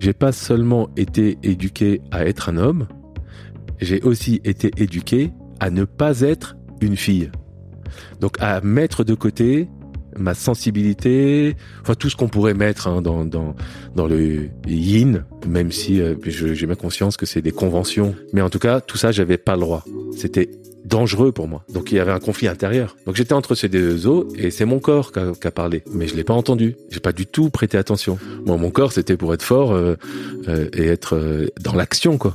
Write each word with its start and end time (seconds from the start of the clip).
J'ai 0.00 0.14
pas 0.14 0.32
seulement 0.32 0.88
été 0.96 1.38
éduqué 1.42 2.00
à 2.10 2.26
être 2.26 2.48
un 2.48 2.56
homme, 2.56 2.88
j'ai 3.80 4.00
aussi 4.02 4.40
été 4.44 4.70
éduqué 4.76 5.30
à 5.60 5.70
ne 5.70 5.84
pas 5.84 6.20
être 6.20 6.56
une 6.80 6.96
fille. 6.96 7.30
Donc 8.20 8.36
à 8.40 8.60
mettre 8.60 9.04
de 9.04 9.14
côté 9.14 9.68
ma 10.18 10.34
sensibilité, 10.34 11.56
enfin 11.82 11.94
tout 11.94 12.10
ce 12.10 12.16
qu'on 12.16 12.28
pourrait 12.28 12.54
mettre 12.54 12.88
hein, 12.88 13.00
dans, 13.02 13.24
dans, 13.24 13.54
dans 13.94 14.06
le 14.06 14.48
yin, 14.66 15.24
même 15.46 15.70
si 15.70 16.00
euh, 16.00 16.14
j'ai 16.24 16.66
bien 16.66 16.74
conscience 16.74 17.16
que 17.16 17.26
c'est 17.26 17.42
des 17.42 17.52
conventions. 17.52 18.14
Mais 18.32 18.40
en 18.40 18.50
tout 18.50 18.58
cas, 18.58 18.80
tout 18.80 18.96
ça, 18.96 19.12
j'avais 19.12 19.38
pas 19.38 19.54
le 19.54 19.60
droit. 19.60 19.84
C'était 20.16 20.50
dangereux 20.84 21.32
pour 21.32 21.48
moi. 21.48 21.64
Donc 21.72 21.92
il 21.92 21.96
y 21.96 21.98
avait 21.98 22.12
un 22.12 22.20
conflit 22.20 22.48
intérieur. 22.48 22.96
Donc 23.06 23.16
j'étais 23.16 23.32
entre 23.32 23.54
ces 23.54 23.68
deux 23.68 24.06
eaux 24.06 24.28
et 24.36 24.50
c'est 24.50 24.64
mon 24.64 24.78
corps 24.78 25.12
qui 25.12 25.18
a, 25.18 25.32
qui 25.32 25.46
a 25.46 25.50
parlé. 25.50 25.82
Mais 25.92 26.06
je 26.06 26.14
l'ai 26.14 26.24
pas 26.24 26.34
entendu. 26.34 26.76
J'ai 26.90 27.00
pas 27.00 27.12
du 27.12 27.26
tout 27.26 27.50
prêté 27.50 27.78
attention. 27.78 28.18
Moi, 28.46 28.56
mon 28.56 28.70
corps, 28.70 28.92
c'était 28.92 29.16
pour 29.16 29.34
être 29.34 29.42
fort 29.42 29.72
euh, 29.72 29.96
euh, 30.48 30.68
et 30.72 30.86
être 30.86 31.16
euh, 31.16 31.48
dans 31.60 31.74
l'action, 31.74 32.18
quoi. 32.18 32.34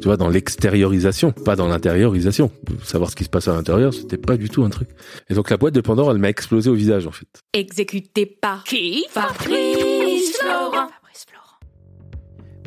Tu 0.00 0.08
vois, 0.08 0.16
dans 0.16 0.28
l'extériorisation, 0.28 1.32
pas 1.32 1.56
dans 1.56 1.68
l'intériorisation. 1.68 2.50
Savoir 2.84 3.10
ce 3.10 3.16
qui 3.16 3.24
se 3.24 3.30
passe 3.30 3.48
à 3.48 3.54
l'intérieur, 3.54 3.94
c'était 3.94 4.18
pas 4.18 4.36
du 4.36 4.50
tout 4.50 4.62
un 4.62 4.70
truc. 4.70 4.88
Et 5.30 5.34
donc 5.34 5.50
la 5.50 5.56
boîte 5.56 5.74
de 5.74 5.80
Pandore, 5.80 6.10
elle 6.10 6.18
m'a 6.18 6.28
explosé 6.28 6.68
au 6.68 6.74
visage, 6.74 7.06
en 7.06 7.12
fait. 7.12 7.26
Exécuté 7.54 8.26
par 8.26 8.62
qui? 8.64 9.06
Fabrice 9.10 10.36
Florent. 10.38 10.90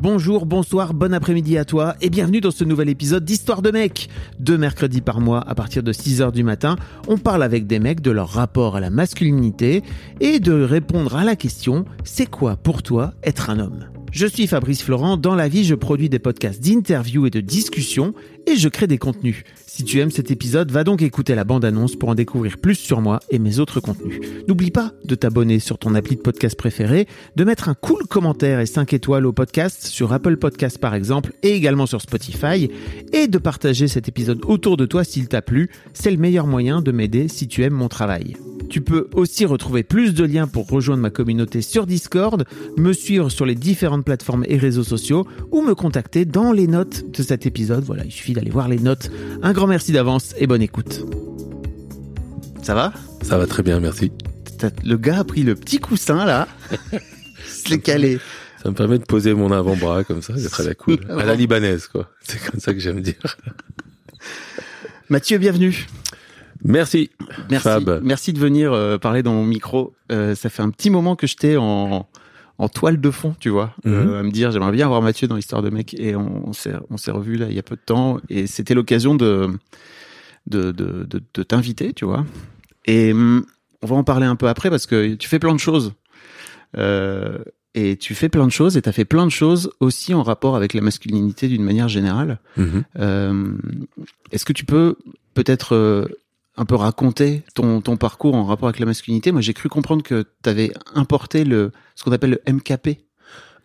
Bonjour, 0.02 0.46
bonsoir, 0.46 0.94
bon 0.94 1.12
après-midi 1.12 1.58
à 1.58 1.66
toi 1.66 1.94
et 2.00 2.08
bienvenue 2.08 2.40
dans 2.40 2.50
ce 2.50 2.64
nouvel 2.64 2.88
épisode 2.88 3.22
d'Histoire 3.22 3.60
de 3.60 3.70
mecs. 3.70 4.08
Deux 4.38 4.56
mercredis 4.56 5.02
par 5.02 5.20
mois 5.20 5.46
à 5.46 5.54
partir 5.54 5.82
de 5.82 5.92
6h 5.92 6.32
du 6.32 6.42
matin, 6.42 6.76
on 7.06 7.18
parle 7.18 7.42
avec 7.42 7.66
des 7.66 7.78
mecs 7.78 8.00
de 8.00 8.10
leur 8.10 8.30
rapport 8.30 8.76
à 8.76 8.80
la 8.80 8.88
masculinité 8.88 9.82
et 10.20 10.40
de 10.40 10.54
répondre 10.62 11.16
à 11.16 11.24
la 11.24 11.36
question 11.36 11.84
c'est 12.02 12.24
quoi 12.24 12.56
pour 12.56 12.82
toi 12.82 13.12
être 13.24 13.50
un 13.50 13.58
homme? 13.58 13.90
Je 14.10 14.26
suis 14.26 14.46
Fabrice 14.46 14.82
Florent, 14.82 15.18
dans 15.18 15.34
la 15.34 15.48
vie 15.48 15.64
je 15.64 15.74
produis 15.74 16.08
des 16.08 16.18
podcasts 16.18 16.62
d'interviews 16.64 17.26
et 17.26 17.30
de 17.30 17.40
discussions 17.40 18.14
et 18.46 18.56
je 18.56 18.70
crée 18.70 18.86
des 18.86 18.96
contenus. 18.96 19.44
Si 19.72 19.84
tu 19.84 20.00
aimes 20.00 20.10
cet 20.10 20.32
épisode, 20.32 20.72
va 20.72 20.82
donc 20.82 21.00
écouter 21.00 21.36
la 21.36 21.44
bande-annonce 21.44 21.94
pour 21.94 22.08
en 22.08 22.16
découvrir 22.16 22.58
plus 22.58 22.74
sur 22.74 23.00
moi 23.00 23.20
et 23.30 23.38
mes 23.38 23.60
autres 23.60 23.78
contenus. 23.78 24.20
N'oublie 24.48 24.72
pas 24.72 24.92
de 25.04 25.14
t'abonner 25.14 25.60
sur 25.60 25.78
ton 25.78 25.94
appli 25.94 26.16
de 26.16 26.20
podcast 26.20 26.58
préféré, 26.58 27.06
de 27.36 27.44
mettre 27.44 27.68
un 27.68 27.74
cool 27.74 28.04
commentaire 28.08 28.58
et 28.58 28.66
5 28.66 28.92
étoiles 28.92 29.26
au 29.26 29.32
podcast 29.32 29.86
sur 29.86 30.12
Apple 30.12 30.38
Podcast 30.38 30.78
par 30.78 30.96
exemple 30.96 31.32
et 31.44 31.50
également 31.50 31.86
sur 31.86 32.00
Spotify 32.00 32.68
et 33.12 33.28
de 33.28 33.38
partager 33.38 33.86
cet 33.86 34.08
épisode 34.08 34.40
autour 34.44 34.76
de 34.76 34.86
toi 34.86 35.04
s'il 35.04 35.28
t'a 35.28 35.40
plu. 35.40 35.70
C'est 35.94 36.10
le 36.10 36.16
meilleur 36.16 36.48
moyen 36.48 36.82
de 36.82 36.90
m'aider 36.90 37.28
si 37.28 37.46
tu 37.46 37.62
aimes 37.62 37.74
mon 37.74 37.88
travail. 37.88 38.34
Tu 38.70 38.80
peux 38.80 39.08
aussi 39.14 39.46
retrouver 39.46 39.82
plus 39.82 40.14
de 40.14 40.24
liens 40.24 40.46
pour 40.46 40.68
rejoindre 40.68 41.02
ma 41.02 41.10
communauté 41.10 41.60
sur 41.60 41.86
Discord, 41.86 42.44
me 42.76 42.92
suivre 42.92 43.28
sur 43.28 43.44
les 43.44 43.56
différentes 43.56 44.04
plateformes 44.04 44.44
et 44.46 44.56
réseaux 44.56 44.84
sociaux 44.84 45.26
ou 45.50 45.62
me 45.62 45.74
contacter 45.74 46.24
dans 46.24 46.52
les 46.52 46.68
notes 46.68 47.10
de 47.10 47.22
cet 47.24 47.46
épisode. 47.46 47.82
Voilà, 47.82 48.04
il 48.04 48.12
suffit 48.12 48.32
d'aller 48.32 48.50
voir 48.50 48.68
les 48.68 48.78
notes. 48.78 49.10
Merci 49.70 49.92
d'avance 49.92 50.34
et 50.36 50.46
bonne 50.48 50.62
écoute. 50.62 51.04
Ça 52.62 52.74
va? 52.74 52.92
Ça 53.22 53.38
va 53.38 53.46
très 53.46 53.62
bien, 53.62 53.78
merci. 53.78 54.10
Le 54.84 54.96
gars 54.96 55.20
a 55.20 55.24
pris 55.24 55.44
le 55.44 55.54
petit 55.54 55.78
coussin 55.78 56.26
là, 56.26 56.48
se 57.46 57.70
l'est 57.70 57.78
calé. 57.78 58.18
Ça 58.62 58.68
me 58.68 58.74
permet 58.74 58.98
de 58.98 59.04
poser 59.04 59.32
mon 59.32 59.52
avant-bras 59.52 60.02
comme 60.04 60.22
ça, 60.22 60.34
d'être 60.34 60.60
à 60.60 60.64
la 60.64 60.74
cool. 60.74 60.98
À 61.08 61.24
la 61.24 61.34
libanaise, 61.36 61.86
quoi. 61.86 62.10
C'est 62.20 62.42
comme 62.50 62.60
ça 62.60 62.74
que 62.74 62.80
j'aime 62.80 63.00
dire. 63.00 63.14
Mathieu, 65.08 65.38
bienvenue. 65.38 65.86
Merci. 66.64 67.10
Merci, 67.48 67.62
Fab. 67.62 68.00
merci 68.02 68.32
de 68.32 68.38
venir 68.38 68.72
euh, 68.72 68.98
parler 68.98 69.22
dans 69.22 69.32
mon 69.32 69.46
micro. 69.46 69.94
Euh, 70.10 70.34
ça 70.34 70.50
fait 70.50 70.62
un 70.62 70.70
petit 70.70 70.90
moment 70.90 71.14
que 71.14 71.26
j'étais 71.28 71.56
en, 71.56 72.06
en 72.60 72.68
toile 72.68 73.00
de 73.00 73.10
fond, 73.10 73.34
tu 73.40 73.48
vois, 73.48 73.74
euh, 73.86 74.04
Mhm. 74.04 74.14
à 74.14 74.22
me 74.22 74.30
dire 74.30 74.50
j'aimerais 74.52 74.72
bien 74.72 74.84
avoir 74.86 75.00
Mathieu 75.02 75.26
dans 75.28 75.36
l'histoire 75.36 75.62
de 75.62 75.70
mec 75.70 75.94
et 75.98 76.14
on, 76.14 76.48
on 76.48 76.52
s'est 76.52 76.74
on 76.90 76.96
s'est 76.96 77.10
revu 77.10 77.36
là 77.36 77.46
il 77.48 77.54
y 77.54 77.58
a 77.58 77.62
peu 77.62 77.74
de 77.76 77.80
temps 77.84 78.18
et 78.28 78.46
c'était 78.46 78.74
l'occasion 78.74 79.14
de 79.14 79.48
de 80.46 80.70
de, 80.72 81.04
de, 81.04 81.22
de 81.34 81.42
t'inviter, 81.42 81.92
tu 81.92 82.04
vois. 82.04 82.24
Et 82.86 83.12
hum, 83.12 83.44
on 83.82 83.86
va 83.86 83.96
en 83.96 84.04
parler 84.04 84.26
un 84.26 84.36
peu 84.36 84.48
après 84.48 84.68
parce 84.70 84.86
que 84.86 85.14
tu 85.14 85.28
fais 85.28 85.38
plein 85.38 85.54
de 85.54 85.60
choses. 85.60 85.92
Euh, 86.76 87.38
et 87.74 87.96
tu 87.96 88.14
fais 88.14 88.28
plein 88.28 88.46
de 88.46 88.52
choses 88.52 88.76
et 88.76 88.82
tu 88.82 88.88
as 88.88 88.92
fait 88.92 89.04
plein 89.04 89.24
de 89.26 89.30
choses 89.30 89.70
aussi 89.80 90.12
en 90.12 90.22
rapport 90.22 90.56
avec 90.56 90.74
la 90.74 90.80
masculinité 90.80 91.46
d'une 91.48 91.62
manière 91.62 91.88
générale. 91.88 92.40
Mhm. 92.56 92.82
Euh, 92.98 93.52
Est-ce 94.32 94.44
que 94.44 94.52
tu 94.52 94.64
peux 94.64 94.96
peut-être 95.34 95.74
euh, 95.74 96.06
un 96.60 96.66
peu 96.66 96.74
raconter 96.74 97.42
ton, 97.54 97.80
ton 97.80 97.96
parcours 97.96 98.34
en 98.34 98.44
rapport 98.44 98.68
avec 98.68 98.78
la 98.80 98.86
masculinité 98.86 99.32
Moi, 99.32 99.40
j'ai 99.40 99.54
cru 99.54 99.68
comprendre 99.70 100.02
que 100.02 100.24
tu 100.42 100.50
avais 100.50 100.72
importé 100.94 101.44
le 101.44 101.72
ce 101.96 102.04
qu'on 102.04 102.12
appelle 102.12 102.38
le 102.44 102.52
MKP 102.52 102.98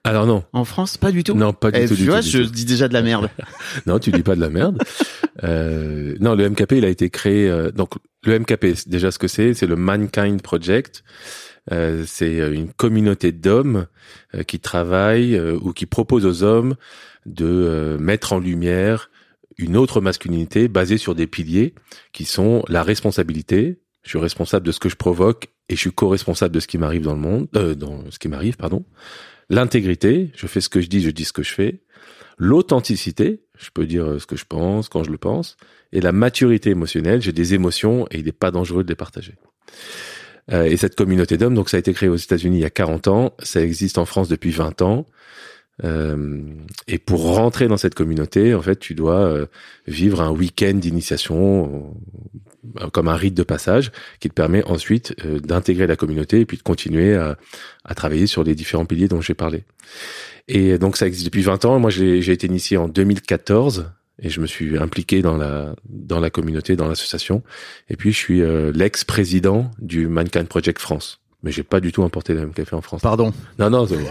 Alors 0.06 0.26
non. 0.26 0.44
en 0.54 0.64
France. 0.66 0.98
Pas 0.98 1.12
du 1.12 1.24
tout. 1.24 1.34
Non, 1.36 1.52
pas 1.52 1.72
du 1.72 1.80
Eh, 1.82 1.88
tout. 1.88 1.96
tu 1.96 2.04
du 2.04 2.10
vois, 2.10 2.22
tout, 2.22 2.30
je 2.30 2.40
tout. 2.44 2.50
dis 2.52 2.66
déjà 2.66 2.88
de 2.88 2.94
la 2.94 3.02
merde. 3.02 3.30
Non, 3.86 4.00
tu 4.00 4.12
dis 4.12 4.24
pas 4.24 4.36
de 4.36 4.42
la 4.42 4.50
merde. 4.50 4.82
Euh, 5.44 6.16
non, 6.22 6.36
le 6.36 6.50
MKP, 6.50 6.74
il 6.78 6.86
a 6.86 6.90
été 6.90 7.10
créé. 7.10 7.50
euh, 7.50 7.70
donc, 7.72 7.96
le 8.24 8.40
MKP, 8.40 8.88
déjà 8.88 9.12
ce 9.12 9.20
que 9.20 9.28
c'est, 9.28 9.54
c'est 9.54 9.68
le 9.68 9.76
Mankind 9.76 10.42
Project. 10.42 11.04
Euh, 11.72 12.04
c'est 12.08 12.40
euh, 12.40 12.54
une 12.54 12.72
communauté 12.72 13.32
d'hommes 13.32 13.88
euh, 14.36 14.44
qui 14.44 14.60
travaillent 14.60 15.36
euh, 15.36 15.58
ou 15.62 15.74
qui 15.74 15.86
proposent 15.88 16.26
aux 16.26 16.44
hommes 16.44 16.76
de 17.26 17.98
mettre 18.00 18.34
en 18.34 18.40
lumière 18.40 19.10
une 19.58 19.78
autre 19.78 20.02
masculinité 20.02 20.68
basée 20.68 20.98
sur 20.98 21.16
des 21.16 21.28
piliers 21.28 21.74
qui 22.12 22.26
sont 22.26 22.64
la 22.68 22.84
responsabilité. 22.84 23.80
Je 24.04 24.10
suis 24.10 24.20
responsable 24.20 24.66
de 24.66 24.72
ce 24.72 24.80
que 24.80 24.90
je 24.90 24.96
provoque 24.96 25.48
et 25.70 25.76
je 25.76 25.80
suis 25.80 25.92
co-responsable 25.92 26.54
de 26.54 26.60
ce 26.60 26.68
qui 26.68 26.78
m'arrive 26.78 27.02
dans 27.02 27.14
le 27.14 27.20
monde, 27.20 27.48
euh, 27.56 27.76
dans 27.76 28.04
ce 28.12 28.20
qui 28.20 28.28
m'arrive, 28.28 28.58
pardon. 28.58 28.86
L'intégrité, 29.50 30.32
je 30.36 30.48
fais 30.48 30.62
ce 30.62 30.70
que 30.70 30.82
je 30.82 30.88
dis, 30.88 31.02
je 31.02 31.10
dis 31.10 31.26
ce 31.26 31.34
que 31.34 31.44
je 31.44 31.52
fais. 31.52 31.82
L'authenticité, 32.38 33.44
je 33.58 33.70
peux 33.74 33.86
dire 33.86 34.06
euh, 34.06 34.20
ce 34.20 34.26
que 34.26 34.36
je 34.36 34.46
pense 34.46 34.90
quand 34.90 35.04
je 35.04 35.12
le 35.12 35.18
pense. 35.18 35.58
Et 35.92 36.02
la 36.02 36.12
maturité 36.12 36.72
émotionnelle, 36.72 37.22
j'ai 37.22 37.32
des 37.32 37.54
émotions 37.54 38.08
et 38.12 38.20
il 38.20 38.26
n'est 38.26 38.32
pas 38.32 38.52
dangereux 38.52 38.84
de 38.84 38.90
les 38.90 38.96
partager. 38.96 39.36
Euh, 40.52 40.66
et 40.66 40.78
cette 40.78 40.96
communauté 40.96 41.38
d'hommes, 41.38 41.56
donc 41.56 41.70
ça 41.70 41.78
a 41.78 41.80
été 41.80 41.94
créé 41.94 42.10
aux 42.10 42.16
États-Unis 42.16 42.58
il 42.58 42.62
y 42.62 42.66
a 42.66 42.70
40 42.70 43.08
ans, 43.08 43.34
ça 43.40 43.62
existe 43.62 43.98
en 43.98 44.06
France 44.06 44.28
depuis 44.28 44.52
20 44.52 44.82
ans. 44.82 45.06
Euh, 45.84 46.44
et 46.88 46.98
pour 46.98 47.36
rentrer 47.36 47.68
dans 47.68 47.78
cette 47.78 47.96
communauté, 47.96 48.54
en 48.54 48.62
fait, 48.62 48.78
tu 48.80 48.96
dois 48.96 49.20
euh, 49.20 49.46
vivre 49.88 50.22
un 50.22 50.32
week-end 50.32 50.74
d'initiation 50.74 51.94
euh, 52.80 52.90
comme 52.90 53.08
un 53.08 53.16
rite 53.16 53.34
de 53.34 53.44
passage 53.44 53.92
qui 54.20 54.30
te 54.30 54.34
permet 54.34 54.64
ensuite 54.66 55.16
d'intégrer 55.26 55.88
la 55.88 55.96
communauté 55.96 56.40
et 56.40 56.46
puis 56.46 56.58
de 56.58 56.64
continuer 56.64 57.16
à, 57.16 57.38
travailler 57.96 58.28
sur 58.28 58.44
les 58.44 58.56
différents 58.56 58.86
piliers 58.86 59.08
dont 59.08 59.22
j'ai 59.22 59.34
parlé. 59.34 59.64
Et 60.48 60.78
donc 60.78 60.98
ça 60.98 61.08
existe 61.08 61.26
depuis 61.26 61.42
20 61.42 61.66
ans. 61.66 61.80
Moi, 61.80 61.90
j'ai 61.90 62.32
été 62.32 62.48
initié 62.48 62.78
en 62.78 62.88
2014 62.88 63.92
et 64.22 64.30
je 64.30 64.40
me 64.40 64.48
suis 64.48 64.78
impliqué 64.78 65.22
dans 65.22 65.38
la 65.38 66.30
communauté, 66.30 66.76
dans 66.76 66.88
l'association. 66.88 67.44
Et 67.90 67.96
puis 67.96 68.12
je 68.12 68.18
suis 68.18 68.42
l'ex-président 68.74 69.72
du 69.80 70.08
Mankind 70.08 70.48
Project 70.48 70.80
France. 70.80 71.25
Mais 71.46 71.52
j'ai 71.52 71.62
pas 71.64 71.80
du 71.80 71.92
tout 71.92 72.04
importé 72.04 72.34
le 72.34 72.40
même 72.42 72.54
café 72.54 72.76
en 72.76 72.82
France. 72.82 73.02
Pardon. 73.02 73.32
Non, 73.60 73.70
non, 73.70 73.86
c'est 73.88 73.98
bon. 73.98 74.08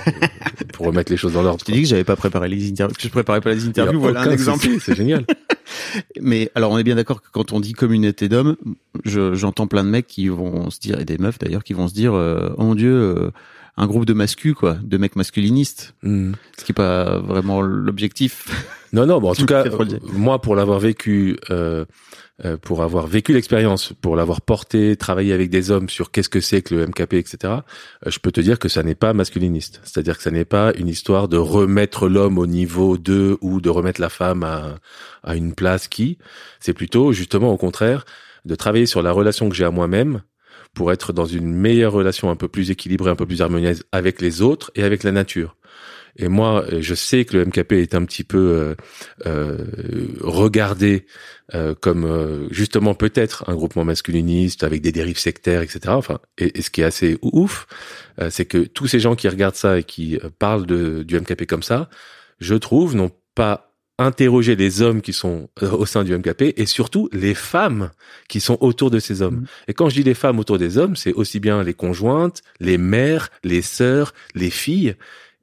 pour 0.72 0.86
remettre 0.86 1.10
les 1.10 1.19
choses 1.19 1.32
dans 1.34 1.42
l'ordre. 1.42 1.58
Je 1.60 1.64
t'ai 1.66 1.72
dit 1.72 1.82
que 1.82 1.88
j'avais 1.88 2.04
pas 2.04 2.14
préparé 2.16 2.48
les 2.48 2.70
interviews, 2.70 2.94
que 2.94 3.02
je 3.02 3.08
préparais 3.08 3.40
pas 3.40 3.52
les 3.52 3.66
interviews. 3.66 4.00
Voilà 4.00 4.22
un 4.22 4.31
exemple. 4.31 4.66
C'est 4.81 4.94
génial. 4.94 5.26
Mais 6.20 6.50
alors, 6.54 6.70
on 6.70 6.78
est 6.78 6.84
bien 6.84 6.94
d'accord 6.94 7.20
que 7.20 7.28
quand 7.32 7.52
on 7.52 7.58
dit 7.60 7.72
communauté 7.72 8.28
d'hommes, 8.28 8.56
je- 9.04 9.34
j'entends 9.34 9.66
plein 9.66 9.82
de 9.84 9.88
mecs 9.88 10.06
qui 10.06 10.28
vont 10.28 10.70
se 10.70 10.78
dire, 10.78 11.00
et 11.00 11.04
des 11.04 11.19
meufs 11.19 11.38
d'ailleurs, 11.38 11.64
qui 11.64 11.72
vont 11.72 11.88
se 11.88 11.94
dire, 11.94 12.14
euh, 12.14 12.50
oh 12.56 12.62
mon 12.64 12.75
dieu, 12.75 12.92
euh, 12.94 13.31
un 13.76 13.87
groupe 13.87 14.06
de 14.06 14.12
mascus, 14.12 14.55
quoi, 14.55 14.76
de 14.82 14.97
mecs 14.99 15.17
masculinistes. 15.17 15.94
Hmm. 16.03 16.32
Ce 16.59 16.65
qui 16.65 16.73
est 16.73 16.75
pas 16.75 17.19
vraiment 17.19 17.61
l'objectif. 17.61 18.49
Non, 18.93 19.06
non, 19.06 19.21
bon, 19.21 19.31
en 19.31 19.35
tout 19.35 19.47
cas, 19.47 19.65
moi, 20.12 20.41
pour 20.41 20.55
l'avoir 20.55 20.79
vécu, 20.79 21.37
euh, 21.50 21.85
euh, 22.44 22.56
pour 22.56 22.85
avoir 22.85 23.09
vécu 23.09 23.32
l'expérience, 23.32 23.93
pour 24.00 24.15
l'avoir 24.15 24.41
porté, 24.41 24.97
travaillé 24.97 25.32
avec 25.32 25.50
des 25.50 25.73
hommes 25.73 25.88
sur 25.88 26.12
qu'est-ce 26.12 26.29
que 26.29 26.41
c'est 26.41 26.62
que 26.62 26.75
le 26.75 26.87
MKP, 26.87 27.15
etc., 27.15 27.38
euh, 27.44 27.59
je 28.06 28.19
peux 28.21 28.31
te 28.31 28.41
dire 28.41 28.61
que 28.61 28.69
ça 28.69 28.85
n'est 28.85 28.94
pas 28.94 29.12
masculiniste. 29.12 29.81
C'est-à-dire 29.82 30.17
que 30.17 30.23
ça 30.23 30.31
n'est 30.31 30.44
pas 30.44 30.73
une 30.76 30.88
histoire 30.88 31.26
de 31.26 31.37
remettre 31.37 32.09
l'homme 32.09 32.38
au 32.38 32.47
niveau 32.47 32.97
de 32.97 33.37
ou 33.41 33.61
de 33.61 33.71
remettre 33.71 34.00
la 34.00 34.09
femme 34.09 34.44
à, 34.44 34.76
à 35.25 35.35
une 35.35 35.55
place 35.55 35.88
qui. 35.88 36.19
C'est 36.61 36.75
plutôt, 36.75 37.12
justement, 37.12 37.53
au 37.53 37.56
contraire, 37.56 38.05
de 38.44 38.55
travailler 38.55 38.87
sur 38.87 39.03
la 39.03 39.11
relation 39.11 39.49
que 39.49 39.56
j'ai 39.56 39.65
à 39.65 39.71
moi-même 39.71 40.23
pour 40.75 40.93
être 40.93 41.12
dans 41.12 41.26
une 41.26 41.53
meilleure 41.53 41.93
relation, 41.93 42.31
un 42.31 42.37
peu 42.37 42.49
plus 42.49 42.71
équilibrée, 42.71 43.11
un 43.11 43.17
peu 43.17 43.26
plus 43.26 43.43
harmonieuse 43.43 43.85
avec 43.93 44.21
les 44.21 44.43
autres 44.43 44.71
et 44.75 44.82
avec 44.82 45.03
la 45.03 45.12
nature. 45.12 45.56
Et 46.17 46.29
moi, 46.29 46.65
euh, 46.73 46.81
je 46.81 46.94
sais 46.94 47.25
que 47.25 47.37
le 47.37 47.44
MKP 47.47 47.73
est 47.73 47.94
un 47.94 48.05
petit 48.05 48.23
peu 48.23 48.38
euh, 48.38 48.75
euh, 49.26 49.59
regardé 50.21 51.06
euh, 51.55 51.75
comme 51.79 52.05
euh, 52.05 52.49
justement 52.50 52.94
peut-être 52.94 53.44
un 53.49 53.55
groupement 53.55 53.85
masculiniste 53.85 54.65
avec 54.65 54.81
des 54.81 54.93
dérives 54.93 55.19
sectaires, 55.19 55.61
etc. 55.61 55.81
Enfin, 55.88 56.21
et, 56.38 56.62
ce 56.62 56.71
qui 56.71 56.81
est 56.81 56.85
assez 56.85 57.19
ouf, 57.21 57.67
euh, 58.21 58.31
c'est 58.31 58.47
que 58.47 58.59
tous 58.59 58.87
ces 58.87 59.00
gens 59.00 59.15
qui 59.15 59.29
regardent 59.29 59.55
ça 59.55 59.79
et 59.79 59.85
qui 59.85 60.19
parlent 60.38 60.67
de, 60.67 61.03
du 61.03 61.21
MKP 61.21 61.47
comme 61.47 61.62
ça, 61.62 61.91
je 62.41 62.55
trouve, 62.55 62.97
n'ont 62.97 63.11
pas 63.35 63.74
interrogé 63.99 64.56
les 64.56 64.82
hommes 64.82 65.00
qui 65.02 65.12
sont 65.12 65.49
euh, 65.62 65.70
au 65.70 65.87
sein 65.87 66.02
du 66.05 66.17
MKP 66.17 66.55
et 66.56 66.67
surtout 66.67 67.08
les 67.12 67.35
femmes 67.35 67.91
qui 68.29 68.41
sont 68.41 68.58
autour 68.61 68.91
de 68.91 68.99
ces 68.99 69.23
hommes. 69.23 69.44
Et 69.69 69.75
quand 69.75 69.88
je 69.88 69.94
dis 69.96 70.02
les 70.02 70.14
femmes 70.14 70.38
autour 70.38 70.58
des 70.58 70.79
hommes, 70.79 70.96
c'est 70.96 71.12
aussi 71.12 71.41
bien 71.41 71.62
les 71.62 71.75
conjointes, 71.75 72.43
les 72.61 72.79
mères, 72.79 73.31
les 73.44 73.62
sœurs, 73.62 74.12
les 74.35 74.50
filles. 74.50 74.96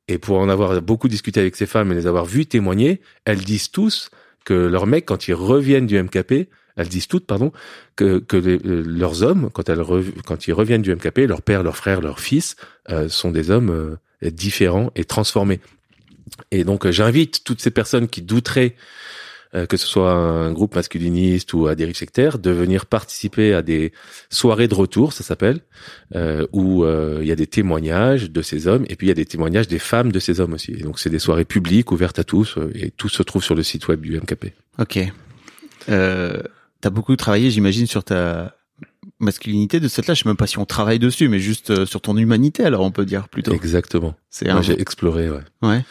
Et 0.07 0.17
pour 0.17 0.37
en 0.39 0.49
avoir 0.49 0.81
beaucoup 0.81 1.07
discuté 1.07 1.39
avec 1.39 1.55
ces 1.55 1.65
femmes 1.65 1.91
et 1.91 1.95
les 1.95 2.07
avoir 2.07 2.25
vues 2.25 2.45
témoigner, 2.45 3.01
elles 3.25 3.39
disent 3.39 3.71
tous 3.71 4.09
que 4.43 4.53
leurs 4.53 4.87
mecs, 4.87 5.05
quand 5.05 5.27
ils 5.27 5.33
reviennent 5.33 5.85
du 5.87 6.01
MKP, 6.01 6.49
elles 6.75 6.87
disent 6.87 7.07
toutes, 7.07 7.25
pardon, 7.27 7.51
que, 7.95 8.19
que 8.19 8.37
les- 8.37 8.59
euh, 8.65 8.83
leurs 8.85 9.23
hommes, 9.23 9.49
quand 9.53 9.69
elles 9.69 9.83
quand 10.25 10.47
ils 10.47 10.53
reviennent 10.53 10.81
du 10.81 10.93
MKP, 10.93 11.27
leur 11.27 11.41
père, 11.41 11.63
leur 11.63 11.77
frère, 11.77 12.01
leur 12.01 12.19
fils, 12.19 12.55
euh, 12.89 13.07
sont 13.07 13.31
des 13.31 13.51
hommes 13.51 13.69
euh, 13.69 14.29
différents 14.31 14.91
et 14.95 15.03
transformés. 15.05 15.59
Et 16.51 16.63
donc, 16.63 16.85
euh, 16.85 16.91
j'invite 16.91 17.43
toutes 17.43 17.61
ces 17.61 17.71
personnes 17.71 18.07
qui 18.07 18.21
douteraient 18.21 18.75
euh, 19.53 19.65
que 19.65 19.75
ce 19.75 19.85
soit 19.85 20.13
un 20.13 20.53
groupe 20.53 20.75
masculiniste 20.75 21.51
ou 21.53 21.67
à 21.67 21.75
dérive 21.75 21.97
sectaire, 21.97 22.39
de 22.39 22.51
venir 22.51 22.85
participer 22.85 23.53
à 23.53 23.61
des 23.61 23.91
soirées 24.29 24.69
de 24.69 24.75
retour, 24.75 25.11
ça 25.11 25.25
s'appelle, 25.25 25.59
euh, 26.15 26.47
où 26.53 26.85
euh, 26.85 27.19
il 27.21 27.27
y 27.27 27.33
a 27.33 27.35
des 27.35 27.47
témoignages 27.47 28.31
de 28.31 28.41
ces 28.41 28.67
hommes 28.67 28.85
et 28.87 28.95
puis 28.95 29.07
il 29.07 29.09
y 29.09 29.11
a 29.11 29.15
des 29.15 29.25
témoignages 29.25 29.67
des 29.67 29.79
femmes 29.79 30.13
de 30.13 30.19
ces 30.19 30.39
hommes 30.39 30.53
aussi. 30.53 30.71
Et 30.71 30.83
donc 30.83 30.99
c'est 30.99 31.09
des 31.09 31.19
soirées 31.19 31.43
publiques 31.43 31.91
ouvertes 31.91 32.17
à 32.17 32.23
tous 32.23 32.57
et 32.73 32.91
tout 32.91 33.09
se 33.09 33.23
trouve 33.23 33.43
sur 33.43 33.55
le 33.55 33.63
site 33.63 33.89
web 33.89 33.99
du 33.99 34.17
MKP. 34.17 34.53
Ok. 34.79 34.99
Euh, 35.89 36.41
T'as 36.79 36.89
beaucoup 36.89 37.15
travaillé, 37.15 37.51
j'imagine, 37.51 37.85
sur 37.85 38.03
ta 38.03 38.55
masculinité 39.21 39.79
de 39.79 39.87
cette 39.87 40.07
là. 40.07 40.13
Je 40.13 40.23
sais 40.23 40.29
même 40.29 40.37
pas 40.37 40.47
si 40.47 40.59
on 40.59 40.65
travaille 40.65 40.99
dessus, 40.99 41.27
mais 41.27 41.39
juste 41.39 41.71
euh, 41.71 41.85
sur 41.85 42.01
ton 42.01 42.17
humanité, 42.17 42.63
alors 42.63 42.81
on 42.81 42.91
peut 42.91 43.05
dire 43.05 43.29
plutôt. 43.29 43.53
Exactement. 43.53 44.15
C'est 44.29 44.49
un. 44.49 44.61
j'ai 44.61 44.79
exploré, 44.79 45.29
ouais. 45.29 45.41
Ouais. 45.61 45.83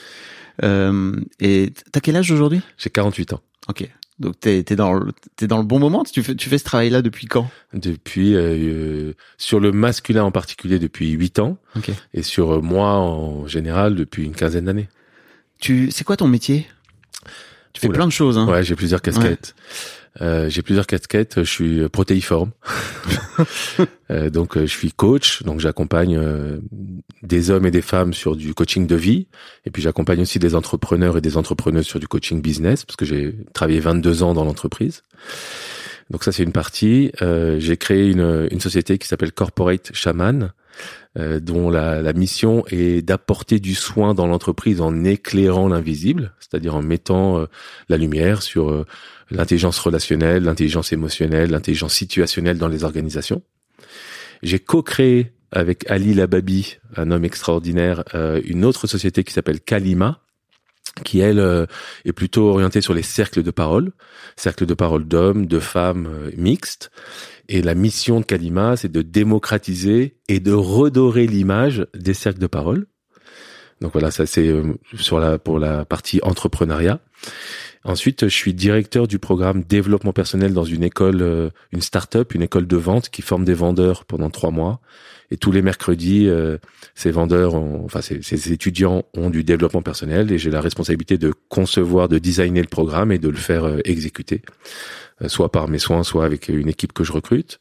Euh, 0.62 1.19
et 1.41 1.73
t'as 1.93 2.00
quel 2.00 2.17
âge 2.17 2.31
aujourd'hui? 2.31 2.61
J'ai 2.77 2.91
48 2.91 3.32
ans. 3.32 3.41
Ok. 3.69 3.88
Donc 4.21 4.38
t'es 4.38 4.59
es 4.59 4.77
dans 4.77 4.93
le 4.93 5.12
t'es 5.37 5.47
dans 5.47 5.56
le 5.56 5.65
bon 5.65 5.79
moment? 5.79 6.05
Tu 6.05 6.23
fais 6.23 6.35
tu 6.35 6.50
fais 6.50 6.59
ce 6.59 6.65
travail 6.65 6.91
là 6.91 7.00
depuis 7.00 7.27
quand? 7.27 7.50
Depuis, 7.73 8.35
euh, 8.35 8.41
euh, 8.41 9.12
sur 9.38 9.61
le 9.61 9.73
masculin 9.73 10.25
en 10.25 10.31
particulier, 10.31 10.79
depuis 10.79 11.11
8 11.11 11.38
ans. 11.38 11.56
Ok. 11.75 11.91
Et 12.12 12.23
sur 12.23 12.56
euh, 12.56 12.61
moi 12.61 12.97
en 12.97 13.47
général, 13.47 13.94
depuis 13.94 14.25
une 14.25 14.35
quinzaine 14.35 14.67
d'années. 14.67 14.91
Tu 15.59 15.91
c'est 15.91 16.05
quoi 16.05 16.19
ton 16.19 16.29
métier? 16.29 16.67
Tu 17.73 17.81
fais 17.81 17.88
plein 17.88 18.06
de 18.06 18.12
choses. 18.12 18.37
Hein. 18.37 18.47
Ouais, 18.47 18.62
j'ai 18.62 18.77
plusieurs 18.77 19.00
casquettes. 19.00 19.55
Euh, 20.21 20.49
j'ai 20.49 20.62
plusieurs 20.62 20.87
casquettes. 20.87 21.37
Je 21.39 21.51
suis 21.51 21.89
protéiforme. 21.89 22.51
Euh, 24.11 24.29
donc, 24.29 24.57
euh, 24.57 24.62
je 24.62 24.73
suis 24.73 24.91
coach. 24.91 25.45
Donc, 25.45 25.61
j'accompagne 25.61 26.17
euh, 26.17 26.59
des 27.23 27.51
hommes 27.51 27.65
et 27.65 27.71
des 27.71 27.81
femmes 27.81 28.12
sur 28.12 28.35
du 28.35 28.55
coaching 28.55 28.89
de 28.89 28.97
vie. 28.97 29.29
Et 29.65 29.71
puis, 29.71 29.81
j'accompagne 29.83 30.21
aussi 30.21 30.41
des 30.41 30.57
entrepreneurs 30.57 31.17
et 31.17 31.21
des 31.21 31.37
entrepreneuses 31.37 31.87
sur 31.87 32.01
du 32.01 32.09
coaching 32.09 32.43
business 32.43 32.85
parce 32.85 32.97
que 32.97 33.05
j'ai 33.05 33.37
travaillé 33.55 33.79
22 33.79 34.25
ans 34.25 34.35
dans 34.35 34.45
l'entreprise. 34.45 35.05
Donc, 36.11 36.25
ça, 36.25 36.33
c'est 36.33 36.43
une 36.43 36.51
partie. 36.51 37.13
Euh, 37.23 37.61
j'ai 37.61 37.77
créé 37.77 38.11
une, 38.11 38.49
une 38.51 38.61
société 38.61 38.99
qui 38.99 39.06
s'appelle 39.06 39.31
Corporate 39.33 39.91
Shaman. 39.95 40.51
euh, 41.19 41.41
dont 41.41 41.71
la, 41.71 42.03
la 42.03 42.13
mission 42.13 42.65
est 42.69 43.03
d'apporter 43.03 43.59
du 43.59 43.75
soin 43.75 44.15
dans 44.15 44.27
l'entreprise 44.27 44.81
en 44.81 45.05
éclairant 45.05 45.69
l'invisible, 45.69 46.33
c'est-à-dire 46.39 46.75
en 46.77 46.83
mettant 46.83 47.39
euh, 47.39 47.47
la 47.89 47.97
lumière 47.97 48.43
sur 48.43 48.71
euh, 48.71 48.87
l'intelligence 49.31 49.79
relationnelle, 49.79 50.44
l'intelligence 50.44 50.93
émotionnelle, 50.93 51.50
l'intelligence 51.50 51.94
situationnelle 51.94 52.59
dans 52.59 52.69
les 52.69 52.85
organisations. 52.85 53.43
J'ai 54.43 54.59
co-créé 54.59 55.32
avec 55.53 55.88
Ali 55.91 56.15
Lababi, 56.15 56.79
un 56.97 57.11
homme 57.11 57.25
extraordinaire, 57.25 58.05
euh, 58.15 58.41
une 58.44 58.65
autre 58.65 58.87
société 58.87 59.25
qui 59.25 59.32
s'appelle 59.32 59.61
Kalima, 59.61 60.21
qui 61.05 61.21
elle 61.21 61.41
euh, 61.41 61.67
est 62.05 62.12
plutôt 62.12 62.49
orientée 62.50 62.81
sur 62.81 62.94
les 62.94 63.03
cercles 63.03 63.43
de 63.43 63.50
parole, 63.50 63.93
cercles 64.37 64.67
de 64.67 64.75
parole 64.75 65.06
d'hommes, 65.06 65.47
de 65.47 65.59
femmes 65.59 66.06
euh, 66.06 66.31
mixtes. 66.37 66.91
Et 67.49 67.62
la 67.62 67.75
mission 67.75 68.21
de 68.21 68.25
Kalima, 68.25 68.77
c'est 68.77 68.91
de 68.91 69.03
démocratiser 69.03 70.17
et 70.29 70.41
de 70.41 70.53
redorer 70.53 71.27
l'image 71.27 71.87
des 71.94 72.15
cercles 72.15 72.38
de 72.38 72.47
parole. 72.47 72.87
Donc 73.81 73.93
voilà, 73.93 74.11
ça 74.11 74.27
c'est 74.27 74.53
sur 74.99 75.19
la 75.19 75.38
pour 75.38 75.59
la 75.59 75.85
partie 75.85 76.21
entrepreneuriat. 76.23 77.00
Ensuite, 77.85 78.25
je 78.29 78.35
suis 78.35 78.53
directeur 78.53 79.09
du 79.09 79.19
programme 79.19 79.62
développement 79.62 80.12
personnel 80.12 80.53
dans 80.53 80.65
une 80.65 80.82
école, 80.82 81.23
euh, 81.23 81.49
une 81.73 81.81
start-up, 81.81 82.35
une 82.35 82.43
école 82.43 82.67
de 82.67 82.77
vente 82.77 83.09
qui 83.09 83.23
forme 83.23 83.44
des 83.44 83.55
vendeurs 83.55 84.05
pendant 84.05 84.29
trois 84.29 84.50
mois. 84.50 84.81
Et 85.31 85.37
tous 85.38 85.50
les 85.53 85.62
mercredis, 85.62 86.27
euh, 86.29 86.59
ces 86.94 87.11
vendeurs, 87.11 87.55
ont- 87.55 87.85
enfin 87.85 88.03
ces, 88.03 88.21
ces 88.21 88.53
étudiants 88.53 89.05
ont 89.17 89.31
du 89.31 89.44
développement 89.44 89.81
personnel 89.81 90.31
et 90.31 90.38
j'ai 90.38 90.50
la 90.50 90.61
responsabilité 90.61 91.17
de 91.19 91.32
concevoir, 91.49 92.09
de 92.09 92.19
designer 92.19 92.61
le 92.62 92.69
programme 92.69 93.12
et 93.12 93.19
de 93.19 93.29
le 93.29 93.37
faire 93.37 93.65
euh, 93.65 93.79
exécuter, 93.85 94.43
euh, 95.23 95.29
soit 95.29 95.50
par 95.50 95.69
mes 95.69 95.79
soins, 95.79 96.03
soit 96.03 96.25
avec 96.27 96.49
une 96.49 96.69
équipe 96.69 96.93
que 96.93 97.05
je 97.05 97.12
recrute. 97.12 97.61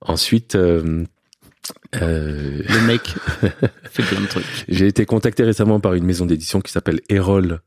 Ensuite, 0.00 0.56
euh, 0.56 1.04
euh, 1.96 2.62
Le 2.68 2.86
mec 2.86 3.02
fait 3.84 4.02
plein 4.02 4.20
de 4.20 4.26
trucs. 4.26 4.44
j'ai 4.68 4.86
été 4.86 5.04
contacté 5.04 5.42
récemment 5.44 5.80
par 5.80 5.94
une 5.94 6.04
maison 6.04 6.24
d'édition 6.26 6.60
qui 6.60 6.72
s'appelle 6.72 7.00
Erol 7.10 7.60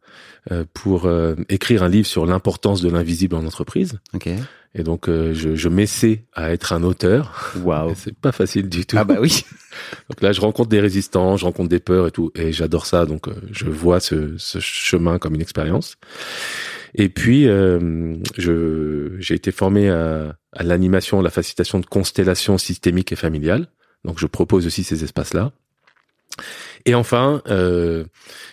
pour 0.73 1.05
euh, 1.05 1.35
écrire 1.49 1.83
un 1.83 1.89
livre 1.89 2.07
sur 2.07 2.25
l'importance 2.25 2.81
de 2.81 2.89
l'invisible 2.89 3.35
en 3.35 3.45
entreprise. 3.45 3.99
Ok. 4.13 4.29
Et 4.75 4.83
donc, 4.83 5.09
euh, 5.09 5.33
je, 5.33 5.55
je 5.55 5.67
m'essaie 5.67 6.25
à 6.33 6.51
être 6.51 6.73
un 6.73 6.83
auteur. 6.83 7.53
Waouh. 7.63 7.93
C'est 7.95 8.15
pas 8.15 8.31
facile 8.31 8.69
du 8.69 8.85
tout. 8.85 8.97
Ah 8.99 9.03
bah 9.03 9.17
oui. 9.19 9.43
Donc 10.09 10.21
là, 10.21 10.31
je 10.31 10.41
rencontre 10.41 10.69
des 10.69 10.79
résistants, 10.79 11.37
je 11.37 11.45
rencontre 11.45 11.69
des 11.69 11.79
peurs 11.79 12.07
et 12.07 12.11
tout, 12.11 12.31
et 12.35 12.51
j'adore 12.51 12.85
ça. 12.85 13.05
Donc, 13.05 13.27
euh, 13.27 13.33
je 13.51 13.65
vois 13.65 13.99
ce, 13.99 14.37
ce 14.37 14.59
chemin 14.59 15.17
comme 15.17 15.35
une 15.35 15.41
expérience. 15.41 15.97
Et 16.93 17.09
puis, 17.09 17.47
euh, 17.47 18.15
je 18.37 19.15
j'ai 19.19 19.35
été 19.35 19.51
formé 19.51 19.89
à, 19.89 20.35
à 20.53 20.63
l'animation, 20.63 21.21
la 21.21 21.29
facilitation 21.29 21.79
de 21.79 21.85
constellations 21.85 22.57
systémiques 22.57 23.11
et 23.11 23.15
familiales. 23.15 23.67
Donc, 24.05 24.19
je 24.19 24.27
propose 24.27 24.65
aussi 24.67 24.83
ces 24.83 25.03
espaces-là. 25.03 25.51
Et 26.85 26.95
enfin, 26.95 27.41
euh, 27.47 28.03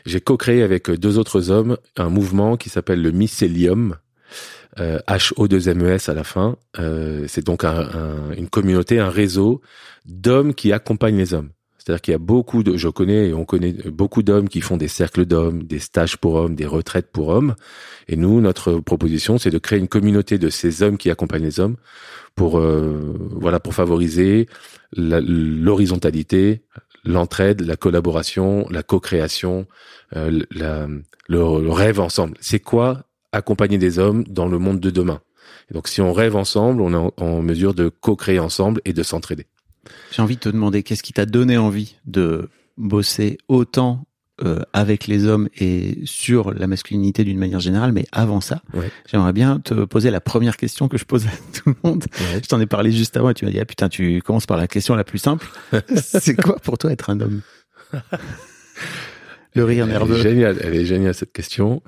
j'ai 0.04 0.20
co-créé 0.20 0.62
avec 0.62 0.90
deux 0.90 1.18
autres 1.18 1.50
hommes 1.50 1.76
un 1.96 2.08
mouvement 2.08 2.56
qui 2.56 2.68
s'appelle 2.68 3.02
le 3.02 3.12
Mycélium, 3.12 3.96
euh, 4.78 4.98
H-O-2-M-E-S 5.08 6.08
à 6.08 6.14
la 6.14 6.24
fin. 6.24 6.56
Euh, 6.78 7.24
c'est 7.28 7.44
donc 7.44 7.64
un- 7.64 7.88
un- 7.94 8.32
une 8.36 8.48
communauté, 8.48 8.98
un 8.98 9.08
réseau 9.10 9.60
d'hommes 10.04 10.54
qui 10.54 10.72
accompagnent 10.72 11.16
les 11.18 11.34
hommes. 11.34 11.50
C'est-à-dire 11.78 12.00
qu'il 12.02 12.12
y 12.12 12.14
a 12.16 12.18
beaucoup 12.18 12.64
de, 12.64 12.76
je 12.76 12.88
connais 12.88 13.28
et 13.28 13.32
on 13.32 13.44
connaît 13.44 13.72
beaucoup 13.72 14.24
d'hommes 14.24 14.48
qui 14.48 14.60
font 14.60 14.76
des 14.76 14.88
cercles 14.88 15.24
d'hommes, 15.24 15.62
des 15.62 15.78
stages 15.78 16.16
pour 16.16 16.34
hommes, 16.34 16.56
des 16.56 16.66
retraites 16.66 17.12
pour 17.12 17.28
hommes. 17.28 17.54
Et 18.08 18.16
nous, 18.16 18.40
notre 18.40 18.80
proposition, 18.80 19.38
c'est 19.38 19.50
de 19.52 19.58
créer 19.58 19.78
une 19.78 19.86
communauté 19.86 20.36
de 20.36 20.48
ces 20.48 20.82
hommes 20.82 20.98
qui 20.98 21.10
accompagnent 21.10 21.44
les 21.44 21.60
hommes 21.60 21.76
pour, 22.34 22.58
euh, 22.58 23.14
voilà, 23.30 23.60
pour 23.60 23.72
favoriser 23.72 24.48
l'horizontalité, 24.96 26.62
l'entraide, 27.06 27.62
la 27.62 27.76
collaboration, 27.76 28.66
la 28.70 28.82
co-création, 28.82 29.66
euh, 30.14 30.42
le, 30.50 31.70
rêve 31.70 32.00
ensemble. 32.00 32.36
C'est 32.40 32.60
quoi 32.60 33.04
accompagner 33.32 33.78
des 33.78 33.98
hommes 33.98 34.24
dans 34.24 34.48
le 34.48 34.58
monde 34.58 34.80
de 34.80 34.90
demain? 34.90 35.20
Donc, 35.72 35.88
si 35.88 36.00
on 36.00 36.12
rêve 36.12 36.36
ensemble, 36.36 36.80
on 36.80 36.92
est 36.92 37.12
en 37.20 37.42
mesure 37.42 37.74
de 37.74 37.88
co-créer 37.88 38.38
ensemble 38.38 38.80
et 38.84 38.92
de 38.92 39.02
s'entraider. 39.02 39.46
J'ai 40.12 40.22
envie 40.22 40.36
de 40.36 40.40
te 40.40 40.48
demander 40.48 40.82
qu'est-ce 40.82 41.02
qui 41.02 41.12
t'a 41.12 41.26
donné 41.26 41.56
envie 41.56 41.96
de 42.04 42.48
bosser 42.76 43.38
autant 43.48 44.06
euh, 44.44 44.60
avec 44.72 45.06
les 45.06 45.24
hommes 45.26 45.48
et 45.58 45.98
sur 46.04 46.52
la 46.52 46.66
masculinité 46.66 47.24
d'une 47.24 47.38
manière 47.38 47.60
générale, 47.60 47.92
mais 47.92 48.04
avant 48.12 48.40
ça, 48.40 48.60
Ouais. 48.74 48.90
j'aimerais 49.10 49.32
bien 49.32 49.60
te 49.60 49.84
poser 49.84 50.10
la 50.10 50.20
première 50.20 50.56
question 50.56 50.88
que 50.88 50.98
je 50.98 51.04
pose 51.04 51.26
à 51.26 51.30
tout 51.58 51.70
le 51.70 51.74
monde. 51.82 52.04
Ouais. 52.20 52.40
Je 52.42 52.48
t'en 52.48 52.60
ai 52.60 52.66
parlé 52.66 52.92
juste 52.92 53.16
avant 53.16 53.30
et 53.30 53.34
tu 53.34 53.44
m'as 53.46 53.50
dit 53.50 53.60
ah 53.60 53.64
putain 53.64 53.88
tu 53.88 54.20
commences 54.22 54.46
par 54.46 54.56
la 54.58 54.68
question 54.68 54.94
la 54.94 55.04
plus 55.04 55.18
simple. 55.18 55.46
C'est 55.96 56.34
quoi 56.36 56.56
pour 56.56 56.76
toi 56.78 56.92
être 56.92 57.08
un 57.10 57.20
homme? 57.20 57.40
Le 59.54 59.64
rire 59.64 59.84
Elle 59.84 59.90
est 59.90 59.92
nerveux. 59.94 60.20
géniale, 60.20 60.58
elle 60.62 60.74
est 60.74 60.84
géniale 60.84 61.14
cette 61.14 61.32
question. 61.32 61.82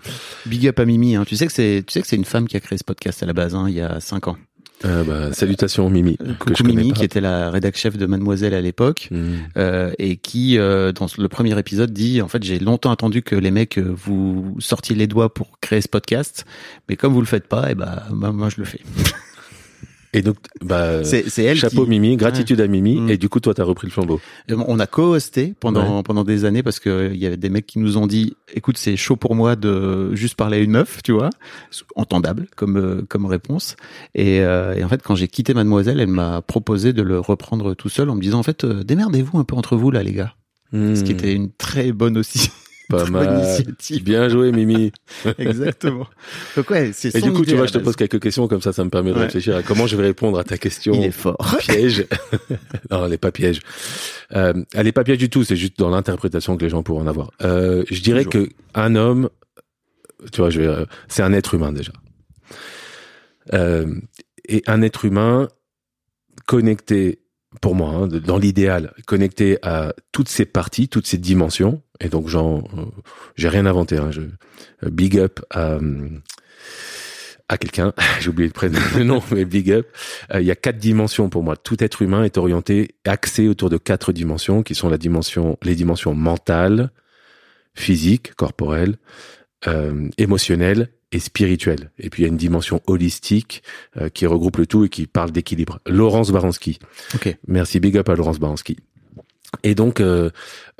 Big 0.46 0.66
up 0.68 0.78
à 0.78 0.86
Mimi. 0.86 1.16
Hein. 1.16 1.24
Tu 1.26 1.36
sais 1.36 1.46
que 1.46 1.52
c'est 1.52 1.84
tu 1.86 1.92
sais 1.92 2.00
que 2.00 2.06
c'est 2.06 2.16
une 2.16 2.24
femme 2.24 2.48
qui 2.48 2.56
a 2.56 2.60
créé 2.60 2.78
ce 2.78 2.84
podcast 2.84 3.22
à 3.22 3.26
la 3.26 3.34
base 3.34 3.54
hein, 3.54 3.66
il 3.68 3.74
y 3.74 3.80
a 3.82 4.00
cinq 4.00 4.26
ans. 4.28 4.36
Euh, 4.84 5.02
bah, 5.02 5.32
salutations 5.32 5.90
Mimi, 5.90 6.16
que 6.16 6.54
je 6.54 6.62
Mimi 6.62 6.90
pas. 6.90 6.98
qui 6.98 7.04
était 7.04 7.20
la 7.20 7.50
rédac 7.50 7.76
chef 7.76 7.96
de 7.96 8.06
Mademoiselle 8.06 8.54
à 8.54 8.60
l'époque. 8.60 9.08
Hmm. 9.10 9.36
euh, 9.56 9.92
et 9.98 10.16
qui 10.16 10.56
euh, 10.58 10.92
dans 10.92 11.06
le 11.18 11.28
premier 11.28 11.58
épisode 11.58 11.92
dit 11.92 12.22
en 12.22 12.28
fait 12.28 12.42
j'ai 12.42 12.58
longtemps 12.58 12.90
attendu 12.90 13.22
que 13.22 13.34
les 13.34 13.50
mecs 13.50 13.78
euh, 13.78 13.92
vous 13.96 14.56
sortiez 14.58 14.94
les 14.94 15.06
doigts 15.06 15.32
pour 15.32 15.58
créer 15.60 15.80
ce 15.80 15.88
podcast 15.88 16.44
mais 16.88 16.96
comme 16.96 17.12
vous 17.12 17.20
le 17.20 17.26
faites 17.26 17.48
pas 17.48 17.70
et 17.70 17.74
ben 17.74 18.02
moi, 18.10 18.32
moi, 18.32 18.48
je 18.50 18.56
le 18.58 18.64
fais 18.64 18.80
Et 20.14 20.22
donc, 20.22 20.36
bah, 20.62 21.04
C'est- 21.04 21.28
c'est 21.28 21.44
elle 21.44 21.56
chapeau 21.58 21.84
qui- 21.84 21.90
Mimi, 21.90 22.16
gratitude 22.16 22.60
à 22.62 22.66
Mimi. 22.66 23.10
Et 23.10 23.18
du 23.18 23.28
coup, 23.28 23.40
toi, 23.40 23.52
t'as 23.52 23.64
repris 23.64 23.86
le 23.86 23.92
flambeau. 23.92 24.20
Euh, 24.50 24.56
On 24.66 24.78
a 24.78 24.86
co-hosté 24.86 25.54
pendant 25.60 25.98
Ouais. 25.98 26.02
pendant 26.02 26.24
des 26.24 26.44
années 26.46 26.62
parce 26.62 26.80
que 26.80 26.88
euh, 26.88 27.10
il 27.12 27.18
y 27.20 27.26
avait 27.26 27.36
des 27.36 27.50
mecs 27.50 27.66
qui 27.66 27.78
nous 27.78 27.98
ont 27.98 28.06
dit 28.06 28.34
écoute 28.54 28.78
c'est 28.78 28.96
chaud 28.96 29.16
pour 29.16 29.34
moi 29.34 29.54
de 29.56 30.14
juste 30.14 30.34
parler 30.34 30.56
à 30.56 30.60
une 30.60 30.70
meuf 30.70 31.02
tu 31.02 31.12
vois 31.12 31.28
entendable 31.96 32.46
comme 32.56 32.76
euh, 32.78 33.02
comme 33.08 33.26
réponse 33.26 33.76
et, 34.14 34.40
euh, 34.40 34.74
et 34.74 34.82
en 34.84 34.88
fait 34.88 35.02
quand 35.02 35.14
j'ai 35.14 35.28
quitté 35.28 35.52
Mademoiselle 35.54 36.00
elle 36.00 36.08
m'a 36.08 36.40
proposé 36.42 36.92
de 36.94 37.02
le 37.02 37.20
reprendre 37.20 37.74
tout 37.74 37.88
seul 37.90 38.08
en 38.10 38.14
me 38.14 38.20
disant 38.22 38.38
en 38.38 38.42
fait 38.42 38.64
euh, 38.64 38.82
démerdez-vous 38.84 39.38
un 39.38 39.44
peu 39.44 39.54
entre 39.56 39.76
vous 39.76 39.90
là 39.90 40.02
les 40.02 40.12
gars 40.12 40.34
ce 40.72 41.02
qui 41.02 41.12
Hmm, 41.12 41.16
était 41.16 41.32
une 41.34 41.50
très 41.52 41.92
bonne 41.92 42.16
aussi 42.18 42.50
pas 42.88 43.04
mal. 43.06 43.38
initiative 43.38 44.02
Bien 44.04 44.28
joué, 44.28 44.50
Mimi. 44.52 44.92
exactement 45.38 46.06
donc 46.56 46.70
ouais 46.70 46.90
c'est 46.92 47.14
Et 47.14 47.20
du 47.20 47.32
coup, 47.32 47.44
tu 47.44 47.54
vois, 47.54 47.66
je 47.66 47.72
te 47.72 47.78
pose 47.78 47.96
quelques 47.96 48.20
questions 48.20 48.48
comme 48.48 48.60
ça, 48.62 48.72
ça 48.72 48.84
me 48.84 48.90
permet 48.90 49.10
de 49.10 49.16
Ouais. 49.16 49.24
réfléchir 49.24 49.56
à 49.56 49.62
comment 49.62 49.86
je 49.86 49.96
vais 49.96 50.04
répondre 50.04 50.38
à 50.38 50.44
ta 50.44 50.56
question. 50.58 50.92
il 50.94 51.04
est 51.04 51.10
fort 51.10 51.36
piège. 51.60 52.06
non, 52.90 53.04
elle 53.06 53.12
est 53.12 53.18
pas 53.18 53.32
piège. 53.32 53.60
Euh, 54.34 54.52
elle 54.74 54.86
est 54.86 54.92
pas 54.92 55.04
piège 55.04 55.18
du 55.18 55.30
tout. 55.30 55.44
C'est 55.44 55.56
juste 55.56 55.78
dans 55.78 55.90
l'interprétation 55.90 56.56
que 56.56 56.64
les 56.64 56.70
gens 56.70 56.82
pourront 56.82 57.02
en 57.02 57.06
avoir. 57.06 57.30
Euh, 57.42 57.84
je 57.90 58.00
dirais 58.00 58.24
Toujours. 58.24 58.46
que 58.48 58.52
un 58.74 58.94
homme, 58.96 59.28
tu 60.32 60.40
vois, 60.40 60.50
je 60.50 60.60
vais, 60.60 60.66
euh, 60.66 60.84
c'est 61.08 61.22
un 61.22 61.32
être 61.32 61.54
humain 61.54 61.72
déjà. 61.72 61.92
Euh, 63.54 63.94
et 64.48 64.62
un 64.66 64.82
être 64.82 65.04
humain 65.04 65.48
connecté, 66.46 67.20
pour 67.60 67.74
moi, 67.74 67.90
hein, 67.90 68.06
dans 68.08 68.38
l'idéal, 68.38 68.92
connecté 69.06 69.58
à 69.62 69.94
toutes 70.12 70.28
ses 70.28 70.44
parties, 70.44 70.88
toutes 70.88 71.06
ses 71.06 71.18
dimensions. 71.18 71.82
Et 72.00 72.08
donc, 72.08 72.28
j'en, 72.28 72.58
euh, 72.58 72.84
j'ai 73.36 73.48
rien 73.48 73.66
inventé. 73.66 73.96
Hein, 73.96 74.10
je, 74.10 74.20
euh, 74.20 74.90
big 74.90 75.18
up 75.18 75.40
à, 75.50 75.72
euh, 75.72 76.08
à 77.48 77.56
quelqu'un. 77.56 77.92
J'ai 78.20 78.28
oublié 78.28 78.48
de 78.48 78.54
prendre 78.54 78.78
le 78.96 79.04
nom, 79.04 79.22
mais 79.32 79.44
big 79.44 79.70
up. 79.72 79.88
Euh, 80.32 80.40
il 80.40 80.46
y 80.46 80.50
a 80.50 80.56
quatre 80.56 80.78
dimensions 80.78 81.28
pour 81.28 81.42
moi. 81.42 81.56
Tout 81.56 81.82
être 81.82 82.02
humain 82.02 82.24
est 82.24 82.38
orienté, 82.38 82.96
axé 83.06 83.48
autour 83.48 83.70
de 83.70 83.78
quatre 83.78 84.12
dimensions, 84.12 84.62
qui 84.62 84.74
sont 84.74 84.88
la 84.88 84.98
dimension, 84.98 85.58
les 85.62 85.74
dimensions 85.74 86.14
mentales, 86.14 86.90
physiques, 87.74 88.34
corporelles, 88.34 88.96
euh, 89.66 90.08
émotionnelles 90.18 90.90
et 91.12 91.18
spirituelles. 91.18 91.90
Et 91.98 92.10
puis 92.10 92.22
il 92.22 92.26
y 92.26 92.28
a 92.28 92.28
une 92.28 92.36
dimension 92.36 92.80
holistique 92.86 93.62
euh, 93.96 94.08
qui 94.08 94.26
regroupe 94.26 94.58
le 94.58 94.66
tout 94.66 94.84
et 94.84 94.88
qui 94.88 95.06
parle 95.06 95.30
d'équilibre. 95.30 95.80
Laurence 95.86 96.30
Baranski. 96.30 96.78
ok 97.14 97.36
Merci, 97.46 97.80
big 97.80 97.96
up 97.96 98.08
à 98.08 98.14
Laurence 98.14 98.38
Baranski. 98.38 98.76
Et 99.62 99.74
donc, 99.74 100.00
euh, 100.00 100.28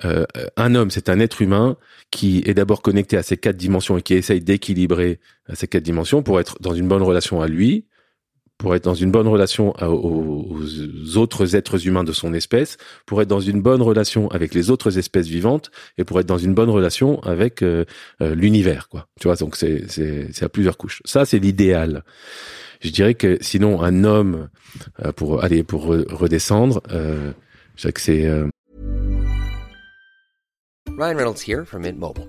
euh, 0.05 0.27
un 0.59 0.75
homme, 0.75 0.91
c'est 0.91 1.09
un 1.09 1.21
être 1.21 1.41
humain 1.41 1.79
qui 2.11 2.43
est 2.45 2.53
d'abord 2.53 2.83
connecté 2.83 3.17
à 3.17 3.23
ces 3.23 3.39
quatre 3.39 3.57
dimensions 3.57 3.97
et 3.97 4.03
qui 4.03 4.15
essaye 4.15 4.41
d'équilibrer 4.41 5.21
ces 5.55 5.67
quatre 5.67 5.83
dimensions 5.83 6.23
pour 6.23 6.39
être 6.39 6.59
dans 6.61 6.75
une 6.75 6.89
bonne 6.89 7.03
relation 7.03 7.41
à 7.41 7.49
lui, 7.49 7.87
pour 8.59 8.75
être 8.75 8.85
dans 8.85 8.95
une 8.95 9.13
bonne 9.13 9.29
relation 9.29 9.73
aux, 9.81 11.17
autres 11.17 11.55
êtres 11.55 11.87
humains 11.87 12.05
de 12.05 12.13
son 12.13 12.35
espèce, 12.35 12.77
pour 13.07 13.23
être 13.23 13.29
dans 13.29 13.41
une 13.41 13.63
bonne 13.63 13.81
relation 13.83 14.29
avec 14.29 14.53
les 14.53 14.71
autres 14.71 14.99
espèces 14.99 15.29
vivantes 15.29 15.71
et 15.97 16.05
pour 16.05 16.19
être 16.19 16.27
dans 16.27 16.39
une 16.39 16.55
bonne 16.55 16.69
relation 16.71 17.21
avec 17.23 17.63
euh, 17.63 17.85
euh, 18.21 18.35
l'univers, 18.35 18.89
quoi. 18.89 19.07
Tu 19.21 19.29
vois, 19.29 19.37
donc 19.37 19.57
c'est 19.57 19.85
c'est 19.89 20.43
à 20.43 20.49
plusieurs 20.49 20.77
couches. 20.77 21.01
Ça, 21.05 21.25
c'est 21.25 21.39
l'idéal. 21.39 22.05
Je 22.81 22.91
dirais 22.91 23.15
que 23.15 23.39
sinon, 23.41 23.81
un 23.83 24.05
homme, 24.05 24.49
euh, 25.05 25.13
pour 25.13 25.43
aller 25.43 25.63
pour 25.63 25.87
re- 25.93 26.13
redescendre, 26.13 26.83
euh, 26.93 27.33
je 27.77 27.83
dirais 27.83 27.93
que 27.93 28.01
c'est 28.01 28.27
euh, 28.27 28.49
Ryan 30.99 31.17
Reynolds 31.17 31.43
here 31.47 31.65
from 31.65 31.83
Mint 31.83 31.99
Mobile. 31.99 32.29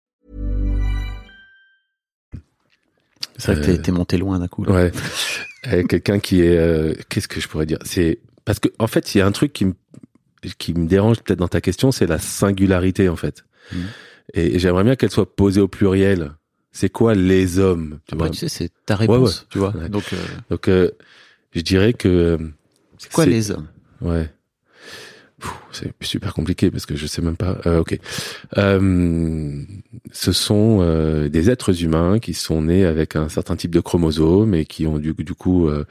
c'est 3.41 3.53
vrai 3.55 3.75
que 3.77 3.81
t'es- 3.81 3.91
monté 3.91 4.17
loin 4.17 4.39
d'un 4.39 4.47
coup 4.47 4.63
là. 4.63 4.71
ouais, 4.73 4.91
Euh, 5.67 5.83
quelqu'un 5.83 6.19
qui 6.19 6.41
est, 6.41 6.57
euh, 6.57 6.93
qu'est-ce 7.09 7.27
que 7.27 7.39
je 7.39 7.47
pourrais 7.47 7.65
dire? 7.67 7.77
C'est 7.83 8.19
parce 8.45 8.59
que 8.59 8.69
en 8.79 8.87
fait, 8.87 9.13
il 9.13 9.19
y 9.19 9.21
a 9.21 9.25
un 9.27 9.31
truc 9.31 9.53
qui 9.53 9.65
me 9.65 9.73
qui 10.57 10.73
me 10.73 10.87
dérange 10.87 11.19
peut-être 11.21 11.37
dans 11.39 11.47
ta 11.47 11.61
question, 11.61 11.91
c'est 11.91 12.07
la 12.07 12.17
singularité 12.17 13.09
en 13.09 13.15
fait. 13.15 13.43
Mhm. 13.71 13.79
Et, 14.33 14.55
et 14.55 14.59
j'aimerais 14.59 14.83
bien 14.83 14.95
qu'elle 14.95 15.11
soit 15.11 15.35
posée 15.35 15.61
au 15.61 15.67
pluriel. 15.67 16.31
C'est 16.71 16.89
quoi 16.89 17.13
les 17.13 17.59
hommes? 17.59 17.99
Tu 18.07 18.15
vois? 18.15 18.25
Bah, 18.27 18.31
tu 18.31 18.39
sais 18.39 18.49
c'est 18.49 18.71
ta 18.85 18.95
réponse 18.95 19.41
ouais. 19.41 19.45
tu 19.51 19.57
vois 19.59 19.75
Ouais. 19.75 19.89
donc 19.89 20.13
euh, 20.13 20.17
Donc, 20.49 20.67
euh, 20.67 20.89
je 21.53 21.61
dirais 21.61 21.93
que 21.93 22.07
euh, 22.07 22.37
c'est 22.97 23.11
quoi 23.11 23.25
les 23.25 23.51
hommes? 23.51 23.67
Ouais. 24.01 24.31
C'est 25.71 25.91
super 26.01 26.33
compliqué 26.33 26.69
parce 26.69 26.85
que 26.85 26.95
je 26.95 27.05
sais 27.07 27.21
même 27.21 27.37
pas. 27.37 27.57
Euh, 27.65 27.79
ok. 27.79 27.97
Euh, 28.57 29.63
ce 30.11 30.31
sont 30.31 30.79
euh, 30.81 31.29
des 31.29 31.49
êtres 31.49 31.83
humains 31.83 32.19
qui 32.19 32.33
sont 32.33 32.63
nés 32.63 32.85
avec 32.85 33.15
un 33.15 33.29
certain 33.29 33.55
type 33.55 33.71
de 33.71 33.79
chromosomes 33.79 34.53
et 34.53 34.65
qui 34.65 34.85
ont 34.85 34.97
du, 34.97 35.13
du 35.13 35.33
coup 35.33 35.67
euh, 35.67 35.85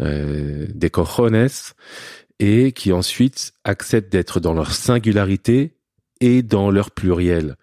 euh, 0.00 0.66
des 0.74 0.90
cojones 0.90 1.48
et 2.38 2.72
qui 2.72 2.92
ensuite 2.92 3.52
acceptent 3.64 4.12
d'être 4.12 4.40
dans 4.40 4.54
leur 4.54 4.72
singularité 4.72 5.74
et 6.20 6.42
dans 6.42 6.70
leur 6.70 6.90
pluriel. 6.90 7.56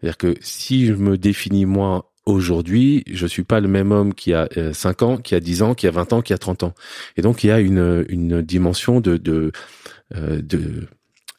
C'est-à-dire 0.00 0.16
que 0.16 0.34
si 0.40 0.86
je 0.86 0.94
me 0.94 1.18
définis 1.18 1.66
moi 1.66 2.07
aujourd'hui, 2.28 3.02
je 3.10 3.26
suis 3.26 3.42
pas 3.44 3.60
le 3.60 3.68
même 3.68 3.90
homme 3.90 4.14
qui 4.14 4.32
a 4.34 4.48
euh, 4.56 4.72
5 4.72 5.02
ans, 5.02 5.16
qui 5.16 5.34
a 5.34 5.40
10 5.40 5.62
ans, 5.62 5.74
qui 5.74 5.86
a 5.86 5.90
20 5.90 6.12
ans, 6.12 6.22
qui 6.22 6.32
a 6.32 6.38
30 6.38 6.62
ans. 6.62 6.74
Et 7.16 7.22
donc 7.22 7.42
il 7.42 7.48
y 7.48 7.50
a 7.50 7.58
une, 7.60 8.04
une 8.08 8.42
dimension 8.42 9.00
de 9.00 9.16
de 9.16 9.50
euh, 10.14 10.40
de, 10.42 10.86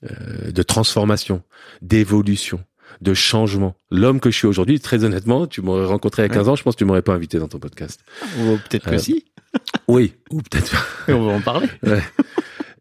euh, 0.04 0.52
de 0.52 0.64
transformation, 0.64 1.42
d'évolution, 1.82 2.64
de 3.02 3.14
changement. 3.14 3.76
L'homme 3.92 4.20
que 4.20 4.30
je 4.32 4.38
suis 4.38 4.48
aujourd'hui, 4.48 4.80
très 4.80 5.04
honnêtement, 5.04 5.48
tu 5.48 5.62
m'aurais 5.62 5.86
rencontré 5.86 6.24
à 6.24 6.30
15 6.30 6.50
ans, 6.50 6.56
je 6.56 6.64
pense 6.64 6.76
que 6.76 6.80
tu 6.80 6.86
m'aurais 6.86 7.02
pas 7.02 7.14
invité 7.14 7.40
dans 7.40 7.48
ton 7.48 7.60
podcast. 7.60 8.02
Ou 8.40 8.58
peut-être 8.70 8.86
que 8.86 8.96
Euh, 8.96 9.00
si 9.00 9.26
Oui, 9.88 10.14
ou 10.32 10.42
peut-être. 10.42 11.04
et 11.08 11.14
on 11.14 11.26
va 11.26 11.34
en 11.34 11.42
parler 11.42 11.68
Ouais. 11.84 12.04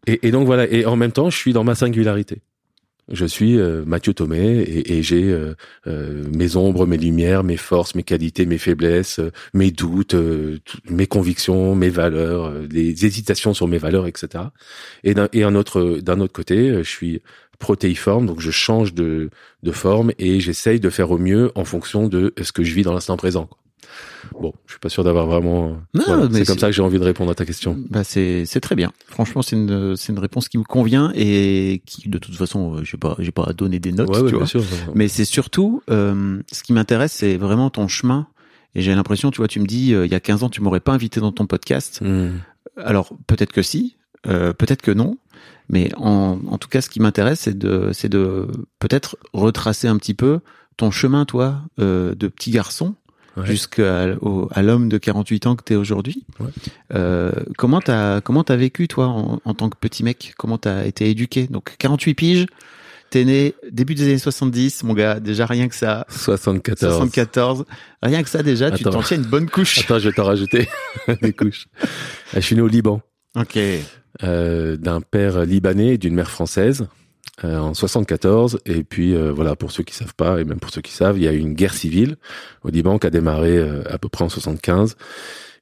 Et, 0.07 0.27
et 0.27 0.31
donc 0.31 0.45
voilà, 0.45 0.67
et 0.71 0.85
en 0.85 0.95
même 0.95 1.11
temps, 1.11 1.29
je 1.29 1.37
suis 1.37 1.53
dans 1.53 1.63
ma 1.63 1.75
singularité. 1.75 2.41
Je 3.11 3.25
suis 3.25 3.57
euh, 3.57 3.83
Mathieu 3.85 4.13
Thomé 4.13 4.59
et, 4.59 4.97
et 4.97 5.03
j'ai 5.03 5.23
euh, 5.31 5.55
euh, 5.87 6.23
mes 6.35 6.55
ombres, 6.55 6.85
mes 6.85 6.97
lumières, 6.97 7.43
mes 7.43 7.57
forces, 7.57 7.95
mes 7.95 8.03
qualités, 8.03 8.45
mes 8.45 8.59
faiblesses, 8.59 9.19
euh, 9.19 9.31
mes 9.53 9.71
doutes, 9.71 10.13
euh, 10.13 10.59
mes 10.89 11.07
convictions, 11.07 11.75
mes 11.75 11.89
valeurs, 11.89 12.53
les 12.69 13.05
hésitations 13.05 13.53
sur 13.53 13.67
mes 13.67 13.79
valeurs, 13.79 14.05
etc. 14.05 14.45
Et 15.03 15.13
d'un 15.15 15.27
et 15.33 15.43
un 15.43 15.55
autre 15.55 15.99
d'un 16.01 16.19
autre 16.19 16.33
côté, 16.33 16.73
je 16.83 16.89
suis 16.89 17.21
protéiforme, 17.57 18.27
donc 18.27 18.39
je 18.39 18.51
change 18.51 18.93
de 18.93 19.29
de 19.63 19.71
forme 19.71 20.11
et 20.19 20.39
j'essaye 20.39 20.79
de 20.79 20.89
faire 20.89 21.11
au 21.11 21.17
mieux 21.17 21.51
en 21.55 21.65
fonction 21.65 22.07
de 22.07 22.33
ce 22.41 22.51
que 22.51 22.63
je 22.63 22.73
vis 22.75 22.83
dans 22.83 22.93
l'instant 22.93 23.17
présent. 23.17 23.49
Bon, 24.39 24.53
je 24.65 24.73
suis 24.73 24.79
pas 24.79 24.89
sûr 24.89 25.03
d'avoir 25.03 25.27
vraiment. 25.27 25.77
Non, 25.93 26.03
voilà, 26.05 26.29
mais 26.29 26.39
c'est 26.39 26.45
comme 26.45 26.59
ça 26.59 26.67
que 26.67 26.73
j'ai 26.73 26.81
envie 26.81 26.99
de 26.99 27.03
répondre 27.03 27.31
à 27.31 27.35
ta 27.35 27.45
question. 27.45 27.77
Bah 27.89 28.03
c'est 28.03 28.45
c'est 28.45 28.59
très 28.59 28.75
bien. 28.75 28.91
Franchement, 29.07 29.41
c'est 29.41 29.55
une 29.55 29.95
c'est 29.95 30.11
une 30.11 30.19
réponse 30.19 30.49
qui 30.49 30.57
me 30.57 30.63
convient 30.63 31.11
et 31.15 31.81
qui 31.85 32.09
de 32.09 32.17
toute 32.17 32.35
façon, 32.35 32.75
euh, 32.75 32.83
j'ai 32.83 32.97
pas 32.97 33.15
j'ai 33.19 33.31
pas 33.31 33.45
à 33.45 33.53
donner 33.53 33.79
des 33.79 33.91
notes, 33.91 34.09
Ouais, 34.09 34.21
ouais, 34.21 34.29
tu 34.29 34.37
bien 34.37 34.45
sûr. 34.45 34.63
Mais 34.93 35.07
c'est 35.07 35.25
surtout 35.25 35.81
euh, 35.89 36.41
ce 36.51 36.63
qui 36.63 36.73
m'intéresse, 36.73 37.13
c'est 37.13 37.37
vraiment 37.37 37.69
ton 37.69 37.87
chemin. 37.87 38.27
Et 38.75 38.81
j'ai 38.81 38.93
l'impression, 38.93 39.31
tu 39.31 39.37
vois, 39.37 39.47
tu 39.47 39.59
me 39.59 39.65
dis 39.65 39.93
euh, 39.93 40.05
il 40.05 40.11
y 40.11 40.15
a 40.15 40.19
15 40.19 40.43
ans, 40.43 40.49
tu 40.49 40.61
m'aurais 40.61 40.79
pas 40.79 40.91
invité 40.93 41.19
dans 41.19 41.31
ton 41.31 41.47
podcast. 41.47 42.01
Hmm. 42.01 42.37
Alors 42.77 43.13
peut-être 43.27 43.51
que 43.51 43.61
si, 43.61 43.97
euh, 44.27 44.53
peut-être 44.53 44.81
que 44.81 44.91
non. 44.91 45.17
Mais 45.69 45.91
en, 45.97 46.39
en 46.47 46.57
tout 46.57 46.67
cas, 46.67 46.81
ce 46.81 46.89
qui 46.89 46.99
m'intéresse, 46.99 47.41
c'est 47.41 47.57
de 47.57 47.91
c'est 47.93 48.09
de 48.09 48.47
peut-être 48.79 49.17
retracer 49.33 49.87
un 49.87 49.97
petit 49.97 50.15
peu 50.15 50.39
ton 50.77 50.91
chemin, 50.91 51.25
toi, 51.25 51.61
euh, 51.79 52.15
de 52.15 52.27
petit 52.27 52.51
garçon 52.51 52.95
Ouais. 53.37 53.45
jusqu'à 53.45 54.03
à 54.51 54.61
l'homme 54.61 54.89
de 54.89 54.97
48 54.97 55.47
ans 55.47 55.55
que 55.55 55.63
tu 55.63 55.73
es 55.73 55.75
aujourd'hui. 55.75 56.25
Ouais. 56.39 56.47
Euh, 56.95 57.31
comment 57.57 57.79
t'as 57.79 58.21
comment 58.21 58.43
t'as 58.43 58.55
vécu 58.55 58.87
toi 58.87 59.05
en, 59.07 59.39
en 59.45 59.53
tant 59.53 59.69
que 59.69 59.77
petit 59.77 60.03
mec? 60.03 60.33
Comment 60.37 60.57
t'as 60.57 60.85
été 60.85 61.09
éduqué? 61.09 61.47
Donc 61.47 61.75
48 61.77 62.13
piges, 62.15 62.45
t'es 63.11 63.23
né 63.25 63.53
début 63.71 63.93
des 63.95 64.03
années 64.05 64.17
70, 64.17 64.83
mon 64.83 64.93
gars. 64.93 65.19
Déjà 65.19 65.45
rien 65.45 65.67
que 65.67 65.75
ça, 65.75 66.05
74. 66.09 66.95
74, 66.95 67.65
rien 68.01 68.23
que 68.23 68.29
ça 68.29 68.41
déjà, 68.43 68.71
tu 68.71 68.83
t'en 68.83 69.01
tiens 69.03 69.17
une 69.17 69.23
bonne 69.23 69.49
couche. 69.49 69.77
Attends, 69.79 69.99
je 69.99 70.09
vais 70.09 70.15
t'en 70.15 70.25
rajouter 70.25 70.67
des 71.21 71.33
couches. 71.33 71.67
Je 72.33 72.39
suis 72.39 72.55
né 72.55 72.61
au 72.61 72.67
Liban, 72.67 73.01
Ok. 73.35 73.57
euh, 74.23 74.75
d'un 74.75 75.01
père 75.01 75.45
libanais 75.45 75.93
et 75.93 75.97
d'une 75.97 76.15
mère 76.15 76.31
française. 76.31 76.87
Euh, 77.45 77.57
en 77.57 77.73
74. 77.73 78.59
Et 78.65 78.83
puis 78.83 79.15
euh, 79.15 79.31
voilà, 79.31 79.55
pour 79.55 79.71
ceux 79.71 79.83
qui 79.83 79.95
savent 79.95 80.15
pas 80.15 80.41
et 80.41 80.43
même 80.43 80.59
pour 80.59 80.71
ceux 80.71 80.81
qui 80.81 80.91
savent, 80.91 81.17
il 81.17 81.23
y 81.23 81.27
a 81.27 81.31
eu 81.31 81.37
une 81.37 81.53
guerre 81.53 81.73
civile 81.73 82.17
au 82.63 82.69
Liban 82.69 82.99
qui 82.99 83.07
a 83.07 83.09
démarré 83.09 83.57
euh, 83.57 83.81
à 83.89 83.97
peu 83.97 84.09
près 84.09 84.25
en 84.25 84.29
75. 84.29 84.97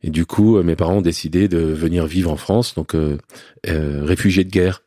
Et 0.03 0.09
du 0.09 0.25
coup, 0.25 0.61
mes 0.63 0.75
parents 0.75 0.97
ont 0.97 1.01
décidé 1.01 1.47
de 1.47 1.57
venir 1.57 2.05
vivre 2.05 2.31
en 2.31 2.37
France, 2.37 2.75
donc 2.75 2.95
réfugiés 3.65 4.43
de 4.43 4.51
guerre. 4.51 4.83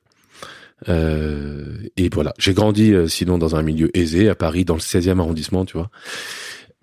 et 0.86 2.08
voilà, 2.12 2.32
j'ai 2.38 2.54
grandi 2.54 2.94
sinon 3.08 3.36
dans 3.36 3.56
un 3.56 3.62
milieu 3.62 3.90
aisé 3.98 4.28
à 4.28 4.36
Paris, 4.36 4.64
dans 4.64 4.76
le 4.76 4.80
16e 4.80 5.18
arrondissement, 5.18 5.64
tu 5.64 5.76
vois. 5.76 5.90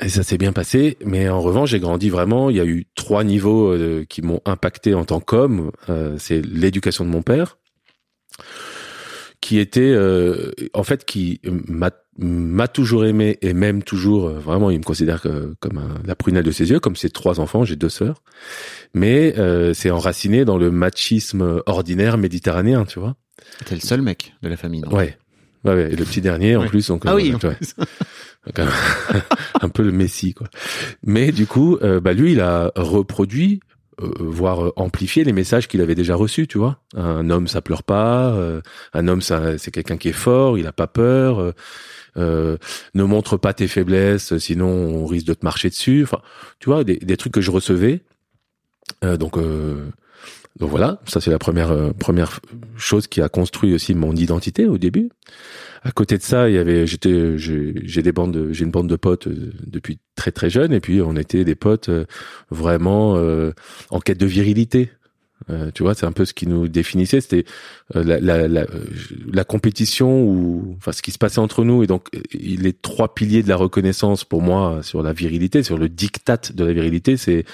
Et 0.04 0.10
ça 0.10 0.24
s'est 0.24 0.38
bien 0.38 0.52
passé, 0.52 0.98
mais 1.06 1.30
en 1.30 1.40
revanche, 1.40 1.70
j'ai 1.70 1.80
grandi 1.80 2.10
vraiment. 2.10 2.50
Il 2.50 2.58
y 2.58 2.60
a 2.60 2.66
eu 2.66 2.86
trois 2.96 3.24
niveaux 3.24 3.74
qui 4.10 4.22
m'ont 4.22 4.42
impacté 4.44 4.94
en 4.94 5.06
tant 5.06 5.22
qu'homme. 5.22 5.72
c'est 6.18 6.46
l'éducation 6.46 7.06
de 7.06 7.10
mon 7.10 7.22
père, 7.22 7.58
qui 9.48 9.60
était 9.60 9.80
euh, 9.80 10.52
en 10.74 10.84
fait 10.84 11.06
qui 11.06 11.40
m'a 11.70 11.92
m'a 12.18 12.68
toujours 12.68 13.06
aimé 13.06 13.38
et 13.42 13.54
même 13.54 13.82
toujours 13.82 14.28
euh, 14.28 14.40
vraiment 14.40 14.70
il 14.72 14.80
me 14.80 14.84
considère 14.84 15.26
comme 15.62 15.82
la 16.04 16.16
prunelle 16.18 16.44
de 16.44 16.52
ses 16.52 16.70
yeux 16.70 16.82
comme 16.82 16.98
ses 16.98 17.10
trois 17.10 17.40
enfants 17.40 17.64
j'ai 17.64 17.78
deux 17.78 17.88
sœurs. 17.88 18.22
Mais 18.94 19.36
euh, 19.38 19.74
c'est 19.74 19.90
enraciné 19.90 20.44
dans 20.44 20.58
le 20.58 20.70
machisme 20.70 21.62
ordinaire 21.66 22.18
méditerranéen 22.18 22.84
tu 22.84 23.00
vois. 23.00 23.16
T'es 23.64 23.76
le 23.76 23.80
seul 23.80 24.02
mec 24.02 24.34
de 24.44 24.50
la 24.50 24.58
famille 24.58 24.82
non? 24.82 24.94
Ouais. 24.94 25.18
Ouais, 25.64 25.76
ouais. 25.76 25.94
Et 25.94 25.96
le 25.96 26.04
petit 26.04 26.20
dernier 26.20 26.58
en 26.58 26.68
plus 26.68 26.86
donc 26.86 27.04
ah 27.06 27.16
oui 27.16 27.34
un 29.62 29.70
peu 29.70 29.84
le 29.84 29.94
messie 29.94 30.34
quoi. 30.34 30.50
Mais 31.06 31.32
du 31.32 31.48
coup 31.48 31.78
bah 32.02 32.12
lui 32.12 32.34
il 32.34 32.42
a 32.42 32.74
reproduit 32.76 33.62
euh, 34.00 34.12
voire 34.20 34.72
amplifier 34.76 35.24
les 35.24 35.34
messages 35.34 35.68
qu'il 35.68 35.82
avait 35.82 35.96
déjà 35.96 36.16
reçus, 36.16 36.48
tu 36.48 36.60
vois. 36.60 36.80
Un 36.96 37.30
homme, 37.32 37.48
ça 37.48 37.62
pleure 37.62 37.82
pas. 37.82 38.30
Euh, 38.30 38.62
un 38.94 39.08
homme, 39.08 39.22
ça, 39.22 39.58
c'est 39.58 39.72
quelqu'un 39.72 39.98
qui 39.98 40.10
est 40.10 40.14
fort. 40.14 40.58
Il 40.60 40.68
a 40.68 40.72
pas 40.72 40.86
peur. 40.88 41.54
Euh, 42.18 42.58
ne 42.94 43.04
montre 43.04 43.38
pas 43.38 43.54
tes 43.54 43.68
faiblesses, 43.68 44.38
sinon 44.38 44.68
on 44.68 45.06
risque 45.06 45.26
de 45.26 45.34
te 45.34 45.44
marcher 45.44 45.70
dessus. 45.70 46.04
Enfin, 46.04 46.22
tu 46.60 46.70
vois, 46.70 46.84
des, 46.84 46.98
des 46.98 47.18
trucs 47.18 47.34
que 47.34 47.42
je 47.42 47.52
recevais. 47.52 48.02
donc, 49.02 49.38
donc 50.60 50.70
voilà, 50.70 51.02
ça 51.06 51.22
c'est 51.22 51.32
la 51.32 51.40
première 51.40 51.94
première 51.94 52.40
chose 52.78 53.08
qui 53.08 53.22
a 53.22 53.30
construit 53.30 53.74
aussi 53.74 53.94
mon 53.96 54.16
identité 54.16 54.66
au 54.66 54.78
début. 54.78 55.10
À 55.84 55.92
côté 55.92 56.18
de 56.18 56.24
ça, 56.24 56.50
il 56.50 56.56
y 56.56 56.58
avait, 56.58 56.88
j'étais, 56.88 57.38
j'ai 57.38 58.02
des 58.02 58.12
bandes, 58.12 58.50
j'ai 58.52 58.66
une 58.66 58.72
bande 58.72 58.90
de 58.90 58.96
potes 58.96 59.28
euh, 59.28 59.54
depuis 59.66 60.00
très 60.16 60.32
très 60.32 60.50
jeune, 60.50 60.74
et 60.74 60.80
puis 60.80 61.02
on 61.02 61.16
était 61.16 61.46
des 61.46 61.56
potes 61.56 61.90
euh, 61.90 62.06
vraiment 62.50 63.16
euh, 63.16 63.52
en 63.90 64.00
quête 64.00 64.20
de 64.20 64.26
virilité. 64.26 64.90
tu 65.74 65.84
vois, 65.84 65.94
c'est 65.94 66.06
un 66.06 66.12
peu 66.12 66.26
ce 66.26 66.34
qui 66.34 66.46
nous 66.46 66.68
définissait. 66.68 67.22
C'était 67.22 67.46
la, 67.94 68.20
la, 68.20 68.50
la, 68.50 68.66
la, 69.32 69.44
compétition 69.46 70.24
ou 70.24 70.76
enfin 70.78 70.92
ce 70.92 71.02
qui 71.02 71.12
se 71.12 71.18
passait 71.18 71.40
entre 71.40 71.64
nous. 71.64 71.84
Et 71.84 71.88
donc 71.88 72.10
les 72.34 72.74
trois 72.74 73.14
piliers 73.14 73.44
de 73.44 73.48
la 73.48 73.56
reconnaissance 73.56 74.26
pour 74.26 74.42
moi 74.42 74.80
sur 74.82 75.02
la 75.02 75.14
virilité, 75.14 75.64
sur 75.64 75.78
le 75.78 75.88
diktat 75.88 76.42
de 76.54 76.66
la 76.66 76.74
virilité, 76.74 77.16
c'est 77.16 77.46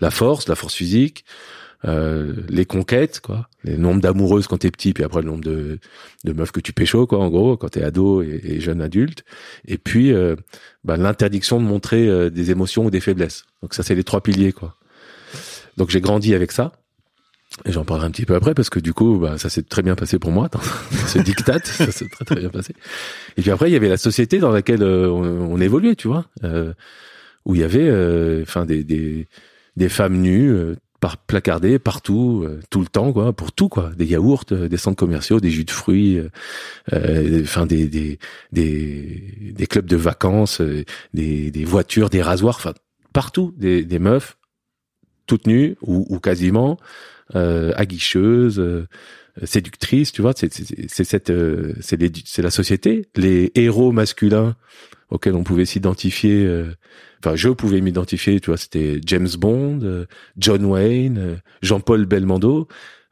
la 0.00 0.10
force, 0.10 0.48
la 0.48 0.54
force 0.54 0.74
physique, 0.74 1.26
euh, 1.84 2.34
les 2.48 2.64
conquêtes, 2.64 3.20
quoi, 3.20 3.48
les 3.64 3.76
nombres 3.76 4.00
d'amoureuses 4.00 4.46
quand 4.46 4.58
t'es 4.58 4.70
petit, 4.70 4.92
puis 4.92 5.02
après 5.02 5.20
le 5.20 5.26
nombre 5.26 5.42
de, 5.42 5.80
de 6.24 6.32
meufs 6.32 6.52
que 6.52 6.60
tu 6.60 6.72
pécho, 6.72 7.06
quoi, 7.08 7.18
en 7.18 7.28
gros, 7.28 7.56
quand 7.56 7.70
t'es 7.70 7.82
ado 7.82 8.22
et, 8.22 8.60
jeune 8.60 8.80
adulte, 8.80 9.24
et 9.66 9.78
puis 9.78 10.12
euh, 10.12 10.36
bah, 10.84 10.96
l'interdiction 10.96 11.60
de 11.60 11.66
montrer 11.66 12.06
euh, 12.06 12.30
des 12.30 12.52
émotions 12.52 12.84
ou 12.84 12.90
des 12.90 13.00
faiblesses. 13.00 13.46
Donc 13.62 13.74
ça, 13.74 13.82
c'est 13.82 13.96
les 13.96 14.04
trois 14.04 14.20
piliers, 14.20 14.52
quoi. 14.52 14.76
Donc 15.76 15.90
j'ai 15.90 16.00
grandi 16.00 16.34
avec 16.34 16.52
ça. 16.52 16.72
Et 17.66 17.72
j'en 17.72 17.84
parlerai 17.84 18.06
un 18.06 18.10
petit 18.10 18.24
peu 18.24 18.34
après 18.34 18.54
parce 18.54 18.70
que 18.70 18.78
du 18.78 18.94
coup, 18.94 19.18
bah, 19.18 19.36
ça 19.36 19.50
s'est 19.50 19.62
très 19.62 19.82
bien 19.82 19.94
passé 19.94 20.18
pour 20.18 20.30
moi 20.30 20.48
dans, 20.48 20.60
ce 21.08 21.18
diktat, 21.18 21.58
ça 21.64 21.90
s'est 21.90 22.08
très 22.08 22.24
très 22.24 22.36
bien 22.36 22.48
passé. 22.48 22.74
Et 23.36 23.42
puis 23.42 23.50
après, 23.50 23.68
il 23.68 23.72
y 23.72 23.76
avait 23.76 23.90
la 23.90 23.98
société 23.98 24.38
dans 24.38 24.52
laquelle 24.52 24.82
on, 24.82 25.50
on, 25.50 25.60
évoluait, 25.60 25.96
tu 25.96 26.08
vois, 26.08 26.26
où 27.44 27.54
il 27.54 27.60
y 27.60 27.64
avait, 27.64 28.40
enfin, 28.40 28.64
des, 28.64 28.84
des, 28.84 29.28
des 29.76 29.88
femmes 29.90 30.16
nues 30.16 30.76
par 31.02 31.16
placardé 31.16 31.80
partout, 31.80 32.44
euh, 32.44 32.60
tout 32.70 32.80
le 32.80 32.86
temps, 32.86 33.12
quoi, 33.12 33.32
pour 33.32 33.50
tout, 33.50 33.68
quoi. 33.68 33.90
Des 33.98 34.06
yaourts, 34.06 34.44
euh, 34.52 34.68
des 34.68 34.76
centres 34.76 34.96
commerciaux, 34.96 35.40
des 35.40 35.50
jus 35.50 35.64
de 35.64 35.72
fruits, 35.72 36.22
euh, 36.92 37.42
enfin 37.42 37.66
des, 37.66 37.88
des, 37.88 38.20
des 38.52 39.52
des 39.52 39.66
clubs 39.66 39.86
de 39.86 39.96
vacances, 39.96 40.62
des, 41.12 41.50
des 41.50 41.64
voitures, 41.64 42.08
des 42.08 42.22
rasoirs, 42.22 42.54
enfin 42.56 42.72
partout, 43.12 43.52
des, 43.56 43.84
des 43.84 43.98
meufs 43.98 44.38
toutes 45.26 45.48
nues 45.48 45.74
ou, 45.82 46.06
ou 46.08 46.20
quasiment 46.20 46.78
aguicheuses, 47.34 48.62
séductrices, 49.42 50.12
tu 50.12 50.22
vois. 50.22 50.34
C'est 50.36 50.52
cette 50.52 51.32
c'est 51.80 52.26
c'est 52.26 52.42
la 52.42 52.50
société, 52.50 53.06
les 53.16 53.50
héros 53.56 53.90
masculins 53.90 54.54
auxquels 55.10 55.34
on 55.34 55.42
pouvait 55.42 55.64
s'identifier 55.64 56.46
enfin 57.24 57.36
je 57.36 57.48
pouvais 57.48 57.80
m'identifier 57.80 58.40
tu 58.40 58.50
vois 58.50 58.56
c'était 58.56 59.00
James 59.06 59.28
Bond 59.38 59.80
euh, 59.82 60.06
John 60.36 60.64
Wayne 60.64 61.18
euh, 61.18 61.36
Jean-Paul 61.62 62.06
Belmondo. 62.06 62.68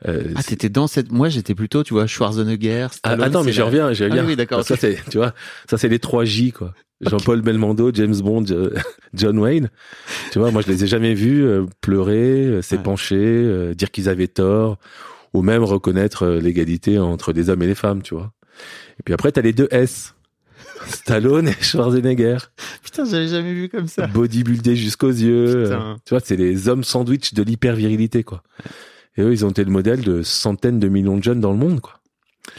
Euh, 0.08 0.32
ah 0.34 0.42
t'étais 0.42 0.70
dans 0.70 0.86
cette 0.86 1.12
moi 1.12 1.28
j'étais 1.28 1.54
plutôt 1.54 1.84
tu 1.84 1.92
vois 1.92 2.06
Schwarzenegger 2.06 2.86
ah, 3.02 3.16
attends 3.20 3.44
mais 3.44 3.52
je 3.52 3.60
reviens 3.60 3.92
je 3.92 4.04
reviens 4.04 4.22
ah, 4.24 4.26
oui 4.26 4.34
d'accord 4.34 4.64
ça 4.64 4.74
c'est 4.76 4.98
tu 5.10 5.18
vois 5.18 5.34
ça 5.68 5.76
c'est 5.76 5.88
les 5.88 5.98
trois 5.98 6.24
J 6.24 6.52
quoi. 6.52 6.72
Jean-Paul 7.02 7.42
Belmondo 7.42 7.92
James 7.92 8.16
Bond 8.16 8.44
John 9.14 9.38
Wayne. 9.38 9.70
Tu 10.32 10.38
vois 10.38 10.50
moi 10.50 10.62
je 10.62 10.72
les 10.72 10.84
ai 10.84 10.86
jamais 10.86 11.14
vus 11.14 11.46
pleurer 11.80 12.60
s'épancher 12.62 13.74
dire 13.74 13.90
qu'ils 13.90 14.08
avaient 14.08 14.28
tort 14.28 14.78
ou 15.34 15.42
même 15.42 15.64
reconnaître 15.64 16.26
l'égalité 16.26 16.98
entre 16.98 17.32
les 17.32 17.50
hommes 17.50 17.62
et 17.62 17.66
les 17.66 17.74
femmes 17.74 18.02
tu 18.02 18.14
vois. 18.14 18.32
Et 18.98 19.02
puis 19.02 19.12
après 19.12 19.32
t'as 19.32 19.42
les 19.42 19.52
deux 19.52 19.68
S 19.70 20.14
Stallone 20.86 21.48
et 21.48 21.56
Schwarzenegger. 21.60 22.38
Putain, 22.82 23.04
j'avais 23.04 23.28
jamais 23.28 23.52
vu 23.52 23.68
comme 23.68 23.88
ça. 23.88 24.06
Bodybuildé 24.06 24.76
jusqu'aux 24.76 25.08
yeux. 25.08 25.70
tu 26.04 26.10
vois, 26.10 26.20
c'est 26.20 26.36
les 26.36 26.68
hommes 26.68 26.84
sandwich 26.84 27.34
de 27.34 27.42
l'hyper-virilité, 27.42 28.24
quoi. 28.24 28.42
Et 29.16 29.22
eux, 29.22 29.32
ils 29.32 29.44
ont 29.44 29.50
été 29.50 29.64
le 29.64 29.70
modèle 29.70 30.02
de 30.02 30.22
centaines 30.22 30.78
de 30.78 30.88
millions 30.88 31.16
de 31.16 31.22
jeunes 31.22 31.40
dans 31.40 31.52
le 31.52 31.58
monde, 31.58 31.80
quoi. 31.80 32.00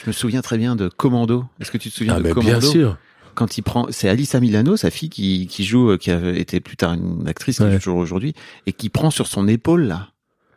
Je 0.02 0.08
me 0.08 0.12
souviens 0.12 0.42
très 0.42 0.58
bien 0.58 0.76
de 0.76 0.90
Commando. 0.90 1.46
Est-ce 1.60 1.72
que 1.72 1.78
tu 1.78 1.90
te 1.90 1.96
souviens 1.96 2.16
ah, 2.16 2.20
de 2.20 2.24
mais 2.24 2.32
Commando 2.32 2.60
Bien 2.60 2.70
sûr. 2.70 2.98
Quand 3.34 3.58
il 3.58 3.62
prend, 3.62 3.88
c'est 3.90 4.10
Alissa 4.10 4.40
Milano, 4.40 4.76
sa 4.76 4.90
fille 4.90 5.10
qui, 5.10 5.48
qui 5.48 5.64
joue, 5.64 5.98
qui 5.98 6.12
a 6.12 6.32
été 6.32 6.60
plus 6.60 6.76
tard 6.76 6.94
une 6.94 7.28
actrice 7.28 7.58
qui 7.58 7.72
joue 7.72 7.78
toujours 7.78 7.98
aujourd'hui, 7.98 8.34
et 8.66 8.74
qui 8.74 8.90
prend 8.90 9.10
sur 9.10 9.28
son 9.28 9.48
épaule 9.48 9.84
là, 9.84 10.11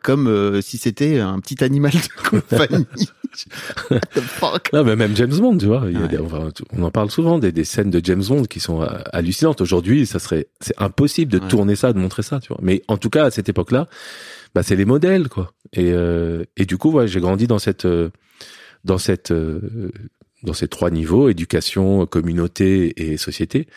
comme 0.05 0.27
euh, 0.27 0.61
si 0.61 0.77
c'était 0.77 1.19
un 1.19 1.39
petit 1.39 1.63
animal 1.63 1.91
de 1.91 2.29
compagnie. 2.29 2.85
non, 4.73 4.83
mais 4.83 4.95
même 4.95 5.15
James 5.15 5.35
Bond, 5.35 5.57
tu 5.57 5.65
vois. 5.65 5.83
on 6.71 6.83
en 6.83 6.91
parle 6.91 7.09
souvent 7.09 7.39
des, 7.39 7.51
des, 7.51 7.63
scènes 7.63 7.89
de 7.89 7.99
James 8.03 8.23
Bond 8.23 8.43
qui 8.43 8.59
sont 8.59 8.83
euh, 8.83 8.87
hallucinantes. 9.11 9.61
Aujourd'hui, 9.61 10.05
ça 10.05 10.19
serait, 10.19 10.47
c'est 10.59 10.79
impossible 10.79 11.31
de 11.31 11.39
tourner 11.39 11.75
ça, 11.75 11.91
de 11.91 11.97
montrer 11.97 12.21
ça, 12.21 12.39
tu 12.39 12.49
vois. 12.49 12.59
Mais 12.61 12.83
en 12.87 12.97
tout 12.97 13.09
cas, 13.09 13.25
à 13.25 13.31
cette 13.31 13.49
époque-là, 13.49 13.87
bah, 14.53 14.61
c'est 14.61 14.75
les 14.75 14.85
modèles, 14.85 15.27
quoi. 15.27 15.53
Et, 15.73 15.91
euh, 15.91 16.43
et 16.55 16.65
du 16.65 16.77
coup, 16.77 16.91
ouais, 16.91 17.07
j'ai 17.07 17.19
grandi 17.19 17.47
dans 17.47 17.59
cette, 17.59 17.87
dans 18.83 18.99
cette, 18.99 19.33
dans 20.43 20.53
ces 20.53 20.67
trois 20.67 20.91
niveaux, 20.91 21.29
éducation, 21.29 22.05
communauté 22.05 22.93
et 23.11 23.17
société. 23.17 23.67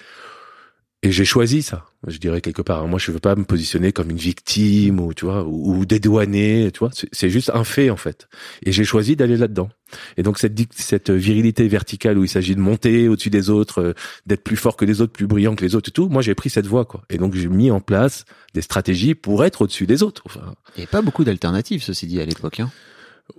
Et 1.05 1.13
j'ai 1.13 1.25
choisi 1.25 1.63
ça, 1.63 1.87
je 2.09 2.19
dirais 2.19 2.41
quelque 2.41 2.61
part. 2.61 2.89
Moi, 2.89 2.99
je 2.99 3.13
veux 3.13 3.21
pas 3.21 3.37
me 3.37 3.45
positionner 3.45 3.93
comme 3.93 4.11
une 4.11 4.17
victime 4.17 4.99
ou 4.99 5.15
tu 5.15 5.27
vois 5.27 5.45
ou, 5.45 5.87
dédouaner, 5.87 6.73
tu 6.73 6.81
vois. 6.81 6.91
C'est 7.13 7.31
juste 7.31 7.53
un 7.55 7.63
fait 7.63 7.89
en 7.89 7.97
fait. 7.97 8.29
Et 8.65 8.73
j'ai 8.73 8.83
choisi 8.83 9.15
d'aller 9.15 9.37
là-dedans. 9.37 9.69
Et 10.17 10.25
donc 10.25 10.39
cette 10.39 11.11
virilité 11.11 11.69
verticale 11.69 12.19
où 12.19 12.25
il 12.25 12.29
s'agit 12.29 12.57
de 12.57 12.61
monter 12.61 13.09
au-dessus 13.09 13.31
des 13.31 13.49
autres, 13.49 13.81
euh, 13.81 13.95
d'être 14.27 14.43
plus 14.43 14.57
fort 14.57 14.77
que 14.77 14.85
les 14.85 15.01
autres, 15.01 15.13
plus 15.13 15.29
brillant 15.29 15.55
que 15.55 15.65
les 15.65 15.77
autres 15.77 15.91
et 15.91 15.93
tout. 15.93 16.09
Moi, 16.09 16.21
j'ai 16.21 16.35
pris 16.35 16.51
cette 16.51 16.67
voie 16.67 16.85
quoi. 16.85 17.05
Et 17.11 17.17
donc 17.17 17.37
j'ai 17.37 17.49
mis 17.49 17.71
en 17.71 17.81
place 17.81 18.25
des 18.55 18.63
stratégies 18.63 19.15
pour 19.15 19.45
être 19.45 19.63
au-dessus 19.63 19.87
des 19.87 20.03
autres. 20.03 20.23
Enfin, 20.27 20.55
il 20.77 20.81
n'y 20.81 20.85
a 20.85 20.89
pas 20.89 21.03
beaucoup 21.03 21.23
d'alternatives, 21.23 21.83
ceci 21.85 22.09
dit, 22.09 22.21
à 22.21 22.25
l'époque. 22.25 22.59
Hein. 22.59 22.73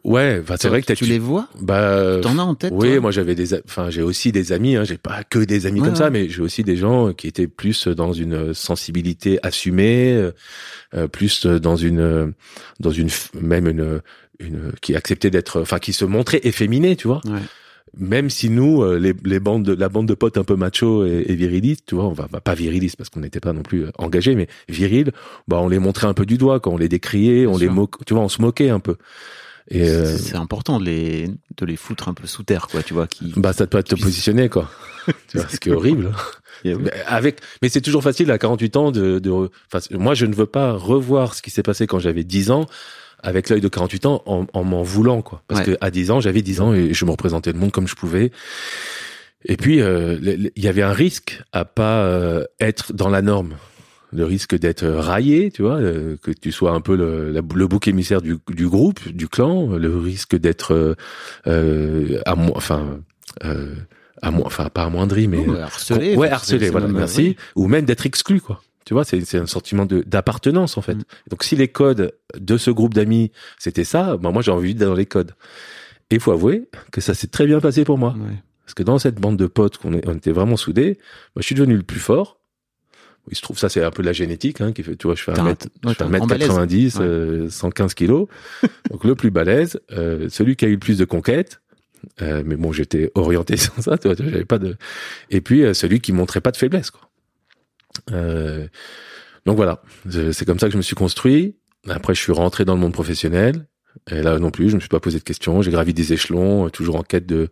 Ouais, 0.04 0.42
bah, 0.42 0.56
c'est 0.60 0.70
vrai 0.70 0.82
que 0.82 0.94
tu 0.94 1.06
les 1.06 1.20
vois? 1.20 1.48
Bah, 1.60 2.20
t'en 2.22 2.38
as 2.38 2.44
en 2.44 2.56
tête. 2.56 2.72
Oui, 2.74 3.00
moi 3.00 3.12
j'avais 3.12 3.36
des, 3.36 3.54
enfin 3.66 3.90
j'ai 3.90 4.02
aussi 4.02 4.32
des 4.32 4.52
amis. 4.52 4.76
Hein, 4.76 4.84
j'ai 4.84 4.98
pas 4.98 5.24
que 5.24 5.40
des 5.40 5.66
amis 5.66 5.82
comme 5.82 5.96
ça, 5.96 6.10
mais 6.10 6.30
j'ai 6.30 6.42
aussi 6.42 6.64
des 6.64 6.78
gens 6.78 7.14
qui 7.14 7.28
étaient 7.28 7.48
plus 7.48 7.88
dans 7.88 8.14
une 8.14 8.54
sensibilité 8.54 9.40
assumée, 9.44 10.14
euh, 10.14 10.32
euh, 10.96 11.08
plus 11.08 11.46
dans 11.46 11.76
une, 11.76 12.34
dans 12.80 12.92
une 12.92 13.10
même 13.40 13.68
une, 13.68 14.02
une 14.40 14.72
qui 14.82 14.96
acceptait 14.96 15.30
d'être, 15.30 15.62
enfin 15.62 15.80
qui 15.80 15.94
se 15.94 16.06
montrait 16.06 16.42
efféminé, 16.44 16.96
tu 16.96 17.08
vois? 17.08 17.22
Ouais. 17.26 17.42
Même 17.98 18.30
si 18.30 18.52
nous, 18.52 18.84
euh, 18.84 19.00
les, 19.00 19.14
les 19.26 19.40
bandes, 19.40 19.64
de, 19.64 19.74
la 19.74 19.90
bande 19.90 20.08
de 20.08 20.14
potes 20.14 20.38
un 20.38 20.44
peu 20.44 20.56
macho 20.56 21.06
et, 21.06 21.26
et 21.28 21.36
virilistes, 21.36 21.86
tu 21.88 21.96
vois, 21.96 22.06
on 22.06 22.14
va 22.14 22.28
bah, 22.32 22.40
pas 22.40 22.54
virilistes 22.54 22.96
parce 22.96 23.10
qu'on 23.10 23.22
n'était 23.22 23.40
pas 23.40 23.52
non 23.52 23.64
plus 23.64 23.86
engagés, 23.98 24.36
mais 24.36 24.48
viril, 24.70 25.12
bah 25.48 25.58
on 25.60 25.68
les 25.68 25.80
montrait 25.80 26.06
un 26.08 26.14
peu 26.14 26.26
du 26.26 26.38
doigt, 26.38 26.60
quand 26.60 26.72
on 26.72 26.78
les 26.78 26.88
décriait, 26.90 27.48
on 27.48 27.58
les 27.58 27.68
moque, 27.68 28.06
tu 28.06 28.14
vois, 28.14 28.24
on 28.24 28.30
se 28.30 28.42
moquait 28.42 28.70
un 28.70 28.80
peu. 28.80 28.96
Et 29.72 29.88
euh, 29.90 30.18
c'est 30.18 30.36
important 30.36 30.80
de 30.80 30.86
les 30.86 31.28
de 31.58 31.66
les 31.66 31.76
foutre 31.76 32.08
un 32.10 32.14
peu 32.14 32.26
sous 32.28 32.44
terre, 32.44 32.68
quoi. 32.68 32.82
Tu 32.84 32.94
vois, 32.94 33.08
qui 33.08 33.34
bah 33.36 33.54
ça 33.54 33.68
peut 33.68 33.82
te 33.84 33.96
positionner, 33.96 34.50
quoi. 34.50 34.70
tu 35.28 35.38
vois, 35.38 35.48
ce 35.48 35.58
qui 35.60 35.70
est 35.70 35.74
horrible. 35.74 36.12
mais 36.66 36.92
avec, 37.06 37.40
mais 37.62 37.70
c'est 37.70 37.82
toujours 37.82 38.04
facile 38.04 38.32
à 38.32 38.38
48 38.38 38.78
ans 38.78 38.92
de, 38.92 39.20
de, 39.20 39.30
enfin, 39.72 39.80
moi 39.92 40.14
je 40.16 40.26
ne 40.26 40.34
veux 40.34 40.46
pas 40.48 40.74
revoir 40.74 41.36
ce 41.36 41.42
qui 41.42 41.52
s'est 41.52 41.64
passé 41.64 41.86
quand 41.88 42.00
j'avais 42.00 42.24
10 42.24 42.52
ans 42.52 42.66
avec 43.22 43.50
l'œil 43.50 43.62
de 43.62 43.68
48 43.68 44.06
ans 44.06 44.24
en, 44.26 44.46
en 44.54 44.64
m'en 44.64 44.82
voulant 44.84 45.22
quoi 45.22 45.44
parce 45.48 45.62
Ouais. 45.62 45.74
que 45.74 45.78
à 45.82 45.92
10 45.92 46.12
ans 46.12 46.20
j'avais 46.22 46.42
10 46.42 46.62
ans 46.62 46.74
et 46.74 46.94
je 46.94 47.06
me 47.06 47.12
représentais 47.12 47.52
le 47.52 47.60
monde 47.60 47.72
comme 47.72 47.88
je 47.88 47.96
pouvais 47.96 48.32
et 49.46 49.56
puis 49.58 49.82
euh, 49.82 50.18
il 50.56 50.64
y 50.64 50.68
avait 50.68 50.82
un 50.84 50.94
risque 50.94 51.42
à 51.54 51.64
pas 51.66 52.04
euh, 52.04 52.44
être 52.60 52.94
dans 52.94 53.10
la 53.10 53.22
norme 53.22 53.56
le 54.12 54.26
risque 54.26 54.58
d'être 54.58 54.86
raillé 54.88 55.52
tu 55.52 55.62
vois 55.62 55.78
euh, 55.78 56.18
que 56.22 56.32
tu 56.32 56.52
sois 56.52 56.72
un 56.72 56.82
peu 56.82 56.96
le, 56.96 57.32
la- 57.32 57.42
le 57.56 57.68
bouc 57.68 57.88
émissaire 57.88 58.22
du, 58.22 58.38
du 58.50 58.68
groupe 58.68 59.08
du 59.10 59.28
clan 59.28 59.68
le 59.78 59.96
risque 59.98 60.36
d'être 60.36 60.74
euh, 60.74 60.96
euh, 61.48 62.20
amo- 62.26 62.54
enfin 62.56 63.00
euh, 63.46 63.76
amo- 64.22 64.44
enfin 64.46 64.70
pas 64.70 64.84
amoindri 64.84 65.28
mais 65.28 65.46
harcelé, 65.60 66.16
ouais 66.16 66.30
harcelé 66.30 66.70
voilà 66.70 66.88
merci 66.88 67.22
oui. 67.22 67.36
ou 67.56 67.68
même 67.68 67.86
d'être 67.86 68.06
exclu 68.06 68.42
quoi 68.42 68.62
tu 68.86 68.94
vois 68.96 69.04
c'est 69.04 69.36
un 69.36 69.46
sentiment 69.46 69.86
d'appartenance 69.86 70.78
en 70.78 70.82
fait 70.82 70.96
Mm. 70.96 71.04
donc 71.30 71.44
si 71.44 71.56
les 71.56 71.68
codes 71.68 72.12
de 72.38 72.58
ce 72.58 72.72
groupe 72.72 72.94
d'amis 72.96 73.32
c'était 73.60 73.84
ça 73.84 74.18
ben 74.18 74.32
moi 74.32 74.42
j'ai 74.42 74.52
envie 74.52 74.74
d'être 74.74 74.90
dans 74.90 74.96
les 74.96 75.06
codes 75.06 75.34
et 76.10 76.16
il 76.16 76.20
faut 76.22 76.32
avouer 76.32 76.68
que 76.92 77.02
ça 77.02 77.14
s'est 77.14 77.28
très 77.28 77.46
bien 77.46 77.60
passé 77.60 77.84
pour 77.86 78.00
moi 78.00 78.16
Ouais. 78.18 78.36
parce 78.66 78.74
que 78.74 78.82
dans 78.84 78.98
cette 78.98 79.20
bande 79.22 79.38
de 79.38 79.46
potes 79.46 79.78
qu'on 79.78 79.94
on 80.06 80.16
était 80.16 80.32
vraiment 80.32 80.58
soudés 80.58 80.98
moi 81.36 81.42
je 81.42 81.44
suis 81.44 81.56
devenu 81.56 81.78
le 81.78 81.84
plus 81.84 82.00
fort 82.00 82.39
il 83.30 83.36
se 83.36 83.42
trouve 83.42 83.58
ça 83.58 83.70
c'est 83.70 83.84
un 83.84 83.92
peu 83.92 84.02
de 84.02 84.08
la 84.08 84.14
génétique 84.14 84.62
hein, 84.62 84.72
qui 84.72 84.84
fait 84.84 84.96
tu 84.96 85.08
vois 85.08 85.16
je 85.16 85.24
fais 85.24 85.38
un 85.38 85.44
mètre 85.44 85.68
ouais, 85.86 85.92
je 85.92 85.98
fais 85.98 86.04
un 86.04 86.10
mètre 86.10 86.26
grand 86.26 86.28
balèze. 86.28 86.48
90 86.48 86.96
Ouais. 86.96 87.06
euh, 87.06 87.50
115 87.50 87.94
kilos. 87.94 88.28
Donc 88.92 89.04
le 89.04 89.16
plus 89.16 89.32
balèze 89.32 89.80
euh, 89.92 90.28
celui 90.30 90.56
qui 90.56 90.66
a 90.66 90.68
eu 90.68 90.74
le 90.74 90.80
plus 90.80 90.98
de 90.98 91.06
conquêtes 91.06 91.62
euh, 92.22 92.44
mais 92.46 92.56
bon 92.56 92.72
j'étais 92.72 93.12
orienté 93.16 93.58
sur 93.66 93.74
ça 93.82 93.98
tu 93.98 94.08
vois 94.08 94.16
j'avais 94.18 94.46
pas 94.46 94.58
de 94.60 94.76
et 95.30 95.42
puis 95.42 95.64
euh, 95.64 95.74
celui 95.74 96.00
qui 96.00 96.12
montrait 96.14 96.42
pas 96.42 96.52
de 96.52 96.58
faiblesse 96.58 96.92
quoi. 96.92 97.10
Euh, 98.12 98.68
donc 99.46 99.56
voilà 99.58 99.82
c'est 100.10 100.46
comme 100.46 100.60
ça 100.60 100.68
que 100.68 100.74
je 100.74 100.78
me 100.78 100.82
suis 100.82 100.96
construit. 100.96 101.56
Après 101.88 102.14
je 102.14 102.22
suis 102.22 102.32
rentré 102.34 102.66
dans 102.66 102.74
le 102.74 102.80
monde 102.80 102.94
professionnel. 102.94 103.68
Et 104.12 104.22
là 104.22 104.38
non 104.40 104.52
plus 104.52 104.70
je 104.70 104.76
me 104.76 104.80
suis 104.80 104.90
pas 104.90 105.00
posé 105.00 105.18
de 105.20 105.24
questions. 105.24 105.62
J'ai 105.62 105.72
gravi 105.72 105.94
des 105.94 106.14
échelons 106.14 106.68
euh, 106.68 106.70
toujours 106.70 106.96
en 106.96 107.04
quête 107.04 107.26
de 107.26 107.50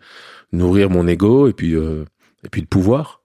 nourrir 0.54 0.90
mon 0.90 1.08
ego 1.08 1.48
et 1.48 1.54
puis 1.54 1.76
euh, 1.76 2.06
et 2.46 2.50
puis 2.50 2.62
le 2.62 2.68
pouvoir 2.68 3.17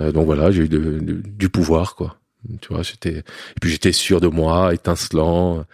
donc 0.00 0.26
voilà 0.26 0.50
j'ai 0.50 0.62
eu 0.62 0.68
du 0.68 1.48
pouvoir 1.48 1.94
quoi. 1.94 2.16
Tu 2.60 2.72
vois 2.72 2.82
j'étais 2.82 3.18
et 3.18 3.60
puis 3.60 3.70
j'étais 3.70 3.92
sûr 3.92 4.20
de 4.20 4.28
moi 4.28 4.72
étincelant 4.74 5.64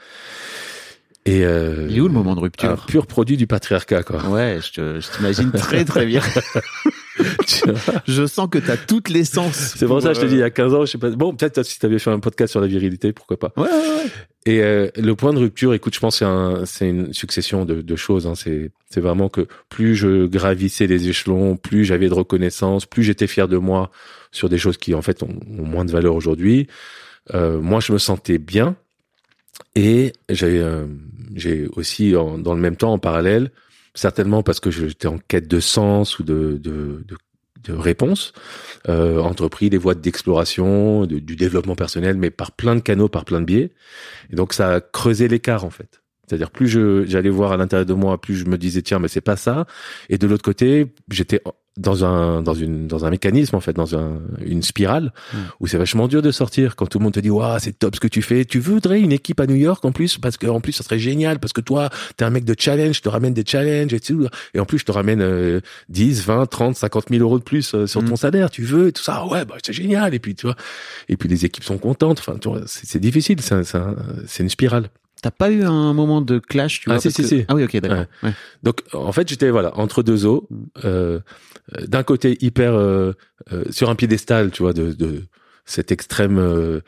et 1.27 1.45
euh, 1.45 1.87
Il 1.91 1.97
est 1.97 2.01
où 2.01 2.07
le 2.09 2.13
moment 2.13 2.35
de 2.35 2.41
un 2.41 2.43
rupture 2.43 2.87
pur 2.87 3.07
produit 3.07 3.37
du 3.37 3.47
patriarcat 3.47 4.03
quoi 4.03 4.29
Ouais, 4.29 4.59
je, 4.63 4.73
te- 4.73 5.01
je 5.01 5.11
t'imagine 5.17 5.51
très 5.53 5.85
très 5.85 6.07
bien. 6.07 6.21
Tu 7.47 7.63
Je 8.09 8.27
sens 8.27 8.49
que 8.51 8.59
t'as 8.59 8.77
toute 8.77 9.09
l'essence. 9.09 9.75
c'est 9.77 9.87
pour 9.87 10.03
ça 10.03 10.09
que 10.09 10.15
je 10.17 10.21
te 10.23 10.27
dis 10.27 10.35
il 10.35 10.41
y 10.41 10.43
a 10.43 10.51
15 10.51 10.75
ans 10.75 10.85
je 10.85 10.91
sais 10.91 10.99
pas 10.99 11.11
bon 11.11 11.33
peut-être 11.35 11.63
si 11.63 11.79
tu 11.79 11.87
avais 11.87 12.01
fait 12.01 12.11
un 12.11 12.19
podcast 12.19 12.51
sur 12.51 12.61
la 12.61 12.67
virilité 12.67 13.13
pourquoi 13.13 13.39
pas 13.39 13.53
Ouais, 13.57 13.69
ouais, 13.69 13.71
ouais. 13.71 14.11
Et 14.47 14.61
euh, 14.63 14.89
le 14.97 15.15
point 15.15 15.33
de 15.33 15.39
rupture, 15.39 15.73
écoute, 15.73 15.95
je 15.95 16.01
pense 16.01 16.17
que 16.17 16.19
c'est 16.19 16.25
un, 16.27 16.67
c'est 16.67 16.87
une 16.91 17.15
succession 17.15 17.65
de, 17.65 17.81
de 17.81 17.97
choses. 17.97 18.27
Hein. 18.27 18.35
C'est, 18.35 18.73
c'est 18.91 19.01
vraiment 19.01 19.31
que 19.31 19.47
plus 19.71 19.95
je 19.97 20.27
gravissais 20.27 20.87
les 20.87 21.09
échelons, 21.09 21.57
plus 21.57 21.87
j'avais 21.87 22.11
de 22.11 22.15
reconnaissance, 22.15 22.85
plus 22.85 23.03
j'étais 23.05 23.27
fier 23.27 23.49
de 23.49 23.57
moi 23.57 23.91
sur 24.33 24.51
des 24.51 24.59
choses 24.59 24.77
qui 24.77 24.93
en 24.95 25.01
fait 25.01 25.23
ont, 25.23 25.31
ont 25.59 25.65
moins 25.65 25.87
de 25.87 25.93
valeur 25.93 26.15
aujourd'hui. 26.15 26.67
Euh, 27.33 27.59
moi, 27.59 27.81
je 27.81 27.93
me 27.93 27.97
sentais 27.99 28.37
bien 28.37 28.77
et 29.77 30.13
j'ai, 30.29 30.61
euh, 30.61 30.87
j'ai 31.35 31.67
aussi 31.77 32.15
en- 32.17 32.39
dans 32.39 32.55
le 32.55 32.61
même 32.61 32.77
temps, 32.77 32.93
en 32.93 32.99
parallèle, 32.99 33.51
certainement 33.95 34.43
parce 34.43 34.61
que 34.61 34.71
j'étais 34.71 35.09
en 35.09 35.19
quête 35.19 35.49
de 35.49 35.61
sens 35.61 36.19
ou 36.19 36.25
de, 36.25 36.59
de, 36.63 37.05
de, 37.07 37.17
de 37.65 37.73
réponse, 37.73 38.33
euh, 38.89 39.19
entrepris 39.21 39.71
des 39.71 39.79
voies 39.79 39.95
d'exploration, 39.95 41.07
de- 41.07 41.19
du 41.19 41.37
développement 41.37 41.77
personnel, 41.77 42.17
mais 42.17 42.31
par 42.31 42.53
plein 42.53 42.75
de 42.77 42.81
canaux, 42.81 43.09
par 43.09 43.25
plein 43.25 43.41
de 43.41 43.47
biais. 43.47 43.73
Et 44.31 44.37
donc 44.37 44.53
ça 44.53 44.75
a 44.75 44.81
creusé 44.81 45.29
l'écart 45.29 45.65
en 45.65 45.71
fait. 45.71 46.03
C'est-à-dire 46.27 46.51
plus 46.51 46.69
je 46.69 47.05
j'allais 47.07 47.31
voir 47.31 47.53
à 47.53 47.57
l'intérieur 47.57 47.87
de 47.87 47.95
moi, 47.95 48.21
plus 48.21 48.35
je 48.37 48.47
me 48.47 48.57
disais 48.59 48.83
tiens 48.83 48.99
mais 48.99 49.09
c'est 49.09 49.21
pas 49.21 49.37
ça. 49.37 49.67
Et 50.09 50.19
de 50.19 50.27
l'autre 50.27 50.43
côté, 50.45 50.95
j'étais 51.11 51.41
dans 51.77 52.05
un 52.05 52.41
dans 52.43 52.55
une 52.55 52.87
dans 52.87 53.05
un 53.05 53.11
mécanisme 53.11 53.57
en 53.57 53.61
fait, 53.61 53.73
dans 53.73 53.97
un, 53.97 54.21
une 54.45 54.63
spirale 54.63 55.13
Mm. 55.33 55.37
où 55.61 55.67
c'est 55.67 55.79
vachement 55.79 56.07
dur 56.07 56.23
de 56.23 56.31
sortir 56.31 56.77
quand 56.77 56.87
tout 56.87 56.99
le 56.99 57.05
monde 57.05 57.15
te 57.15 57.21
dit 57.21 57.31
waouh 57.31 57.59
c'est 57.59 57.77
top 57.79 57.97
ce 57.97 58.01
que 58.01 58.07
tu 58.09 58.23
fais. 58.23 58.45
Tu 58.45 58.61
voudrais 58.61 59.01
une 59.01 59.11
équipe 59.13 59.41
à 59.41 59.47
New 59.47 59.57
York 59.57 59.85
en 59.85 59.91
plus 59.93 60.19
parce 60.19 60.37
que 60.37 60.47
en 60.47 60.61
plus 60.61 60.73
ça 60.73 60.85
serait 60.85 60.99
génial 61.01 61.39
parce 61.41 61.53
que 61.53 61.61
toi 61.61 61.91
t'es 62.17 62.25
un 62.25 62.31
mec 62.31 62.45
de 62.45 62.55
challenge, 62.59 62.97
je 62.97 63.01
te 63.03 63.09
ramène 63.09 63.35
des 63.35 63.45
challenges 63.47 63.93
et 63.93 64.01
tout. 64.01 64.29
Et 64.55 64.61
en 64.61 64.65
plus 64.67 64.79
je 64.79 64.85
te 64.85 64.93
ramène 64.93 65.21
euh, 65.21 65.61
10, 65.89 66.25
20, 66.27 66.47
30, 66.47 66.77
50 66.77 67.07
000 67.11 67.23
euros 67.23 67.39
de 67.39 67.45
plus 67.45 67.75
euh, 67.75 67.87
sur 67.89 68.05
ton 68.05 68.17
salaire. 68.17 68.51
Tu 68.51 68.63
veux 68.63 68.89
et 68.89 68.93
tout 68.93 69.03
ça 69.03 69.27
ouais 69.27 69.45
bah 69.45 69.57
c'est 69.65 69.73
génial. 69.73 70.15
Et 70.15 70.19
puis 70.21 70.35
tu 70.37 70.47
vois 70.47 70.57
et 71.09 71.17
puis 71.17 71.29
les 71.29 71.45
équipes 71.45 71.65
sont 71.65 71.79
contentes. 71.79 72.21
Enfin 72.21 72.37
tu 72.41 72.49
vois 72.49 72.61
c'est 72.67 73.01
difficile, 73.01 73.41
c'est 73.43 73.55
un- 73.55 73.97
c'est 74.27 74.43
une 74.45 74.49
spirale. 74.51 74.89
T'as 75.25 75.31
pas 75.31 75.51
eu 75.51 75.63
un 75.65 75.95
moment 75.95 76.21
de 76.21 76.39
clash, 76.39 76.81
tu 76.81 76.91
Ah, 76.91 76.93
vois 76.93 77.01
si, 77.01 77.09
parce 77.09 77.15
si, 77.15 77.23
que- 77.23 77.29
si. 77.29 77.45
Ah 77.49 77.55
oui, 77.55 77.65
ok, 77.65 77.77
d'accord. 77.79 78.05
Ouais. 78.23 78.33
Donc 78.63 78.83
en 78.93 79.11
fait 79.11 79.27
j'étais 79.27 79.49
voilà 79.49 79.75
entre 79.79 80.03
deux 80.03 80.27
eaux, 80.27 80.47
euh, 80.85 81.19
euh, 81.79 81.87
d'un 81.87 82.03
côté 82.03 82.37
hyper 82.45 82.75
euh, 82.75 83.13
euh, 83.51 83.65
sur 83.71 83.89
un 83.89 83.95
piédestal, 83.95 84.51
tu 84.51 84.63
vois, 84.63 84.75
de, 84.75 84.93
de 84.93 85.23
cette 85.65 85.91
extrême, 85.93 86.37
euh, 86.37 86.81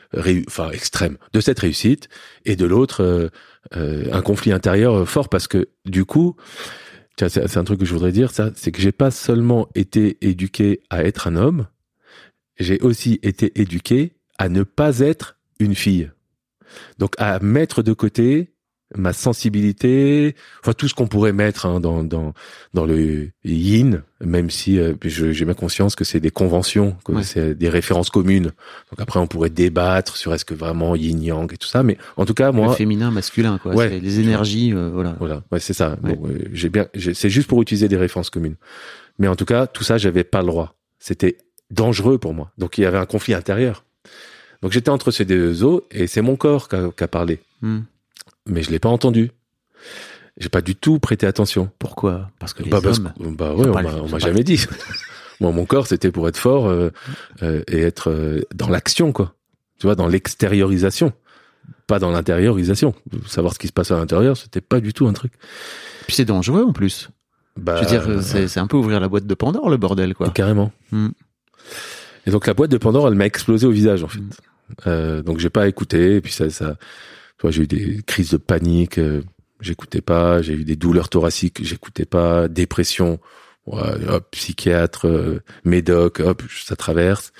enfin 0.47 0.69
extrême, 0.69 1.17
de 1.33 1.39
cette 1.39 1.57
réussite, 1.57 2.09
et 2.45 2.55
de 2.55 2.67
l'autre 2.67 3.31
un 3.71 4.21
conflit 4.21 4.51
intérieur 4.51 5.09
fort 5.09 5.29
parce 5.29 5.47
que 5.47 5.67
du 5.85 6.05
coup, 6.05 6.35
c'est 7.17 7.57
un 7.57 7.63
truc 7.63 7.79
que 7.79 7.85
je 7.85 7.93
voudrais 7.93 8.11
dire, 8.11 8.29
ça, 8.29 8.51
c'est 8.53 8.71
que 8.71 8.79
j'ai 8.83 8.91
pas 8.91 9.09
seulement 9.09 9.67
été 9.73 10.19
éduqué 10.21 10.83
à 10.91 11.03
être 11.03 11.25
un 11.25 11.35
homme, 11.37 11.65
j'ai 12.59 12.79
aussi 12.81 13.19
été 13.23 13.59
éduqué 13.59 14.13
à 14.37 14.47
ne 14.47 14.61
pas 14.61 14.99
être 14.99 15.37
une 15.59 15.73
fille. 15.73 16.11
Donc 16.99 17.13
à 17.17 17.39
mettre 17.39 17.81
de 17.83 17.93
côté 17.93 18.53
ma 18.95 19.11
sensibilité, 19.11 20.33
enfin 20.61 20.71
tout 20.71 20.87
ce 20.87 20.93
qu'on 20.93 21.07
pourrait 21.07 21.33
mettre 21.33 21.65
hein, 21.65 21.81
dans 21.81 22.03
dans 22.03 22.33
dans 22.73 22.85
le 22.85 23.31
yin, 23.43 24.01
même 24.23 24.49
si 24.49 24.79
euh, 24.79 24.93
j'ai 25.03 25.43
bien 25.43 25.53
conscience 25.53 25.95
que 25.97 26.05
c'est 26.05 26.21
des 26.21 26.29
conventions, 26.31 26.95
que 27.03 27.11
Ouais. 27.11 27.23
c'est 27.23 27.53
des 27.53 27.67
références 27.67 28.09
communes. 28.09 28.51
Donc 28.89 28.99
après 28.99 29.19
on 29.19 29.27
pourrait 29.27 29.49
débattre 29.49 30.15
sur 30.15 30.33
est-ce 30.33 30.45
que 30.45 30.53
vraiment 30.53 30.95
yin 30.95 31.21
yang 31.21 31.51
et 31.53 31.57
tout 31.57 31.67
ça, 31.67 31.83
mais 31.83 31.97
en 32.15 32.25
tout 32.25 32.33
cas 32.33 32.47
Le 32.47 32.53
moi 32.53 32.73
féminin, 32.75 33.11
masculin, 33.11 33.57
quoi. 33.57 33.75
Ouais. 33.75 33.99
Les 33.99 34.19
énergies, 34.21 34.73
euh, 34.73 34.89
voilà. 34.93 35.17
voilà, 35.19 35.43
ouais, 35.51 35.59
c'est 35.59 35.73
ça. 35.73 35.97
Ouais. 36.03 36.15
Donc, 36.15 36.25
euh, 36.29 36.39
j'ai 36.53 36.69
bien, 36.69 36.87
c'est 36.95 37.29
juste 37.29 37.49
pour 37.49 37.61
utiliser 37.61 37.89
des 37.89 37.97
références 37.97 38.29
communes. 38.29 38.55
Mais 39.19 39.27
en 39.27 39.35
tout 39.35 39.45
cas, 39.45 39.67
tout 39.67 39.83
ça, 39.83 39.97
j'avais 39.97 40.23
pas 40.23 40.39
le 40.41 40.47
droit. 40.47 40.75
C'était 40.99 41.37
dangereux 41.71 42.17
pour 42.19 42.33
moi. 42.33 42.51
Donc 42.57 42.77
il 42.77 42.81
y 42.81 42.85
avait 42.85 42.97
un 42.99 43.05
conflit 43.05 43.33
intérieur. 43.33 43.83
Donc 44.61 44.71
j'étais 44.71 44.89
entre 44.89 45.11
ces 45.11 45.25
deux 45.25 45.63
eaux 45.63 45.85
et 45.91 46.07
c'est 46.07 46.21
mon 46.21 46.35
corps 46.35 46.67
qui 46.69 47.03
a, 47.03 47.07
parlé. 47.07 47.39
Hmm. 47.61 47.81
Mais 48.45 48.63
je 48.63 48.71
l'ai 48.71 48.79
pas 48.79 48.89
entendu. 48.89 49.31
J'ai 50.37 50.49
pas 50.49 50.61
du 50.61 50.75
tout 50.75 50.99
prêté 50.99 51.25
attention. 51.25 51.71
Pourquoi? 51.79 52.29
Parce 52.39 52.53
que 52.53 52.63
les 52.63 52.69
Bah, 52.69 52.79
hommes. 52.83 53.11
bah 53.35 53.53
ouais, 53.53 53.67
on 53.67 54.07
m'a 54.07 54.19
jamais 54.19 54.43
dit. 54.43 54.63
Moi, 55.39 55.51
mon 55.51 55.65
corps, 55.65 55.87
c'était 55.87 56.11
pour 56.11 56.27
être 56.27 56.37
fort 56.37 56.67
euh, 56.67 56.89
euh, 57.43 57.61
et 57.67 57.81
être 57.81 58.09
euh, 58.09 58.41
dans 58.55 58.69
l'action, 58.69 59.11
quoi. 59.11 59.35
Tu 59.79 59.85
vois, 59.85 59.95
dans 59.95 60.07
l'extériorisation, 60.07 61.13
pas 61.85 61.99
dans 61.99 62.09
l'intériorisation. 62.09 62.95
Savoir 63.27 63.53
ce 63.53 63.59
qui 63.59 63.67
se 63.67 63.73
passe 63.73 63.91
à 63.91 63.97
l'intérieur, 63.97 64.35
c'était 64.35 64.61
pas 64.61 64.79
du 64.79 64.93
tout 64.93 65.07
un 65.07 65.13
truc. 65.13 65.33
Puis 66.07 66.15
c'est 66.15 66.25
dangereux 66.25 66.63
en 66.63 66.73
plus. 66.73 67.09
Bah, 67.55 67.75
Je 67.77 67.81
veux 67.83 67.89
dire, 67.89 68.23
c'est 68.49 68.59
un 68.59 68.67
peu 68.67 68.77
ouvrir 68.77 68.99
la 68.99 69.07
boîte 69.07 69.27
de 69.27 69.33
Pandore, 69.33 69.69
le 69.69 69.77
bordel, 69.77 70.15
quoi. 70.15 70.29
Carrément. 70.29 70.71
Hmm. 70.91 71.09
Et 72.27 72.31
donc 72.31 72.45
la 72.45 72.53
boîte 72.53 72.69
de 72.69 72.77
Pandore, 72.77 73.07
elle 73.07 73.15
m'a 73.15 73.25
explosé 73.25 73.65
au 73.65 73.71
visage 73.71 74.03
en 74.03 74.07
fait. 74.07 74.19
Mm. 74.19 74.29
Euh, 74.85 75.23
donc 75.23 75.39
j'ai 75.39 75.49
pas 75.49 75.67
écouté. 75.67 76.17
Et 76.17 76.21
puis 76.21 76.33
ça, 76.33 76.49
ça, 76.49 76.75
tu 77.37 77.43
vois, 77.43 77.51
j'ai 77.51 77.63
eu 77.63 77.67
des 77.67 78.03
crises 78.05 78.31
de 78.31 78.37
panique. 78.37 78.99
euh, 78.99 79.23
j'écoutais 79.61 80.01
pas. 80.01 80.41
J'ai 80.41 80.53
eu 80.53 80.63
des 80.63 80.75
douleurs 80.75 81.09
thoraciques. 81.09 81.63
J'écoutais 81.63 82.05
pas. 82.05 82.47
Dépression. 82.47 83.19
Ouais, 83.65 84.07
hop, 84.07 84.31
psychiatre, 84.31 85.07
euh, 85.07 85.41
médoc, 85.65 86.21
hop, 86.21 86.41
ça 86.49 86.75
traverse. 86.77 87.33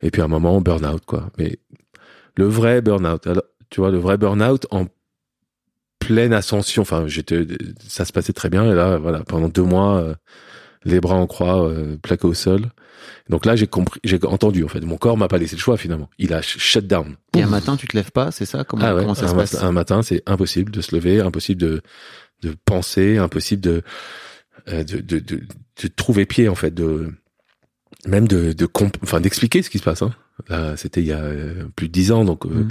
Et 0.00 0.10
puis 0.10 0.22
à 0.22 0.26
un 0.26 0.28
moment, 0.28 0.60
burn-out 0.60 1.04
quoi. 1.04 1.30
Mais 1.38 1.58
le 2.36 2.46
vrai 2.46 2.80
burn-out. 2.80 3.28
Tu 3.70 3.80
vois, 3.80 3.90
le 3.90 3.98
vrai 3.98 4.16
burn-out 4.16 4.66
en 4.70 4.86
pleine 5.98 6.32
ascension. 6.32 6.82
Enfin, 6.82 7.06
j'étais, 7.06 7.46
ça 7.86 8.04
se 8.04 8.12
passait 8.12 8.32
très 8.32 8.50
bien. 8.50 8.70
Et 8.70 8.74
là, 8.74 8.98
voilà, 8.98 9.20
pendant 9.24 9.48
deux 9.48 9.62
mois, 9.62 9.96
euh, 9.96 10.14
les 10.84 11.00
bras 11.00 11.16
en 11.16 11.26
croix, 11.26 11.66
euh, 11.68 11.96
plaqués 11.96 12.26
au 12.26 12.34
sol. 12.34 12.70
Donc 13.28 13.46
là, 13.46 13.56
j'ai 13.56 13.66
compris, 13.66 14.00
j'ai 14.04 14.18
entendu 14.24 14.64
en 14.64 14.68
fait. 14.68 14.80
Mon 14.80 14.96
corps 14.96 15.16
m'a 15.16 15.28
pas 15.28 15.38
laissé 15.38 15.56
le 15.56 15.60
choix 15.60 15.76
finalement. 15.76 16.10
Il 16.18 16.32
a 16.32 16.40
sh- 16.42 16.58
shut 16.58 16.86
down. 16.86 17.16
Et 17.36 17.42
un 17.42 17.46
matin, 17.48 17.76
tu 17.76 17.86
te 17.86 17.96
lèves 17.96 18.10
pas, 18.12 18.30
c'est 18.30 18.46
ça? 18.46 18.64
Comment, 18.64 18.84
ah 18.84 18.94
ouais. 18.94 19.02
comment 19.02 19.14
ça 19.14 19.26
un, 19.26 19.28
se 19.28 19.34
passe? 19.34 19.62
un 19.62 19.72
matin, 19.72 20.02
c'est 20.02 20.22
impossible 20.26 20.70
de 20.72 20.80
se 20.80 20.94
lever, 20.94 21.20
impossible 21.20 21.60
de 21.60 21.82
de 22.42 22.54
penser, 22.64 23.16
impossible 23.16 23.62
de 23.62 23.82
euh, 24.68 24.84
de, 24.84 24.98
de, 24.98 25.18
de, 25.18 25.40
de 25.82 25.88
trouver 25.88 26.26
pied 26.26 26.48
en 26.48 26.54
fait, 26.54 26.72
de 26.74 27.12
même 28.06 28.28
de 28.28 28.52
de 28.52 28.68
enfin 29.02 29.20
d'expliquer 29.20 29.62
ce 29.62 29.70
qui 29.70 29.78
se 29.78 29.84
passe. 29.84 30.02
Hein. 30.02 30.14
Là, 30.48 30.76
c'était 30.76 31.00
il 31.00 31.06
y 31.06 31.12
a 31.12 31.20
euh, 31.22 31.64
plus 31.76 31.88
de 31.88 31.92
dix 31.92 32.12
ans, 32.12 32.24
donc 32.24 32.44
euh, 32.44 32.66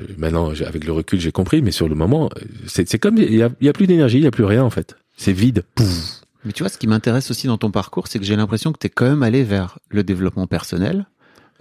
euh, 0.00 0.06
maintenant 0.18 0.50
avec 0.50 0.84
le 0.84 0.92
recul 0.92 1.20
j'ai 1.20 1.30
compris, 1.32 1.62
mais 1.62 1.70
sur 1.70 1.88
le 1.88 1.94
moment, 1.94 2.30
c'est 2.66 2.98
comme 2.98 3.16
il 3.18 3.34
y 3.34 3.42
a 3.42 3.50
il 3.60 3.66
y 3.66 3.68
a 3.68 3.72
plus 3.72 3.86
d'énergie, 3.86 4.18
il 4.18 4.24
y 4.24 4.26
a 4.26 4.30
plus 4.30 4.44
rien 4.44 4.64
en 4.64 4.70
fait. 4.70 4.96
C'est 5.16 5.32
vide. 5.32 5.64
Pouf. 5.74 6.19
Mais 6.44 6.52
tu 6.52 6.62
vois, 6.62 6.70
ce 6.70 6.78
qui 6.78 6.86
m'intéresse 6.86 7.30
aussi 7.30 7.46
dans 7.46 7.58
ton 7.58 7.70
parcours, 7.70 8.08
c'est 8.08 8.18
que 8.18 8.24
j'ai 8.24 8.36
l'impression 8.36 8.72
que 8.72 8.78
tu 8.78 8.86
es 8.86 8.90
quand 8.90 9.06
même 9.06 9.22
allé 9.22 9.42
vers 9.42 9.78
le 9.88 10.02
développement 10.02 10.46
personnel, 10.46 11.06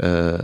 euh, 0.03 0.39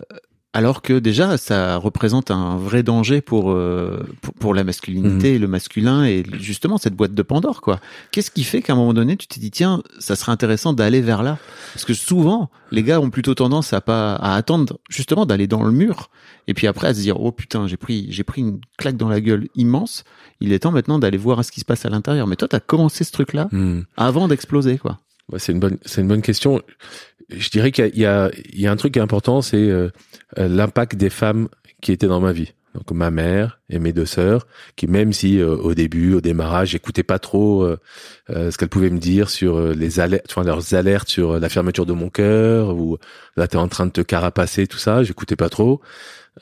alors 0.56 0.82
que 0.82 0.98
déjà 0.98 1.38
ça 1.38 1.76
représente 1.76 2.32
un 2.32 2.56
vrai 2.56 2.82
danger 2.82 3.20
pour 3.22 3.52
euh, 3.52 4.04
pour, 4.22 4.34
pour 4.34 4.54
la 4.54 4.64
masculinité, 4.64 5.38
le 5.38 5.48
masculin 5.48 6.06
et 6.06 6.24
justement 6.40 6.78
cette 6.78 6.96
boîte 6.96 7.14
de 7.14 7.22
Pandore 7.22 7.60
quoi. 7.62 7.80
Qu'est-ce 8.12 8.32
qui 8.32 8.44
fait 8.46 8.62
qu'à 8.62 8.74
un 8.74 8.76
moment 8.78 8.94
donné 8.94 9.18
tu 9.18 9.28
t'es 9.28 9.40
dit 9.42 9.52
tiens 9.52 9.84
ça 10.00 10.16
serait 10.16 10.32
intéressant 10.32 10.72
d'aller 10.74 11.02
vers 11.02 11.24
là? 11.24 11.38
Parce 11.74 11.84
que 11.84 11.94
souvent 11.94 12.50
les 12.72 12.84
gars 12.84 13.00
ont 13.02 13.10
plutôt 13.10 13.36
tendance 13.36 13.74
à 13.74 13.82
pas 13.82 14.16
à 14.16 14.36
attendre 14.36 14.80
justement 14.90 15.26
d'aller 15.26 15.48
dans 15.48 15.64
le 15.64 15.72
mur 15.72 16.10
et 16.48 16.54
puis 16.54 16.68
après 16.68 16.88
à 16.88 16.94
se 16.94 17.02
dire 17.02 17.20
oh 17.20 17.32
putain 17.32 17.68
j'ai 17.68 17.78
pris 17.78 18.08
j'ai 18.10 18.24
pris 18.24 18.42
une 18.42 18.60
claque 18.78 18.98
dans 18.98 19.10
la 19.10 19.20
gueule 19.20 19.48
immense 19.56 20.06
il 20.40 20.54
est 20.54 20.60
temps 20.60 20.72
maintenant 20.72 21.00
d'aller 21.00 21.18
voir 21.18 21.44
ce 21.44 21.52
qui 21.52 21.60
se 21.60 21.66
passe 21.66 21.86
à 21.86 21.90
l'intérieur 21.90 22.28
mais 22.28 22.38
toi 22.38 22.48
t'as 22.48 22.62
commencé 22.62 23.04
ce 23.04 23.12
truc 23.12 23.34
là 23.34 23.50
Hmm. 23.52 23.82
avant 23.98 24.28
d'exploser 24.30 24.78
quoi. 24.78 25.00
Ouais, 25.32 25.40
c'est 25.40 25.52
une 25.54 25.60
bonne, 25.60 25.78
c'est 25.84 26.02
une 26.02 26.08
bonne 26.08 26.22
question. 26.22 26.62
Je 27.30 27.50
dirais 27.50 27.72
qu'il 27.72 27.96
y 27.96 28.02
y 28.02 28.06
a, 28.06 28.32
un 28.72 28.76
truc 28.76 28.98
important, 28.98 29.42
c'est 29.42 29.58
euh, 29.58 29.90
l'impact 30.38 30.96
des 30.96 31.10
femmes 31.10 31.48
qui 31.82 31.92
étaient 31.92 32.08
dans 32.08 32.20
ma 32.22 32.32
vie. 32.32 32.54
Donc 32.76 32.92
ma 32.92 33.10
mère 33.10 33.60
et 33.70 33.80
mes 33.80 33.94
deux 33.94 34.06
sœurs, 34.06 34.48
qui 34.76 34.88
même 34.88 35.14
si 35.14 35.40
euh, 35.40 35.56
au 35.56 35.74
début, 35.74 36.14
au 36.14 36.22
démarrage, 36.22 36.70
j'écoutais 36.70 37.04
pas 37.04 37.20
trop 37.20 37.64
euh, 37.64 37.80
euh, 38.30 38.52
ce 38.52 38.58
qu'elles 38.58 38.70
pouvaient 38.70 38.90
me 38.90 39.00
dire 39.00 39.30
sur 39.30 39.58
euh, 39.58 39.74
les 39.74 40.02
alertes, 40.02 40.36
leurs 40.44 40.74
alertes 40.74 41.08
sur 41.08 41.32
euh, 41.32 41.40
la 41.40 41.48
fermeture 41.48 41.86
de 41.86 41.94
mon 41.94 42.10
cœur 42.10 42.76
ou 42.76 42.98
là 43.38 43.48
t'es 43.48 43.56
en 43.56 43.70
train 43.70 43.86
de 43.86 43.92
te 43.92 44.02
carapacer, 44.02 44.68
tout 44.68 44.78
ça, 44.78 45.04
j'écoutais 45.04 45.38
pas 45.38 45.50
trop. 45.50 45.82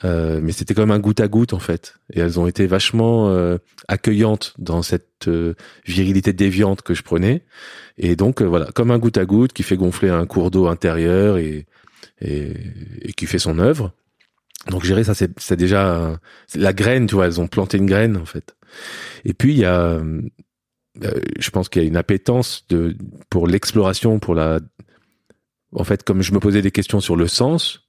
Euh, 0.02 0.40
mais 0.42 0.50
c'était 0.50 0.74
comme 0.74 0.90
un 0.90 0.98
goutte 0.98 1.20
à 1.20 1.28
goutte 1.28 1.52
en 1.52 1.60
fait, 1.60 1.94
et 2.12 2.18
elles 2.18 2.40
ont 2.40 2.48
été 2.48 2.66
vachement 2.66 3.28
euh, 3.28 3.58
accueillantes 3.86 4.52
dans 4.58 4.82
cette 4.82 5.28
euh, 5.28 5.54
virilité 5.86 6.32
déviante 6.32 6.82
que 6.82 6.94
je 6.94 7.04
prenais. 7.04 7.44
Et 7.96 8.16
donc 8.16 8.42
euh, 8.42 8.44
voilà, 8.44 8.66
comme 8.74 8.90
un 8.90 8.98
goutte 8.98 9.18
à 9.18 9.24
goutte 9.24 9.52
qui 9.52 9.62
fait 9.62 9.76
gonfler 9.76 10.08
un 10.08 10.26
cours 10.26 10.50
d'eau 10.50 10.66
intérieur 10.66 11.38
et, 11.38 11.66
et, 12.20 12.54
et 13.02 13.12
qui 13.12 13.26
fait 13.26 13.38
son 13.38 13.60
œuvre. 13.60 13.92
Donc 14.68 14.82
gérer 14.82 15.04
ça, 15.04 15.14
c'est 15.14 15.56
déjà 15.56 16.18
la 16.56 16.72
graine, 16.72 17.06
tu 17.06 17.14
vois. 17.14 17.26
Elles 17.26 17.40
ont 17.40 17.46
planté 17.46 17.76
une 17.76 17.86
graine 17.86 18.16
en 18.16 18.24
fait. 18.24 18.56
Et 19.24 19.32
puis 19.32 19.52
il 19.52 19.58
y 19.60 19.64
a, 19.64 20.00
euh, 20.00 20.22
je 21.38 21.50
pense 21.50 21.68
qu'il 21.68 21.82
y 21.82 21.84
a 21.84 21.88
une 21.88 21.96
appétence 21.96 22.64
de 22.68 22.96
pour 23.30 23.46
l'exploration, 23.46 24.18
pour 24.18 24.34
la. 24.34 24.58
En 25.72 25.84
fait, 25.84 26.02
comme 26.02 26.22
je 26.22 26.32
me 26.32 26.40
posais 26.40 26.62
des 26.62 26.72
questions 26.72 27.00
sur 27.00 27.14
le 27.14 27.28
sens. 27.28 27.83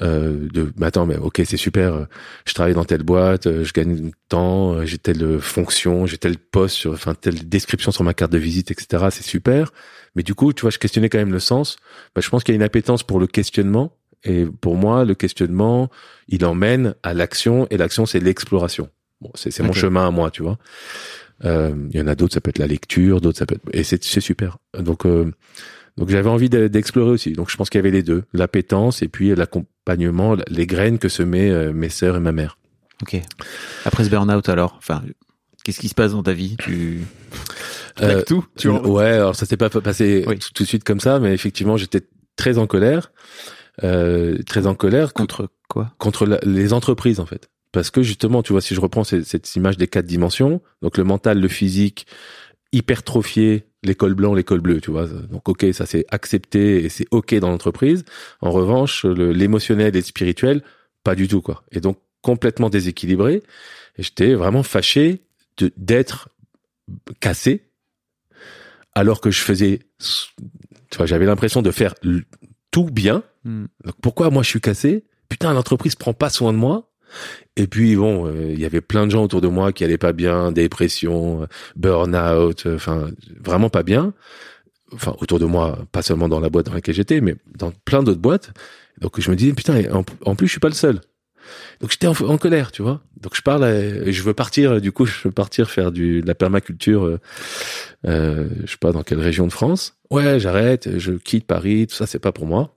Euh, 0.00 0.48
de 0.52 0.72
mais 0.76 0.86
attends 0.86 1.06
mais 1.06 1.16
ok 1.16 1.42
c'est 1.44 1.56
super 1.56 1.92
euh, 1.92 2.04
je 2.46 2.54
travaille 2.54 2.74
dans 2.74 2.84
telle 2.84 3.02
boîte 3.02 3.48
euh, 3.48 3.64
je 3.64 3.72
gagne 3.72 3.96
du 3.96 4.12
temps 4.28 4.74
euh, 4.74 4.84
j'ai 4.84 4.96
telle 4.96 5.40
fonction 5.40 6.06
j'ai 6.06 6.18
tel 6.18 6.38
poste 6.38 6.76
sur 6.76 6.92
enfin 6.92 7.14
telle 7.14 7.48
description 7.48 7.90
sur 7.90 8.04
ma 8.04 8.14
carte 8.14 8.30
de 8.30 8.38
visite 8.38 8.70
etc 8.70 9.08
c'est 9.10 9.24
super. 9.24 9.72
Mais 10.14 10.22
du 10.22 10.34
coup 10.34 10.52
tu 10.52 10.62
vois 10.62 10.70
je 10.70 10.78
questionnais 10.78 11.08
quand 11.08 11.18
même 11.18 11.32
le 11.32 11.40
sens. 11.40 11.76
Bah, 12.14 12.20
je 12.20 12.28
pense 12.28 12.44
qu'il 12.44 12.54
y 12.54 12.56
a 12.56 12.58
une 12.58 12.62
appétence 12.62 13.02
pour 13.02 13.18
le 13.18 13.26
questionnement. 13.26 13.92
Et 14.24 14.46
pour 14.46 14.76
moi 14.76 15.04
le 15.04 15.14
questionnement 15.14 15.90
il 16.28 16.44
emmène 16.44 16.94
à 17.02 17.14
l'action 17.14 17.66
et 17.70 17.76
l'action 17.76 18.06
c'est 18.06 18.20
l'exploration. 18.20 18.90
Bon 19.20 19.30
c'est 19.34 19.50
c'est 19.50 19.62
mon 19.62 19.72
chemin 19.72 20.06
à 20.06 20.10
moi 20.10 20.30
tu 20.30 20.42
vois. 20.42 20.58
Euh, 21.44 21.74
il 21.90 21.98
y 21.98 22.02
en 22.02 22.08
a 22.08 22.14
d'autres 22.14 22.34
ça 22.34 22.40
peut 22.40 22.50
être 22.50 22.58
la 22.58 22.66
lecture 22.66 23.20
d'autres 23.20 23.38
ça 23.38 23.46
peut 23.46 23.54
être 23.54 23.62
et 23.72 23.84
c'est 23.84 24.02
c'est 24.02 24.20
super. 24.20 24.58
Donc 24.78 25.06
euh, 25.06 25.32
donc 25.98 26.08
j'avais 26.10 26.28
envie 26.30 26.48
de- 26.48 26.68
d'explorer 26.68 27.10
aussi. 27.10 27.32
Donc 27.32 27.50
je 27.50 27.56
pense 27.56 27.68
qu'il 27.70 27.78
y 27.78 27.80
avait 27.80 27.90
les 27.90 28.02
deux, 28.02 28.24
l'appétence 28.32 29.02
et 29.02 29.08
puis 29.08 29.34
l'accompagnement, 29.34 30.36
les 30.48 30.66
graines 30.66 30.98
que 30.98 31.08
semaient 31.08 31.50
euh, 31.50 31.72
mes 31.72 31.88
sœurs 31.90 32.16
et 32.16 32.20
ma 32.20 32.32
mère. 32.32 32.58
Ok. 33.02 33.20
Après 33.84 34.04
ce 34.04 34.08
burn-out 34.10 34.48
alors, 34.48 34.74
enfin 34.78 35.02
qu'est-ce 35.64 35.80
qui 35.80 35.88
se 35.88 35.94
passe 35.94 36.12
dans 36.12 36.22
ta 36.22 36.32
vie? 36.32 36.56
Tu 36.58 37.00
Euh, 38.00 38.22
tout 38.22 38.44
Tu 38.56 38.68
en- 38.68 38.84
ouais, 38.86 39.04
alors 39.12 39.34
ça 39.36 39.44
s'est 39.44 39.56
pas 39.56 39.68
passé 39.70 40.24
Oui. 40.26 40.38
tout, 40.38 40.50
tout 40.54 40.62
de 40.62 40.68
suite 40.68 40.84
comme 40.84 41.00
ça, 41.00 41.18
mais 41.18 41.32
effectivement 41.34 41.76
j'étais 41.76 42.02
très 42.36 42.56
en 42.58 42.66
colère, 42.68 43.12
euh, 43.84 44.38
très 44.46 44.66
en 44.66 44.74
colère 44.74 45.12
co- 45.12 45.22
contre 45.22 45.48
quoi? 45.68 45.92
Contre 45.98 46.24
la- 46.26 46.38
les 46.44 46.72
entreprises 46.72 47.20
en 47.20 47.26
fait. 47.26 47.48
Parce 47.72 47.90
que 47.90 48.02
justement, 48.02 48.42
tu 48.42 48.52
vois, 48.52 48.62
si 48.62 48.74
je 48.74 48.80
reprends 48.80 49.04
cette, 49.04 49.24
cette 49.26 49.54
image 49.56 49.76
des 49.76 49.88
quatre 49.88 50.06
dimensions, 50.06 50.62
donc 50.80 50.96
le 50.96 51.04
mental, 51.04 51.38
le 51.40 51.48
physique, 51.48 52.06
hypertrophié, 52.72 53.64
l'école 53.82 54.14
blanc, 54.14 54.34
l'école 54.34 54.60
bleue, 54.60 54.80
tu 54.80 54.90
vois. 54.90 55.06
Donc 55.06 55.48
ok, 55.48 55.66
ça 55.72 55.86
c'est 55.86 56.04
accepté 56.10 56.84
et 56.84 56.88
c'est 56.88 57.06
ok 57.10 57.34
dans 57.36 57.50
l'entreprise. 57.50 58.04
En 58.40 58.50
revanche, 58.50 59.04
l'émotionnel 59.04 59.94
et 59.94 60.00
le 60.00 60.04
spirituel, 60.04 60.62
pas 61.04 61.14
du 61.14 61.28
tout 61.28 61.42
quoi. 61.42 61.64
Et 61.72 61.80
donc 61.80 61.98
complètement 62.22 62.70
déséquilibré. 62.70 63.42
Et 63.96 64.02
j'étais 64.02 64.34
vraiment 64.34 64.62
fâché 64.62 65.22
de 65.56 65.72
d'être 65.76 66.28
cassé, 67.20 67.70
alors 68.94 69.20
que 69.20 69.30
je 69.30 69.40
faisais, 69.40 69.80
tu 70.90 70.96
vois, 70.96 71.06
j'avais 71.06 71.26
l'impression 71.26 71.62
de 71.62 71.70
faire 71.70 71.94
tout 72.70 72.86
bien. 72.86 73.22
Hmm. 73.44 73.66
Donc 73.84 73.94
pourquoi 74.00 74.30
moi 74.30 74.42
je 74.42 74.48
suis 74.48 74.60
cassé? 74.60 75.04
Putain, 75.28 75.52
l'entreprise 75.52 75.94
prend 75.94 76.14
pas 76.14 76.30
soin 76.30 76.52
de 76.52 76.58
moi. 76.58 76.87
Et 77.56 77.66
puis 77.66 77.96
bon, 77.96 78.26
euh, 78.26 78.52
il 78.52 78.60
y 78.60 78.64
avait 78.64 78.80
plein 78.80 79.06
de 79.06 79.10
gens 79.10 79.24
autour 79.24 79.40
de 79.40 79.48
moi 79.48 79.72
qui 79.72 79.84
allaient 79.84 79.98
pas 79.98 80.12
bien, 80.12 80.52
dépression, 80.52 81.42
euh, 81.42 81.46
burn-out, 81.76 82.66
euh, 82.66 82.76
enfin 82.76 83.08
vraiment 83.40 83.70
pas 83.70 83.82
bien. 83.82 84.12
Enfin 84.92 85.14
autour 85.20 85.38
de 85.38 85.44
moi, 85.44 85.78
pas 85.92 86.02
seulement 86.02 86.28
dans 86.28 86.40
la 86.40 86.48
boîte 86.50 86.66
dans 86.66 86.74
laquelle 86.74 86.94
j'étais, 86.94 87.20
mais 87.20 87.36
dans 87.56 87.72
plein 87.84 88.02
d'autres 88.02 88.20
boîtes. 88.20 88.52
Donc 89.00 89.20
je 89.20 89.30
me 89.30 89.36
disais 89.36 89.52
putain, 89.52 89.82
en, 89.92 90.34
plus 90.34 90.46
je 90.46 90.52
suis 90.52 90.60
pas 90.60 90.68
le 90.68 90.74
seul. 90.74 91.00
Donc 91.80 91.90
j'étais 91.90 92.06
en, 92.06 92.38
colère, 92.38 92.72
tu 92.72 92.82
vois. 92.82 93.00
Donc 93.20 93.34
je 93.36 93.42
parle, 93.42 93.64
et 93.64 94.12
je 94.12 94.22
veux 94.22 94.34
partir. 94.34 94.80
Du 94.80 94.92
coup, 94.92 95.06
je 95.06 95.24
veux 95.24 95.30
partir 95.30 95.70
faire 95.70 95.92
du 95.92 96.22
de 96.22 96.26
la 96.26 96.34
permaculture. 96.34 97.04
Euh, 97.04 97.20
euh, 98.06 98.48
je 98.64 98.72
sais 98.72 98.78
pas 98.78 98.92
dans 98.92 99.02
quelle 99.02 99.20
région 99.20 99.46
de 99.46 99.52
France. 99.52 99.96
Ouais, 100.10 100.40
j'arrête, 100.40 100.98
je 100.98 101.12
quitte 101.12 101.46
Paris. 101.46 101.86
Tout 101.86 101.94
ça, 101.94 102.06
c'est 102.06 102.18
pas 102.18 102.32
pour 102.32 102.46
moi. 102.46 102.74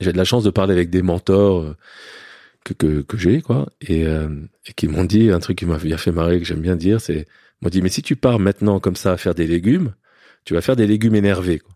J'ai 0.00 0.12
de 0.12 0.18
la 0.18 0.24
chance 0.24 0.44
de 0.44 0.50
parler 0.50 0.72
avec 0.72 0.90
des 0.90 1.02
mentors 1.02 1.74
que 2.66 2.74
que, 2.74 3.02
que 3.02 3.16
j'ai 3.16 3.42
quoi, 3.42 3.68
et, 3.80 4.06
euh, 4.06 4.28
et 4.66 4.72
qui 4.72 4.88
m'ont 4.88 5.04
dit 5.04 5.30
un 5.30 5.38
truc 5.38 5.58
qui 5.58 5.66
m'a 5.66 5.78
bien 5.78 5.96
fait 5.96 6.12
marrer 6.12 6.38
que 6.40 6.44
j'aime 6.44 6.60
bien 6.60 6.76
dire, 6.76 7.00
c'est 7.00 7.26
m'ont 7.62 7.70
dit 7.70 7.82
mais 7.82 7.88
si 7.88 8.02
tu 8.02 8.16
pars 8.16 8.38
maintenant 8.38 8.80
comme 8.80 8.96
ça 8.96 9.12
à 9.12 9.16
faire 9.16 9.34
des 9.34 9.46
légumes, 9.46 9.94
tu 10.44 10.54
vas 10.54 10.60
faire 10.60 10.76
des 10.76 10.86
légumes 10.86 11.14
énervés. 11.14 11.60
Quoi. 11.60 11.74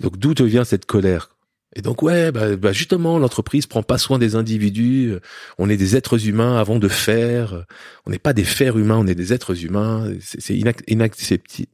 Donc 0.00 0.18
d'où 0.18 0.34
te 0.34 0.42
vient 0.42 0.64
cette 0.64 0.86
colère 0.86 1.33
Et 1.76 1.82
donc 1.82 2.02
ouais, 2.02 2.30
bah, 2.30 2.56
bah, 2.56 2.72
justement 2.72 3.18
l'entreprise 3.18 3.66
prend 3.66 3.82
pas 3.82 3.98
soin 3.98 4.18
des 4.18 4.36
individus. 4.36 5.14
On 5.58 5.68
est 5.68 5.76
des 5.76 5.96
êtres 5.96 6.28
humains 6.28 6.56
avant 6.56 6.78
de 6.78 6.88
faire. 6.88 7.64
On 8.06 8.10
n'est 8.10 8.18
pas 8.18 8.32
des 8.32 8.44
fers 8.44 8.78
humains, 8.78 8.98
on 8.98 9.06
est 9.06 9.14
des 9.14 9.32
êtres 9.32 9.64
humains. 9.64 10.12
C'est 10.20 10.54
inac- 10.54 10.84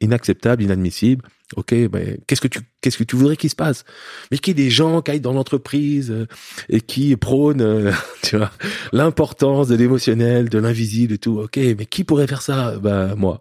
inacceptable, 0.00 0.62
inadmissible. 0.62 1.24
Ok, 1.56 1.74
ben 1.88 2.16
qu'est-ce 2.28 2.40
que 2.40 2.46
tu 2.46 2.60
qu'est-ce 2.80 2.96
que 2.96 3.02
tu 3.02 3.16
voudrais 3.16 3.36
qu'il 3.36 3.50
se 3.50 3.56
passe? 3.56 3.84
Mais 4.30 4.38
qu'il 4.38 4.56
y 4.56 4.60
ait 4.60 4.64
des 4.64 4.70
gens 4.70 5.02
qui 5.02 5.10
aillent 5.10 5.20
dans 5.20 5.32
l'entreprise 5.32 6.12
euh, 6.12 6.26
et 6.68 6.80
qui 6.80 7.16
prônent, 7.16 7.60
euh, 7.60 7.90
tu 8.22 8.36
vois, 8.36 8.52
l'importance 8.92 9.66
de 9.66 9.74
l'émotionnel, 9.74 10.48
de 10.48 10.58
l'invisible 10.60 11.14
et 11.14 11.18
tout. 11.18 11.40
Ok, 11.40 11.56
mais 11.56 11.86
qui 11.86 12.04
pourrait 12.04 12.28
faire 12.28 12.42
ça? 12.42 12.78
Bah 12.78 13.16
moi. 13.16 13.40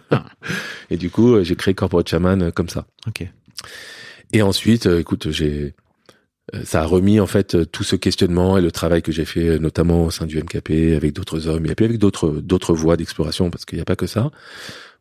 et 0.90 0.98
du 0.98 1.08
coup, 1.08 1.36
euh, 1.36 1.44
j'ai 1.44 1.56
créé 1.56 1.72
Corporate 1.72 2.08
Shaman 2.08 2.52
comme 2.52 2.68
ça. 2.68 2.86
Ok. 3.06 3.26
Et 4.34 4.42
ensuite, 4.42 4.86
euh, 4.86 4.98
écoute, 4.98 5.30
j'ai 5.30 5.74
euh, 6.54 6.62
ça 6.64 6.82
a 6.82 6.84
remis 6.84 7.20
en 7.20 7.26
fait 7.26 7.54
euh, 7.54 7.64
tout 7.64 7.84
ce 7.84 7.94
questionnement 7.96 8.58
et 8.58 8.60
le 8.60 8.72
travail 8.72 9.00
que 9.00 9.12
j'ai 9.12 9.24
fait 9.24 9.58
notamment 9.60 10.04
au 10.04 10.10
sein 10.10 10.26
du 10.26 10.42
MKP 10.42 10.94
avec 10.96 11.12
d'autres 11.14 11.46
hommes 11.46 11.64
et 11.66 11.74
puis 11.74 11.86
avec 11.86 11.98
d'autres 11.98 12.28
d'autres 12.28 12.74
voies 12.74 12.96
d'exploration 12.96 13.48
parce 13.48 13.64
qu'il 13.64 13.78
n'y 13.78 13.82
a 13.82 13.86
pas 13.86 13.96
que 13.96 14.08
ça. 14.08 14.30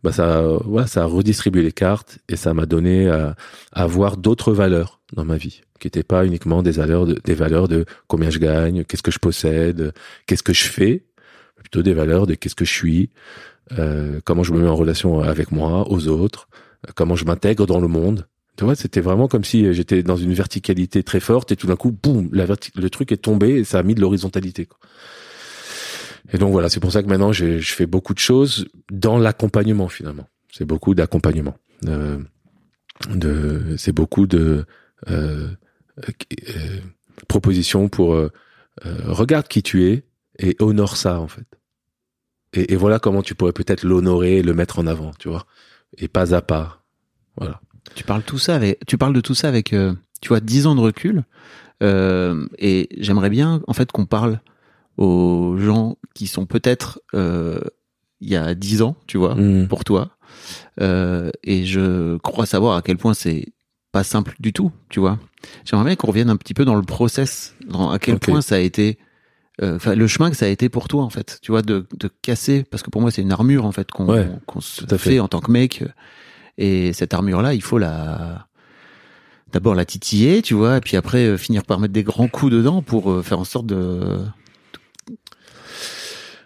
Bah 0.04 0.12
ça, 0.12 0.42
voilà, 0.66 0.86
ça 0.86 1.04
a 1.04 1.06
redistribué 1.06 1.64
les 1.64 1.72
cartes 1.72 2.20
et 2.30 2.36
ça 2.36 2.54
m'a 2.54 2.66
donné 2.66 3.10
à, 3.10 3.36
à 3.72 3.84
avoir 3.84 4.18
d'autres 4.18 4.54
valeurs 4.54 5.02
dans 5.14 5.26
ma 5.26 5.38
vie 5.38 5.62
qui 5.80 5.88
n'étaient 5.88 6.04
pas 6.04 6.26
uniquement 6.26 6.62
des 6.62 6.72
valeurs 6.72 7.06
de, 7.06 7.20
des 7.26 7.34
valeurs 7.34 7.68
de 7.68 7.86
combien 8.08 8.30
je 8.30 8.40
gagne, 8.40 8.84
qu'est-ce 8.84 9.04
que 9.04 9.12
je 9.12 9.20
possède, 9.20 9.94
qu'est-ce 10.28 10.44
que 10.44 10.54
je 10.54 10.66
fais, 10.66 11.06
mais 11.58 11.64
plutôt 11.64 11.82
des 11.82 11.94
valeurs 11.94 12.28
de 12.28 12.36
qu'est-ce 12.36 12.56
que 12.56 12.66
je 12.66 12.74
suis, 12.74 13.10
euh, 13.80 14.20
comment 14.24 14.44
je 14.44 14.54
me 14.54 14.60
mets 14.60 14.68
en 14.68 14.76
relation 14.76 15.22
avec 15.22 15.52
moi, 15.52 15.90
aux 15.90 16.08
autres, 16.08 16.48
comment 16.96 17.16
je 17.16 17.26
m'intègre 17.26 17.66
dans 17.66 17.80
le 17.80 17.88
monde. 17.88 18.28
Tu 18.56 18.66
vois, 18.66 18.76
c'était 18.76 19.02
vraiment 19.02 19.28
comme 19.28 19.44
si 19.44 19.74
j'étais 19.74 20.04
dans 20.04 20.16
une 20.16 20.34
verticalité 20.34 21.02
très 21.02 21.20
forte 21.20 21.52
et 21.52 21.56
tout 21.56 21.68
d'un 21.68 21.76
coup, 21.76 21.92
boum, 21.92 22.30
le 22.32 22.90
truc 22.90 23.12
est 23.12 23.18
tombé 23.18 23.50
et 23.56 23.64
ça 23.64 23.80
a 23.80 23.84
mis 23.84 23.96
de 23.96 24.02
l'horizontalité. 24.02 24.68
Et 26.32 26.38
donc 26.38 26.52
voilà, 26.52 26.70
c'est 26.70 26.80
pour 26.80 26.92
ça 26.92 27.02
que 27.04 27.08
maintenant 27.08 27.34
je, 27.34 27.60
fais 27.60 27.86
beaucoup 27.86 28.14
de 28.14 28.20
choses 28.20 28.68
dans 28.92 29.18
l'accompagnement 29.18 29.88
finalement. 29.88 30.28
C'est 30.52 30.66
beaucoup 30.66 30.94
d'accompagnement. 30.94 31.58
Euh, 31.88 32.20
de, 33.10 33.76
c'est 33.78 33.92
beaucoup 33.92 34.28
de 34.28 34.66
euh, 35.10 35.50
euh, 36.08 36.80
propositions 37.28 37.90
pour 37.90 38.14
euh, 38.14 38.32
euh, 38.86 38.98
regarde 39.06 39.48
qui 39.48 39.62
tu 39.62 39.86
es 39.86 40.06
et 40.40 40.56
honore 40.60 40.98
ça 40.98 41.20
en 41.20 41.28
fait. 41.28 41.46
Et, 42.54 42.74
et 42.74 42.76
voilà 42.76 43.00
comment 43.00 43.22
tu 43.22 43.36
pourrais 43.36 43.54
peut-être 43.54 43.84
l'honorer, 43.84 44.38
et 44.38 44.44
le 44.44 44.54
mettre 44.54 44.80
en 44.80 44.88
avant, 44.88 45.12
tu 45.20 45.28
vois, 45.28 45.46
et 45.98 46.08
pas 46.08 46.36
à 46.36 46.42
pas. 46.42 46.84
Voilà. 47.36 47.62
Tu 47.96 48.04
parles 48.04 48.24
tout 48.24 48.38
ça 48.40 48.56
avec, 48.56 48.80
tu 48.88 48.98
parles 48.98 49.14
de 49.14 49.22
tout 49.22 49.36
ça 49.36 49.48
avec, 49.48 49.74
euh, 49.74 49.94
tu 50.22 50.30
vois, 50.30 50.40
10 50.40 50.68
ans 50.68 50.76
de 50.76 50.80
recul. 50.82 51.24
Euh, 51.82 52.48
et 52.60 52.88
j'aimerais 52.98 53.30
bien, 53.30 53.62
en 53.68 53.74
fait, 53.74 53.92
qu'on 53.92 54.06
parle 54.06 54.40
aux 54.98 55.58
gens 55.58 55.98
qui 56.14 56.28
sont 56.28 56.46
peut-être 56.46 57.02
euh, 57.14 57.60
il 58.22 58.30
y 58.30 58.36
a 58.36 58.56
10 58.56 58.82
ans, 58.84 58.96
tu 59.08 59.18
vois, 59.18 59.36
Mm. 59.36 59.68
pour 59.68 59.84
toi. 59.84 60.10
Et 60.82 61.66
je 61.66 62.18
crois 62.18 62.46
savoir 62.46 62.78
à 62.78 62.82
quel 62.82 62.98
point 62.98 63.14
c'est 63.14 63.48
pas 63.92 64.04
simple 64.04 64.36
du 64.40 64.54
tout, 64.54 64.72
tu 64.90 65.00
vois. 65.00 65.20
J'aimerais 65.66 65.86
bien 65.86 65.96
qu'on 65.96 66.08
revienne 66.08 66.30
un 66.30 66.38
petit 66.38 66.54
peu 66.54 66.66
dans 66.66 66.76
le 66.76 66.82
process, 66.82 67.56
dans 67.68 67.92
à 67.92 68.00
quel 68.00 68.18
point 68.18 68.42
ça 68.42 68.56
a 68.56 68.60
été, 68.60 68.98
euh, 69.62 69.76
enfin 69.76 69.94
le 69.94 70.08
chemin 70.08 70.32
que 70.32 70.36
ça 70.38 70.46
a 70.46 70.50
été 70.50 70.68
pour 70.70 70.88
toi 70.88 71.04
en 71.04 71.10
fait, 71.12 71.38
tu 71.44 71.52
vois, 71.52 71.62
de, 71.62 71.86
de 72.00 72.10
casser, 72.24 72.64
parce 72.64 72.82
que 72.82 72.90
pour 72.90 73.02
moi 73.02 73.12
c'est 73.12 73.22
une 73.22 73.32
armure 73.32 73.66
en 73.66 73.72
fait 73.72 73.92
qu'on 73.92 74.08
Ouais, 74.08 74.28
se 74.62 74.86
fait. 74.98 75.20
en 75.20 75.28
tant 75.28 75.42
que 75.42 75.52
mec, 75.52 75.84
et 76.58 76.94
cette 76.94 77.14
armure 77.14 77.42
là, 77.42 77.54
il 77.54 77.62
faut 77.62 77.78
la 77.78 78.48
d'abord 79.52 79.76
la 79.76 79.86
titiller, 79.86 80.42
tu 80.42 80.54
vois, 80.56 80.78
et 80.78 80.82
puis 80.82 80.98
après 80.98 81.26
euh, 81.28 81.38
finir 81.38 81.64
par 81.64 81.80
mettre 81.80 81.94
des 81.94 82.04
grands 82.04 82.28
coups 82.28 82.52
dedans 82.52 82.82
pour 82.82 83.12
euh, 83.12 83.22
faire 83.22 83.40
en 83.40 83.44
sorte 83.44 83.68
de 83.68 84.20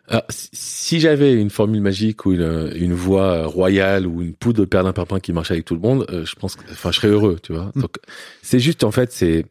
Alors, 0.09 0.23
si- 0.29 0.49
si 0.53 0.99
j'avais 1.01 1.33
une 1.33 1.49
formule 1.49 1.81
magique 1.81 2.25
ou 2.25 2.31
une, 2.31 2.71
une 2.75 2.93
voix 2.93 3.45
royale 3.45 4.07
ou 4.07 4.21
une 4.21 4.33
poudre 4.33 4.61
de 4.61 4.65
perlimpinpin 4.65 5.19
qui 5.19 5.33
marche 5.33 5.51
avec 5.51 5.65
tout 5.65 5.73
le 5.75 5.81
monde, 5.81 6.05
euh, 6.09 6.25
je 6.25 6.35
pense 6.35 6.55
que, 6.55 6.63
enfin, 6.71 6.91
je 6.91 6.97
serais 6.97 7.09
heureux, 7.09 7.37
tu 7.43 7.51
vois. 7.53 7.71
Donc, 7.75 7.97
c'est 8.41 8.59
juste, 8.59 8.85
en 8.85 8.91
fait, 8.91 9.11
c'est 9.11 9.45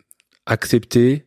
accepter 0.46 1.26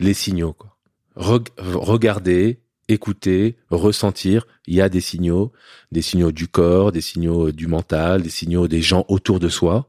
les 0.00 0.14
signaux, 0.14 0.54
quoi. 0.54 0.78
Reg- 1.16 1.48
regarder, 1.58 2.60
écouter, 2.88 3.56
ressentir. 3.70 4.46
Il 4.66 4.74
y 4.74 4.80
a 4.80 4.88
des 4.88 5.00
signaux, 5.00 5.52
des 5.90 6.02
signaux 6.02 6.32
du 6.32 6.48
corps, 6.48 6.92
des 6.92 7.00
signaux 7.00 7.48
euh, 7.48 7.52
du 7.52 7.66
mental, 7.66 8.22
des 8.22 8.30
signaux 8.30 8.68
des 8.68 8.82
gens 8.82 9.04
autour 9.08 9.40
de 9.40 9.48
soi. 9.48 9.88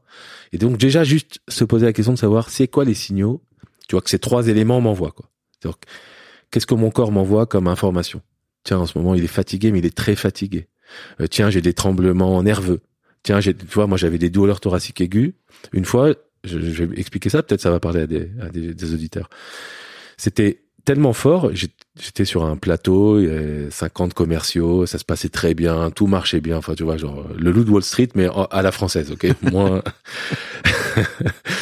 Et 0.52 0.58
donc, 0.58 0.78
déjà, 0.78 1.04
juste 1.04 1.40
se 1.48 1.64
poser 1.64 1.86
la 1.86 1.92
question 1.92 2.12
de 2.12 2.18
savoir 2.18 2.50
c'est 2.50 2.68
quoi 2.68 2.84
les 2.84 2.94
signaux? 2.94 3.42
Tu 3.88 3.94
vois 3.94 4.02
que 4.02 4.10
ces 4.10 4.18
trois 4.18 4.48
éléments 4.48 4.80
m'envoient, 4.80 5.12
quoi. 5.12 5.28
Qu'est-ce 6.50 6.66
que 6.66 6.74
mon 6.74 6.90
corps 6.90 7.10
m'envoie 7.10 7.46
comme 7.46 7.68
information? 7.68 8.20
Tiens, 8.64 8.78
en 8.78 8.86
ce 8.86 8.96
moment, 8.98 9.14
il 9.14 9.24
est 9.24 9.28
fatigué, 9.28 9.72
mais 9.72 9.78
il 9.80 9.86
est 9.86 9.96
très 9.96 10.14
fatigué. 10.14 10.68
Euh, 11.20 11.26
tiens, 11.26 11.50
j'ai 11.50 11.60
des 11.60 11.74
tremblements 11.74 12.42
nerveux. 12.42 12.80
Tiens, 13.22 13.40
j'ai, 13.40 13.54
tu 13.54 13.66
vois, 13.66 13.86
moi, 13.86 13.96
j'avais 13.96 14.18
des 14.18 14.30
douleurs 14.30 14.60
thoraciques 14.60 15.00
aiguës. 15.00 15.32
Une 15.72 15.84
fois, 15.84 16.14
je, 16.44 16.60
je 16.60 16.84
vais 16.84 16.98
expliquer 16.98 17.30
ça, 17.30 17.42
peut-être 17.42 17.62
ça 17.62 17.70
va 17.70 17.80
parler 17.80 18.02
à 18.02 18.06
des, 18.06 18.30
à 18.40 18.48
des 18.50 18.94
auditeurs. 18.94 19.30
C'était 20.16 20.63
tellement 20.84 21.12
fort, 21.12 21.50
j'étais 21.54 22.24
sur 22.24 22.44
un 22.44 22.56
plateau, 22.56 23.18
il 23.18 23.26
y 23.26 23.30
avait 23.30 23.70
50 23.70 24.14
commerciaux, 24.14 24.86
ça 24.86 24.98
se 24.98 25.04
passait 25.04 25.28
très 25.28 25.54
bien, 25.54 25.90
tout 25.90 26.06
marchait 26.06 26.40
bien, 26.40 26.56
enfin, 26.58 26.74
tu 26.74 26.82
vois, 26.82 26.96
genre, 26.96 27.26
le 27.36 27.50
loup 27.50 27.64
de 27.64 27.70
Wall 27.70 27.82
Street, 27.82 28.08
mais 28.14 28.28
à 28.50 28.62
la 28.62 28.72
française, 28.72 29.10
ok? 29.10 29.26
Moins, 29.52 29.82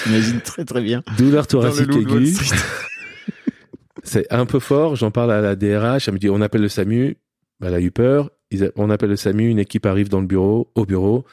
J'imagine 0.05 0.41
très 0.41 0.65
très 0.65 0.83
bien. 0.83 1.03
douleur 1.17 1.47
thoracique 1.47 1.95
aiguë. 1.95 2.35
C'est 4.05 4.27
un 4.33 4.47
peu 4.47 4.59
fort, 4.59 4.97
j'en 4.97 5.13
parle 5.13 5.31
à 5.31 5.41
la 5.41 5.55
DRH, 5.55 6.09
elle 6.09 6.15
me 6.15 6.19
dit 6.19 6.29
on 6.29 6.41
appelle 6.41 6.63
le 6.63 6.69
SAMU, 6.69 7.17
elle 7.63 7.75
a 7.75 7.81
eu 7.81 7.93
peur, 7.93 8.31
on 8.77 8.91
appelle 8.91 9.11
le 9.11 9.17
SAMU, 9.17 9.49
une 9.49 9.61
équipe 9.61 9.87
arrive 9.87 10.09
dans 10.09 10.21
le 10.21 10.27
bureau, 10.27 10.71
au 10.75 10.85
bureau, 10.85 11.25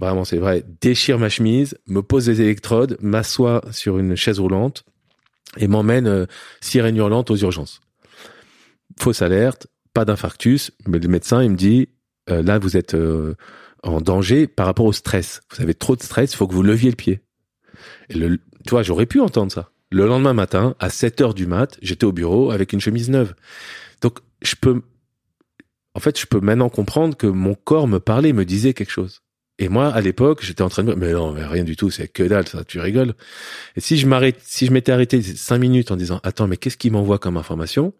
vraiment 0.00 0.24
c'est 0.24 0.38
vrai, 0.38 0.64
déchire 0.80 1.20
ma 1.20 1.28
chemise, 1.28 1.78
me 1.86 2.02
pose 2.02 2.26
des 2.26 2.40
électrodes, 2.40 2.96
m'assoit 3.00 3.62
sur 3.70 3.98
une 3.98 4.16
chaise 4.16 4.40
roulante 4.40 4.84
et 5.56 5.68
m'emmène 5.68 6.06
euh, 6.06 6.26
sirène 6.60 6.96
hurlante 6.96 7.30
aux 7.30 7.36
urgences. 7.36 7.80
Fausse 8.98 9.22
alerte, 9.22 9.66
pas 9.92 10.04
d'infarctus, 10.04 10.72
mais 10.86 10.98
le 10.98 11.08
médecin 11.08 11.42
il 11.42 11.50
me 11.50 11.56
dit 11.56 11.88
euh, 12.30 12.42
là 12.42 12.58
vous 12.58 12.76
êtes 12.76 12.94
euh, 12.94 13.34
en 13.82 14.00
danger 14.00 14.46
par 14.46 14.66
rapport 14.66 14.86
au 14.86 14.92
stress. 14.92 15.40
Vous 15.54 15.62
avez 15.62 15.74
trop 15.74 15.96
de 15.96 16.02
stress, 16.02 16.32
il 16.32 16.36
faut 16.36 16.46
que 16.46 16.54
vous 16.54 16.62
leviez 16.62 16.90
le 16.90 16.96
pied. 16.96 17.20
Et 18.08 18.14
le, 18.14 18.38
tu 18.64 18.70
vois, 18.70 18.82
j'aurais 18.82 19.06
pu 19.06 19.20
entendre 19.20 19.52
ça. 19.52 19.70
Le 19.90 20.06
lendemain 20.06 20.32
matin, 20.32 20.74
à 20.80 20.88
7 20.88 21.20
heures 21.20 21.34
du 21.34 21.46
mat, 21.46 21.78
j'étais 21.82 22.04
au 22.04 22.12
bureau 22.12 22.50
avec 22.50 22.72
une 22.72 22.80
chemise 22.80 23.10
neuve. 23.10 23.34
Donc, 24.00 24.18
je 24.42 24.54
peux, 24.60 24.82
en 25.94 26.00
fait, 26.00 26.18
je 26.18 26.26
peux 26.26 26.40
maintenant 26.40 26.68
comprendre 26.68 27.16
que 27.16 27.26
mon 27.26 27.54
corps 27.54 27.86
me 27.86 28.00
parlait, 28.00 28.32
me 28.32 28.44
disait 28.44 28.74
quelque 28.74 28.90
chose. 28.90 29.22
Et 29.58 29.68
moi, 29.68 29.88
à 29.88 30.00
l'époque, 30.00 30.42
j'étais 30.42 30.62
en 30.62 30.68
train 30.68 30.82
de 30.82 30.88
me 30.88 30.96
mais 30.96 31.12
non, 31.12 31.32
mais 31.32 31.44
rien 31.44 31.64
du 31.64 31.76
tout, 31.76 31.90
c'est 31.90 32.08
que 32.08 32.24
dalle, 32.24 32.48
ça, 32.48 32.64
tu 32.64 32.80
rigoles. 32.80 33.14
Et 33.76 33.80
si 33.80 33.96
je 33.96 34.06
m'arrête, 34.06 34.40
si 34.44 34.66
je 34.66 34.72
m'étais 34.72 34.90
arrêté 34.90 35.22
cinq 35.22 35.58
minutes 35.58 35.92
en 35.92 35.96
disant, 35.96 36.20
attends, 36.24 36.48
mais 36.48 36.56
qu'est-ce 36.56 36.76
qui 36.76 36.90
m'envoie 36.90 37.18
comme 37.18 37.36
information? 37.36 37.92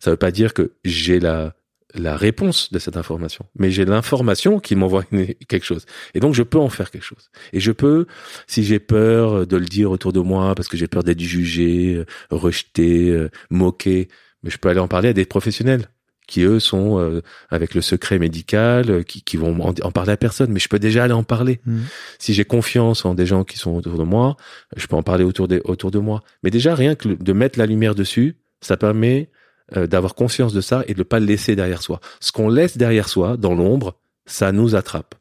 Ça 0.00 0.10
veut 0.10 0.18
pas 0.18 0.30
dire 0.30 0.52
que 0.52 0.72
j'ai 0.84 1.18
la, 1.18 1.54
la 1.94 2.16
réponse 2.16 2.72
de 2.72 2.78
cette 2.78 2.98
information, 2.98 3.46
mais 3.58 3.70
j'ai 3.70 3.86
l'information 3.86 4.60
qui 4.60 4.76
m'envoie 4.76 5.04
quelque 5.48 5.64
chose. 5.64 5.86
Et 6.12 6.20
donc, 6.20 6.34
je 6.34 6.42
peux 6.42 6.58
en 6.58 6.68
faire 6.68 6.90
quelque 6.90 7.04
chose. 7.04 7.30
Et 7.54 7.60
je 7.60 7.72
peux, 7.72 8.06
si 8.46 8.62
j'ai 8.62 8.78
peur 8.78 9.46
de 9.46 9.56
le 9.56 9.66
dire 9.66 9.90
autour 9.90 10.12
de 10.12 10.20
moi, 10.20 10.54
parce 10.54 10.68
que 10.68 10.76
j'ai 10.76 10.88
peur 10.88 11.04
d'être 11.04 11.20
jugé, 11.20 12.04
rejeté, 12.30 13.08
euh, 13.08 13.30
moqué, 13.50 14.08
mais 14.42 14.50
je 14.50 14.58
peux 14.58 14.68
aller 14.68 14.80
en 14.80 14.88
parler 14.88 15.10
à 15.10 15.12
des 15.14 15.24
professionnels 15.24 15.88
qui 16.26 16.42
eux 16.42 16.60
sont 16.60 16.98
euh, 16.98 17.20
avec 17.50 17.74
le 17.74 17.80
secret 17.80 18.18
médical, 18.18 18.90
euh, 18.90 19.02
qui, 19.02 19.22
qui 19.22 19.36
vont 19.36 19.60
en, 19.60 19.74
en 19.82 19.92
parler 19.92 20.12
à 20.12 20.16
personne, 20.16 20.52
mais 20.52 20.60
je 20.60 20.68
peux 20.68 20.78
déjà 20.78 21.04
aller 21.04 21.12
en 21.12 21.24
parler. 21.24 21.60
Mhm. 21.66 21.84
Si 22.18 22.34
j'ai 22.34 22.44
confiance 22.44 23.04
en 23.04 23.14
des 23.14 23.26
gens 23.26 23.44
qui 23.44 23.58
sont 23.58 23.72
autour 23.72 23.98
de 23.98 24.04
moi, 24.04 24.36
je 24.76 24.86
peux 24.86 24.96
en 24.96 25.02
parler 25.02 25.24
autour, 25.24 25.48
des, 25.48 25.60
autour 25.64 25.90
de 25.90 25.98
moi. 25.98 26.22
Mais 26.42 26.50
déjà, 26.50 26.74
rien 26.74 26.94
que 26.94 27.08
de 27.08 27.32
mettre 27.32 27.58
la 27.58 27.66
lumière 27.66 27.94
dessus, 27.94 28.36
ça 28.60 28.76
permet 28.76 29.30
euh, 29.76 29.86
d'avoir 29.86 30.14
conscience 30.14 30.52
de 30.52 30.60
ça 30.60 30.84
et 30.86 30.94
de 30.94 31.00
ne 31.00 31.04
pas 31.04 31.20
le 31.20 31.26
laisser 31.26 31.56
derrière 31.56 31.82
soi. 31.82 32.00
Ce 32.20 32.32
qu'on 32.32 32.48
laisse 32.48 32.76
derrière 32.76 33.08
soi, 33.08 33.36
dans 33.36 33.54
l'ombre, 33.54 33.98
ça 34.26 34.52
nous 34.52 34.74
attrape. 34.74 35.14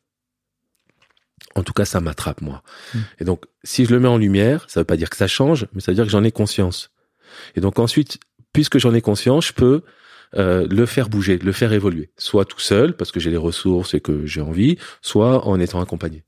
En 1.55 1.63
tout 1.63 1.73
cas, 1.73 1.85
ça 1.85 1.99
m'attrape, 1.99 2.41
moi. 2.41 2.63
Et 3.19 3.25
donc, 3.25 3.43
si 3.63 3.85
je 3.85 3.91
le 3.91 3.99
mets 3.99 4.07
en 4.07 4.17
lumière, 4.17 4.65
ça 4.69 4.79
veut 4.79 4.85
pas 4.85 4.95
dire 4.95 5.09
que 5.09 5.17
ça 5.17 5.27
change, 5.27 5.67
mais 5.73 5.81
ça 5.81 5.91
veut 5.91 5.95
dire 5.95 6.05
que 6.05 6.11
j'en 6.11 6.23
ai 6.23 6.31
conscience. 6.31 6.91
Et 7.55 7.61
donc 7.61 7.79
ensuite, 7.79 8.19
puisque 8.53 8.77
j'en 8.77 8.93
ai 8.93 9.01
conscience, 9.01 9.47
je 9.47 9.53
peux 9.53 9.83
euh, 10.35 10.67
le 10.69 10.85
faire 10.85 11.09
bouger, 11.09 11.37
le 11.37 11.51
faire 11.51 11.73
évoluer. 11.73 12.11
Soit 12.17 12.45
tout 12.45 12.59
seul, 12.59 12.95
parce 12.95 13.11
que 13.11 13.19
j'ai 13.19 13.31
les 13.31 13.37
ressources 13.37 13.93
et 13.93 13.99
que 13.99 14.25
j'ai 14.25 14.41
envie, 14.41 14.77
soit 15.01 15.47
en 15.47 15.59
étant 15.59 15.81
accompagné. 15.81 16.23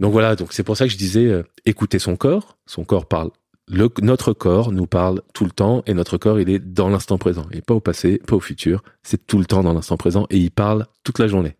Donc 0.00 0.12
voilà, 0.12 0.36
donc 0.36 0.52
c'est 0.52 0.62
pour 0.62 0.76
ça 0.76 0.86
que 0.86 0.92
je 0.92 0.98
disais, 0.98 1.26
euh, 1.26 1.42
écouter 1.64 1.98
son 1.98 2.16
corps. 2.16 2.58
Son 2.66 2.84
corps 2.84 3.06
parle. 3.06 3.30
Le, 3.68 3.88
notre 4.00 4.32
corps 4.32 4.70
nous 4.70 4.86
parle 4.86 5.22
tout 5.34 5.44
le 5.44 5.50
temps 5.50 5.82
et 5.86 5.94
notre 5.94 6.18
corps, 6.18 6.38
il 6.38 6.48
est 6.48 6.60
dans 6.60 6.88
l'instant 6.88 7.18
présent. 7.18 7.46
Et 7.52 7.62
pas 7.62 7.74
au 7.74 7.80
passé, 7.80 8.20
pas 8.26 8.36
au 8.36 8.40
futur. 8.40 8.82
C'est 9.02 9.26
tout 9.26 9.38
le 9.38 9.44
temps 9.44 9.62
dans 9.62 9.72
l'instant 9.72 9.96
présent 9.96 10.26
et 10.30 10.38
il 10.38 10.50
parle 10.50 10.86
toute 11.02 11.18
la 11.18 11.26
journée. 11.26 11.56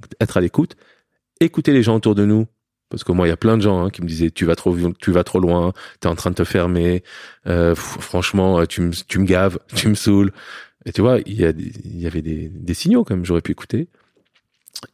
Donc, 0.00 0.10
être 0.20 0.36
à 0.36 0.40
l'écoute, 0.40 0.76
écouter 1.40 1.72
les 1.72 1.82
gens 1.82 1.96
autour 1.96 2.14
de 2.14 2.24
nous. 2.24 2.46
Parce 2.88 3.02
que 3.02 3.10
moi, 3.10 3.26
il 3.26 3.30
y 3.30 3.32
a 3.32 3.36
plein 3.36 3.56
de 3.56 3.62
gens 3.62 3.84
hein, 3.84 3.90
qui 3.90 4.00
me 4.00 4.06
disaient 4.06 4.30
tu 4.30 4.44
vas 4.44 4.54
trop, 4.54 4.76
tu 5.00 5.10
vas 5.10 5.24
trop 5.24 5.40
loin, 5.40 5.72
t'es 5.98 6.06
en 6.06 6.14
train 6.14 6.30
de 6.30 6.36
te 6.36 6.44
fermer. 6.44 7.02
Euh, 7.48 7.74
franchement, 7.74 8.64
tu 8.66 8.80
me, 8.80 8.92
tu 8.92 9.18
me 9.18 9.24
gaves, 9.24 9.58
tu 9.74 9.88
me 9.88 9.94
saoules. 9.94 10.32
Et 10.86 10.92
tu 10.92 11.02
vois, 11.02 11.18
il 11.26 11.40
y 11.40 11.44
a, 11.44 11.50
il 11.50 12.00
y 12.00 12.06
avait 12.06 12.22
des, 12.22 12.48
des 12.48 12.74
signaux 12.74 13.04
quand 13.04 13.14
même. 13.16 13.24
J'aurais 13.26 13.42
pu 13.42 13.52
écouter. 13.52 13.88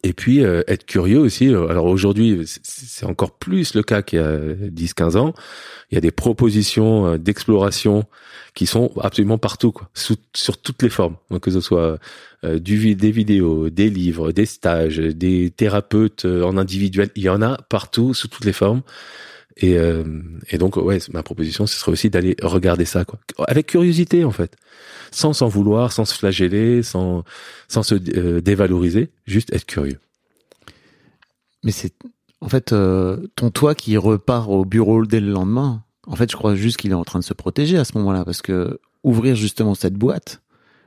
Et 0.05 0.13
puis 0.13 0.45
euh, 0.45 0.63
être 0.69 0.87
curieux 0.87 1.19
aussi. 1.19 1.49
Alors 1.49 1.87
aujourd'hui, 1.87 2.43
c'est- 2.63 3.05
encore 3.05 3.33
plus 3.39 3.75
le 3.75 3.83
cas 3.83 4.01
qu'il 4.03 4.21
y 4.21 4.23
a 4.23 4.39
10-15 4.71 5.17
ans. 5.17 5.35
Il 5.91 5.97
y 5.97 5.99
a 5.99 6.01
des 6.01 6.13
propositions 6.13 7.07
euh, 7.07 7.19
d'exploration 7.19 8.05
qui 8.55 8.67
sont 8.67 8.93
absolument 9.01 9.39
partout, 9.39 9.73
quoi, 9.73 9.91
sous- 9.95 10.17
sur 10.35 10.59
toutes 10.59 10.83
les 10.83 10.89
formes. 10.89 11.17
Que 11.41 11.51
ce 11.51 11.61
soit 11.61 11.99
euh, 12.45 12.59
du 12.61 12.95
des 12.95 13.11
vidéos, 13.11 13.71
des 13.71 13.91
livres, 13.91 14.31
des 14.33 14.47
stages, 14.47 14.99
des 14.99 15.51
thérapeutes 15.51 16.27
euh, 16.27 16.45
en 16.45 16.57
individuel, 16.59 17.11
il 17.17 17.23
y 17.25 17.29
en 17.29 17.43
a 17.43 17.59
partout, 17.69 18.15
sous 18.15 18.29
toutes 18.29 18.45
les 18.45 18.53
formes. 18.53 18.83
Et, 19.59 19.77
euh, 19.77 20.05
et 20.49 20.57
donc 20.59 20.77
ouais, 20.77 20.99
ma 21.13 21.23
proposition, 21.23 21.67
ce 21.67 21.77
serait 21.79 21.93
aussi 21.93 22.09
d'aller 22.09 22.37
regarder 22.43 22.85
ça, 22.87 23.05
quoi, 23.05 23.19
avec 23.49 23.67
curiosité 23.67 24.25
en 24.25 24.31
fait, 24.31 24.57
sans 25.11 25.33
s'en 25.35 25.49
vouloir, 25.49 25.93
sans 25.93 26.05
se 26.07 26.15
flageller, 26.15 26.83
sans 26.83 27.23
sans 27.69 27.83
se 27.83 27.97
euh, 28.17 28.41
dévaloriser, 28.41 29.11
juste 29.27 29.53
être 29.53 29.67
curieux. 29.67 29.99
Mais 31.65 31.71
c'est 31.73 31.93
en 32.41 32.49
fait 32.49 32.73
euh, 32.73 33.27
ton 33.37 33.51
toi 33.51 33.75
qui 33.75 33.97
repart 33.97 34.49
au 34.49 34.65
bureau 34.65 35.05
dès 35.05 35.21
le 35.21 35.31
lendemain. 35.31 35.85
En 36.07 36.17
fait, 36.17 36.31
je 36.31 36.37
crois 36.37 36.55
juste 36.55 36.79
qu'il 36.79 36.91
est 36.91 36.95
en 36.95 37.05
train 37.05 37.19
de 37.21 37.25
se 37.25 37.35
protéger 37.35 37.77
à 37.79 37.85
ce 37.85 37.97
moment-là 37.99 38.25
parce 38.25 38.43
que 38.43 38.81
ouvrir 39.05 39.37
justement 39.37 39.75
cette 39.75 39.95
boîte, 39.95 40.41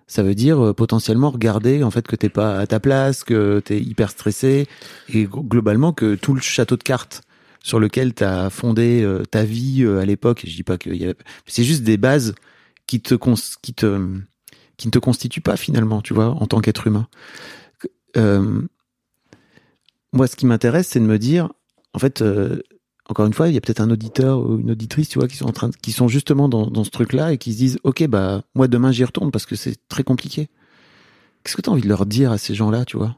ça 0.07 0.23
veut 0.23 0.35
dire 0.35 0.73
potentiellement 0.75 1.29
regarder 1.29 1.83
en 1.83 1.91
fait 1.91 2.05
que 2.07 2.15
t'es 2.15 2.29
pas 2.29 2.57
à 2.57 2.67
ta 2.67 2.79
place, 2.79 3.23
que 3.23 3.61
t'es 3.63 3.79
hyper 3.79 4.09
stressé 4.09 4.67
et 5.09 5.25
glo- 5.25 5.47
globalement 5.47 5.93
que 5.93 6.15
tout 6.15 6.33
le 6.33 6.41
château 6.41 6.75
de 6.77 6.83
cartes 6.83 7.21
sur 7.65 7.79
lequel 7.79 8.13
t'as 8.13 8.51
fondé 8.51 9.01
euh, 9.01 9.23
ta 9.25 9.43
vie 9.43 9.83
euh, 9.83 9.99
à 9.99 10.05
l'époque, 10.05 10.43
je 10.45 10.55
dis 10.55 10.61
pas 10.61 10.77
que 10.77 10.91
a- 11.09 11.15
c'est 11.47 11.63
juste 11.63 11.81
des 11.81 11.97
bases 11.97 12.35
qui 12.85 12.97
ne 12.97 14.91
te 14.91 14.99
constituent 14.99 15.41
pas 15.41 15.57
finalement, 15.57 16.03
tu 16.03 16.13
vois, 16.13 16.27
en 16.29 16.45
tant 16.45 16.61
qu'être 16.61 16.85
humain. 16.85 17.07
Euh, 18.17 18.61
moi, 20.13 20.27
ce 20.27 20.35
qui 20.35 20.45
m'intéresse, 20.45 20.89
c'est 20.89 20.99
de 20.99 21.05
me 21.05 21.17
dire, 21.17 21.49
en 21.93 21.99
fait, 21.99 22.23
encore 23.09 23.25
une 23.25 23.33
fois, 23.33 23.49
il 23.49 23.55
y 23.55 23.57
a 23.57 23.61
peut-être 23.61 23.81
un 23.81 23.89
auditeur 23.89 24.39
ou 24.39 24.59
une 24.59 24.71
auditrice, 24.71 25.09
tu 25.09 25.17
vois, 25.17 25.27
qui 25.27 25.35
sont 25.37 25.51
qui 25.81 25.91
sont 25.91 26.07
justement 26.07 26.47
dans, 26.47 26.67
dans 26.67 26.83
ce 26.83 26.91
truc-là 26.91 27.33
et 27.33 27.39
qui 27.39 27.51
se 27.53 27.57
disent, 27.57 27.79
ok, 27.83 28.05
bah 28.07 28.43
moi 28.53 28.67
demain 28.67 28.91
j'y 28.91 29.03
retourne 29.03 29.31
parce 29.31 29.47
que 29.47 29.55
c'est 29.55 29.75
très 29.89 30.03
compliqué. 30.03 30.49
Qu'est-ce 31.43 31.57
que 31.57 31.63
tu 31.63 31.69
as 31.69 31.73
envie 31.73 31.81
de 31.83 31.89
leur 31.89 32.05
dire 32.05 32.31
à 32.31 32.37
ces 32.37 32.55
gens-là, 32.55 32.85
tu 32.85 32.97
vois? 32.97 33.17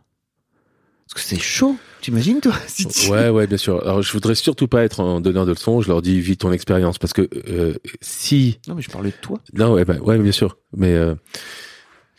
Parce 1.10 1.14
que 1.24 1.30
c'est 1.30 1.40
chaud. 1.42 1.78
T'imagines 2.02 2.42
toi 2.42 2.54
si 2.68 2.86
tu- 2.88 3.10
Ouais, 3.10 3.30
ouais, 3.30 3.48
bien 3.48 3.58
sûr. 3.58 3.82
Alors, 3.82 4.02
je 4.02 4.12
voudrais 4.14 4.36
surtout 4.36 4.68
pas 4.68 4.84
être 4.84 5.00
un 5.02 5.22
donneur 5.22 5.46
de 5.46 5.52
leçons. 5.52 5.82
Je 5.82 5.88
leur 5.88 6.02
dis, 6.02 6.20
vis 6.20 6.38
ton 6.38 6.52
expérience, 6.52 6.98
parce 6.98 7.14
que 7.14 7.28
euh, 7.50 7.74
si 8.02 8.60
Non, 8.68 8.76
mais 8.76 8.82
je 8.82 8.90
parlais 8.90 9.12
de 9.12 9.16
toi. 9.22 9.40
Non, 9.54 9.74
ouais, 9.74 9.86
bah, 9.86 9.96
ouais, 10.02 10.18
bien 10.20 10.32
sûr. 10.32 10.58
Mais 10.76 10.94
euh, 10.94 11.16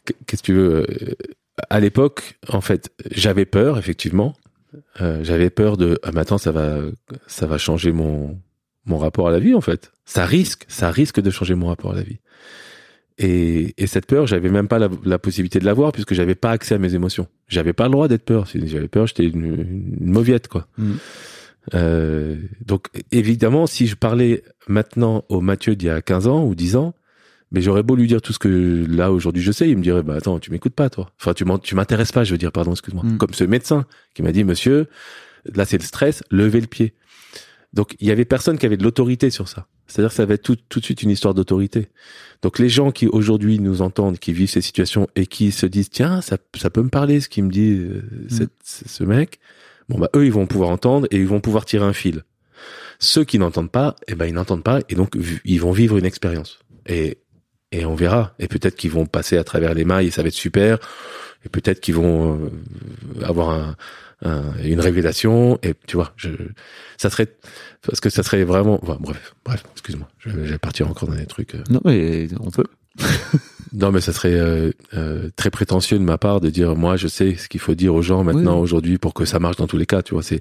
qu- 0.06 0.14
qu'est-ce 0.26 0.42
que 0.42 0.46
tu 0.46 0.54
veux 0.54 0.86
euh, 0.90 1.14
À 1.70 1.80
l'époque, 1.80 2.38
en 2.48 2.60
fait, 2.60 2.90
j'avais 3.10 3.44
peur, 3.44 3.78
effectivement. 3.78 4.34
euh, 5.00 5.22
j'avais 5.22 5.50
peur 5.50 5.76
de 5.76 5.98
ah 6.02 6.10
mais 6.12 6.20
attends 6.20 6.36
ça 6.38 6.52
va 6.52 6.78
ça 7.26 7.46
va 7.46 7.56
changer 7.56 7.90
mon 7.90 8.38
mon 8.84 8.98
rapport 8.98 9.26
à 9.28 9.30
la 9.30 9.38
vie 9.38 9.54
en 9.54 9.60
fait. 9.62 9.92
Ça 10.04 10.24
risque, 10.26 10.64
ça 10.68 10.90
risque 10.90 11.20
de 11.20 11.30
changer 11.30 11.54
mon 11.54 11.68
rapport 11.68 11.92
à 11.92 11.94
la 11.94 12.02
vie. 12.02 12.18
Et, 13.18 13.74
et 13.76 13.86
cette 13.88 14.06
peur, 14.06 14.26
j'avais 14.26 14.48
même 14.48 14.68
pas 14.68 14.78
la, 14.78 14.88
la 15.04 15.18
possibilité 15.18 15.58
de 15.58 15.64
l'avoir 15.64 15.92
puisque 15.92 16.14
j'avais 16.14 16.36
pas 16.36 16.52
accès 16.52 16.76
à 16.76 16.78
mes 16.78 16.94
émotions. 16.94 17.26
J'avais 17.48 17.72
pas 17.72 17.84
le 17.84 17.90
droit 17.90 18.06
d'être 18.06 18.24
peur. 18.24 18.46
Si 18.46 18.64
j'avais 18.68 18.88
peur, 18.88 19.08
j'étais 19.08 19.24
une, 19.24 19.44
une 20.00 20.10
mauviette 20.12 20.48
quoi. 20.48 20.68
Mm. 20.78 20.92
Euh, 21.74 22.36
donc 22.64 22.86
évidemment, 23.10 23.66
si 23.66 23.86
je 23.86 23.96
parlais 23.96 24.42
maintenant 24.68 25.24
au 25.28 25.40
Mathieu 25.40 25.76
d'il 25.76 25.86
y 25.86 25.90
a 25.90 26.00
15 26.00 26.28
ans 26.28 26.44
ou 26.44 26.54
10 26.54 26.76
ans, 26.76 26.94
mais 27.50 27.60
j'aurais 27.60 27.82
beau 27.82 27.96
lui 27.96 28.06
dire 28.06 28.22
tout 28.22 28.32
ce 28.32 28.38
que 28.38 28.86
là 28.88 29.10
aujourd'hui 29.10 29.42
je 29.42 29.52
sais, 29.52 29.68
il 29.68 29.76
me 29.76 29.82
dirait 29.82 30.02
bah 30.02 30.14
attends, 30.16 30.38
tu 30.38 30.50
m'écoutes 30.50 30.74
pas 30.74 30.88
toi. 30.88 31.10
Enfin 31.20 31.34
tu 31.34 31.74
m'intéresses 31.74 32.12
pas, 32.12 32.24
je 32.24 32.32
veux 32.32 32.38
dire 32.38 32.52
pardon, 32.52 32.72
excuse-moi. 32.72 33.04
Mm. 33.04 33.18
Comme 33.18 33.34
ce 33.34 33.44
médecin 33.44 33.84
qui 34.14 34.22
m'a 34.22 34.32
dit 34.32 34.44
monsieur, 34.44 34.86
là 35.54 35.64
c'est 35.64 35.78
le 35.78 35.84
stress, 35.84 36.22
levez 36.30 36.60
le 36.60 36.66
pied. 36.68 36.94
Donc 37.72 37.94
il 38.00 38.06
y 38.08 38.10
avait 38.10 38.24
personne 38.24 38.58
qui 38.58 38.66
avait 38.66 38.76
de 38.76 38.82
l'autorité 38.84 39.30
sur 39.30 39.48
ça. 39.48 39.66
C'est-à-dire 39.86 40.10
que 40.10 40.16
ça 40.16 40.26
va 40.26 40.34
être 40.34 40.42
tout, 40.42 40.56
tout 40.68 40.80
de 40.80 40.84
suite 40.84 41.02
une 41.02 41.10
histoire 41.10 41.34
d'autorité. 41.34 41.88
Donc 42.42 42.58
les 42.58 42.68
gens 42.68 42.90
qui 42.92 43.06
aujourd'hui 43.06 43.58
nous 43.58 43.80
entendent, 43.82 44.18
qui 44.18 44.32
vivent 44.32 44.50
ces 44.50 44.60
situations 44.60 45.08
et 45.16 45.26
qui 45.26 45.50
se 45.50 45.66
disent 45.66 45.90
tiens 45.90 46.20
ça, 46.20 46.36
ça 46.56 46.70
peut 46.70 46.82
me 46.82 46.88
parler 46.90 47.20
ce 47.20 47.28
qu'il 47.28 47.44
me 47.44 47.50
dit 47.50 47.72
euh, 47.72 48.02
cette- 48.28 48.52
ce 48.62 49.04
mec, 49.04 49.38
bon 49.88 49.98
bah 49.98 50.10
eux 50.16 50.24
ils 50.26 50.32
vont 50.32 50.46
pouvoir 50.46 50.70
entendre 50.70 51.06
et 51.10 51.16
ils 51.18 51.26
vont 51.26 51.40
pouvoir 51.40 51.64
tirer 51.64 51.84
un 51.84 51.92
fil. 51.92 52.22
Ceux 52.98 53.24
qui 53.24 53.38
n'entendent 53.38 53.70
pas, 53.70 53.96
eh 54.08 54.14
ben 54.14 54.26
ils 54.26 54.34
n'entendent 54.34 54.64
pas 54.64 54.80
et 54.88 54.94
donc 54.94 55.16
ils 55.44 55.60
vont 55.60 55.72
vivre 55.72 55.96
une 55.96 56.04
expérience. 56.06 56.58
Et 56.86 57.18
et 57.72 57.84
on 57.84 57.94
verra. 57.94 58.34
Et 58.38 58.48
peut-être 58.48 58.76
qu'ils 58.76 58.90
vont 58.90 59.06
passer 59.06 59.36
à 59.36 59.44
travers 59.44 59.74
les 59.74 59.84
mailles 59.84 60.08
et 60.08 60.10
ça 60.10 60.22
va 60.22 60.28
être 60.28 60.34
super. 60.34 60.78
Et 61.44 61.48
peut-être 61.48 61.80
qu'ils 61.80 61.94
vont 61.94 62.34
euh, 62.46 63.24
avoir 63.24 63.50
un, 63.50 63.76
un- 64.24 64.52
une 64.64 64.80
révélation. 64.80 65.58
Et 65.62 65.74
tu 65.86 65.96
vois, 65.96 66.12
je, 66.16 66.30
ça 66.96 67.10
serait 67.10 67.28
parce 67.82 68.00
que 68.00 68.10
ça 68.10 68.22
serait 68.22 68.42
vraiment. 68.44 68.78
enfin, 68.82 68.96
bref, 69.00 69.34
bref. 69.44 69.62
Excuse-moi. 69.72 70.08
Je, 70.18 70.30
je 70.30 70.36
vais 70.52 70.58
partir 70.58 70.88
encore 70.88 71.08
dans 71.08 71.14
des 71.16 71.26
trucs. 71.26 71.54
euh. 71.54 71.62
Non, 71.70 71.80
mais 71.84 72.28
on 72.40 72.50
peut. 72.50 72.64
Non, 73.74 73.92
mais 73.92 74.00
ça 74.00 74.14
serait 74.14 74.32
euh, 74.32 74.70
euh, 74.94 75.28
très 75.36 75.50
prétentieux 75.50 75.98
de 75.98 76.02
ma 76.02 76.16
part 76.16 76.40
de 76.40 76.48
dire 76.48 76.74
moi 76.74 76.96
je 76.96 77.06
sais 77.06 77.36
ce 77.36 77.50
qu'il 77.50 77.60
faut 77.60 77.74
dire 77.74 77.94
aux 77.94 78.00
gens 78.00 78.24
maintenant 78.24 78.54
Oui. 78.56 78.62
aujourd'hui 78.62 78.96
pour 78.96 79.12
que 79.12 79.26
ça 79.26 79.38
marche 79.40 79.56
dans 79.56 79.66
tous 79.66 79.76
les 79.76 79.84
cas. 79.84 80.00
Tu 80.00 80.14
vois, 80.14 80.22
c'est 80.22 80.40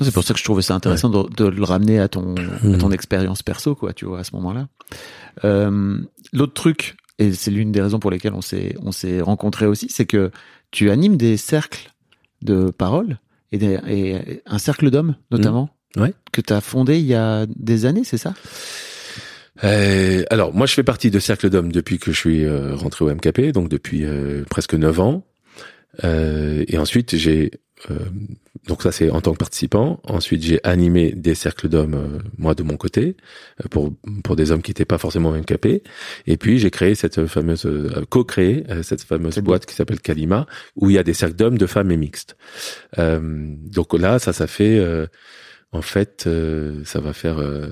c'est 0.00 0.12
pour 0.12 0.24
ça 0.24 0.34
que 0.34 0.38
je 0.40 0.44
trouvais 0.44 0.62
ça 0.62 0.74
intéressant 0.74 1.08
de, 1.10 1.28
de 1.36 1.44
le 1.46 1.64
ramener 1.64 1.98
à 1.98 2.08
ton, 2.08 2.34
à 2.36 2.76
ton 2.78 2.90
expérience 2.90 3.42
perso, 3.42 3.74
quoi, 3.74 3.92
tu 3.92 4.04
vois, 4.04 4.20
à 4.20 4.24
ce 4.24 4.34
moment-là. 4.36 4.68
Euh, 5.44 5.98
L'autre 6.32 6.54
truc, 6.54 6.96
et 7.18 7.32
c'est 7.32 7.50
l'une 7.50 7.72
des 7.72 7.80
raisons 7.80 7.98
pour 7.98 8.10
lesquelles 8.10 8.34
on 8.34 8.40
s'est, 8.42 8.74
on 8.82 8.92
s'est 8.92 9.20
rencontrés 9.20 9.66
aussi, 9.66 9.88
c'est 9.88 10.06
que 10.06 10.30
tu 10.70 10.90
animes 10.90 11.16
des 11.16 11.36
cercles 11.36 11.90
de 12.42 12.70
parole 12.70 13.18
et, 13.52 13.58
des- 13.58 13.78
et 13.88 14.42
un 14.44 14.58
cercle 14.58 14.90
d'hommes, 14.90 15.16
notamment. 15.30 15.70
Ouais. 15.96 16.12
que 16.30 16.42
tu 16.42 16.52
as 16.52 16.60
fondé 16.60 16.98
il 16.98 17.06
y 17.06 17.14
a 17.14 17.46
des 17.46 17.86
années, 17.86 18.04
c'est 18.04 18.18
ça? 18.18 18.34
Euh, 19.64 20.24
alors, 20.30 20.52
moi, 20.54 20.66
je 20.66 20.74
fais 20.74 20.82
partie 20.82 21.10
de 21.10 21.18
Cercle 21.18 21.48
d'Hommes 21.48 21.72
depuis 21.72 21.98
que 21.98 22.12
je 22.12 22.18
suis 22.18 22.44
euh, 22.44 22.74
rentré 22.74 23.04
au 23.06 23.10
MKP, 23.14 23.52
donc 23.52 23.70
depuis 23.70 24.04
presque 24.50 24.74
neuf 24.74 25.00
ans. 25.00 25.24
Euh, 26.04 26.64
et 26.68 26.76
ensuite, 26.76 27.16
j'ai 27.16 27.50
donc 28.66 28.82
ça 28.82 28.90
c'est 28.90 29.10
en 29.10 29.20
tant 29.20 29.32
que 29.32 29.38
participant. 29.38 30.00
Ensuite, 30.04 30.42
j'ai 30.42 30.60
animé 30.64 31.12
des 31.12 31.34
cercles 31.34 31.68
d'hommes 31.68 31.94
euh, 31.94 32.18
moi 32.38 32.54
de 32.54 32.62
mon 32.62 32.76
côté 32.76 33.16
euh, 33.64 33.68
pour 33.68 33.92
pour 34.24 34.34
des 34.34 34.50
hommes 34.50 34.62
qui 34.62 34.70
n'étaient 34.70 34.84
pas 34.86 34.98
forcément 34.98 35.30
MKP. 35.32 35.82
Et 36.26 36.36
puis 36.36 36.58
j'ai 36.58 36.70
créé 36.70 36.94
cette 36.94 37.26
fameuse 37.26 37.66
euh, 37.66 38.04
co-créé 38.08 38.64
euh, 38.70 38.82
cette 38.82 39.02
fameuse 39.02 39.38
boîte 39.38 39.66
qui 39.66 39.74
s'appelle 39.74 40.00
Kalima 40.00 40.46
où 40.74 40.90
il 40.90 40.94
y 40.94 40.98
a 40.98 41.02
des 41.02 41.14
cercles 41.14 41.36
d'hommes, 41.36 41.58
de 41.58 41.66
femmes 41.66 41.90
et 41.90 41.96
mixtes. 41.96 42.36
Euh, 42.98 43.20
donc 43.20 43.92
là, 43.92 44.18
ça 44.18 44.32
ça 44.32 44.46
fait 44.46 44.78
euh, 44.78 45.06
en 45.72 45.82
fait 45.82 46.24
euh, 46.26 46.82
ça 46.84 47.00
va 47.00 47.12
faire 47.12 47.38
euh, 47.38 47.68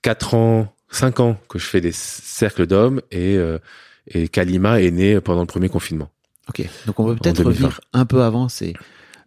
quatre 0.00 0.34
ans, 0.34 0.74
cinq 0.90 1.18
ans 1.20 1.38
que 1.48 1.58
je 1.58 1.66
fais 1.66 1.80
des 1.80 1.92
cercles 1.92 2.66
d'hommes 2.66 3.02
et 3.10 3.36
euh, 3.36 3.58
et 4.06 4.28
Kalima 4.28 4.80
est 4.80 4.90
né 4.92 5.20
pendant 5.20 5.40
le 5.40 5.46
premier 5.46 5.68
confinement. 5.68 6.08
Ok, 6.48 6.66
donc 6.86 6.98
on 6.98 7.04
va 7.04 7.14
peut-être 7.14 7.42
2020. 7.42 7.50
revenir 7.50 7.80
un 7.92 8.06
peu 8.06 8.22
avant. 8.22 8.48
C'est 8.48 8.72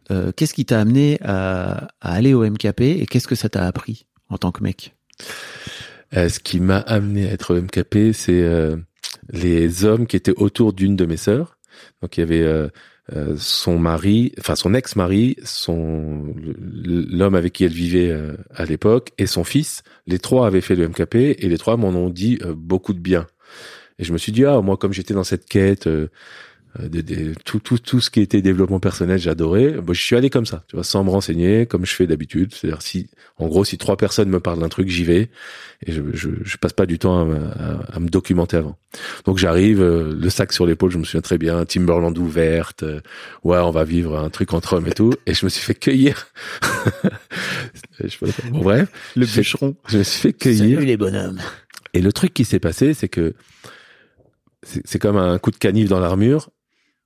euh, 0.09 0.31
qu'est-ce 0.35 0.53
qui 0.53 0.65
t'a 0.65 0.79
amené 0.79 1.19
à, 1.21 1.89
à 2.01 2.13
aller 2.13 2.33
au 2.33 2.43
MKP 2.43 2.81
et 2.81 3.05
qu'est-ce 3.05 3.27
que 3.27 3.35
ça 3.35 3.49
t'a 3.49 3.65
appris 3.65 4.05
en 4.29 4.37
tant 4.37 4.51
que 4.51 4.63
mec? 4.63 4.95
Euh, 6.15 6.29
ce 6.29 6.39
qui 6.39 6.59
m'a 6.59 6.79
amené 6.79 7.29
à 7.29 7.31
être 7.31 7.55
au 7.55 7.61
MKP, 7.61 8.13
c'est 8.13 8.41
euh, 8.41 8.75
les 9.31 9.85
hommes 9.85 10.07
qui 10.07 10.17
étaient 10.17 10.37
autour 10.37 10.73
d'une 10.73 10.95
de 10.95 11.05
mes 11.05 11.17
sœurs. 11.17 11.57
Donc 12.01 12.17
il 12.17 12.21
y 12.21 12.23
avait 12.23 12.41
euh, 12.41 12.67
euh, 13.15 13.35
son 13.37 13.79
mari, 13.79 14.33
enfin 14.39 14.55
son 14.55 14.73
ex-mari, 14.73 15.37
son 15.43 16.33
l'homme 16.83 17.35
avec 17.35 17.53
qui 17.53 17.63
elle 17.63 17.71
vivait 17.71 18.13
à 18.53 18.65
l'époque 18.65 19.11
et 19.17 19.25
son 19.25 19.43
fils. 19.43 19.83
Les 20.05 20.19
trois 20.19 20.47
avaient 20.47 20.61
fait 20.61 20.75
le 20.75 20.87
MKP 20.89 21.15
et 21.15 21.47
les 21.47 21.57
trois 21.57 21.77
m'en 21.77 21.89
ont 21.89 22.09
dit 22.09 22.39
beaucoup 22.55 22.93
de 22.93 22.99
bien. 22.99 23.25
Et 23.99 24.03
je 24.03 24.13
me 24.13 24.17
suis 24.17 24.31
dit 24.31 24.45
ah 24.45 24.61
moi 24.61 24.77
comme 24.77 24.93
j'étais 24.93 25.13
dans 25.13 25.23
cette 25.23 25.45
quête 25.45 25.87
de, 26.79 27.01
de- 27.01 27.33
tout 27.45 27.59
tout 27.59 27.77
tout 27.77 27.99
ce 27.99 28.09
qui 28.09 28.21
était 28.21 28.41
développement 28.41 28.79
personnel 28.79 29.19
j'adorais. 29.19 29.71
Bon, 29.81 29.93
je 29.93 30.01
suis 30.01 30.15
allé 30.15 30.29
comme 30.29 30.45
ça 30.45 30.63
tu 30.67 30.75
vois 30.75 30.83
sans 30.85 31.03
me 31.03 31.09
renseigner 31.09 31.65
comme 31.65 31.85
je 31.85 31.93
fais 31.93 32.07
d'habitude. 32.07 32.53
C'est-à-dire 32.53 32.81
si 32.81 33.09
en 33.37 33.47
gros 33.47 33.65
si 33.65 33.77
trois 33.77 33.97
personnes 33.97 34.29
me 34.29 34.39
parlent 34.39 34.59
d'un 34.59 34.69
truc 34.69 34.87
j'y 34.89 35.03
vais. 35.03 35.29
Et 35.85 35.91
je, 35.91 36.01
je 36.13 36.29
je 36.43 36.57
passe 36.57 36.73
pas 36.73 36.85
du 36.85 36.99
temps 36.99 37.21
à, 37.21 37.25
me- 37.25 37.47
à- 37.47 37.85
à 37.95 37.99
me 37.99 38.07
documenter 38.09 38.57
avant. 38.57 38.77
Donc 39.25 39.37
j'arrive 39.37 39.81
euh, 39.81 40.15
le 40.17 40.29
sac 40.29 40.53
sur 40.53 40.65
l'épaule 40.65 40.91
je 40.91 40.97
me 40.97 41.03
souviens 41.03 41.21
très 41.21 41.37
bien 41.37 41.65
Timberland 41.65 42.17
ouverte 42.17 42.83
euh, 42.83 43.01
ouais 43.43 43.57
on 43.57 43.71
va 43.71 43.83
vivre 43.83 44.17
un 44.17 44.29
truc 44.29 44.53
entre 44.53 44.73
hommes 44.73 44.87
et 44.87 44.93
tout. 44.93 45.13
Et 45.25 45.33
je 45.33 45.45
me 45.45 45.49
suis 45.49 45.63
fait 45.63 45.75
cueillir. 45.75 46.27
Je 47.99 48.07
sais 48.07 48.17
pas, 48.17 48.27
bon, 48.49 48.59
bref. 48.61 48.89
Le 49.15 49.25
je, 49.25 49.37
bûcheron. 49.39 49.75
je 49.87 49.99
me 49.99 50.03
suis 50.03 50.19
fait 50.21 50.33
cueillir. 50.33 50.75
Salut 50.77 50.85
les 50.87 50.97
bonhommes. 50.97 51.39
et 51.93 52.01
le 52.01 52.11
truc 52.11 52.33
qui 52.33 52.45
s'est 52.45 52.59
passé, 52.59 52.93
c'est 52.93 53.09
que 53.09 53.33
c'est 54.63 54.81
c'est 54.85 54.99
comme 54.99 55.17
un 55.17 55.37
coup 55.39 55.51
de 55.51 55.57
canif 55.57 55.87
dans 55.89 55.99
l'armure. 55.99 56.49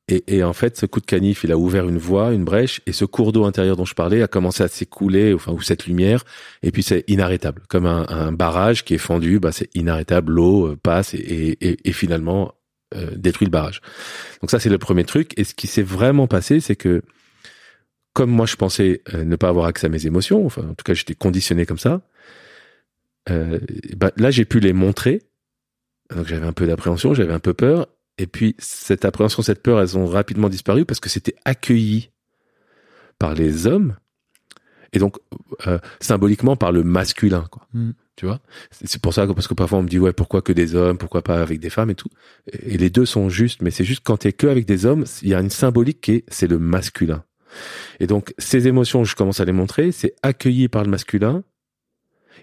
Et, 0.08 0.24
et 0.38 0.44
en 0.44 0.54
fait, 0.54 0.78
ce 0.78 0.86
coup 0.86 1.00
de 1.00 1.06
canif, 1.08 1.44
il 1.44 1.52
a 1.52 1.58
ouvert 1.58 1.88
une 1.90 1.98
voie, 1.98 2.32
une 2.32 2.44
brèche, 2.44 2.80
et 2.86 2.92
ce 2.92 3.06
cours 3.06 3.32
d'eau 3.32 3.46
intérieur 3.46 3.76
dont 3.76 3.86
je 3.86 3.96
parlais 3.96 4.22
a 4.22 4.28
commencé 4.28 4.62
à 4.62 4.68
s'écouler, 4.68 5.34
enfin, 5.34 5.52
ou 5.52 5.62
cette 5.62 5.88
lumière, 5.88 6.24
et 6.62 6.72
puis 6.72 6.84
c'est 6.84 7.04
inarrêtable. 7.08 7.64
Comme 7.70 7.88
un, 7.88 8.06
un 8.10 8.32
barrage 8.32 8.86
qui 8.86 8.94
est 8.94 9.00
fendu, 9.00 9.40
bah, 9.40 9.52
c'est 9.52 9.76
inarrêtable, 9.76 10.32
l'eau 10.32 10.68
euh, 10.68 10.76
passe 10.76 11.16
et, 11.16 11.18
et, 11.60 11.90
et- 11.90 11.92
finalement 11.94 12.54
euh, 12.94 13.10
détruit 13.16 13.46
le 13.48 13.52
barrage. 13.52 13.82
Donc 14.42 14.52
ça, 14.52 14.60
c'est 14.60 14.70
le 14.70 14.78
premier 14.78 15.06
truc. 15.06 15.34
Et 15.38 15.44
ce 15.44 15.56
qui 15.56 15.66
s'est 15.66 15.82
vraiment 15.82 16.28
passé, 16.28 16.60
c'est 16.60 16.76
que 16.76 17.02
comme 18.14 18.30
moi, 18.30 18.46
je 18.46 18.56
pensais 18.58 19.02
euh, 19.16 19.24
ne 19.24 19.36
pas 19.36 19.50
avoir 19.50 19.66
accès 19.66 19.88
à 19.88 19.90
mes 19.90 20.06
émotions, 20.06 20.46
enfin, 20.46 20.62
en 20.70 20.76
tout 20.76 20.84
cas, 20.86 20.94
j'étais 20.94 21.16
conditionné 21.16 21.66
comme 21.66 21.80
ça, 21.80 22.02
euh, 23.32 23.60
bah, 23.98 24.12
là, 24.18 24.30
j'ai 24.30 24.46
pu 24.46 24.60
les 24.60 24.72
montrer. 24.74 25.24
Donc 26.16 26.28
j'avais 26.28 26.46
un 26.46 26.54
peu 26.54 26.68
d'appréhension, 26.68 27.16
j'avais 27.16 27.34
un 27.34 27.40
peu 27.40 27.56
peur. 27.56 27.88
Et 28.18 28.28
puis 28.28 28.56
cette 28.60 29.06
appréhension, 29.06 29.44
cette 29.44 29.62
peur, 29.62 29.82
elles 29.82 29.98
ont 29.98 30.06
rapidement 30.06 30.50
disparu 30.50 30.86
parce 30.86 31.00
que 31.00 31.10
c'était 31.10 31.36
accueilli 31.46 32.12
par 33.20 33.34
les 33.34 33.68
hommes 33.68 33.96
et 34.94 35.00
donc 35.00 35.18
euh, 35.68 35.78
symboliquement 36.00 36.56
par 36.56 36.72
le 36.72 36.84
masculin. 36.84 37.46
Quoi. 37.52 37.68
Mm. 37.74 37.92
Tu 38.16 38.26
vois? 38.26 38.40
C'est 38.72 39.02
pour 39.02 39.14
ça 39.14 39.28
que 39.28 39.34
parce 39.34 39.48
que 39.48 39.54
parfois 39.54 39.80
on 39.80 39.84
me 39.84 39.90
dit 39.90 40.00
ouais 40.00 40.14
pourquoi 40.14 40.42
que 40.42 40.54
des 40.54 40.74
hommes, 40.76 40.98
pourquoi 40.98 41.22
pas 41.22 41.42
avec 41.42 41.60
des 41.60 41.70
femmes 41.70 41.90
et 41.90 41.96
tout? 41.96 42.08
Et 42.64 42.78
les 42.78 42.90
deux 42.90 43.06
sont 43.06 43.28
justes, 43.28 43.62
mais 43.62 43.72
c'est 43.72 43.84
juste 43.84 44.04
quand 44.06 44.18
t'es 44.18 44.32
que 44.32 44.48
avec 44.48 44.66
des 44.66 44.86
hommes, 44.86 45.04
il 45.22 45.28
y 45.28 45.34
a 45.34 45.42
une 45.42 45.50
symbolique 45.50 46.00
qui 46.00 46.12
est 46.14 46.24
c'est 46.30 46.48
le 46.48 46.58
masculin. 46.58 47.26
Et 48.00 48.08
donc 48.08 48.34
ces 48.38 48.70
émotions, 48.70 49.04
je 49.04 49.16
commence 49.16 49.42
à 49.42 49.46
les 49.46 49.52
montrer, 49.52 49.92
c'est 49.92 50.16
accueilli 50.24 50.70
par 50.70 50.84
le 50.84 50.90
masculin. 50.90 51.44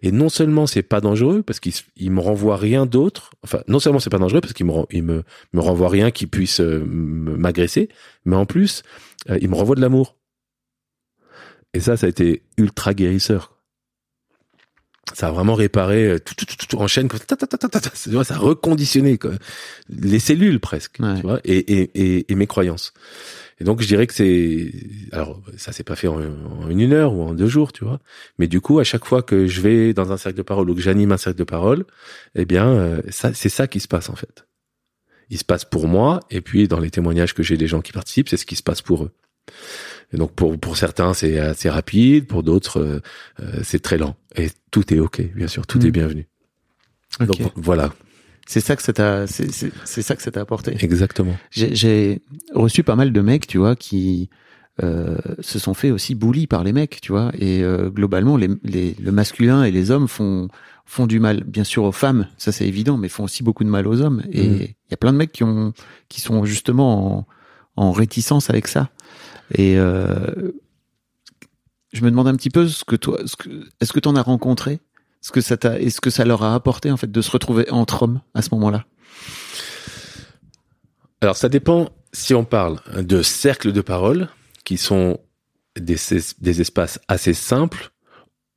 Et 0.01 0.11
non 0.11 0.28
seulement 0.28 0.66
c'est 0.66 0.82
pas 0.82 1.01
dangereux 1.01 1.43
parce 1.43 1.61
qu'il 1.61 1.72
il 1.97 2.11
me 2.11 2.20
renvoie 2.20 2.57
rien 2.57 2.86
d'autre. 2.86 3.30
Enfin, 3.45 3.61
non 3.68 3.78
seulement 3.78 4.01
c'est 4.01 4.11
pas 4.11 4.18
dangereux 4.18 4.40
parce 4.40 4.55
qu'il 4.55 4.66
me 4.66 4.72
il 4.90 5.03
me 5.03 5.22
me 5.53 5.61
renvoie 5.61 5.88
rien 5.88 6.11
qui 6.11 6.26
puisse 6.26 6.61
euh, 6.61 6.82
m'agresser, 6.84 7.88
mais 8.24 8.36
en 8.36 8.47
plus 8.47 8.82
euh, 9.30 9.38
il 9.40 9.49
me 9.49 9.55
renvoie 9.55 9.76
de 9.76 9.80
l'amour. 9.80 10.16
Et 11.74 11.80
ça, 11.80 11.97
ça 11.97 12.07
a 12.07 12.11
été 12.11 12.43
ultra 12.59 12.95
guérisseur. 12.95 13.57
Ça 15.14 15.28
a 15.28 15.30
vraiment 15.32 15.55
réparé 15.55 16.07
euh, 16.07 16.18
tout, 16.18 16.34
tout, 16.34 16.47
tout, 16.47 16.57
tout 16.66 16.76
en 16.78 16.86
chaîne. 16.86 17.09
comme 17.09 17.18
vois, 18.12 18.24
ça 18.24 18.34
a 18.34 18.38
reconditionné 18.38 19.18
quoi. 19.18 19.32
les 19.88 20.18
cellules 20.18 20.61
presque, 20.61 20.99
Ouais. 21.01 21.16
tu 21.16 21.22
vois, 21.22 21.40
et, 21.45 21.59
et, 21.59 21.90
et, 21.95 22.32
et 22.32 22.34
mes 22.34 22.47
croyances. 22.47 22.93
Et 23.62 23.64
donc 23.64 23.80
je 23.80 23.86
dirais 23.86 24.08
que 24.08 24.12
c'est 24.12 24.72
alors 25.12 25.40
ça 25.56 25.70
s'est 25.70 25.84
pas 25.84 25.94
fait 25.94 26.08
en, 26.08 26.18
en 26.18 26.68
une 26.68 26.92
heure 26.92 27.14
ou 27.14 27.22
en 27.22 27.32
deux 27.32 27.46
jours, 27.46 27.72
tu 27.72 27.84
vois. 27.84 28.00
Mais 28.40 28.48
du 28.48 28.60
coup, 28.60 28.80
à 28.80 28.84
chaque 28.84 29.04
fois 29.04 29.22
que 29.22 29.46
je 29.46 29.60
vais 29.60 29.94
dans 29.94 30.10
un 30.10 30.16
cercle 30.16 30.36
de 30.36 30.42
parole 30.42 30.68
ou 30.68 30.74
que 30.74 30.80
j'anime 30.80 31.12
un 31.12 31.16
cercle 31.16 31.38
de 31.38 31.44
parole, 31.44 31.84
eh 32.34 32.44
bien, 32.44 32.66
euh, 32.66 33.00
ça 33.08 33.32
c'est 33.34 33.48
ça 33.48 33.68
qui 33.68 33.78
se 33.78 33.86
passe 33.86 34.10
en 34.10 34.16
fait. 34.16 34.48
Il 35.30 35.38
se 35.38 35.44
passe 35.44 35.64
pour 35.64 35.86
moi, 35.86 36.18
et 36.28 36.40
puis 36.40 36.66
dans 36.66 36.80
les 36.80 36.90
témoignages 36.90 37.34
que 37.34 37.44
j'ai 37.44 37.56
des 37.56 37.68
gens 37.68 37.82
qui 37.82 37.92
participent, 37.92 38.28
c'est 38.28 38.36
ce 38.36 38.46
qui 38.46 38.56
se 38.56 38.64
passe 38.64 38.82
pour 38.82 39.04
eux. 39.04 39.12
Et 40.12 40.16
donc 40.16 40.32
pour 40.32 40.58
pour 40.58 40.76
certains 40.76 41.14
c'est 41.14 41.38
assez 41.38 41.70
rapide, 41.70 42.26
pour 42.26 42.42
d'autres 42.42 42.80
euh, 42.80 43.00
euh, 43.38 43.60
c'est 43.62 43.80
très 43.80 43.96
lent. 43.96 44.16
Et 44.34 44.48
tout 44.72 44.92
est 44.92 44.98
ok, 44.98 45.22
bien 45.36 45.46
sûr, 45.46 45.68
tout 45.68 45.86
est 45.86 45.92
bienvenu. 45.92 46.26
Ok. 47.20 47.28
Donc 47.28 47.52
voilà, 47.54 47.94
C'est 48.47 48.61
ça 48.61 48.76
que 48.76 48.82
ça 48.82 48.93
t'a, 48.93 49.26
c'est, 49.26 49.51
ça 49.84 50.16
que 50.16 50.22
ça 50.22 50.30
t'a 50.30 50.40
apporté. 50.40 50.76
exactement. 50.84 51.36
J'ai, 51.51 52.20
reçu 52.55 52.82
pas 52.82 52.97
mal 52.97 53.12
de 53.12 53.20
mecs, 53.20 53.47
tu 53.47 53.59
vois, 53.59 53.76
qui 53.76 54.28
euh, 54.82 55.16
se 55.40 55.59
sont 55.59 55.74
fait 55.74 55.90
aussi 55.90 56.14
bully 56.14 56.47
par 56.47 56.64
les 56.64 56.72
mecs, 56.72 57.01
tu 57.01 57.12
vois. 57.12 57.30
Et 57.38 57.62
euh, 57.62 57.88
globalement, 57.90 58.36
les, 58.36 58.49
les, 58.64 58.95
le 59.01 59.12
masculin 59.12 59.64
et 59.64 59.70
les 59.70 59.90
hommes 59.90 60.09
font 60.09 60.49
font 60.84 61.07
du 61.07 61.20
mal, 61.20 61.45
bien 61.45 61.64
sûr 61.64 61.84
aux 61.84 61.93
femmes, 61.93 62.26
ça 62.36 62.51
c'est 62.53 62.66
évident, 62.66 62.99
mais 62.99 63.09
font 63.09 63.24
aussi 63.24 63.43
beaucoup 63.45 63.62
de 63.64 63.68
mal 63.70 63.86
aux 63.86 64.01
hommes. 64.03 64.22
Et 64.32 64.49
Mhm. 64.49 64.57
il 64.61 64.90
y 64.90 64.95
a 64.95 64.97
plein 64.97 65.12
de 65.12 65.16
mecs 65.18 65.32
qui 65.32 65.45
ont 65.45 65.72
qui 66.09 66.20
sont 66.20 66.45
justement 66.45 67.18
en, 67.18 67.26
en 67.76 67.93
réticence 67.93 68.51
avec 68.51 68.66
ça. 68.66 68.90
Et 69.55 69.78
euh, 69.78 70.53
je 71.93 72.03
me 72.05 72.11
demande 72.11 72.26
un 72.28 72.34
petit 72.36 72.51
peu 72.51 72.66
ce 72.66 72.84
que 72.84 72.97
toi, 72.97 73.18
est-ce 73.80 73.93
que 73.93 74.01
tu 74.01 74.09
en 74.09 74.16
as 74.16 74.22
rencontré 74.22 74.80
ce 75.23 75.33
que 75.33 75.41
ça 75.41 75.57
t'a, 75.57 75.81
est-ce 75.81 76.01
que 76.01 76.11
ça 76.11 76.25
leur 76.25 76.43
a 76.43 76.55
apporté 76.55 76.91
en 76.91 76.99
fait 76.99 77.11
de 77.11 77.20
se 77.23 77.31
retrouver 77.31 77.70
entre 77.70 78.03
hommes 78.03 78.20
à 78.35 78.43
ce 78.43 78.51
moment-là? 78.53 78.85
Alors 81.23 81.37
ça 81.37 81.49
dépend 81.49 81.89
si 82.12 82.35
on 82.35 82.45
parle 82.45 82.81
de 82.97 83.23
cercles 83.23 83.73
de 83.73 83.81
parole 83.81 84.29
qui 84.64 84.77
sont 84.77 85.18
des, 85.79 85.97
des 86.41 86.61
espaces 86.61 87.01
assez 87.09 87.33
simples 87.33 87.93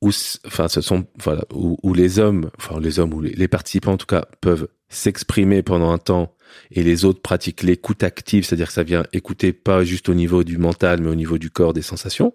où 0.02 0.10
enfin 0.46 0.68
ce 0.68 0.82
sont 0.82 1.06
voilà 1.22 1.44
où, 1.54 1.78
où 1.82 1.94
les 1.94 2.18
hommes 2.18 2.50
enfin 2.58 2.78
les 2.80 2.98
hommes 2.98 3.14
ou 3.14 3.22
les, 3.22 3.30
les 3.30 3.48
participants 3.48 3.92
en 3.92 3.96
tout 3.96 4.06
cas 4.06 4.26
peuvent 4.42 4.68
s'exprimer 4.88 5.62
pendant 5.62 5.90
un 5.90 5.98
temps 5.98 6.34
et 6.70 6.82
les 6.82 7.04
autres 7.04 7.20
pratiquent 7.20 7.62
l'écoute 7.62 8.02
active, 8.02 8.44
c'est-à-dire 8.44 8.68
que 8.68 8.72
ça 8.72 8.82
vient 8.82 9.04
écouter 9.12 9.52
pas 9.52 9.84
juste 9.84 10.08
au 10.08 10.14
niveau 10.14 10.44
du 10.44 10.58
mental 10.58 11.00
mais 11.00 11.10
au 11.10 11.14
niveau 11.14 11.38
du 11.38 11.50
corps, 11.50 11.72
des 11.72 11.82
sensations. 11.82 12.34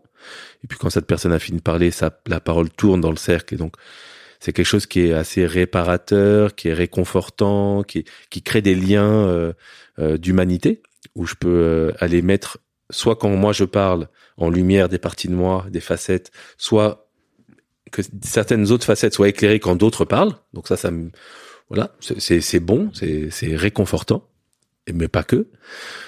Et 0.64 0.68
puis 0.68 0.78
quand 0.78 0.90
cette 0.90 1.08
personne 1.08 1.32
a 1.32 1.40
fini 1.40 1.58
de 1.58 1.64
parler, 1.64 1.92
ça, 1.92 2.12
la 2.28 2.40
parole 2.40 2.70
tourne 2.70 3.02
dans 3.02 3.10
le 3.10 3.18
cercle 3.18 3.54
et 3.54 3.58
donc 3.58 3.76
c'est 4.42 4.54
quelque 4.54 4.66
chose 4.66 4.88
qui 4.88 5.02
est 5.02 5.14
assez 5.14 5.46
réparateur, 5.46 6.56
qui 6.56 6.70
est 6.70 6.74
réconfortant, 6.74 7.84
qui, 7.84 8.06
qui 8.32 8.42
crée 8.42 8.64
des 8.64 8.74
liens 8.74 9.28
euh, 9.28 9.54
euh, 10.00 10.18
d'humanité 10.18 10.82
où 11.16 11.26
je 11.28 11.36
peux 11.36 11.48
euh, 11.50 11.92
aller 12.00 12.24
mettre 12.24 12.58
soit 12.90 13.16
quand 13.16 13.30
moi 13.30 13.54
je 13.54 13.66
parle 13.66 14.10
en 14.38 14.50
lumière 14.50 14.90
des 14.90 14.98
parties 14.98 15.28
de 15.28 15.36
moi, 15.36 15.66
des 15.70 15.80
facettes, 15.80 16.32
soit 16.58 17.08
que 17.92 18.02
certaines 18.24 18.72
autres 18.72 18.86
facettes 18.86 19.14
soient 19.14 19.30
éclairées 19.30 19.60
quand 19.60 19.76
d'autres 19.76 20.06
parlent. 20.06 20.34
Donc 20.54 20.68
ça, 20.68 20.76
ça 20.76 20.90
me, 20.90 21.12
voilà, 21.70 21.96
c'est- 22.00 22.60
bon, 22.60 22.90
c'est 22.94 23.56
réconfortant, 23.56 24.28
mais 24.92 25.08
pas 25.08 25.24
que. 25.24 25.48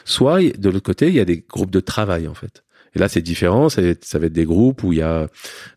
Soit 0.05 0.41
de 0.57 0.69
l'autre 0.69 0.85
côté, 0.85 1.07
il 1.07 1.13
y 1.13 1.19
a 1.19 1.25
des 1.25 1.45
groupes 1.47 1.71
de 1.71 1.79
travail 1.81 2.27
en 2.27 2.33
fait. 2.33 2.63
Et 2.95 2.99
là, 2.99 3.09
c'est 3.09 3.21
différent. 3.21 3.69
Ça 3.69 3.81
va 3.81 3.87
être 3.87 4.33
des 4.33 4.45
groupes 4.45 4.83
où 4.83 4.93
il 4.93 4.99
y 4.99 5.01
a 5.01 5.27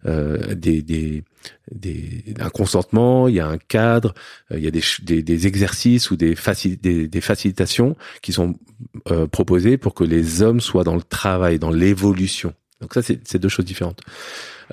euh, 0.07 0.55
des, 0.55 0.83
des, 0.83 1.25
des, 1.71 2.25
un 2.39 2.51
consentement, 2.51 3.29
il 3.29 3.35
y 3.35 3.41
a 3.41 3.47
un 3.47 3.59
cadre, 3.59 4.15
euh, 4.51 4.59
il 4.59 4.65
y 4.65 4.69
a 4.69 4.71
des, 4.71 4.83
des, 5.03 5.23
des 5.23 5.47
exercices 5.47 6.11
ou 6.11 6.17
des, 6.17 6.35
facil, 6.35 6.79
des, 6.79 7.09
des 7.09 7.21
facilitations 7.21 7.97
qui 8.23 8.33
sont 8.33 8.55
euh, 9.11 9.27
proposées 9.27 9.77
pour 9.77 9.95
que 9.95 10.05
les 10.05 10.43
hommes 10.43 10.61
soient 10.61 10.85
dans 10.85 10.97
le 10.97 11.03
travail, 11.03 11.59
dans 11.59 11.71
l'évolution. 11.71 12.53
Donc 12.81 12.95
ça, 12.95 13.03
c'est 13.03 13.21
c'est 13.27 13.39
deux 13.39 13.49
choses 13.49 13.65
différentes. 13.65 14.01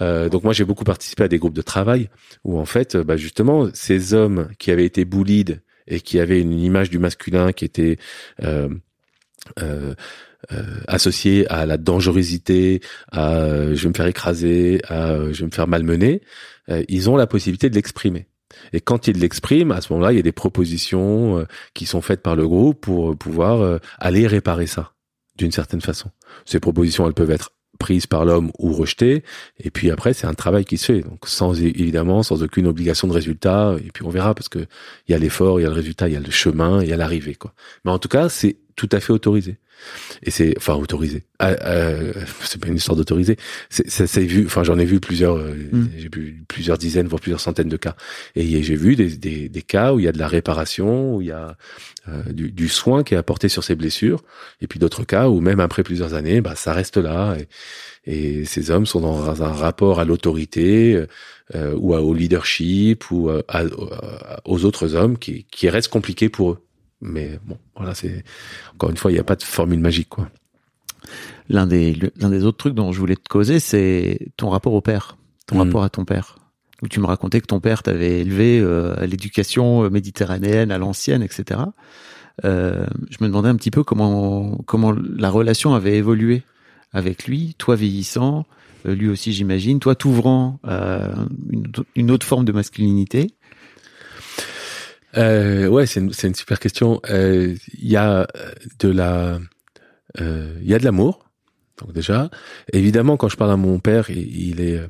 Euh, 0.01 0.29
donc 0.29 0.43
moi, 0.43 0.53
j'ai 0.53 0.65
beaucoup 0.65 0.83
participé 0.83 1.23
à 1.23 1.27
des 1.27 1.37
groupes 1.37 1.53
de 1.53 1.61
travail 1.61 2.09
où 2.43 2.59
en 2.59 2.65
fait, 2.65 2.95
euh, 2.95 3.03
bah, 3.03 3.17
justement, 3.17 3.69
ces 3.73 4.13
hommes 4.13 4.49
qui 4.59 4.71
avaient 4.71 4.85
été 4.85 5.05
bullied 5.05 5.61
et 5.87 6.01
qui 6.01 6.19
avaient 6.19 6.41
une 6.41 6.59
image 6.59 6.89
du 6.89 6.99
masculin 6.99 7.51
qui 7.51 7.65
était 7.65 7.97
euh, 8.41 8.69
euh, 9.61 9.93
euh, 10.51 10.63
associée 10.87 11.47
à 11.49 11.65
la 11.65 11.77
dangerosité, 11.77 12.81
à 13.11 13.35
euh, 13.35 13.75
je 13.75 13.83
vais 13.83 13.89
me 13.89 13.93
faire 13.93 14.07
écraser, 14.07 14.81
à 14.87 15.11
euh, 15.11 15.33
je 15.33 15.41
vais 15.41 15.45
me 15.45 15.51
faire 15.51 15.67
malmener, 15.67 16.21
ils 16.87 17.09
ont 17.09 17.17
la 17.17 17.27
possibilité 17.27 17.69
de 17.69 17.75
l'exprimer. 17.75 18.27
Et 18.71 18.79
quand 18.79 19.07
ils 19.07 19.19
l'expriment, 19.19 19.71
à 19.71 19.81
ce 19.81 19.91
moment-là, 19.91 20.13
il 20.13 20.15
y 20.15 20.19
a 20.19 20.23
des 20.23 20.31
propositions 20.31 21.45
qui 21.73 21.85
sont 21.85 22.01
faites 22.01 22.21
par 22.21 22.37
le 22.37 22.47
groupe 22.47 22.79
pour 22.79 23.17
pouvoir 23.17 23.81
aller 23.99 24.27
réparer 24.27 24.65
ça 24.65 24.93
d'une 25.35 25.51
certaine 25.51 25.81
façon. 25.81 26.11
Ces 26.45 26.61
propositions, 26.61 27.05
elles 27.05 27.13
peuvent 27.13 27.31
être 27.31 27.51
prises 27.79 28.07
par 28.07 28.23
l'homme 28.23 28.51
ou 28.59 28.71
rejetées. 28.71 29.23
Et 29.59 29.71
puis 29.71 29.91
après, 29.91 30.13
c'est 30.13 30.27
un 30.27 30.33
travail 30.33 30.65
qui 30.65 30.77
se 30.77 30.85
fait. 30.85 31.01
Donc 31.01 31.27
sans 31.27 31.61
évidemment, 31.61 32.23
sans 32.23 32.43
aucune 32.43 32.67
obligation 32.67 33.07
de 33.07 33.13
résultat. 33.13 33.75
Et 33.85 33.91
puis 33.91 34.05
on 34.05 34.09
verra 34.09 34.33
parce 34.33 34.49
que 34.49 34.59
il 35.07 35.11
y 35.11 35.15
a 35.15 35.17
l'effort, 35.17 35.59
il 35.59 35.63
y 35.63 35.65
a 35.65 35.69
le 35.69 35.75
résultat, 35.75 36.07
il 36.07 36.13
y 36.13 36.17
a 36.17 36.21
le 36.21 36.31
chemin, 36.31 36.81
il 36.81 36.89
y 36.89 36.93
a 36.93 36.97
l'arrivée. 36.97 37.37
Mais 37.83 37.91
en 37.91 37.99
tout 37.99 38.09
cas, 38.09 38.29
c'est 38.29 38.57
tout 38.75 38.89
à 38.91 38.99
fait 38.99 39.11
autorisé. 39.11 39.57
Et 40.23 40.31
c'est, 40.31 40.53
enfin, 40.57 40.75
autorisé. 40.75 41.23
Euh, 41.41 41.55
euh, 41.65 42.13
c'est 42.43 42.59
pas 42.59 42.67
une 42.69 42.75
histoire 42.77 42.95
d'autoriser. 42.95 43.35
C'est, 43.69 43.89
ça 43.89 44.07
s'est 44.07 44.23
vu. 44.23 44.45
Enfin, 44.45 44.63
j'en 44.63 44.79
ai 44.79 44.85
vu 44.85 44.99
plusieurs. 44.99 45.35
euh, 45.37 45.53
Mm. 45.71 45.89
J'ai 45.97 46.09
vu 46.13 46.43
plusieurs 46.47 46.77
dizaines, 46.77 47.07
voire 47.07 47.19
plusieurs 47.21 47.39
centaines 47.39 47.69
de 47.69 47.77
cas. 47.77 47.95
Et 48.35 48.63
j'ai 48.63 48.75
vu 48.75 48.95
des, 48.95 49.17
des, 49.17 49.49
des 49.49 49.61
cas 49.61 49.93
où 49.93 49.99
il 49.99 50.05
y 50.05 50.07
a 50.07 50.11
de 50.11 50.19
la 50.19 50.27
réparation, 50.27 51.15
où 51.15 51.21
il 51.21 51.27
y 51.27 51.31
a 51.31 51.57
euh, 52.07 52.23
du, 52.31 52.51
du 52.51 52.67
soin 52.69 53.03
qui 53.03 53.13
est 53.13 53.17
apporté 53.17 53.49
sur 53.49 53.63
ces 53.63 53.75
blessures. 53.75 54.21
Et 54.61 54.67
puis 54.67 54.79
d'autres 54.79 55.03
cas 55.03 55.27
où 55.29 55.39
même 55.41 55.59
après 55.59 55.83
plusieurs 55.83 56.13
années, 56.13 56.41
bah, 56.41 56.55
ça 56.55 56.73
reste 56.73 56.97
là. 56.97 57.35
Et, 58.05 58.41
et 58.41 58.45
ces 58.45 58.71
hommes 58.71 58.85
sont 58.85 58.99
dans 59.01 59.41
un 59.43 59.51
rapport 59.51 59.99
à 59.99 60.05
l'autorité 60.05 61.05
euh, 61.55 61.73
ou 61.77 61.93
à- 61.95 62.01
au 62.01 62.13
leadership 62.13 63.09
ou 63.11 63.29
à- 63.29 63.41
à- 63.47 63.63
aux 64.45 64.65
autres 64.65 64.95
hommes 64.95 65.17
qui, 65.17 65.45
qui 65.51 65.69
reste 65.69 65.87
compliqué 65.89 66.29
pour 66.29 66.51
eux. 66.51 66.59
Mais 67.03 67.37
bon, 67.45 67.57
voilà, 67.75 67.93
c'est 67.93 68.23
encore 68.73 68.89
une 68.89 68.97
fois, 68.97 69.11
il 69.11 69.15
n'y 69.15 69.19
a 69.19 69.23
pas 69.23 69.35
de 69.35 69.43
formule 69.43 69.79
magique, 69.79 70.09
quoi. 70.09 70.29
L'un 71.49 71.67
des 71.67 71.97
l'un 72.17 72.29
des 72.29 72.45
autres 72.45 72.57
trucs 72.57 72.73
dont 72.75 72.91
je 72.93 72.99
voulais 72.99 73.17
te 73.17 73.27
causer, 73.29 73.59
c'est 73.59 74.29
ton 74.37 74.49
rapport 74.49 74.73
au 74.73 74.81
père, 74.81 75.17
ton 75.45 75.55
Mhm. 75.55 75.61
rapport 75.67 75.83
à 75.83 75.89
ton 75.89 76.05
père. 76.05 76.37
Où 76.81 76.87
tu 76.87 76.99
me 76.99 77.05
racontais 77.05 77.39
que 77.41 77.45
ton 77.47 77.59
père 77.59 77.83
t'avait 77.83 78.21
élevé 78.21 78.59
euh, 78.59 78.95
à 78.97 79.05
l'éducation 79.05 79.89
méditerranéenne, 79.89 80.71
à 80.71 80.77
l'ancienne, 80.77 81.21
etc. 81.21 81.59
Euh, 82.45 82.85
je 83.09 83.17
me 83.21 83.27
demandais 83.27 83.49
un 83.49 83.55
petit 83.55 83.71
peu 83.71 83.83
comment 83.83 84.57
comment 84.65 84.91
la 84.91 85.29
relation 85.29 85.75
avait 85.75 85.97
évolué 85.97 86.43
avec 86.93 87.25
lui, 87.27 87.55
toi 87.57 87.75
vieillissant, 87.75 88.45
euh, 88.85 88.95
lui 88.95 89.09
aussi 89.09 89.33
j'imagine, 89.33 89.79
toi 89.79 89.95
t'ouvrant 89.95 90.59
à 90.63 91.09
une, 91.51 91.65
une 91.95 92.11
autre 92.11 92.25
forme 92.25 92.45
de 92.45 92.51
masculinité. 92.53 93.31
Euh, 95.17 95.67
ouais, 95.67 95.85
c'est 95.85 95.99
une, 95.99 96.11
une 96.23 96.35
super 96.35 96.59
question. 96.59 97.01
Euh, 97.09 97.55
Il 97.77 97.89
y 97.89 97.97
a 97.97 98.27
de 98.79 98.89
la, 98.89 99.39
euh, 100.19 100.57
il 100.61 100.67
y 100.69 100.73
a 100.73 100.79
de 100.79 100.83
l'amour. 100.85 101.25
Donc 101.79 101.91
déjà, 101.93 102.29
évidemment, 102.71 103.17
quand 103.17 103.29
je 103.29 103.37
parle 103.37 103.51
à 103.51 103.57
mon 103.57 103.79
père, 103.79 104.09
il, 104.09 104.61
est, 104.61 104.77
euh, 104.77 104.87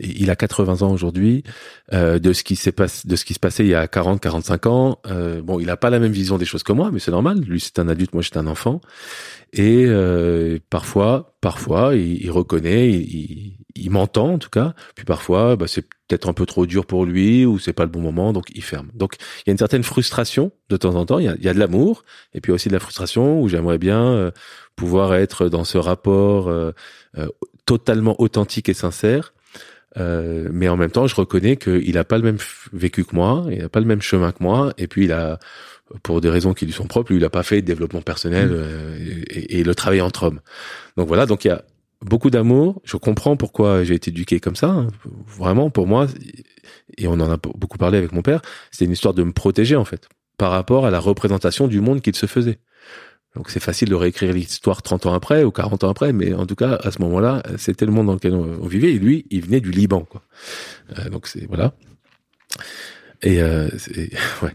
il 0.00 0.30
a 0.30 0.36
80 0.36 0.82
ans 0.82 0.92
aujourd'hui. 0.92 1.44
Euh, 1.92 2.18
de 2.18 2.32
ce 2.32 2.44
qui 2.44 2.56
s'est 2.56 2.72
passé, 2.72 3.08
de 3.08 3.16
ce 3.16 3.24
qui 3.24 3.34
se 3.34 3.38
passait 3.40 3.64
il 3.64 3.70
y 3.70 3.74
a 3.74 3.88
40, 3.88 4.20
45 4.20 4.66
ans. 4.66 4.98
Euh, 5.06 5.40
bon, 5.42 5.60
il 5.60 5.70
a 5.70 5.76
pas 5.76 5.90
la 5.90 5.98
même 5.98 6.12
vision 6.12 6.38
des 6.38 6.44
choses 6.44 6.62
que 6.62 6.72
moi, 6.72 6.90
mais 6.92 6.98
c'est 6.98 7.10
normal. 7.10 7.40
Lui, 7.40 7.60
c'est 7.60 7.78
un 7.78 7.88
adulte, 7.88 8.12
moi, 8.12 8.22
j'étais 8.22 8.38
un 8.38 8.46
enfant. 8.46 8.80
Et 9.52 9.84
euh, 9.86 10.58
parfois, 10.70 11.36
parfois, 11.40 11.94
il, 11.96 12.22
il 12.22 12.30
reconnaît, 12.30 12.90
il, 12.90 13.56
il, 13.76 13.90
m'entend 13.90 14.34
en 14.34 14.38
tout 14.38 14.50
cas. 14.50 14.74
Puis 14.94 15.04
parfois, 15.04 15.56
bah, 15.56 15.66
c'est 15.66 15.82
peut-être 15.82 16.28
un 16.28 16.32
peu 16.32 16.46
trop 16.46 16.66
dur 16.66 16.86
pour 16.86 17.04
lui 17.04 17.44
ou 17.44 17.58
c'est 17.58 17.72
pas 17.72 17.84
le 17.84 17.90
bon 17.90 18.00
moment, 18.00 18.32
donc 18.32 18.46
il 18.54 18.62
ferme. 18.62 18.90
Donc 18.94 19.16
il 19.18 19.48
y 19.48 19.50
a 19.50 19.52
une 19.52 19.58
certaine 19.58 19.82
frustration 19.82 20.52
de 20.68 20.76
temps 20.76 20.94
en 20.94 21.06
temps. 21.06 21.18
Il 21.18 21.24
y 21.26 21.28
a, 21.28 21.34
il 21.36 21.44
y 21.44 21.48
a 21.48 21.54
de 21.54 21.58
l'amour 21.58 22.04
et 22.34 22.40
puis 22.40 22.52
aussi 22.52 22.68
de 22.68 22.74
la 22.74 22.80
frustration 22.80 23.40
où 23.40 23.48
j'aimerais 23.48 23.78
bien 23.78 24.02
euh, 24.02 24.30
pouvoir 24.76 25.14
être 25.14 25.48
dans 25.48 25.64
ce 25.64 25.78
rapport 25.78 26.48
euh, 26.48 26.72
euh, 27.18 27.28
totalement 27.64 28.20
authentique 28.20 28.68
et 28.68 28.74
sincère. 28.74 29.32
Euh, 29.98 30.48
mais 30.52 30.68
en 30.68 30.76
même 30.76 30.90
temps, 30.90 31.06
je 31.06 31.14
reconnais 31.14 31.56
qu'il 31.56 31.96
a 31.96 32.04
pas 32.04 32.18
le 32.18 32.24
même 32.24 32.38
vécu 32.72 33.04
que 33.04 33.14
moi, 33.14 33.46
il 33.50 33.62
a 33.62 33.68
pas 33.68 33.80
le 33.80 33.86
même 33.86 34.02
chemin 34.02 34.32
que 34.32 34.42
moi, 34.42 34.72
et 34.76 34.86
puis 34.88 35.04
il 35.04 35.12
a, 35.12 35.38
pour 36.02 36.20
des 36.20 36.28
raisons 36.28 36.54
qui 36.54 36.66
lui 36.66 36.72
sont 36.72 36.86
propres, 36.86 37.12
lui, 37.12 37.18
il 37.18 37.24
a 37.24 37.30
pas 37.30 37.42
fait 37.42 37.62
de 37.62 37.66
développement 37.66 38.02
personnel 38.02 38.50
euh, 38.52 38.96
et, 39.30 39.60
et 39.60 39.64
le 39.64 39.74
travail 39.74 40.00
entre 40.00 40.24
hommes. 40.24 40.40
Donc 40.96 41.08
voilà, 41.08 41.26
donc 41.26 41.44
il 41.44 41.48
y 41.48 41.50
a 41.50 41.62
beaucoup 42.06 42.30
d'amour. 42.30 42.80
Je 42.84 42.96
comprends 42.96 43.36
pourquoi 43.36 43.84
j'ai 43.84 43.94
été 43.94 44.10
éduqué 44.10 44.40
comme 44.40 44.56
ça. 44.56 44.68
hein. 44.68 44.88
Vraiment, 45.26 45.70
pour 45.70 45.86
moi, 45.86 46.06
et 46.96 47.06
on 47.06 47.14
en 47.14 47.30
a 47.30 47.36
beaucoup 47.36 47.78
parlé 47.78 47.98
avec 47.98 48.12
mon 48.12 48.22
père, 48.22 48.40
c'était 48.70 48.86
une 48.86 48.92
histoire 48.92 49.14
de 49.14 49.22
me 49.22 49.32
protéger 49.32 49.76
en 49.76 49.84
fait, 49.84 50.08
par 50.38 50.50
rapport 50.52 50.86
à 50.86 50.90
la 50.90 50.98
représentation 51.00 51.68
du 51.68 51.80
monde 51.80 52.00
qu'il 52.00 52.16
se 52.16 52.26
faisait. 52.26 52.58
Donc 53.34 53.50
c'est 53.50 53.60
facile 53.60 53.90
de 53.90 53.94
réécrire 53.94 54.32
l'histoire 54.32 54.80
30 54.80 55.06
ans 55.06 55.12
après 55.12 55.44
ou 55.44 55.50
40 55.50 55.84
ans 55.84 55.90
après, 55.90 56.14
mais 56.14 56.32
en 56.32 56.46
tout 56.46 56.54
cas, 56.54 56.76
à 56.82 56.90
ce 56.90 57.02
moment-là, 57.02 57.42
c'était 57.58 57.84
le 57.84 57.92
monde 57.92 58.06
dans 58.06 58.14
lequel 58.14 58.32
on, 58.34 58.58
on 58.62 58.66
vivait, 58.66 58.92
et 58.94 58.98
lui, 58.98 59.26
il 59.30 59.42
venait 59.42 59.60
du 59.60 59.70
Liban, 59.70 60.00
quoi. 60.00 60.22
Euh, 60.98 61.10
donc 61.10 61.26
c'est, 61.26 61.46
voilà. 61.46 61.74
Et, 63.22 63.40
euh, 63.40 63.68
ouais. 64.42 64.52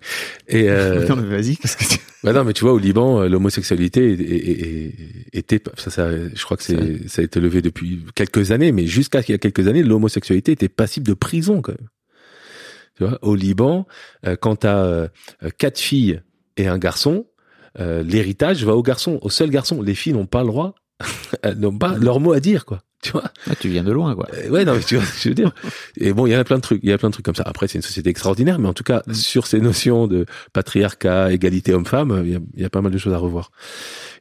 Et, 0.48 0.70
euh, 0.70 1.08
Non, 1.10 1.16
vas-y, 1.16 1.58
qu'est-ce 1.58 1.78
que 1.78 1.86
tu... 1.86 2.00
bah 2.24 2.34
non, 2.34 2.44
mais 2.44 2.54
tu 2.54 2.64
vois, 2.64 2.74
au 2.74 2.78
Liban, 2.78 3.22
euh, 3.22 3.28
l'homosexualité 3.28 4.94
était, 5.34 5.62
ça, 5.78 5.90
ça, 5.90 6.10
je 6.12 6.44
crois 6.44 6.58
que 6.58 6.64
c'est, 6.64 7.08
ça 7.08 7.22
a 7.22 7.26
été 7.26 7.40
levé 7.40 7.62
depuis 7.62 8.06
quelques 8.16 8.52
années, 8.52 8.72
mais 8.72 8.86
jusqu'à 8.86 9.22
il 9.22 9.32
y 9.32 9.34
a 9.34 9.38
quelques 9.38 9.68
années, 9.68 9.84
l'homosexualité 9.84 10.52
était 10.52 10.70
passible 10.70 11.08
de 11.08 11.14
prison, 11.14 11.62
quand 11.62 11.74
même. 11.74 11.90
Tu 12.98 13.06
vois, 13.06 13.20
au 13.22 13.36
Liban, 13.36 13.88
euh, 14.26 14.36
quand 14.36 14.58
t'as 14.58 14.84
euh, 14.84 15.08
quatre 15.58 15.80
filles 15.80 16.22
et 16.58 16.68
un 16.68 16.78
garçon, 16.78 17.26
l'héritage 17.80 18.66
va 18.66 18.76
au 18.76 18.84
garçon, 18.84 19.18
au 19.22 19.30
seul 19.30 19.50
garçon. 19.50 19.82
Les 19.82 19.96
filles 19.96 20.12
n'ont 20.12 20.26
pas 20.26 20.42
le 20.42 20.48
droit, 20.48 20.76
n'ont 21.56 21.78
pas 21.78 21.98
leur 21.98 22.20
mot 22.20 22.34
à 22.34 22.42
dire, 22.42 22.66
quoi. 22.66 22.82
Tu 23.04 23.12
vois 23.14 23.24
Ah, 23.50 23.56
tu 23.56 23.68
viens 23.70 23.84
de 23.84 23.92
loin, 23.92 24.14
quoi. 24.16 24.28
euh, 24.34 24.50
ouais, 24.50 24.64
non, 24.64 24.76
mais 24.76 24.82
tu 24.84 24.96
vois 24.96 25.04
ce 25.06 25.12
que 25.14 25.20
je 25.24 25.30
veux 25.30 25.36
dire. 25.36 25.52
Et 25.98 26.14
bon, 26.14 26.28
il 26.28 26.32
y 26.32 26.36
a 26.36 26.44
plein 26.44 26.58
de 26.58 26.62
trucs, 26.62 26.82
il 26.84 26.90
y 26.90 26.94
a 26.94 26.98
plein 27.00 27.10
de 27.10 27.14
trucs 27.14 27.26
comme 27.26 27.36
ça. 27.36 27.44
Après, 27.46 27.68
c'est 27.68 27.80
une 27.80 27.82
société 27.82 28.10
extraordinaire, 28.12 28.60
mais 28.60 28.68
en 28.68 28.74
tout 28.74 28.84
cas, 28.84 29.02
sur 29.12 29.48
ces 29.48 29.60
notions 29.60 30.06
de 30.08 30.26
patriarcat, 30.54 31.32
égalité 31.34 31.74
homme-femme, 31.74 32.22
il 32.26 32.32
y 32.32 32.36
a, 32.36 32.40
il 32.56 32.62
y 32.62 32.66
a 32.66 32.70
pas 32.70 32.82
mal 32.82 32.92
de 32.92 32.98
choses 33.00 33.14
à 33.14 33.18
revoir. 33.18 33.52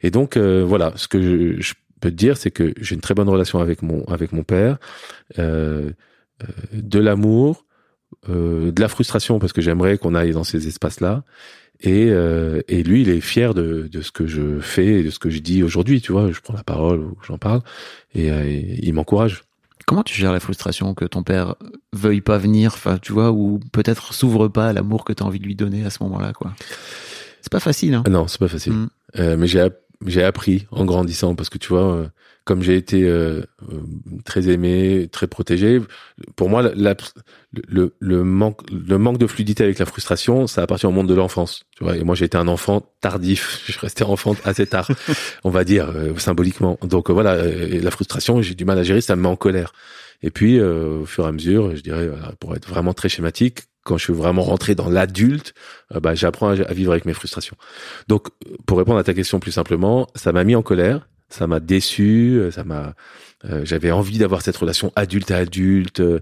Et 0.03 0.11
donc, 0.11 0.37
euh, 0.39 0.65
voilà, 0.67 0.93
ce 0.97 1.09
que 1.09 1.21
je, 1.21 1.61
je- 1.61 1.75
peux 2.01 2.11
te 2.11 2.17
dire, 2.17 2.39
c'est 2.39 2.51
que 2.51 2.73
j'ai 2.81 2.95
une 2.95 3.03
très 3.03 3.13
bonne 3.13 3.29
relation 3.29 3.59
avec 3.59 3.83
mon 3.83 4.03
avec 4.07 4.33
mon 4.33 4.43
père, 4.43 4.79
euh, 5.39 5.91
euh, 6.43 6.47
de 6.73 6.99
l'amour, 6.99 7.67
euh, 8.31 8.73
de 8.73 8.81
la 8.81 8.89
frustration 8.89 9.39
parce 9.39 9.53
que 9.53 9.61
j'aimerais 9.61 9.99
qu'on 9.99 10.15
aille 10.15 10.33
dans 10.33 10.43
ces 10.45 10.67
espaces-là. 10.67 11.25
Et, 11.83 12.09
euh, 12.11 12.61
et 12.69 12.83
lui, 12.83 13.03
il 13.03 13.09
est 13.09 13.21
fier 13.21 13.55
de, 13.55 13.89
de 13.91 14.03
ce 14.03 14.13
que 14.13 14.27
je 14.27 14.61
fais 14.61 15.01
et 15.01 15.03
de 15.03 15.11
ce 15.11 15.19
que 15.19 15.31
je 15.31 15.39
dis 15.39 15.63
aujourd'hui. 15.63 16.01
Tu 16.01 16.13
vois, 16.13 16.31
je 16.31 16.41
prends 16.41 16.55
la 16.55 16.63
parole 16.63 17.01
ou 17.01 17.17
j'en 17.27 17.39
parle, 17.39 17.63
et, 18.15 18.31
euh, 18.31 18.45
et 18.45 18.79
il 18.83 18.93
m'encourage. 18.93 19.45
Comment 19.87 20.03
tu 20.03 20.15
gères 20.15 20.33
la 20.33 20.41
frustration 20.41 20.95
que 20.95 21.05
ton 21.05 21.23
père 21.23 21.57
veuille 21.93 22.21
pas 22.21 22.39
venir, 22.39 22.73
enfin, 22.75 22.99
tu 22.99 23.13
vois, 23.13 23.33
ou 23.33 23.61
peut-être 23.73 24.13
s'ouvre 24.13 24.49
pas 24.49 24.69
à 24.69 24.73
l'amour 24.73 25.05
que 25.05 25.13
tu 25.13 25.23
as 25.23 25.27
envie 25.27 25.41
de 25.41 25.47
lui 25.47 25.57
donner 25.57 25.85
à 25.85 25.91
ce 25.91 26.03
moment-là, 26.03 26.33
quoi? 26.33 26.53
C'est 27.41 27.51
pas 27.51 27.61
facile, 27.61 27.95
hein. 27.95 28.03
Ah 28.07 28.11
Non, 28.11 28.29
c'est 28.29 28.39
pas 28.39 28.49
facile. 28.49 28.75
Mm. 28.75 28.89
Euh, 29.19 29.37
mais 29.37 29.47
j'ai 29.47 29.67
j'ai 30.07 30.23
appris 30.23 30.67
en 30.71 30.85
grandissant 30.85 31.35
parce 31.35 31.51
que 31.51 31.59
tu 31.59 31.69
vois, 31.69 31.95
euh, 31.95 32.07
comme 32.45 32.63
j'ai 32.63 32.77
été 32.77 33.05
euh, 33.05 33.43
euh, 33.71 33.81
très 34.25 34.49
aimé, 34.49 35.09
très 35.13 35.27
protégé, 35.27 35.81
pour 36.37 36.49
moi, 36.49 36.63
la- 36.63 36.95
le, 37.69 37.95
le 37.99 38.25
manque 38.25 38.61
le 38.71 38.99
manque 38.99 39.19
de 39.19 39.27
fluidité 39.27 39.65
avec 39.65 39.79
la 39.79 39.87
frustration, 39.87 40.47
ça 40.47 40.63
appartient 40.63 40.87
au 40.87 40.91
monde 40.91 41.09
de 41.09 41.15
l'enfance. 41.15 41.65
Tu 41.77 41.85
vois, 41.85 41.97
et 41.97 42.05
moi 42.05 42.15
j'ai 42.15 42.25
été 42.25 42.37
un 42.39 42.49
enfant 42.49 42.83
tardif. 43.01 43.63
Je 43.67 43.79
resté 43.79 44.05
enfant 44.05 44.35
assez 44.45 44.67
tard, 44.67 44.89
on 45.45 45.51
va 45.51 45.65
dire 45.65 45.91
euh, 45.91 46.17
symboliquement. 46.17 46.79
Donc 46.83 47.11
euh, 47.11 47.13
voilà, 47.13 47.45
et 47.47 47.81
la 47.81 47.91
frustration, 47.91 48.43
j'ai 48.43 48.55
du 48.55 48.65
mal 48.65 48.79
à 48.79 48.83
gérer, 48.83 49.01
ça 49.01 49.17
me 49.17 49.23
met 49.23 49.29
en 49.29 49.37
colère. 49.37 49.73
Et 50.23 50.31
puis, 50.31 50.59
euh, 50.59 51.01
au 51.01 51.07
fur 51.07 51.25
et 51.25 51.29
à 51.29 51.33
mesure, 51.33 51.75
je 51.75 51.81
dirais, 51.81 52.07
voilà, 52.09 52.33
pour 52.41 52.55
être 52.55 52.69
vraiment 52.69 52.93
très 52.93 53.09
schématique, 53.09 53.61
quand 53.85 53.97
je 53.97 54.05
suis 54.05 54.13
vraiment 54.13 54.43
rentré 54.43 54.75
dans 54.75 54.91
l'adulte, 54.91 55.55
bah, 56.03 56.15
j'apprends 56.15 56.51
à, 56.51 56.61
à 56.63 56.75
vivre 56.75 56.93
avec 56.93 57.07
mes 57.07 57.15
frustrations. 57.15 57.57
Donc, 58.09 58.29
pour 58.67 58.77
répondre 58.77 58.99
à 58.99 59.03
ta 59.05 59.15
question 59.15 59.41
plus 59.41 59.53
simplement, 59.53 60.07
ça 60.15 60.33
m'a 60.33 60.45
mis 60.45 60.55
en 60.55 60.61
colère, 60.63 61.09
ça 61.31 61.47
m'a 61.47 61.61
déçu, 61.61 62.39
euh, 62.39 62.51
ça 62.51 62.65
m'a, 62.65 62.95
euh, 63.45 63.63
j'avais 63.65 63.91
envie 63.91 64.19
d'avoir 64.19 64.43
cette 64.43 64.57
relation 64.57 64.93
adulte 64.97 65.31
à 65.31 65.39
adulte, 65.39 66.01
euh, 66.01 66.21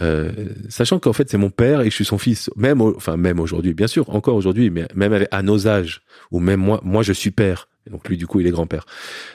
euh, 0.00 0.32
sachant 0.68 0.98
qu'en 0.98 1.12
fait 1.12 1.30
c'est 1.30 1.38
mon 1.38 1.50
père 1.50 1.80
et 1.82 1.90
je 1.90 1.94
suis 1.94 2.04
son 2.04 2.18
fils. 2.18 2.50
Même, 2.56 2.80
au- 2.80 2.96
enfin 2.96 3.16
même 3.16 3.40
aujourd'hui, 3.40 3.74
bien 3.74 3.86
sûr, 3.86 4.10
encore 4.10 4.34
aujourd'hui, 4.36 4.70
mais 4.70 4.86
même 4.94 5.26
à 5.30 5.42
nos 5.42 5.68
âges, 5.68 6.02
ou 6.30 6.40
même 6.40 6.60
moi, 6.60 6.80
moi 6.84 7.02
je 7.02 7.12
suis 7.12 7.30
père. 7.30 7.68
Donc 7.90 8.08
lui 8.08 8.16
du 8.16 8.26
coup 8.26 8.40
il 8.40 8.46
est 8.48 8.50
grand-père. 8.50 8.84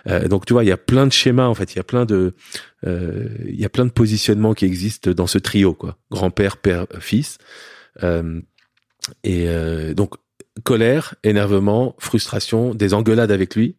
Euh, 0.08 0.28
donc 0.28 0.46
tu 0.46 0.52
vois, 0.54 0.64
il 0.66 0.68
y 0.68 0.74
a 0.74 0.78
plein 0.78 1.08
de 1.08 1.12
schémas 1.14 1.46
en 1.48 1.54
fait, 1.54 1.74
il 1.74 1.78
y 1.78 1.80
a 1.80 1.86
plein 1.86 2.06
de, 2.06 2.34
euh, 2.86 3.30
il 3.48 3.60
y 3.60 3.64
a 3.66 3.70
plein 3.70 3.86
de 3.86 3.92
positionnements 3.92 4.54
qui 4.54 4.66
existent 4.66 5.12
dans 5.12 5.28
ce 5.28 5.38
trio 5.38 5.74
quoi, 5.74 5.98
grand-père, 6.12 6.58
père, 6.58 6.86
fils. 7.00 7.38
Euh, 8.04 8.42
et 9.24 9.48
euh, 9.48 9.94
donc 9.94 10.16
colère, 10.64 11.16
énervement, 11.24 11.96
frustration, 11.98 12.76
des 12.76 12.94
engueulades 12.94 13.32
avec 13.32 13.56
lui. 13.56 13.78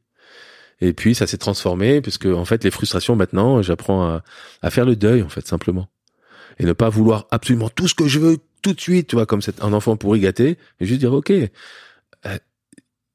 Et 0.80 0.92
puis 0.92 1.14
ça 1.14 1.26
s'est 1.26 1.38
transformé 1.38 2.00
puisque 2.00 2.26
en 2.26 2.44
fait 2.44 2.64
les 2.64 2.70
frustrations 2.70 3.16
maintenant, 3.16 3.62
j'apprends 3.62 4.04
à, 4.04 4.22
à 4.62 4.70
faire 4.70 4.84
le 4.84 4.96
deuil 4.96 5.22
en 5.22 5.28
fait 5.28 5.46
simplement 5.46 5.88
et 6.58 6.64
ne 6.64 6.72
pas 6.72 6.88
vouloir 6.88 7.26
absolument 7.30 7.68
tout 7.68 7.88
ce 7.88 7.94
que 7.94 8.06
je 8.06 8.18
veux 8.18 8.38
tout 8.62 8.72
de 8.72 8.80
suite, 8.80 9.08
tu 9.08 9.16
vois, 9.16 9.26
comme 9.26 9.42
c'est 9.42 9.62
un 9.62 9.72
enfant 9.72 9.96
pourri 9.96 10.20
gâté, 10.20 10.56
et 10.80 10.86
juste 10.86 11.00
dire 11.00 11.12
ok, 11.12 11.30
euh, 11.30 12.38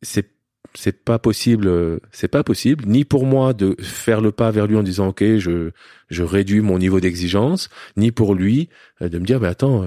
c'est 0.02 0.30
c'est 0.74 1.04
pas 1.04 1.18
possible, 1.18 1.68
euh, 1.68 2.00
c'est 2.12 2.28
pas 2.28 2.44
possible 2.44 2.86
ni 2.86 3.06
pour 3.06 3.26
moi 3.26 3.54
de 3.54 3.76
faire 3.82 4.22
le 4.22 4.32
pas 4.32 4.52
vers 4.52 4.68
lui 4.68 4.76
en 4.76 4.84
disant 4.84 5.08
ok, 5.08 5.24
je 5.38 5.72
je 6.10 6.24
réduis 6.24 6.62
mon 6.62 6.78
niveau 6.78 7.00
d'exigence, 7.00 7.70
ni 7.96 8.12
pour 8.12 8.36
lui 8.36 8.70
euh, 9.02 9.10
de 9.10 9.18
me 9.20 9.26
dire 9.26 9.40
mais 9.40 9.48
attends. 9.48 9.86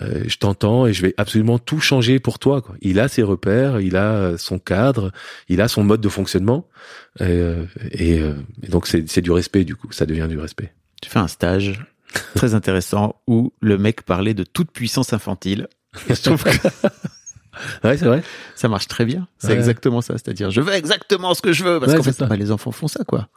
Euh, 0.00 0.24
je 0.26 0.38
t'entends 0.38 0.86
et 0.86 0.92
je 0.94 1.02
vais 1.02 1.14
absolument 1.18 1.58
tout 1.58 1.80
changer 1.80 2.18
pour 2.18 2.38
toi. 2.38 2.62
Quoi. 2.62 2.76
Il 2.80 2.98
a 2.98 3.08
ses 3.08 3.22
repères, 3.22 3.80
il 3.80 3.96
a 3.96 4.12
euh, 4.14 4.38
son 4.38 4.58
cadre, 4.58 5.12
il 5.48 5.60
a 5.60 5.68
son 5.68 5.84
mode 5.84 6.00
de 6.00 6.08
fonctionnement, 6.08 6.66
et, 7.20 7.24
euh, 7.24 7.64
et, 7.90 8.18
euh, 8.20 8.34
et 8.62 8.68
donc 8.68 8.86
c'est 8.86 9.08
c'est 9.08 9.20
du 9.20 9.30
respect 9.30 9.64
du 9.64 9.76
coup, 9.76 9.92
ça 9.92 10.06
devient 10.06 10.26
du 10.28 10.38
respect. 10.38 10.72
Tu 11.02 11.10
fais 11.10 11.18
un 11.18 11.28
stage 11.28 11.84
très 12.34 12.54
intéressant 12.54 13.16
où 13.26 13.52
le 13.60 13.76
mec 13.78 14.02
parlait 14.02 14.34
de 14.34 14.44
toute 14.44 14.70
puissance 14.70 15.12
infantile. 15.12 15.68
Et 16.08 16.14
je 16.14 16.22
trouve 16.22 16.42
que 16.42 16.50
Ouais, 17.84 17.98
c'est 17.98 18.06
vrai. 18.06 18.22
ça 18.54 18.68
marche 18.68 18.88
très 18.88 19.04
bien. 19.04 19.28
C'est 19.38 19.48
Ouais. 19.48 19.54
exactement 19.56 20.00
ça. 20.00 20.14
C'est-à-dire, 20.14 20.50
je 20.50 20.62
veux 20.62 20.72
exactement 20.72 21.34
ce 21.34 21.42
que 21.42 21.52
je 21.52 21.64
veux. 21.64 21.78
Parce 21.80 21.92
Ouais, 21.92 21.98
qu'en 21.98 22.02
fait, 22.04 22.12
ça. 22.12 22.24
bah, 22.26 22.36
les 22.36 22.50
enfants 22.50 22.72
font 22.72 22.88
ça, 22.88 23.04
quoi. 23.04 23.28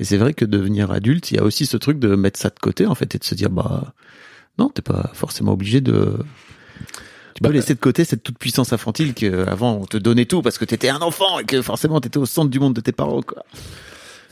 Et 0.00 0.04
c'est 0.04 0.16
vrai 0.16 0.32
que 0.32 0.46
devenir 0.46 0.90
adulte, 0.90 1.30
il 1.32 1.36
y 1.36 1.38
a 1.38 1.42
aussi 1.42 1.66
ce 1.66 1.76
truc 1.76 1.98
de 1.98 2.16
mettre 2.16 2.40
ça 2.40 2.48
de 2.48 2.58
côté, 2.58 2.86
en 2.86 2.94
fait, 2.94 3.14
et 3.14 3.18
de 3.18 3.24
se 3.24 3.34
dire, 3.34 3.50
bah, 3.50 3.92
non, 4.58 4.68
t'es 4.68 4.82
pas 4.82 5.10
forcément 5.14 5.52
obligé 5.52 5.80
de, 5.80 6.18
tu 7.34 7.42
peux 7.42 7.48
Bah, 7.48 7.54
laisser 7.54 7.74
de 7.74 7.80
côté 7.80 8.04
cette 8.04 8.22
toute 8.22 8.38
puissance 8.38 8.72
infantile 8.72 9.14
que 9.14 9.46
avant 9.48 9.74
on 9.74 9.86
te 9.86 9.96
donnait 9.96 10.24
tout 10.26 10.42
parce 10.42 10.58
que 10.58 10.64
t'étais 10.64 10.88
un 10.88 11.00
enfant 11.00 11.38
et 11.38 11.44
que 11.44 11.62
forcément 11.62 12.00
t'étais 12.00 12.18
au 12.18 12.26
centre 12.26 12.50
du 12.50 12.58
monde 12.58 12.74
de 12.74 12.80
tes 12.80 12.92
parents, 12.92 13.22
quoi. 13.22 13.44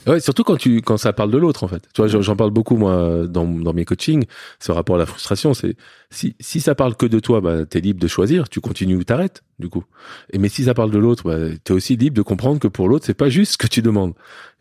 Ouais, 0.07 0.19
surtout 0.19 0.43
quand 0.43 0.55
tu 0.57 0.81
quand 0.81 0.97
ça 0.97 1.11
parle 1.13 1.31
de 1.31 1.37
l'autre 1.37 1.63
en 1.63 1.67
fait. 1.67 1.83
Tu 1.93 2.01
vois, 2.01 2.07
j'en- 2.07 2.35
parle 2.35 2.51
beaucoup 2.51 2.77
moi 2.77 3.27
dans 3.27 3.45
dans 3.45 3.73
mes 3.73 3.85
coachings. 3.85 4.25
Ce 4.59 4.71
rapport 4.71 4.95
à 4.95 4.99
la 4.99 5.05
frustration, 5.05 5.53
c'est 5.53 5.75
si 6.09 6.35
si 6.39 6.61
ça 6.61 6.75
parle 6.75 6.95
que 6.95 7.05
de 7.05 7.19
toi, 7.19 7.41
bah 7.41 7.65
t'es 7.65 7.81
libre 7.81 7.99
de 7.99 8.07
choisir. 8.07 8.47
Tu 8.49 8.61
continues 8.61 8.95
ou 8.95 9.03
t'arrêtes 9.03 9.43
du 9.59 9.69
coup. 9.69 9.83
Et 10.31 10.37
mais 10.37 10.49
si 10.49 10.63
ça 10.65 10.73
parle 10.73 10.91
de 10.91 10.97
l'autre, 10.97 11.23
bah 11.25 11.55
t'es 11.63 11.73
aussi 11.73 11.97
libre 11.97 12.15
de 12.15 12.21
comprendre 12.21 12.59
que 12.59 12.67
pour 12.67 12.87
l'autre 12.87 13.05
c'est 13.05 13.13
pas 13.13 13.29
juste 13.29 13.53
ce 13.53 13.57
que 13.57 13.67
tu 13.67 13.81
demandes. 13.81 14.13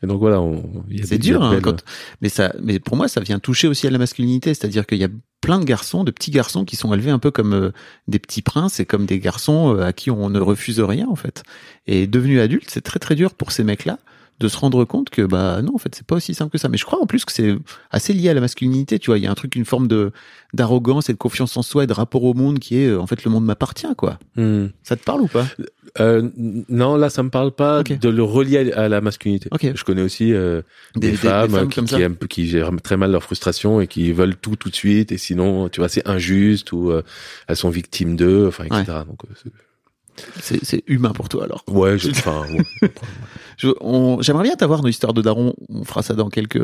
Et 0.02 0.06
donc 0.06 0.18
voilà, 0.20 0.42
C'est 1.04 1.18
dur, 1.18 1.42
hein, 1.42 1.60
quand- 1.62 1.84
mais 2.20 2.28
ça, 2.28 2.52
mais 2.62 2.78
pour 2.78 2.96
moi, 2.96 3.08
ça 3.08 3.20
vient 3.20 3.38
toucher 3.38 3.66
aussi 3.66 3.86
à 3.86 3.90
la 3.90 3.96
masculinité, 3.98 4.52
c'est-à-dire 4.52 4.84
qu'il 4.86 4.98
y 4.98 5.04
a 5.04 5.08
plein 5.40 5.58
de 5.58 5.64
garçons, 5.64 6.04
de 6.04 6.10
petits 6.10 6.30
garçons 6.30 6.64
qui 6.66 6.76
sont 6.76 6.92
élevés 6.92 7.10
un 7.10 7.18
peu 7.18 7.30
comme 7.30 7.54
euh, 7.54 7.70
des 8.08 8.18
petits 8.18 8.42
princes 8.42 8.78
et 8.80 8.84
comme 8.84 9.06
des 9.06 9.18
garçons 9.20 9.74
euh, 9.76 9.84
à 9.86 9.92
qui 9.92 10.10
on 10.10 10.28
ne 10.28 10.40
refuse 10.40 10.80
rien 10.80 11.06
en 11.08 11.14
fait. 11.16 11.44
Et 11.86 12.06
devenu 12.06 12.40
adulte, 12.40 12.68
c'est 12.68 12.82
très 12.82 12.98
très 12.98 13.14
dur 13.14 13.32
pour 13.34 13.52
ces 13.52 13.64
mecs-là 13.64 13.98
de 14.38 14.48
se 14.48 14.56
rendre 14.58 14.84
compte 14.84 15.08
que 15.10 15.22
bah 15.22 15.62
non 15.62 15.74
en 15.74 15.78
fait 15.78 15.94
c'est 15.94 16.06
pas 16.06 16.16
aussi 16.16 16.34
simple 16.34 16.50
que 16.52 16.58
ça 16.58 16.68
mais 16.68 16.76
je 16.76 16.84
crois 16.84 17.00
en 17.00 17.06
plus 17.06 17.24
que 17.24 17.32
c'est 17.32 17.56
assez 17.90 18.12
lié 18.12 18.28
à 18.28 18.34
la 18.34 18.40
masculinité 18.42 18.98
tu 18.98 19.06
vois 19.10 19.16
il 19.18 19.24
y 19.24 19.26
a 19.26 19.30
un 19.30 19.34
truc 19.34 19.56
une 19.56 19.64
forme 19.64 19.88
de 19.88 20.12
d'arrogance 20.52 21.08
et 21.08 21.12
de 21.14 21.18
confiance 21.18 21.56
en 21.56 21.62
soi 21.62 21.84
et 21.84 21.86
de 21.86 21.92
rapport 21.92 22.22
au 22.24 22.34
monde 22.34 22.58
qui 22.58 22.76
est 22.78 22.88
euh, 22.88 23.00
en 23.00 23.06
fait 23.06 23.24
le 23.24 23.30
monde 23.30 23.44
m'appartient 23.44 23.86
quoi 23.96 24.18
Hmm. 24.36 24.66
ça 24.82 24.96
te 24.96 25.02
parle 25.02 25.22
ou 25.22 25.28
pas? 25.28 25.46
Euh, 25.98 26.28
non, 26.68 26.96
là, 26.96 27.08
ça 27.08 27.22
me 27.22 27.30
parle 27.30 27.52
pas 27.52 27.82
de 27.82 28.08
le 28.10 28.22
relier 28.22 28.70
à, 28.72 28.86
la 28.86 29.00
masculinité. 29.00 29.48
Je 29.62 29.82
connais 29.82 30.02
aussi 30.02 30.34
euh, 30.34 30.60
Des- 30.94 31.00
des, 31.00 31.06
des- 31.06 31.10
des 31.12 31.16
femmes, 31.16 31.50
femmes 31.50 31.68
qui, 31.70 31.94
aiment, 32.02 32.16
qui 32.28 32.46
gèrent 32.46 32.70
très 32.82 32.98
mal 32.98 33.12
leur 33.12 33.22
frustration 33.22 33.80
et 33.80 33.86
qui 33.86 34.12
veulent 34.12 34.36
tout 34.36 34.56
tout 34.56 34.68
de 34.68 34.74
suite. 34.74 35.10
Et 35.10 35.16
sinon, 35.16 35.70
tu 35.70 35.80
vois, 35.80 35.88
c'est 35.88 36.06
injuste 36.06 36.72
ou 36.72 36.90
euh, 36.90 37.02
elles 37.48 37.56
sont 37.56 37.70
victimes 37.70 38.14
d'eux, 38.14 38.46
enfin, 38.46 38.64
etc. 38.64 38.84
Donc, 39.08 39.20
euh, 39.24 39.50
c'est- 40.40 40.82
humain 40.86 41.10
pour 41.12 41.28
toi 41.28 41.44
alors 41.44 41.62
ouais, 41.68 41.96
j'aimerais 43.58 44.42
bien 44.42 44.56
t'avoir 44.56 44.80
dans 44.80 44.86
l'histoire 44.86 45.14
de 45.14 45.22
Daron 45.22 45.54
on 45.68 45.84
fera 45.84 46.02
ça 46.02 46.14
dans 46.14 46.28
quelques 46.28 46.56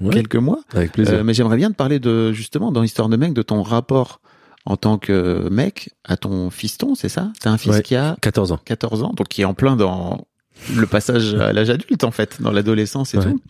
Ouais. 0.00 0.12
quelques 0.12 0.36
mois 0.36 0.60
avec 0.74 0.92
plaisir. 0.92 1.14
Euh, 1.14 1.24
mais 1.24 1.34
j'aimerais 1.34 1.56
bien 1.56 1.70
te 1.70 1.76
parler 1.76 1.98
de 1.98 2.32
justement 2.32 2.72
dans 2.72 2.82
l'histoire 2.82 3.08
de 3.08 3.16
mec 3.16 3.32
de 3.34 3.42
ton 3.42 3.62
rapport 3.62 4.20
en 4.64 4.76
tant 4.76 4.98
que 4.98 5.48
mec 5.48 5.90
à 6.04 6.16
ton 6.16 6.50
fiston, 6.50 6.94
c'est 6.96 7.08
ça? 7.08 7.30
T'as 7.40 7.50
un 7.50 7.58
fils 7.58 7.72
Ouais. 7.72 7.82
qui 7.82 7.94
a 7.94 8.16
14 8.20 8.50
ans. 8.52 8.58
14 8.64 9.02
ans, 9.04 9.12
donc 9.16 9.28
qui 9.28 9.42
est 9.42 9.44
en 9.44 9.54
plein 9.54 9.76
dans 9.76 10.26
le 10.74 10.86
passage 10.86 11.34
à 11.34 11.52
l'âge 11.52 11.70
adulte 11.70 12.02
en 12.04 12.10
fait, 12.10 12.40
dans 12.42 12.50
l'adolescence 12.50 13.14
et 13.14 13.18
tout. 13.18 13.40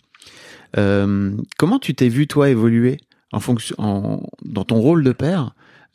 Euh, 0.77 1.31
comment 1.57 1.79
tu 1.79 1.95
t'es 1.95 2.09
vu 2.09 2.27
toi 2.27 2.49
évoluer 2.49 2.97
en 3.31 3.39
fonction, 3.39 3.75
en, 3.79 4.21
dans 4.45 4.63
ton 4.63 4.75
rôle 4.79 5.03
de 5.03 5.11
père 5.11 5.51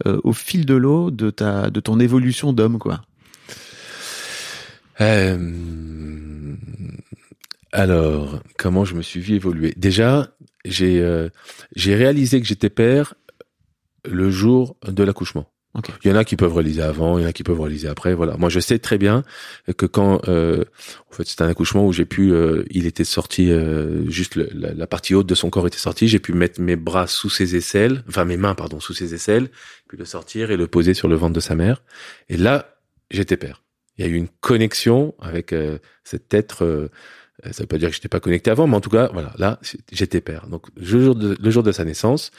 euh, 0.07 0.19
au 0.25 0.33
fil 0.33 0.67
de 0.67 0.75
l'eau 0.75 1.11
de 1.11 1.31
ta 1.31 1.71
de 1.71 1.79
ton 1.81 2.01
évolution 2.01 2.53
d'homme 2.53 2.79
quoi? 2.79 3.03
Euh, 5.01 6.55
alors, 7.73 8.41
comment 8.59 8.85
je 8.85 8.95
me 8.95 9.03
suis 9.03 9.21
vu 9.21 9.35
évoluer? 9.35 9.73
Déjà, 9.77 10.29
j'ai 10.65 11.01
euh, 11.01 11.29
j'ai 11.75 11.95
réalisé 11.95 12.41
que 12.41 12.47
j'étais 12.47 12.71
père 12.71 13.15
le 14.05 14.31
jour 14.31 14.77
de 14.87 15.03
l'accouchement. 15.03 15.49
Ok. 15.75 15.89
Il 16.05 16.11
y 16.11 16.13
en 16.13 16.17
a 16.17 16.25
qui 16.25 16.37
peuvent 16.37 16.53
réaliser 16.53 16.83
avant, 16.83 17.17
il 17.19 17.23
y 17.23 17.25
en 17.25 17.29
a 17.29 17.33
qui 17.33 17.45
peuvent 17.45 17.59
réaliser 17.61 17.89
après. 17.89 18.13
Voilà. 18.13 18.37
Moi, 18.37 18.51
je 18.51 18.61
sais 18.61 18.79
très 18.79 18.99
bien 18.99 19.25
que 19.79 19.87
quand, 19.87 20.29
euh, 20.29 20.65
en 21.11 21.15
fait, 21.15 21.27
c'est 21.27 21.41
un 21.41 21.49
accouchement 21.49 21.87
où 21.87 21.95
j'ai 21.95 22.05
pu, 22.05 22.31
euh, 22.31 22.65
il 22.71 22.85
était 22.85 23.05
sorti 23.05 23.51
euh, 23.51 24.09
juste 24.11 24.35
le- 24.35 24.51
la, 24.53 24.75
la 24.75 24.87
partie 24.87 25.15
haute 25.15 25.27
de 25.27 25.35
son 25.35 25.49
corps 25.49 25.67
était 25.67 25.79
sortie. 25.79 26.09
J'ai 26.09 26.19
pu 26.19 26.35
mettre 26.35 26.61
mes 26.61 26.77
bras 26.77 27.07
sous 27.07 27.31
ses 27.31 27.57
aisselles, 27.57 28.05
enfin 28.07 28.27
mes 28.27 28.37
mains, 28.37 28.55
pardon, 28.55 28.81
sous 28.81 28.93
ses 28.93 29.15
aisselles, 29.15 29.49
puis 29.89 29.97
le 29.97 30.05
sortir 30.05 30.51
et 30.51 30.59
le 30.59 30.67
poser 30.67 30.93
sur 30.93 31.09
le 31.09 31.15
ventre 31.17 31.33
de 31.33 31.41
sa 31.41 31.55
mère. 31.55 31.83
Et 32.29 32.37
là, 32.37 32.77
j'étais 33.11 33.39
père. 33.39 33.62
Il 33.99 34.05
y 34.05 34.09
a 34.09 34.11
eu 34.11 34.17
une 34.17 34.29
connexion 34.41 35.15
avec 35.21 35.53
euh, 35.53 35.79
cet 36.05 36.33
être. 36.35 36.65
euh, 36.65 36.89
ça 37.51 37.63
veut 37.63 37.67
pas 37.67 37.79
dire 37.79 37.89
que 37.89 37.95
j'étais 37.95 38.09
pas 38.09 38.21
connecté 38.21 38.51
avant, 38.51 38.67
mais 38.67 38.77
en 38.77 38.81
tout 38.81 38.91
cas, 38.91 39.11
voilà, 39.13 39.35
là, 39.39 39.59
j'étais 39.91 40.21
père. 40.21 40.47
Donc 40.47 40.67
le 40.77 40.85
jour 40.85 41.15
de, 41.15 41.37
le 41.41 41.51
jour 41.51 41.63
de 41.63 41.73
sa 41.73 41.85
naissance, 41.85 42.31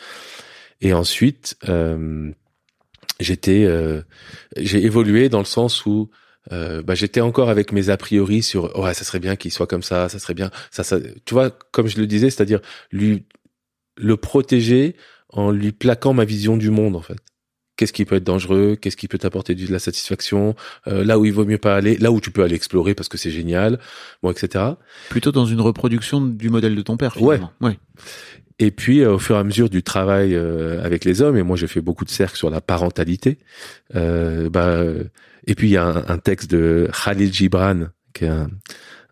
et 0.81 0.93
ensuite, 0.93 1.57
euh, 1.67 2.31
j'étais, 3.19 3.65
euh, 3.65 4.01
j'ai 4.57 4.83
évolué 4.83 5.29
dans 5.29 5.39
le 5.39 5.45
sens 5.45 5.85
où 5.85 6.09
euh, 6.51 6.81
bah, 6.83 6.95
j'étais 6.95 7.21
encore 7.21 7.49
avec 7.49 7.71
mes 7.71 7.89
a 7.89 7.97
priori 7.97 8.43
sur 8.43 8.77
ouais, 8.77 8.93
ça 8.93 9.03
serait 9.05 9.19
bien 9.19 9.35
qu'il 9.35 9.51
soit 9.51 9.67
comme 9.67 9.83
ça, 9.83 10.09
ça 10.09 10.19
serait 10.19 10.33
bien, 10.33 10.51
ça, 10.71 10.83
ça, 10.83 10.99
tu 11.25 11.33
vois, 11.33 11.49
comme 11.49 11.87
je 11.87 11.97
le 11.97 12.07
disais, 12.07 12.29
c'est-à-dire 12.29 12.59
lui 12.91 13.25
le 13.95 14.17
protéger 14.17 14.95
en 15.29 15.51
lui 15.51 15.71
plaquant 15.71 16.13
ma 16.13 16.25
vision 16.25 16.57
du 16.57 16.69
monde 16.69 16.95
en 16.95 17.01
fait. 17.01 17.17
Qu'est-ce 17.75 17.93
qui 17.93 18.05
peut 18.05 18.15
être 18.15 18.23
dangereux, 18.23 18.77
qu'est-ce 18.79 18.97
qui 18.97 19.07
peut 19.07 19.17
t'apporter 19.17 19.55
de 19.55 19.71
la 19.71 19.79
satisfaction, 19.79 20.55
euh, 20.87 21.03
là 21.03 21.19
où 21.19 21.25
il 21.25 21.33
vaut 21.33 21.45
mieux 21.45 21.57
pas 21.57 21.75
aller, 21.75 21.97
là 21.97 22.11
où 22.11 22.19
tu 22.19 22.31
peux 22.31 22.43
aller 22.43 22.55
explorer 22.55 22.93
parce 22.93 23.09
que 23.09 23.17
c'est 23.17 23.31
génial, 23.31 23.79
bon, 24.21 24.31
etc. 24.31 24.65
Plutôt 25.09 25.31
dans 25.31 25.45
une 25.45 25.61
reproduction 25.61 26.21
du 26.21 26.49
modèle 26.49 26.75
de 26.75 26.81
ton 26.81 26.97
père, 26.97 27.13
finalement. 27.13 27.51
Ouais. 27.61 27.77
Et 28.59 28.71
puis, 28.71 29.01
euh, 29.01 29.15
au 29.15 29.19
fur 29.19 29.35
et 29.35 29.39
à 29.39 29.43
mesure 29.43 29.69
du 29.69 29.83
travail 29.83 30.35
euh, 30.35 30.83
avec 30.83 31.05
les 31.05 31.21
hommes, 31.21 31.37
et 31.37 31.43
moi 31.43 31.57
j'ai 31.57 31.67
fait 31.67 31.81
beaucoup 31.81 32.05
de 32.05 32.09
cercles 32.09 32.37
sur 32.37 32.49
la 32.49 32.61
parentalité, 32.61 33.39
euh, 33.95 34.49
bah, 34.49 34.83
et 35.47 35.55
puis 35.55 35.69
il 35.69 35.71
y 35.71 35.77
a 35.77 35.85
un, 35.85 36.05
un 36.07 36.17
texte 36.17 36.51
de 36.51 36.89
Khalil 37.03 37.33
Gibran, 37.33 37.87
qui 38.13 38.25
est 38.25 38.29
un, 38.29 38.47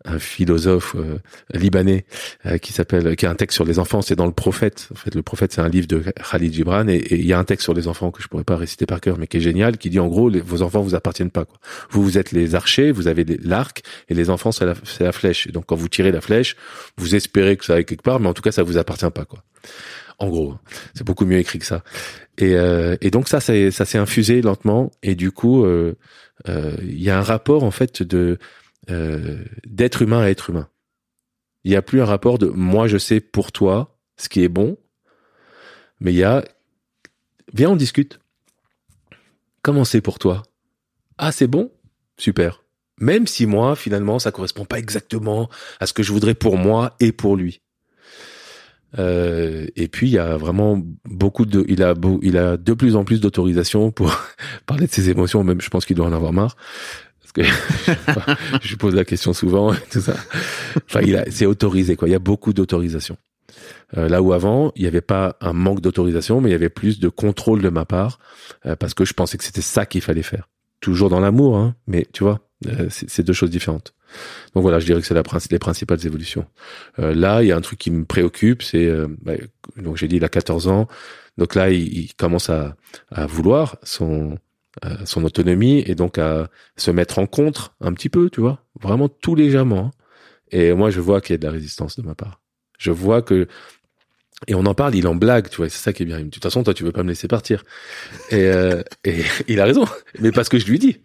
un 0.04 0.18
philosophe 0.18 0.94
euh, 0.96 1.18
libanais 1.54 2.04
euh, 2.46 2.58
qui 2.58 2.72
s'appelle 2.72 3.16
qui 3.16 3.26
a 3.26 3.30
un 3.30 3.34
texte 3.34 3.54
sur 3.54 3.64
les 3.64 3.78
enfants 3.78 4.02
c'est 4.02 4.16
dans 4.16 4.26
le 4.26 4.32
prophète. 4.32 4.88
En 4.92 4.96
fait 4.96 5.14
le 5.14 5.22
prophète 5.22 5.52
c'est 5.52 5.60
un 5.60 5.68
livre 5.68 5.86
de 5.86 6.02
Khalid 6.30 6.52
Gibran 6.52 6.88
et, 6.88 7.06
il 7.10 7.26
y 7.26 7.32
a 7.32 7.38
un 7.38 7.44
texte 7.44 7.64
sur 7.64 7.74
les 7.74 7.88
enfants 7.88 8.10
que 8.10 8.22
je 8.22 8.28
pourrais 8.28 8.44
pas 8.44 8.56
réciter 8.56 8.86
par 8.86 9.00
cœur 9.00 9.18
mais 9.18 9.26
qui 9.26 9.38
est 9.38 9.40
génial 9.40 9.78
qui 9.78 9.90
dit 9.90 10.00
en 10.00 10.08
gros 10.08 10.30
vos 10.30 10.62
enfants 10.62 10.80
vous 10.80 10.94
appartiennent 10.94 11.30
pas 11.30 11.44
quoi. 11.44 11.58
Vous 11.90 12.02
vous 12.02 12.18
êtes 12.18 12.32
les 12.32 12.54
archers 12.54 12.92
vous 12.92 13.08
avez 13.08 13.24
l'arc 13.42 13.82
et 14.08 14.14
les 14.14 14.30
enfants 14.30 14.52
c'est 14.52 14.66
la, 14.66 15.12
flèche. 15.12 15.46
Et 15.46 15.52
donc 15.52 15.66
quand 15.66 15.76
vous 15.76 15.88
tirez 15.88 16.12
la 16.12 16.20
flèche 16.20 16.56
vous 16.96 17.14
espérez 17.14 17.56
que 17.56 17.64
ça 17.64 17.74
aille 17.74 17.84
quelque 17.84 18.02
part 18.02 18.20
mais 18.20 18.28
en 18.28 18.34
tout 18.34 18.42
cas 18.42 18.52
ça 18.52 18.62
vous 18.62 18.78
appartient 18.78 19.10
pas 19.10 19.24
quoi. 19.24 19.44
En 20.18 20.28
gros 20.28 20.54
c'est 20.94 21.06
beaucoup 21.06 21.26
mieux 21.26 21.38
écrit 21.38 21.58
que 21.58 21.66
ça. 21.66 21.82
Et, 22.38 22.54
euh, 22.56 22.96
et 23.00 23.10
donc 23.10 23.28
ça 23.28 23.40
ça 23.40 23.84
s'est 23.84 23.98
infusé 23.98 24.42
lentement 24.42 24.90
et 25.02 25.14
du 25.14 25.32
coup 25.32 25.64
euh, 25.64 25.96
euh, 26.48 26.76
il 26.82 27.02
y 27.02 27.10
a 27.10 27.18
un 27.18 27.22
rapport 27.22 27.62
en 27.62 27.70
fait 27.70 28.02
de 28.02 28.38
euh, 28.90 29.44
d'être 29.66 30.02
humain 30.02 30.20
à 30.20 30.28
être 30.28 30.50
humain. 30.50 30.68
Il 31.64 31.70
n'y 31.70 31.76
a 31.76 31.82
plus 31.82 32.00
un 32.00 32.04
rapport 32.04 32.38
de 32.38 32.46
moi 32.46 32.88
je 32.88 32.98
sais 32.98 33.20
pour 33.20 33.52
toi 33.52 33.96
ce 34.16 34.28
qui 34.28 34.42
est 34.42 34.48
bon, 34.48 34.76
mais 36.00 36.12
il 36.12 36.16
y 36.16 36.24
a 36.24 36.44
viens 37.52 37.70
on 37.70 37.76
discute. 37.76 38.18
Comment 39.62 39.84
c'est 39.84 40.00
pour 40.00 40.18
toi? 40.18 40.42
Ah 41.18 41.30
c'est 41.30 41.46
bon? 41.46 41.70
Super. 42.16 42.64
Même 42.98 43.26
si 43.26 43.46
moi 43.46 43.76
finalement 43.76 44.18
ça 44.18 44.32
correspond 44.32 44.64
pas 44.64 44.78
exactement 44.78 45.48
à 45.78 45.86
ce 45.86 45.92
que 45.92 46.02
je 46.02 46.12
voudrais 46.12 46.34
pour 46.34 46.56
moi 46.56 46.96
et 46.98 47.12
pour 47.12 47.36
lui. 47.36 47.60
Euh, 48.98 49.66
et 49.74 49.88
puis 49.88 50.08
il 50.08 50.12
y 50.12 50.18
a 50.18 50.36
vraiment 50.36 50.82
beaucoup 51.04 51.46
de, 51.46 51.64
il 51.68 51.82
a 51.82 51.94
beau, 51.94 52.20
il 52.22 52.36
a 52.36 52.56
de 52.56 52.72
plus 52.74 52.94
en 52.94 53.04
plus 53.04 53.20
d'autorisation 53.20 53.90
pour 53.90 54.14
parler 54.66 54.86
de 54.86 54.92
ses 54.92 55.08
émotions. 55.08 55.44
Même 55.44 55.60
je 55.60 55.70
pense 55.70 55.86
qu'il 55.86 55.96
doit 55.96 56.06
en 56.06 56.12
avoir 56.12 56.32
marre 56.32 56.56
je 58.62 58.76
pose 58.76 58.94
la 58.94 59.04
question 59.04 59.32
souvent, 59.32 59.74
tout 59.90 60.00
ça. 60.00 60.14
Enfin, 60.86 61.00
c'est 61.30 61.46
autorisé 61.46 61.96
quoi. 61.96 62.08
Il 62.08 62.12
y 62.12 62.16
a 62.16 62.20
beaucoup 62.20 62.52
d'autorisation. 62.52 63.16
Euh, 63.96 64.08
là 64.08 64.22
où 64.22 64.32
avant, 64.32 64.72
il 64.76 64.82
n'y 64.82 64.88
avait 64.88 65.00
pas 65.00 65.36
un 65.40 65.52
manque 65.52 65.80
d'autorisation, 65.80 66.40
mais 66.40 66.50
il 66.50 66.52
y 66.52 66.56
avait 66.56 66.68
plus 66.68 66.98
de 66.98 67.08
contrôle 67.08 67.62
de 67.62 67.68
ma 67.68 67.84
part 67.84 68.18
euh, 68.66 68.76
parce 68.76 68.94
que 68.94 69.04
je 69.04 69.12
pensais 69.12 69.38
que 69.38 69.44
c'était 69.44 69.60
ça 69.60 69.86
qu'il 69.86 70.00
fallait 70.00 70.22
faire. 70.22 70.48
Toujours 70.80 71.10
dans 71.10 71.20
l'amour, 71.20 71.56
hein, 71.56 71.74
mais 71.86 72.06
tu 72.12 72.24
vois, 72.24 72.40
euh, 72.66 72.86
c'est 72.90 73.22
deux 73.22 73.32
choses 73.32 73.50
différentes. 73.50 73.94
Donc 74.54 74.62
voilà, 74.62 74.78
je 74.78 74.84
dirais 74.84 75.00
que 75.00 75.06
c'est 75.06 75.14
la, 75.14 75.22
les 75.50 75.58
principales 75.58 76.04
évolutions. 76.06 76.46
Euh, 76.98 77.14
là, 77.14 77.42
il 77.42 77.48
y 77.48 77.52
a 77.52 77.56
un 77.56 77.60
truc 77.60 77.78
qui 77.78 77.90
me 77.90 78.04
préoccupe, 78.04 78.62
c'est 78.62 78.90
bah, 79.22 79.34
donc 79.76 79.96
j'ai 79.96 80.08
dit 80.08 80.16
il 80.16 80.24
a 80.24 80.28
14 80.28 80.68
ans, 80.68 80.88
donc 81.38 81.54
là 81.54 81.70
il, 81.70 81.86
il 81.96 82.14
commence 82.14 82.50
à, 82.50 82.76
à 83.10 83.26
vouloir 83.26 83.76
son 83.82 84.38
son 85.04 85.24
autonomie 85.24 85.82
et 85.86 85.94
donc 85.94 86.18
à 86.18 86.48
se 86.76 86.90
mettre 86.90 87.18
en 87.18 87.26
contre 87.26 87.74
un 87.80 87.92
petit 87.92 88.08
peu, 88.08 88.30
tu 88.30 88.40
vois, 88.40 88.64
vraiment 88.80 89.08
tout 89.08 89.34
légèrement. 89.34 89.86
Hein. 89.86 89.90
Et 90.50 90.72
moi, 90.72 90.90
je 90.90 91.00
vois 91.00 91.20
qu'il 91.20 91.34
y 91.34 91.36
a 91.36 91.38
de 91.38 91.46
la 91.46 91.52
résistance 91.52 91.96
de 91.96 92.02
ma 92.02 92.14
part. 92.14 92.40
Je 92.78 92.90
vois 92.90 93.22
que 93.22 93.46
et 94.48 94.54
on 94.54 94.66
en 94.66 94.74
parle, 94.74 94.94
il 94.96 95.06
en 95.06 95.14
blague, 95.14 95.48
tu 95.48 95.58
vois, 95.58 95.68
c'est 95.68 95.78
ça 95.78 95.92
qui 95.92 96.02
est 96.02 96.06
bien. 96.06 96.20
De 96.20 96.28
toute 96.28 96.42
façon, 96.42 96.64
toi, 96.64 96.74
tu 96.74 96.82
veux 96.82 96.92
pas 96.92 97.04
me 97.04 97.10
laisser 97.10 97.28
partir. 97.28 97.62
Et, 98.30 98.46
euh, 98.46 98.82
et 99.04 99.22
il 99.48 99.60
a 99.60 99.64
raison, 99.64 99.84
mais 100.18 100.32
parce 100.32 100.48
que 100.48 100.58
je 100.58 100.66
lui 100.66 100.78
dis. 100.78 100.98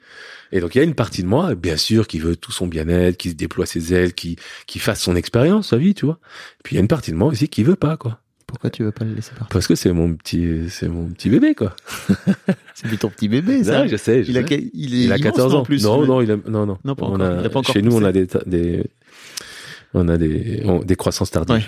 Et 0.51 0.61
donc 0.61 0.76
il 0.76 0.78
y 0.78 0.82
a 0.82 0.86
une 0.86 0.95
partie 0.95 1.24
de 1.24 1.28
moi, 1.28 1.55
bien 1.55 1.78
sûr, 1.78 2.07
qui 2.07 2.20
veut 2.20 2.38
tout 2.38 2.53
son 2.53 2.68
bien-être, 2.68 3.18
qui 3.18 3.36
déploie 3.36 3.65
ses 3.65 3.93
ailes, 3.93 4.13
qui 4.13 4.38
qui 4.65 4.80
fasse 4.80 5.01
son 5.01 5.15
expérience, 5.15 5.70
sa 5.70 5.78
vie, 5.78 5.93
tu 5.93 6.05
vois. 6.05 6.20
puis 6.63 6.76
il 6.76 6.78
y 6.78 6.80
a 6.80 6.82
une 6.82 6.88
partie 6.88 7.11
de 7.11 7.18
moi 7.18 7.28
aussi 7.28 7.49
qui 7.49 7.63
veut 7.63 7.76
pas, 7.76 7.97
quoi. 7.97 8.22
Pourquoi 8.48 8.70
tu 8.70 8.84
veux 8.84 8.91
pas 8.93 9.04
le 9.04 9.14
laisser 9.14 9.32
partir 9.32 9.48
Parce 9.50 9.68
que 9.68 9.76
c'est 9.76 9.91
mon 9.91 10.14
petit, 10.16 10.70
c'est 10.70 10.88
mon 10.88 11.08
petit 11.10 11.30
bébé, 11.30 11.54
quoi. 11.54 11.76
c'est 12.74 12.98
ton 12.98 13.10
petit 13.10 13.28
bébé, 13.28 13.64
ça. 13.66 13.86
je 13.88 13.98
sais. 13.98 14.24
Je 14.24 14.32
il, 14.32 14.38
a, 14.38 14.48
sais. 14.48 14.70
il, 14.74 14.95
est 14.95 15.04
il 15.04 15.12
a 15.12 15.20
14 15.20 15.54
ans. 15.54 15.60
En 15.60 15.64
plus, 15.64 15.84
non, 15.84 16.02
mais... 16.02 16.08
non, 16.08 16.22
il 16.22 16.32
a, 16.32 16.38
non, 16.48 16.66
non. 16.66 16.78
Non, 16.86 16.95
pas 16.95 17.06
on 17.06 17.16
encore. 17.16 17.28
a, 17.28 17.39
Il 17.41 17.45
a 17.45 17.50
pas 17.50 17.60
encore 17.60 17.74
chez 17.74 17.82
nous, 17.82 17.95
on 17.95 18.04
a 18.04 18.12
des, 18.14 18.26
on 19.93 20.08
a 20.08 20.18
des, 20.18 20.62
on- 20.66 20.80
des 20.80 20.95
croissances 20.95 21.32
tardives. 21.32 21.58
Ouais. 21.58 21.64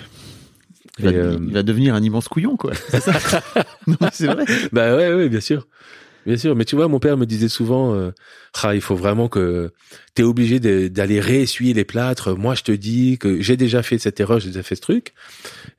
Il 0.98 1.04
va, 1.04 1.10
euh, 1.12 1.38
il 1.48 1.52
va 1.52 1.62
devenir 1.62 1.94
un 1.94 2.02
immense 2.02 2.28
couillon, 2.28 2.56
quoi. 2.56 2.72
C'est 2.88 3.00
ça. 3.00 3.12
non, 3.86 3.96
c'est 4.12 4.26
vrai. 4.26 4.44
Bah 4.72 4.96
ouais, 4.96 5.12
ouais, 5.14 5.28
bien 5.28 5.40
sûr. 5.40 5.66
Bien 6.26 6.36
sûr, 6.36 6.54
mais 6.54 6.64
tu 6.66 6.76
vois, 6.76 6.86
mon 6.88 6.98
père 7.00 7.16
me 7.16 7.24
disait 7.24 7.48
souvent, 7.48 7.94
euh, 7.94 8.10
ah, 8.62 8.74
il 8.74 8.80
faut 8.82 8.94
vraiment 8.94 9.28
que 9.28 9.72
t'es 10.14 10.22
obligé 10.22 10.60
d'aller 10.90 11.18
réessuyer 11.18 11.72
les 11.72 11.84
plâtres. 11.84 12.36
Moi, 12.36 12.54
je 12.54 12.62
te 12.62 12.72
dis 12.72 13.16
que 13.18 13.40
j'ai 13.40 13.56
déjà 13.56 13.82
fait 13.82 13.96
cette 13.98 14.20
erreur, 14.20 14.38
j'ai 14.38 14.48
déjà 14.48 14.62
fait 14.62 14.74
ce 14.74 14.82
truc. 14.82 15.14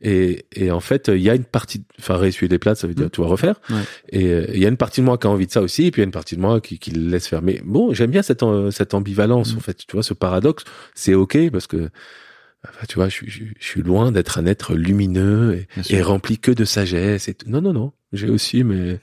Et, 0.01 0.45
et 0.53 0.71
en 0.71 0.79
fait, 0.79 1.09
il 1.13 1.21
y 1.21 1.29
a 1.29 1.35
une 1.35 1.43
partie, 1.43 1.83
enfin, 1.99 2.17
réessuyer 2.17 2.49
les 2.49 2.57
plâtres, 2.59 2.81
ça 2.81 2.87
veut 2.87 2.95
dire 2.95 3.05
Mm. 3.15 3.21
vas 3.21 3.27
refaire. 3.27 3.61
Ouais. 3.69 3.81
Et 4.09 4.25
euh, 4.27 4.45
il 4.53 4.59
y 4.59 4.65
a 4.65 4.69
une 4.69 4.77
partie 4.77 5.01
de 5.01 5.05
moi 5.05 5.17
qui 5.17 5.27
a 5.27 5.29
envie 5.29 5.45
de 5.47 5.51
ça 5.51 5.61
aussi, 5.61 5.85
et 5.85 5.91
puis 5.91 5.99
il 6.01 6.03
y 6.03 6.05
a 6.05 6.07
une 6.07 6.11
partie 6.11 6.35
de 6.35 6.41
moi 6.41 6.59
qui, 6.59 6.79
qui 6.79 6.89
le 6.91 7.07
laisse 7.09 7.27
faire. 7.27 7.41
Mais 7.43 7.61
bon, 7.63 7.93
j'aime 7.93 8.09
bien 8.11 8.23
cette, 8.23 8.41
euh, 8.43 8.71
cette 8.71 8.93
ambivalence, 8.95 9.53
Mm. 9.53 9.57
en 9.57 9.61
fait. 9.61 9.77
Tu 9.87 9.93
vois, 9.93 10.03
ce 10.03 10.13
paradoxe, 10.15 10.63
c'est 10.95 11.13
ok 11.13 11.51
parce 11.51 11.67
que, 11.67 11.89
enfin, 12.67 12.85
tu 12.89 12.95
vois, 12.95 13.09
je, 13.09 13.13
suis- 13.13 13.29
je, 13.29 13.43
je 13.59 13.65
suis 13.65 13.81
loin 13.83 14.11
d'être 14.11 14.39
un 14.39 14.45
être 14.47 14.73
lumineux 14.75 15.53
et, 15.89 15.95
et 15.97 16.01
rempli 16.01 16.39
que 16.39 16.51
de 16.51 16.65
sagesse. 16.65 17.27
Et 17.27 17.35
tout. 17.35 17.47
Non, 17.49 17.61
non, 17.61 17.73
non. 17.73 17.91
J'ai 18.13 18.29
aussi 18.29 18.63
mes, 18.63 18.99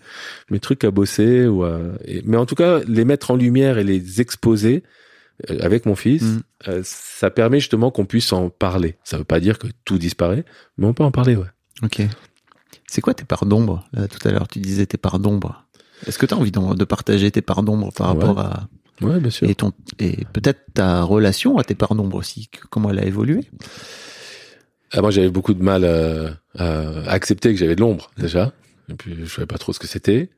mes 0.51 0.61
trucs 0.61 0.85
à 0.85 0.91
bosser 0.91 1.47
ou 1.47 1.65
à, 1.65 1.81
et- 2.05 2.23
mais 2.25 2.37
en 2.37 2.45
tout 2.47 2.55
cas, 2.55 2.81
les 2.87 3.05
mettre 3.05 3.31
en 3.31 3.37
lumière 3.37 3.79
et 3.79 3.85
les 3.85 4.21
exposer 4.21 4.83
euh, 5.51 5.59
avec 5.61 5.87
mon 5.87 5.95
fils, 5.95 6.23
Mm. 6.25 6.41
euh, 6.69 6.81
ça 6.85 7.31
permet 7.31 7.61
justement 7.61 7.91
qu'on 7.91 8.05
puisse 8.07 8.33
en 8.33 8.51
parler. 8.51 8.97
Ça 9.05 9.17
veut 9.19 9.25
pas 9.25 9.41
dire 9.41 9.59
que 9.59 9.69
tout 9.85 9.97
disparaît, 9.99 10.45
mais 10.77 10.87
on 10.87 10.93
peut 10.95 11.05
en 11.05 11.11
parler, 11.13 11.37
ouais. 11.37 11.47
Ok. 11.83 12.03
C'est 12.87 13.01
quoi 13.01 13.15
tes 13.15 13.25
parts 13.25 13.47
d'ombre? 13.47 13.85
Là, 13.93 14.09
Tout 14.09 14.27
à 14.27 14.33
l'heure, 14.33 14.49
tu 14.49 14.59
disais 14.59 14.85
tes 14.87 14.97
parts 14.99 15.19
d'ombre. 15.21 15.65
Est-ce 16.07 16.19
que 16.19 16.27
tu 16.27 16.35
as 16.35 16.37
envie 16.37 16.51
de 16.53 16.85
partager 16.85 17.31
tes 17.31 17.43
parts 17.43 17.63
d'ombre 17.63 17.93
par 17.93 18.15
Ouais. 18.17 18.25
rapport 18.25 18.39
à 18.41 18.69
Ouais, 19.01 19.21
bien 19.21 19.31
sûr. 19.31 19.49
et 19.49 19.55
ton 19.55 19.73
et 20.01 20.25
peut-être 20.33 20.61
ta 20.75 21.03
relation 21.03 21.57
à 21.59 21.65
tes 21.65 21.77
parts 21.77 21.95
d'ombre 21.95 22.17
aussi, 22.17 22.51
comment 22.71 22.91
elle 22.91 22.99
a 22.99 23.05
évolué? 23.05 23.43
Ah, 24.93 25.03
moi, 25.03 25.11
j'avais 25.11 25.31
beaucoup 25.31 25.55
de 25.55 25.63
mal 25.63 25.83
euh, 25.85 26.31
à 26.57 27.11
accepter 27.11 27.53
que 27.53 27.59
j'avais 27.61 27.77
de 27.77 27.81
l'ombre 27.81 28.11
déjà. 28.17 28.53
Et 28.91 28.95
puis, 28.95 29.15
je 29.19 29.27
savais 29.27 29.47
pas 29.47 29.59
trop 29.59 29.73
ce 29.73 29.79
que 29.79 29.87
c'était. 29.87 30.31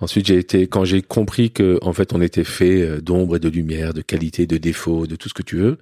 Ensuite, 0.00 0.26
j'ai 0.26 0.36
été 0.36 0.66
quand 0.66 0.84
j'ai 0.84 1.00
compris 1.00 1.50
que 1.52 1.78
en 1.82 1.92
fait, 1.92 2.12
on 2.12 2.20
était 2.20 2.44
fait 2.44 2.82
euh, 2.82 3.00
d'ombre 3.00 3.36
et 3.36 3.38
de 3.38 3.48
lumière, 3.48 3.94
de 3.94 4.02
qualité, 4.02 4.46
de 4.46 4.56
défaut, 4.56 5.06
de 5.06 5.16
tout 5.16 5.28
ce 5.28 5.34
que 5.34 5.42
tu 5.42 5.56
veux, 5.56 5.78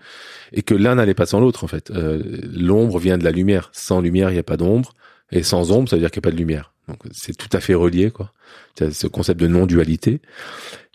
et 0.53 0.63
que 0.63 0.75
l'un 0.75 0.97
n'allait 0.97 1.15
pas 1.15 1.27
sans 1.27 1.41
l'autre. 1.41 1.65
En 1.65 1.69
fait, 1.69 1.91
Euh, 1.91 2.23
l'ombre 2.53 2.99
vient 2.99 3.19
de 3.19 3.25
la 3.25 3.31
lumière. 3.31 3.71
Sans 3.73 4.01
lumière, 4.01 4.31
il 4.31 4.35
n'y 4.35 4.39
a 4.39 4.43
pas 4.45 4.59
d'ombre, 4.59 4.93
et 5.31 5.43
sans 5.43 5.73
ombre, 5.73 5.89
ça 5.89 5.97
veut 5.97 6.01
dire 6.01 6.11
qu'il 6.11 6.21
n'y 6.21 6.27
a 6.27 6.29
pas 6.31 6.35
de 6.35 6.39
lumière. 6.39 6.75
Donc, 6.89 6.99
c'est 7.13 7.37
tout 7.37 7.49
à 7.57 7.61
fait 7.61 7.75
relié, 7.75 8.11
quoi. 8.11 8.33
Ce 8.79 9.07
concept 9.07 9.41
de 9.41 9.47
non-dualité. 9.47 10.21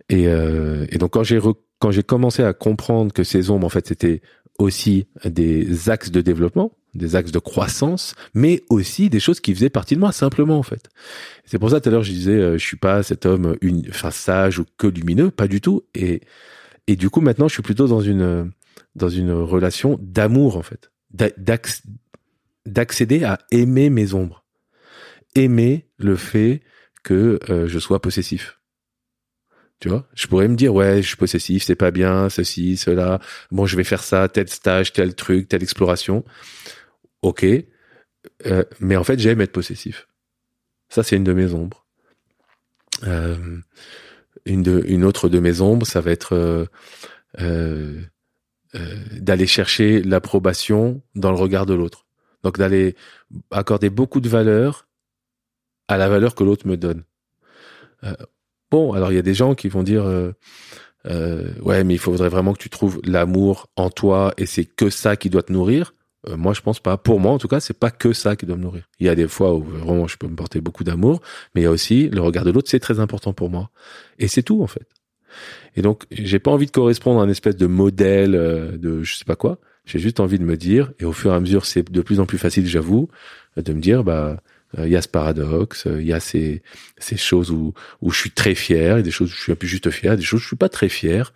Et, 0.09 0.28
euh, 0.28 0.86
et 0.89 0.97
donc, 0.97 1.13
quand 1.13 1.24
j'ai 1.24 1.39
quand 1.80 1.91
j'ai 1.91 2.03
commencé 2.03 2.43
à 2.43 2.53
comprendre 2.53 3.13
que 3.13 3.24
ces 3.24 3.49
ombres, 3.49 3.65
en 3.65 3.70
fait, 3.70 3.88
c'était 3.88 4.22
aussi 4.57 5.07
des 5.26 5.89
axes 5.89 6.11
de 6.11 6.22
développement, 6.22 6.72
des 6.94 7.16
axes 7.16 7.32
de 7.32 7.40
croissance, 7.40 8.16
mais 8.34 8.64
aussi 8.70 9.10
des 9.10 9.20
choses 9.20 9.40
qui 9.40 9.54
faisaient 9.54 9.70
partie 9.70 9.96
de 9.96 10.00
moi 10.00 10.12
simplement 10.12 10.58
en 10.58 10.64
fait. 10.64 10.90
C'est 11.46 11.60
pour 11.60 11.70
ça 11.72 11.82
tout 11.82 11.90
à 11.90 11.92
l'heure 11.92 12.04
je 12.04 12.12
disais 12.12 12.32
euh, 12.32 12.58
je 12.58 12.66
suis 12.66 12.78
pas 12.78 13.04
cet 13.04 13.26
homme 13.26 13.56
une, 13.62 13.84
enfin 13.90 14.12
sage 14.12 14.60
ou 14.60 14.66
que 14.78 14.88
lumineux, 14.88 15.32
pas 15.32 15.48
du 15.48 15.62
tout. 15.62 15.84
Et 15.96 16.22
et 16.88 16.96
du 16.96 17.10
coup 17.10 17.22
maintenant 17.22 17.48
je 17.48 17.54
suis 17.54 17.64
plutôt 17.64 17.88
dans 17.88 18.02
une 18.02 18.52
dans 18.96 19.10
une 19.10 19.32
relation 19.32 20.00
d'amour 20.02 20.58
en 20.58 20.64
fait, 20.64 20.92
D'a- 21.12 21.30
d'acc- 21.38 21.84
d'accéder 22.66 23.24
à 23.24 23.40
aimer 23.52 23.90
mes 23.90 24.14
ombres, 24.14 24.44
aimer 25.36 25.88
le 25.98 26.16
fait 26.16 26.62
que 27.04 27.40
euh, 27.50 27.68
je 27.68 27.80
sois 27.80 28.02
possessif. 28.02 28.60
Tu 29.80 29.90
vois, 29.90 30.08
je 30.16 30.26
pourrais 30.26 30.48
me 30.48 30.56
dire 30.56 30.74
ouais, 30.74 31.04
je 31.04 31.08
suis 31.08 31.18
possessif, 31.18 31.64
c'est 31.64 31.76
pas 31.76 31.92
bien, 31.92 32.30
ceci, 32.30 32.78
cela. 32.78 33.20
Bon, 33.52 33.68
je 33.68 33.78
vais 33.78 33.84
faire 33.84 34.02
ça, 34.02 34.28
tel 34.28 34.48
stage, 34.50 34.92
tel 34.92 35.14
truc, 35.14 35.48
telle 35.48 35.62
exploration. 35.62 36.24
Ok, 37.22 37.45
Euh, 38.45 38.63
mais 38.80 38.95
en 38.97 39.03
fait, 39.03 39.20
j'aime 39.20 39.41
être 39.41 39.51
possessif. 39.51 40.07
Ça, 40.89 41.03
c'est 41.03 41.15
une 41.15 41.24
de 41.24 41.34
mes 41.34 41.53
ombres. 41.53 41.86
Euh, 43.03 43.59
une 44.45 44.63
de, 44.63 44.84
une 44.88 45.03
autre 45.03 45.30
de 45.30 45.39
mes 45.39 45.61
ombres, 45.61 45.86
ça 45.86 46.01
va 46.01 46.11
être 46.11 46.68
euh, 47.39 48.01
d'aller 48.74 49.47
chercher 49.47 50.01
l'approbation 50.03 51.01
dans 51.15 51.32
le 51.32 51.38
regard 51.38 51.65
de 51.65 51.74
l'autre. 51.74 52.05
Donc 52.43 52.57
d'aller 52.57 52.95
accorder 53.51 53.89
beaucoup 53.89 54.22
de 54.22 54.30
valeur 54.30 54.88
à 55.88 55.97
la 55.97 56.09
valeur 56.09 56.36
que 56.36 56.43
l'autre 56.43 56.68
me 56.68 56.78
donne. 56.78 57.03
Bon, 58.72 58.93
alors 58.93 59.11
il 59.11 59.15
y 59.15 59.20
a 59.20 59.24
des 59.24 59.34
gens 59.34 59.55
qui 59.55 59.70
vont 59.70 59.84
dire 59.84 60.05
ouais, 61.05 61.84
mais 61.84 61.95
il 61.95 61.99
faudrait 61.99 62.30
vraiment 62.30 62.53
que 62.53 62.59
tu 62.61 62.70
trouves 62.70 63.01
l'amour 63.03 63.68
en 63.76 63.89
toi 63.89 64.34
et 64.38 64.45
c'est 64.45 64.65
que 64.65 64.89
ça 64.89 65.15
qui 65.15 65.30
doit 65.30 65.43
te 65.43 65.51
nourrir. 65.51 65.93
Euh, 66.28 66.38
moi, 66.38 66.53
je 66.53 66.61
pense 66.61 66.80
pas. 66.80 66.97
Pour 66.97 67.20
moi, 67.20 67.32
en 67.32 67.38
tout 67.38 67.47
cas, 67.47 67.59
c'est 67.59 67.78
pas 67.78 67.91
que 67.91 68.13
ça 68.13 68.36
qui 68.36 68.45
doit 68.45 68.57
me 68.57 68.63
nourrir. 68.63 68.84
Il 68.99 69.05
y 69.05 69.09
a 69.09 69.15
des 69.15 69.28
fois 69.28 69.53
où 69.53 69.61
vraiment 69.61 70.07
je 70.07 70.18
peux 70.18 70.28
me 70.28 70.36
porter 70.36 70.61
beaucoup 70.61 70.84
d'amour, 70.84 71.22
mais 71.53 71.61
il 71.61 71.63
y 71.65 71.68
a 71.68 71.72
aussi 71.72 72.09
le 72.09 72.22
regard 72.22 72.43
de 72.43 72.51
l'autre, 72.51 72.70
c'est 72.70 72.80
très 72.80 72.99
important 72.99 73.34
pour 73.34 73.49
moi. 73.49 73.70
Et 74.20 74.28
c'est 74.28 74.43
tout 74.43 74.61
en 74.61 74.68
fait. 74.68 74.88
Et 75.76 75.82
donc, 75.82 76.05
j'ai 76.11 76.39
pas 76.39 76.51
envie 76.51 76.65
de 76.65 76.72
correspondre 76.72 77.20
à 77.20 77.24
un 77.24 77.30
espèce 77.30 77.55
de 77.55 77.68
modèle 77.68 78.36
euh, 78.36 78.78
de 78.78 79.03
je 79.03 79.15
sais 79.15 79.26
pas 79.26 79.36
quoi. 79.36 79.59
J'ai 79.86 79.99
juste 79.99 80.20
envie 80.20 80.39
de 80.39 80.43
me 80.43 80.57
dire, 80.57 80.91
et 80.99 81.05
au 81.05 81.13
fur 81.13 81.32
et 81.32 81.36
à 81.36 81.39
mesure, 81.39 81.65
c'est 81.65 81.89
de 81.89 82.01
plus 82.01 82.20
en 82.20 82.26
plus 82.26 82.38
facile, 82.38 82.68
j'avoue, 82.68 83.09
de 83.55 83.74
me 83.74 83.80
dire, 83.80 84.03
bah, 84.03 84.41
euh, 84.78 84.86
il 84.86 84.91
y 84.91 84.97
a 84.97 85.01
ce 85.01 85.07
paradoxe, 85.07 85.88
il 85.89 86.05
y 86.05 86.11
a 86.11 86.20
ces, 86.20 86.61
ces 86.97 87.15
choses 87.15 87.51
où, 87.51 87.74
où 88.01 88.11
je 88.11 88.20
suis 88.20 88.32
très 88.32 88.53
fier, 88.53 88.97
et 88.97 89.03
des 89.03 89.11
choses 89.11 89.32
où 89.32 89.36
je 89.36 89.41
suis 89.41 89.51
un 89.53 89.55
peu 89.55 89.65
juste 89.65 89.89
fier, 89.89 90.18
des 90.18 90.24
choses 90.24 90.39
où 90.39 90.43
je 90.43 90.47
suis 90.47 90.57
pas 90.57 90.68
très 90.68 90.89
fier. 90.89 91.34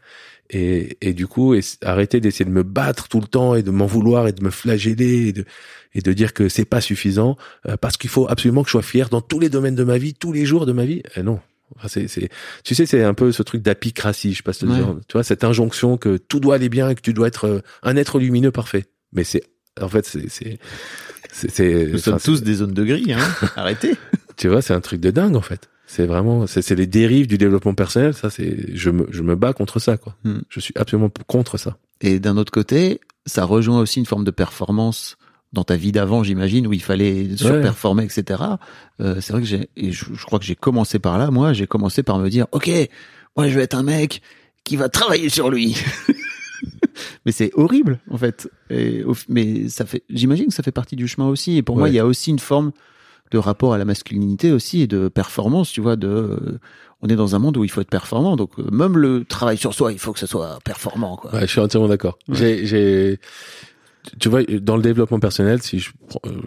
Et, 0.54 0.98
et 1.00 1.14
du 1.14 1.28
coup, 1.28 1.56
arrêter 1.82 2.20
d'essayer 2.20 2.44
de 2.44 2.52
me 2.52 2.64
battre 2.64 3.08
tout 3.08 3.22
le 3.22 3.28
temps 3.28 3.56
et 3.56 3.64
de 3.64 3.72
m'en 3.72 3.86
vouloir 3.86 4.28
et 4.28 4.34
de 4.34 4.44
me 4.44 4.50
flageller 4.50 5.28
et 5.28 5.32
de, 5.34 5.46
et 5.96 6.02
de 6.02 6.12
dire 6.12 6.34
que 6.34 6.50
c'est 6.50 6.66
pas 6.66 6.82
suffisant 6.82 7.38
euh, 7.68 7.78
parce 7.78 7.96
qu'il 7.96 8.10
faut 8.10 8.28
absolument 8.30 8.62
que 8.64 8.68
je 8.68 8.72
sois 8.72 8.82
fier 8.82 9.08
dans 9.08 9.22
tous 9.22 9.40
les 9.40 9.50
domaines 9.50 9.76
de 9.76 9.86
ma 9.86 9.98
vie, 9.98 10.14
tous 10.14 10.34
les 10.34 10.46
jours 10.46 10.66
de 10.66 10.74
ma 10.74 10.84
vie. 10.84 11.04
Eh 11.16 11.24
non. 11.24 11.40
c'est, 11.88 12.10
c'est, 12.10 12.28
tu 12.66 12.76
sais, 12.76 12.86
c'est 12.86 13.02
un 13.02 13.14
peu 13.14 13.32
ce 13.32 13.44
truc 13.44 13.62
d'apicratie, 13.62 14.34
je 14.34 14.38
sais 14.38 14.44
pas 14.44 14.54
te 14.54 14.66
dire. 14.66 14.98
Tu 15.08 15.14
vois, 15.14 15.24
cette 15.24 15.46
injonction 15.46 15.96
que 15.96 16.18
tout 16.18 16.42
doit 16.42 16.56
aller 16.56 16.70
bien 16.70 16.90
et 16.90 16.96
que 16.96 17.02
tu 17.02 17.14
dois 17.14 17.28
être 17.28 17.46
euh, 17.46 17.60
un 17.82 17.96
être 17.96 18.20
lumineux 18.20 18.52
parfait. 18.52 18.86
Mais 19.14 19.24
c'est, 19.24 19.44
en 19.80 19.88
fait, 19.88 20.06
c'est, 20.06 20.28
c'est, 20.28 20.60
c'est, 21.32 21.88
nous 21.88 21.98
sommes 21.98 22.20
tous 22.20 22.44
des 22.44 22.56
zones 22.56 22.74
de 22.74 22.84
gris, 22.84 23.14
hein. 23.14 23.20
Arrêtez. 23.56 23.96
tu 24.36 24.50
vois, 24.50 24.62
c'est 24.62 24.74
un 24.74 24.82
truc 24.82 25.00
de 25.00 25.12
dingue, 25.12 25.38
en 25.38 25.42
fait. 25.42 25.70
C'est 25.92 26.06
vraiment, 26.06 26.48
c'est 26.48 26.70
les 26.72 26.88
dérives 26.88 27.28
du 27.28 27.38
développement 27.38 27.74
personnel. 27.74 28.14
Ça, 28.14 28.30
c'est, 28.30 28.74
je 28.74 28.90
me, 28.90 29.08
je 29.12 29.24
me 29.24 29.36
bats 29.36 29.52
contre 29.52 29.78
ça, 29.80 29.98
quoi. 29.98 30.16
Hmm. 30.24 30.40
Je 30.48 30.62
suis 30.62 30.74
absolument 30.78 31.12
contre 31.28 31.58
ça. 31.58 31.76
Et 32.00 32.22
d'un 32.22 32.38
autre 32.38 32.54
côté, 32.54 33.02
ça 33.26 33.44
rejoint 33.44 33.78
aussi 33.82 34.00
une 34.00 34.06
forme 34.06 34.24
de 34.24 34.32
performance 34.32 35.18
dans 35.52 35.66
ta 35.66 35.76
vie 35.76 35.92
d'avant, 35.92 36.24
j'imagine, 36.24 36.66
où 36.66 36.72
il 36.72 36.82
fallait 36.82 37.36
surperformer, 37.36 38.06
etc. 38.06 38.42
Euh, 39.02 39.20
c'est 39.20 39.34
vrai 39.34 39.42
que 39.42 39.48
j'ai, 39.50 39.68
je, 39.76 40.06
je, 40.14 40.26
crois 40.26 40.40
que 40.40 40.46
j'ai 40.46 40.56
commencé 40.56 40.98
par 40.98 41.18
là. 41.18 41.30
Moi, 41.30 41.52
j'ai 41.52 41.68
commencé 41.68 42.04
par 42.04 42.20
me 42.20 42.30
dire, 42.30 42.48
ok, 42.54 42.72
moi, 43.36 43.50
je 43.50 43.56
vais 43.58 43.64
être 43.64 43.76
un 43.76 43.84
mec 43.84 44.22
qui 44.64 44.78
va 44.78 44.88
travailler 44.88 45.28
sur 45.28 45.50
lui. 45.50 45.76
mais 47.26 47.34
c'est 47.34 47.52
horrible, 47.56 48.00
en 48.10 48.18
fait. 48.18 48.50
Et, 48.70 49.04
mais 49.28 49.68
ça 49.68 49.86
fait, 49.86 50.04
j'imagine 50.10 50.46
que 50.48 50.54
ça 50.54 50.64
fait 50.64 50.72
partie 50.72 50.96
du 50.96 51.10
chemin 51.10 51.28
aussi. 51.28 51.58
Et 51.58 51.64
pour 51.64 51.76
moi, 51.76 51.90
il 51.90 51.96
y 51.96 52.00
a 52.00 52.06
aussi 52.06 52.30
une 52.30 52.40
forme 52.40 52.72
de 53.32 53.38
rapport 53.38 53.74
à 53.74 53.78
la 53.78 53.86
masculinité 53.86 54.52
aussi 54.52 54.82
et 54.82 54.88
de 54.88 55.08
performance, 55.08 55.72
tu 55.72 55.82
vois, 55.82 55.96
de 55.96 56.60
on 57.02 57.08
est 57.08 57.16
dans 57.16 57.36
un 57.36 57.40
monde 57.40 57.58
où 57.58 57.64
il 57.64 57.72
faut 57.72 57.82
être 57.82 57.90
performant, 57.90 58.36
donc 58.36 58.60
euh, 58.60 58.70
même 58.72 58.98
le 58.98 59.26
travail 59.26 59.58
sur 59.58 59.74
soi, 59.74 59.92
il 59.92 60.00
faut 60.00 60.14
que 60.14 60.20
ça 60.20 60.28
soit 60.28 60.60
performant. 60.64 61.18
Quoi. 61.18 61.34
Ouais, 61.34 61.42
je 61.42 61.48
suis 61.48 61.60
entièrement 61.60 61.88
d'accord. 61.88 62.20
J'ai, 62.30 62.66
j'ai, 62.66 63.20
tu 64.20 64.30
vois, 64.30 64.44
dans 64.44 64.76
le 64.76 64.84
développement 64.84 65.20
personnel, 65.20 65.62
si 65.62 65.80
je, 65.80 65.92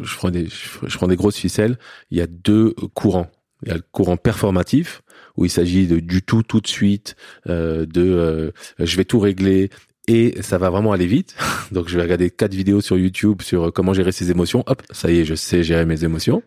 je 0.03 0.17
prends 0.17 0.31
des, 0.31 0.47
je 0.49 0.97
prends 0.97 1.09
des 1.09 1.17
grosses 1.17 1.37
ficelles, 1.37 1.77
il 2.11 2.19
y 2.19 2.21
a 2.21 2.27
deux 2.27 2.75
courants. 2.95 3.29
Il 3.63 3.69
y 3.69 3.73
a 3.73 3.77
le 3.77 3.83
courant 3.93 4.17
performatif 4.17 5.03
où 5.37 5.45
il 5.45 5.51
s'agit 5.51 5.87
de 5.87 5.99
du 5.99 6.23
tout 6.23 6.43
tout 6.43 6.61
de 6.61 6.67
suite, 6.67 7.17
euh, 7.49 7.87
de 7.87 8.03
euh, 8.03 8.51
je 8.79 8.97
vais 8.97 9.05
tout 9.05 9.19
régler, 9.19 9.71
et 10.07 10.43
ça 10.43 10.59
va 10.59 10.71
vraiment 10.71 10.93
aller 10.93 11.07
vite. 11.07 11.35
Donc 11.73 11.89
je 11.89 11.97
vais 11.97 12.03
regarder 12.03 12.31
quatre 12.31 12.55
vidéos 12.55 12.81
sur 12.81 12.99
YouTube 12.99 13.43
sur 13.43 13.73
comment 13.73 13.95
gérer 13.95 14.13
ses 14.13 14.31
émotions. 14.31 14.63
Hop, 14.67 14.83
ça 14.91 15.11
y 15.11 15.21
est, 15.21 15.25
je 15.25 15.35
sais 15.35 15.63
gérer 15.63 15.87
mes 15.87 16.05
émotions. 16.05 16.43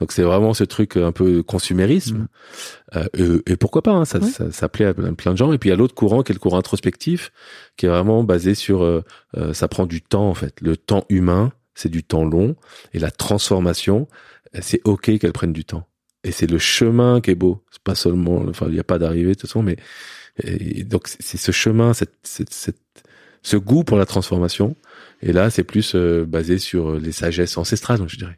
Donc 0.00 0.12
c'est 0.12 0.22
vraiment 0.22 0.54
ce 0.54 0.64
truc 0.64 0.96
un 0.96 1.12
peu 1.12 1.42
consumérisme. 1.42 2.18
Mm. 2.18 2.28
Euh, 2.96 3.42
et, 3.46 3.56
pourquoi 3.56 3.82
pas 3.82 3.92
hein, 3.92 4.04
ça, 4.04 4.20
ça, 4.20 4.50
ça, 4.50 4.68
plaît 4.68 4.86
à 4.86 4.94
plein 4.94 5.32
de 5.32 5.36
gens. 5.36 5.52
Et 5.52 5.58
puis 5.58 5.68
il 5.68 5.70
y 5.70 5.74
a 5.74 5.76
l'autre 5.76 5.94
courant 5.94 6.22
qui 6.22 6.32
est 6.32 6.34
le 6.34 6.40
courant 6.40 6.58
introspectif, 6.58 7.32
qui 7.76 7.86
est 7.86 7.88
vraiment 7.88 8.24
basé 8.24 8.54
sur 8.54 8.82
euh, 8.82 9.02
euh, 9.36 9.52
ça 9.52 9.68
prend 9.68 9.86
du 9.86 10.02
temps 10.02 10.28
en 10.28 10.34
fait. 10.34 10.60
Le 10.60 10.76
temps 10.76 11.04
humain, 11.08 11.52
c'est 11.74 11.90
du 11.90 12.02
temps 12.02 12.24
long, 12.24 12.56
et 12.92 12.98
la 12.98 13.10
transformation, 13.10 14.08
c'est 14.60 14.80
ok 14.84 15.18
qu'elle 15.18 15.32
prenne 15.32 15.52
du 15.52 15.64
temps. 15.64 15.86
Et 16.24 16.32
c'est 16.32 16.50
le 16.50 16.58
chemin 16.58 17.20
qui 17.20 17.30
est 17.30 17.36
beau. 17.36 17.62
C'est 17.70 17.82
pas 17.82 17.94
seulement, 17.94 18.44
enfin 18.48 18.66
il 18.68 18.74
n'y 18.74 18.80
a 18.80 18.84
pas 18.84 18.98
d'arrivée 18.98 19.30
de 19.30 19.34
toute 19.34 19.42
façon, 19.42 19.62
mais 19.62 19.76
et 20.42 20.84
donc 20.84 21.08
c'est 21.08 21.38
ce 21.38 21.52
chemin, 21.52 21.94
cette, 21.94 22.14
cette, 22.22 22.52
cette, 22.52 22.80
ce 23.46 23.56
goût 23.56 23.84
pour 23.84 23.96
la 23.96 24.06
transformation. 24.06 24.74
Et 25.22 25.32
là, 25.32 25.50
c'est 25.50 25.62
plus 25.62 25.94
euh, 25.94 26.26
basé 26.26 26.58
sur 26.58 26.98
les 26.98 27.12
sagesses 27.12 27.56
ancestrales, 27.56 28.02
je 28.08 28.16
dirais. 28.16 28.34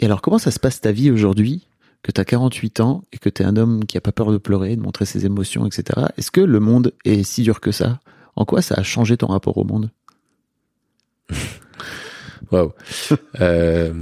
Et 0.00 0.06
alors, 0.06 0.22
comment 0.22 0.38
ça 0.38 0.50
se 0.50 0.58
passe 0.58 0.80
ta 0.80 0.90
vie 0.90 1.10
aujourd'hui 1.10 1.66
que 2.02 2.12
tu 2.12 2.20
as 2.20 2.24
48 2.24 2.80
ans 2.80 3.04
et 3.12 3.18
que 3.18 3.28
tu 3.28 3.42
es 3.42 3.44
un 3.44 3.56
homme 3.56 3.84
qui 3.84 3.98
a 3.98 4.00
pas 4.00 4.12
peur 4.12 4.32
de 4.32 4.38
pleurer, 4.38 4.74
de 4.74 4.80
montrer 4.80 5.04
ses 5.04 5.26
émotions, 5.26 5.66
etc. 5.66 6.06
Est-ce 6.16 6.30
que 6.30 6.40
le 6.40 6.60
monde 6.60 6.94
est 7.04 7.24
si 7.24 7.42
dur 7.42 7.60
que 7.60 7.72
ça? 7.72 8.00
En 8.36 8.46
quoi 8.46 8.62
ça 8.62 8.76
a 8.76 8.82
changé 8.82 9.18
ton 9.18 9.26
rapport 9.26 9.58
au 9.58 9.64
monde? 9.64 9.90
Waouh 12.50 12.72
euh, 13.40 13.92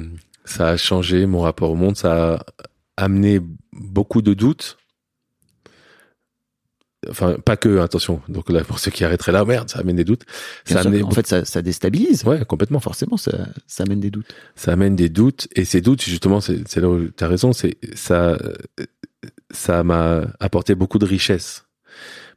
Ça 0.45 0.69
a 0.69 0.77
changé 0.77 1.27
mon 1.27 1.41
rapport 1.41 1.73
au 1.73 1.77
monde, 1.77 1.97
ça 1.97 2.35
a 2.35 3.05
amené 3.05 3.41
beaucoup 3.73 4.23
de 4.23 4.33
doutes 4.33 4.77
enfin 7.11 7.37
pas 7.45 7.57
que 7.57 7.79
attention. 7.79 8.21
Donc 8.29 8.51
là 8.51 8.65
pour 8.65 8.79
ceux 8.79 8.91
qui 8.91 9.05
arrêteraient 9.05 9.33
là 9.33 9.45
merde 9.45 9.69
ça 9.69 9.81
amène 9.81 9.97
des 9.97 10.05
doutes. 10.05 10.23
Ça 10.65 10.83
en 10.87 11.11
fait 11.11 11.27
ça, 11.27 11.45
ça, 11.45 11.63
déstabilise. 11.63 12.25
Ouais 12.25 12.45
complètement. 12.45 12.81
Forcément 12.81 13.17
ça, 13.17 13.33
ça 13.67 13.85
amène 13.85 14.01
des 14.01 14.11
doutes. 14.11 14.35
Ça 14.57 14.73
amène 14.73 14.97
des 14.97 15.09
doutes. 15.09 15.49
Et 15.55 15.65
ces 15.65 15.81
doutes 15.81 16.03
justement 16.03 16.41
c'est 16.41 16.77
là 16.77 16.89
où 16.89 17.09
tu 17.09 17.25
as 17.25 17.29
raison 17.29 17.53
c'est 17.53 17.77
ça 17.95 18.39
ça 19.51 19.85
m'a 19.85 20.23
apporté 20.41 20.75
beaucoup 20.75 20.99
de 20.99 21.07
richesse 21.07 21.64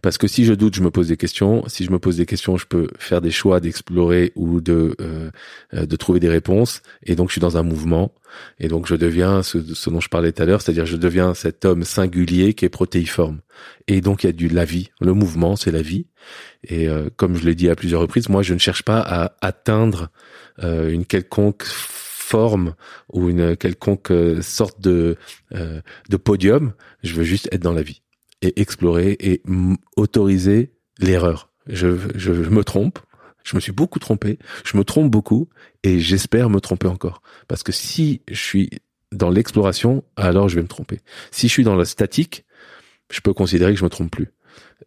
parce 0.01 0.17
que 0.17 0.27
si 0.27 0.45
je 0.45 0.53
doute, 0.53 0.75
je 0.75 0.81
me 0.81 0.91
pose 0.91 1.07
des 1.07 1.17
questions. 1.17 1.63
Si 1.67 1.83
je 1.83 1.91
me 1.91 1.99
pose 1.99 2.17
des 2.17 2.25
questions, 2.25 2.57
je 2.57 2.65
peux 2.65 2.89
faire 2.97 3.21
des 3.21 3.31
choix 3.31 3.59
d'explorer 3.59 4.31
ou 4.35 4.61
de 4.61 4.95
euh, 5.01 5.31
de 5.73 5.95
trouver 5.95 6.19
des 6.19 6.29
réponses. 6.29 6.81
Et 7.03 7.15
donc, 7.15 7.29
je 7.29 7.33
suis 7.33 7.41
dans 7.41 7.57
un 7.57 7.63
mouvement. 7.63 8.13
Et 8.59 8.67
donc, 8.67 8.87
je 8.87 8.95
deviens 8.95 9.43
ce, 9.43 9.59
ce 9.73 9.89
dont 9.89 9.99
je 9.99 10.09
parlais 10.09 10.31
tout 10.31 10.43
à 10.43 10.45
l'heure, 10.45 10.61
c'est-à-dire 10.61 10.85
je 10.85 10.97
deviens 10.97 11.33
cet 11.33 11.65
homme 11.65 11.83
singulier 11.83 12.53
qui 12.53 12.65
est 12.65 12.69
protéiforme. 12.69 13.39
Et 13.87 14.01
donc, 14.01 14.23
il 14.23 14.27
y 14.27 14.29
a 14.29 14.33
du 14.33 14.47
la 14.49 14.65
vie. 14.65 14.89
Le 15.01 15.13
mouvement, 15.13 15.55
c'est 15.55 15.71
la 15.71 15.81
vie. 15.81 16.07
Et 16.63 16.87
euh, 16.87 17.09
comme 17.15 17.35
je 17.35 17.45
l'ai 17.45 17.55
dit 17.55 17.69
à 17.69 17.75
plusieurs 17.75 18.01
reprises, 18.01 18.29
moi, 18.29 18.43
je 18.43 18.53
ne 18.53 18.59
cherche 18.59 18.83
pas 18.83 18.99
à 18.99 19.35
atteindre 19.41 20.09
euh, 20.63 20.89
une 20.89 21.05
quelconque 21.05 21.63
forme 21.63 22.75
ou 23.13 23.29
une 23.29 23.55
quelconque 23.55 24.11
sorte 24.41 24.81
de 24.81 25.15
de 25.51 26.17
podium. 26.17 26.73
Je 27.01 27.13
veux 27.13 27.23
juste 27.23 27.47
être 27.53 27.63
dans 27.63 27.71
la 27.71 27.83
vie 27.83 28.01
et 28.41 28.59
explorer 28.61 29.17
et 29.19 29.41
autoriser 29.95 30.71
l'erreur. 30.99 31.51
Je, 31.67 31.97
je, 32.15 32.31
me 32.31 32.63
trompe, 32.63 32.99
je 33.43 33.55
me 33.55 33.61
suis 33.61 33.71
beaucoup 33.71 33.99
trompé, 33.99 34.39
je 34.63 34.77
me 34.77 34.83
trompe 34.83 35.11
beaucoup 35.11 35.49
et 35.83 35.99
j'espère 35.99 36.49
me 36.49 36.59
tromper 36.59 36.87
encore. 36.87 37.21
Parce 37.47 37.63
que 37.63 37.71
si 37.71 38.21
je 38.29 38.41
suis 38.41 38.69
dans 39.11 39.29
l'exploration, 39.29 40.03
alors 40.15 40.49
je 40.49 40.55
vais 40.55 40.61
me 40.61 40.67
tromper. 40.67 40.99
Si 41.31 41.47
je 41.47 41.53
suis 41.53 41.63
dans 41.63 41.75
la 41.75 41.85
statique, 41.85 42.45
je 43.11 43.21
peux 43.21 43.33
considérer 43.33 43.73
que 43.73 43.79
je 43.79 43.83
me 43.83 43.89
trompe 43.89 44.11
plus. 44.11 44.29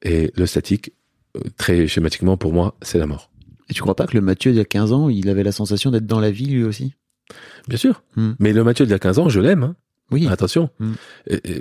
Et 0.03 0.33
le 0.37 0.47
statique, 0.47 0.93
euh, 1.37 1.41
très 1.57 1.87
schématiquement 1.87 2.37
pour 2.37 2.53
moi, 2.53 2.77
c'est 2.83 2.99
la 2.99 3.07
mort. 3.07 3.31
Et 3.69 3.75
tu 3.75 3.83
crois 3.83 3.97
pas 3.97 4.07
que 4.07 4.15
le 4.15 4.21
Mathieu 4.21 4.51
d'il 4.51 4.59
y 4.59 4.63
a 4.63 4.65
15 4.65 4.93
ans, 4.93 5.09
il 5.09 5.29
avait 5.29 5.43
la 5.45 5.53
sensation 5.53 5.91
d'être 5.91 6.07
dans 6.07 6.21
la 6.21 6.31
vie 6.31 6.47
lui 6.47 6.65
aussi? 6.65 6.95
Bien 7.69 7.79
sûr. 7.79 8.03
Hmm. 8.17 8.33
Mais 8.39 8.53
le 8.53 8.65
Mathieu 8.65 8.85
d'il 8.85 8.93
y 8.93 8.95
a 8.95 8.99
15 8.99 9.19
ans, 9.21 9.29
je 9.29 9.41
l'aime. 9.41 9.63
Hein. 9.63 9.77
Oui. 10.11 10.27
Attention. 10.29 10.71
Mm. 10.79 10.93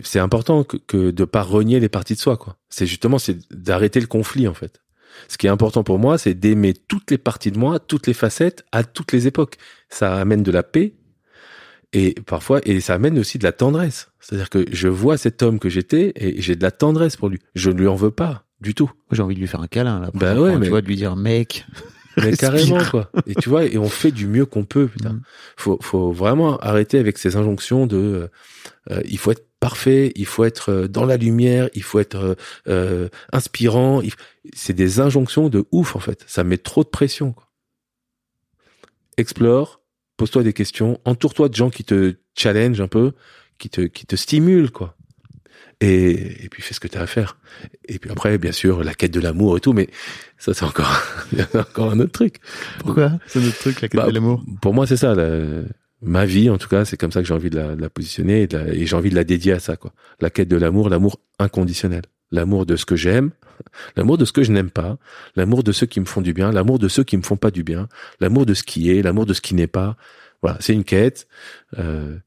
C'est 0.04 0.20
important 0.20 0.64
que, 0.64 0.78
que 0.78 1.12
de 1.12 1.26
pas 1.26 1.42
renier 1.42 1.80
les 1.80 1.90
parties 1.90 2.16
de 2.16 2.20
soi, 2.20 2.38
quoi. 2.38 2.58
C'est 2.70 2.86
justement, 2.86 3.20
c'est 3.20 3.38
d'arrêter 3.54 4.00
le 4.00 4.08
conflit, 4.08 4.48
en 4.48 4.54
fait. 4.54 4.82
Ce 5.28 5.38
qui 5.38 5.48
est 5.48 5.50
important 5.50 5.84
pour 5.84 6.00
moi, 6.00 6.18
c'est 6.18 6.34
d'aimer 6.34 6.74
toutes 6.74 7.12
les 7.12 7.18
parties 7.18 7.52
de 7.52 7.58
moi, 7.58 7.80
toutes 7.80 8.08
les 8.08 8.14
facettes, 8.14 8.64
à 8.72 8.84
toutes 8.84 9.12
les 9.12 9.28
époques. 9.28 9.58
Ça 9.90 10.16
amène 10.16 10.44
de 10.44 10.52
la 10.52 10.64
paix, 10.64 10.94
et 11.92 12.16
parfois, 12.26 12.62
et 12.64 12.80
ça 12.80 12.94
amène 12.94 13.18
aussi 13.18 13.38
de 13.38 13.44
la 13.44 13.52
tendresse. 13.52 14.12
C'est-à-dire 14.20 14.50
que 14.50 14.66
je 14.72 14.88
vois 14.88 15.18
cet 15.18 15.42
homme 15.42 15.60
que 15.60 15.70
j'étais, 15.70 16.14
et 16.16 16.42
j'ai 16.42 16.56
de 16.56 16.62
la 16.62 16.72
tendresse 16.72 17.18
pour 17.18 17.30
lui. 17.30 17.40
Je 17.56 17.72
ne 17.72 17.80
lui 17.80 17.88
en 17.88 17.96
veux 17.96 18.12
pas, 18.12 18.46
du 18.62 18.76
tout. 18.76 18.92
J'ai 19.12 19.22
envie 19.22 19.36
de 19.36 19.40
lui 19.40 19.48
faire 19.48 19.62
un 19.62 19.68
câlin, 19.68 20.00
là. 20.00 20.12
Bah 20.14 20.36
ouais, 20.40 20.56
mais... 20.58 20.66
Tu 20.66 20.70
vois, 20.70 20.82
de 20.82 20.88
lui 20.88 20.96
dire, 20.96 21.16
mec. 21.16 21.66
Mais 22.24 22.36
carrément 22.36 22.84
quoi. 22.90 23.12
Et 23.28 23.36
tu 23.36 23.50
vois, 23.50 23.66
et 23.66 23.78
on 23.78 23.90
fait 23.90 24.12
du 24.12 24.28
mieux 24.28 24.46
qu'on 24.46 24.66
peut. 24.66 24.88
Putain. 24.88 25.14
Mm. 25.14 25.22
Faut, 25.58 25.80
faut 25.82 26.12
vraiment 26.12 26.58
arrêter 26.58 27.00
avec 27.00 27.18
ces 27.18 27.36
injonctions 27.36 27.88
de, 27.88 27.98
euh, 27.98 28.28
euh, 28.92 29.02
il 29.06 29.18
faut 29.18 29.32
être 29.32 29.48
parfait, 29.60 30.12
il 30.16 30.26
faut 30.26 30.46
être 30.46 30.72
euh, 30.72 30.88
dans 30.88 31.06
la 31.06 31.18
lumière, 31.18 31.70
il 31.74 31.84
faut 31.84 32.00
être 32.00 32.38
euh, 32.68 33.10
inspirant. 33.32 34.02
C'est 34.54 34.74
des 34.74 35.00
injonctions 35.00 35.50
de 35.50 35.66
ouf 35.72 35.96
en 35.96 36.00
fait. 36.00 36.24
Ça 36.28 36.44
met 36.44 36.58
trop 36.58 36.84
de 36.84 36.90
pression. 36.90 37.34
Quoi. 37.34 37.48
Explore, 39.18 39.82
pose-toi 40.18 40.44
des 40.44 40.54
questions, 40.54 41.00
entoure-toi 41.06 41.50
de 41.50 41.56
gens 41.56 41.70
qui 41.70 41.84
te 41.84 42.16
challenge 42.38 42.80
un 42.82 42.88
peu, 42.88 43.14
qui 43.58 43.70
te 43.70 43.82
qui 43.82 44.06
te 44.06 44.16
stimulent 44.16 44.72
quoi 44.72 44.96
et, 45.82 46.46
et 46.46 46.50
puis 46.50 46.62
fais 46.62 46.74
ce 46.74 46.80
que 46.80 46.88
tu 46.88 46.98
as 46.98 47.02
à 47.02 47.08
faire. 47.08 47.38
Et 47.88 48.00
puis 48.00 48.12
après, 48.12 48.38
bien 48.38 48.52
sûr, 48.52 48.84
la 48.84 48.94
quête 48.94 49.12
de 49.14 49.20
l'amour 49.20 49.58
et 49.58 49.60
tout, 49.60 49.74
mais 49.74 49.90
ça 50.38 50.54
c'est 50.54 50.66
encore, 50.66 51.02
encore 51.54 51.92
un 51.92 52.00
autre 52.00 52.12
truc. 52.12 52.38
Pourquoi 52.80 53.14
C'est 53.28 53.40
un 53.40 53.48
autre 53.48 53.60
truc, 53.60 53.82
la 53.82 53.88
quête 53.88 54.00
bah, 54.00 54.08
de 54.08 54.14
l'amour 54.14 54.44
Pour 54.62 54.74
moi, 54.74 54.88
c'est 54.88 54.98
ça. 54.98 55.16
ma 56.02 56.26
vie, 56.26 56.50
en 56.50 56.58
tout 56.58 56.70
cas, 56.70 56.86
c'est 56.86 56.98
comme 56.98 57.12
ça 57.12 57.22
que 57.22 57.28
j'ai 57.28 57.34
envie 57.34 57.50
de 57.50 57.58
la, 57.58 57.76
de 57.76 57.82
la 57.82 57.90
positionner 57.90 58.44
et, 58.44 58.56
et 58.56 58.86
j'ai 58.86 58.96
envie 58.96 59.10
de 59.10 59.16
la 59.16 59.24
dédier 59.24 59.54
à 59.54 59.60
ça. 59.60 59.78
quoi. 59.78 59.94
La 60.20 60.30
quête 60.30 60.48
de 60.48 60.58
l'amour, 60.58 60.90
l'amour 60.90 61.20
inconditionnel. 61.40 62.04
L'amour 62.32 62.68
de 62.68 62.76
ce 62.76 62.86
que 62.86 62.96
j'aime, 62.96 63.32
L'amour 63.96 64.18
de 64.18 64.26
ce 64.26 64.32
que 64.32 64.44
je 64.44 64.52
n'aime 64.52 64.70
pas, 64.70 64.98
l'amour 65.36 65.64
de 65.64 65.72
ceux 65.72 65.86
qui 65.86 66.00
me 66.00 66.06
font 66.06 66.22
du 66.22 66.34
bien, 66.34 66.52
l'amour 66.52 66.80
de 66.80 66.88
ceux 66.88 67.04
qui 67.04 67.18
me 67.18 67.22
font 67.22 67.38
pas 67.38 67.52
du 67.52 67.64
bien, 67.64 67.88
l'amour 68.20 68.46
de 68.46 68.54
ce 68.54 68.64
qui 68.64 68.92
est, 68.92 69.02
l'amour 69.02 69.26
de 69.26 69.34
ce 69.34 69.42
qui 69.42 69.56
n'est 69.56 69.68
pas. 69.68 69.98
Voilà, 70.42 70.58
c'est 70.62 70.74
une 70.74 70.84
quête. 70.86 71.28
Euh, 71.78 72.18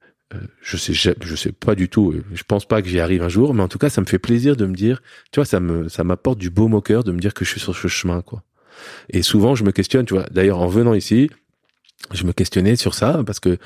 je 0.61 0.76
sais, 0.76 0.93
je, 0.95 1.35
sais 1.37 1.53
pas 1.53 1.74
du 1.74 1.89
tout. 1.89 2.12
euh, 2.12 2.24
Je 2.33 2.43
pense 2.47 2.64
pas 2.66 2.83
que 2.83 2.89
j'y 2.89 3.01
arrive 3.01 3.22
un 3.22 3.28
jour, 3.28 3.55
mais 3.55 3.62
en 3.62 3.68
tout 3.68 3.78
cas, 3.78 3.89
ça 3.91 4.01
me 4.01 4.07
fait 4.07 4.18
plaisir 4.18 4.57
de 4.57 4.66
me 4.66 4.74
dire, 4.74 5.03
tu 5.33 5.41
vois, 5.41 5.45
ça 5.45 5.61
me, 5.61 5.89
ça 5.89 6.05
m'apporte 6.05 6.39
du 6.39 6.51
baume 6.51 6.74
au 6.74 6.80
cœur 6.80 7.05
de 7.05 7.12
me 7.12 7.18
dire 7.20 7.35
que 7.35 7.45
je 7.45 7.51
suis 7.51 7.61
sur 7.61 7.74
ce 7.76 7.89
chemin, 7.89 8.22
quoi. 8.22 8.43
Et 9.11 9.22
souvent, 9.22 9.55
je 9.55 9.64
me 9.64 9.72
questionne, 9.72 10.07
tu 10.07 10.14
vois. 10.14 10.26
D'ailleurs, 10.30 10.61
en 10.61 10.66
venant 10.66 10.95
ici, 10.95 11.30
je 12.12 12.24
me 12.24 12.33
questionnais 12.33 12.76
sur 12.76 12.95
ça 12.95 13.22
parce 13.24 13.39
que 13.41 13.59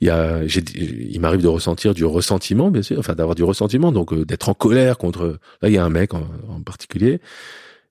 il 0.00 0.08
y 0.08 0.10
a, 0.10 0.42
il 0.44 1.20
m'arrive 1.20 1.42
de 1.42 1.48
ressentir 1.48 1.94
du 1.94 2.04
ressentiment, 2.04 2.70
bien 2.70 2.82
sûr, 2.82 2.98
enfin 2.98 3.14
d'avoir 3.14 3.34
du 3.36 3.44
ressentiment, 3.44 3.92
donc 3.92 4.12
euh, 4.12 4.24
d'être 4.24 4.48
en 4.48 4.54
colère 4.54 4.98
contre. 4.98 5.38
Là, 5.62 5.68
il 5.68 5.74
y 5.74 5.78
a 5.78 5.84
un 5.84 5.90
mec 5.90 6.14
en, 6.14 6.26
en 6.48 6.60
particulier, 6.62 7.20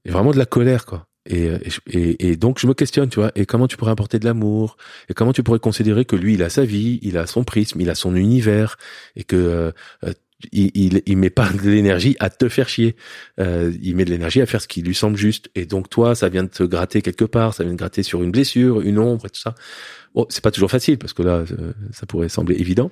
et 0.05 0.11
vraiment 0.11 0.31
de 0.31 0.37
la 0.37 0.45
colère, 0.45 0.85
quoi. 0.85 1.07
Et, 1.25 1.47
euh, 1.47 1.57
et, 1.87 2.29
et, 2.29 2.35
donc 2.35 2.59
je 2.59 2.67
me 2.67 2.73
questionne, 2.73 3.09
tu 3.09 3.19
vois. 3.19 3.31
Et 3.35 3.45
comment 3.45 3.67
tu 3.67 3.77
pourrais 3.77 3.91
apporter 3.91 4.19
de 4.19 4.25
l'amour? 4.25 4.77
Et 5.09 5.13
comment 5.13 5.33
tu 5.33 5.43
pourrais 5.43 5.59
considérer 5.59 6.05
que 6.05 6.15
lui, 6.15 6.33
il 6.33 6.43
a 6.43 6.49
sa 6.49 6.65
vie, 6.65 6.99
il 7.01 7.17
a 7.17 7.27
son 7.27 7.43
prisme, 7.43 7.79
il 7.81 7.89
a 7.89 7.95
son 7.95 8.15
univers, 8.15 8.77
et 9.15 9.23
que 9.23 9.35
euh, 9.35 9.71
euh, 10.03 10.13
il, 10.51 10.71
il, 10.75 11.01
il 11.05 11.17
met 11.17 11.29
pas 11.29 11.49
de 11.49 11.69
l'énergie 11.69 12.17
à 12.19 12.29
te 12.29 12.49
faire 12.49 12.67
chier. 12.67 12.97
Euh, 13.39 13.71
il 13.81 13.95
met 13.95 14.03
de 14.03 14.09
l'énergie 14.09 14.41
à 14.41 14.45
faire 14.45 14.61
ce 14.61 14.67
qui 14.67 14.81
lui 14.81 14.95
semble 14.95 15.15
juste. 15.17 15.49
Et 15.55 15.65
donc 15.65 15.89
toi, 15.89 16.15
ça 16.15 16.27
vient 16.27 16.43
de 16.43 16.49
te 16.49 16.63
gratter 16.63 17.01
quelque 17.01 17.25
part, 17.25 17.53
ça 17.53 17.63
vient 17.63 17.73
de 17.73 17.77
gratter 17.77 18.03
sur 18.03 18.21
une 18.21 18.31
blessure, 18.31 18.81
une 18.81 18.99
ombre 18.99 19.27
et 19.27 19.29
tout 19.29 19.39
ça. 19.39 19.55
Bon, 20.13 20.25
c'est 20.29 20.43
pas 20.43 20.51
toujours 20.51 20.69
facile 20.69 20.97
parce 20.97 21.13
que 21.13 21.23
là, 21.23 21.45
euh, 21.51 21.73
ça 21.91 22.05
pourrait 22.05 22.29
sembler 22.29 22.57
évident, 22.57 22.91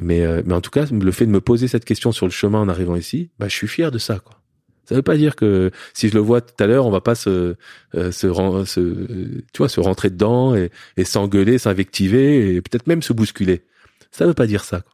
mais 0.00 0.26
mais 0.44 0.54
en 0.54 0.60
tout 0.60 0.70
cas, 0.70 0.86
le 0.90 1.12
fait 1.12 1.26
de 1.26 1.30
me 1.30 1.40
poser 1.40 1.68
cette 1.68 1.84
question 1.84 2.12
sur 2.12 2.26
le 2.26 2.32
chemin 2.32 2.60
en 2.60 2.68
arrivant 2.68 2.96
ici, 2.96 3.30
bah, 3.38 3.46
je 3.48 3.54
suis 3.54 3.68
fier 3.68 3.90
de 3.90 3.98
ça, 3.98 4.18
quoi. 4.18 4.39
Ça 4.90 4.96
veut 4.96 5.02
pas 5.02 5.16
dire 5.16 5.36
que 5.36 5.70
si 5.94 6.08
je 6.08 6.14
le 6.14 6.20
vois 6.20 6.40
tout 6.40 6.52
à 6.58 6.66
l'heure, 6.66 6.84
on 6.84 6.90
va 6.90 7.00
pas 7.00 7.14
se 7.14 7.54
euh, 7.94 8.10
se, 8.10 8.26
tu 9.52 9.58
vois 9.58 9.68
se 9.68 9.78
rentrer 9.78 10.10
dedans 10.10 10.56
et, 10.56 10.72
et 10.96 11.04
s'engueuler, 11.04 11.58
s'invectiver 11.58 12.56
et 12.56 12.60
peut-être 12.60 12.88
même 12.88 13.00
se 13.00 13.12
bousculer. 13.12 13.64
Ça 14.10 14.26
veut 14.26 14.34
pas 14.34 14.48
dire 14.48 14.64
ça. 14.64 14.80
Quoi. 14.80 14.92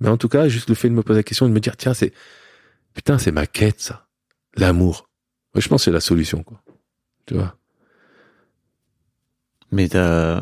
Mais 0.00 0.08
en 0.08 0.16
tout 0.16 0.28
cas, 0.28 0.48
juste 0.48 0.68
le 0.68 0.74
fait 0.74 0.88
de 0.88 0.94
me 0.94 1.02
poser 1.04 1.20
la 1.20 1.22
question 1.22 1.46
et 1.46 1.48
de 1.48 1.54
me 1.54 1.60
dire 1.60 1.76
tiens, 1.76 1.94
c'est 1.94 2.12
putain, 2.92 3.18
c'est 3.18 3.30
ma 3.30 3.46
quête 3.46 3.80
ça, 3.80 4.08
l'amour. 4.56 5.08
Moi, 5.54 5.60
je 5.62 5.68
pense 5.68 5.82
que 5.82 5.84
c'est 5.84 5.92
la 5.92 6.00
solution 6.00 6.42
quoi. 6.42 6.60
Tu 7.26 7.34
vois. 7.34 7.56
Mais 9.70 9.88
t'as- 9.88 10.40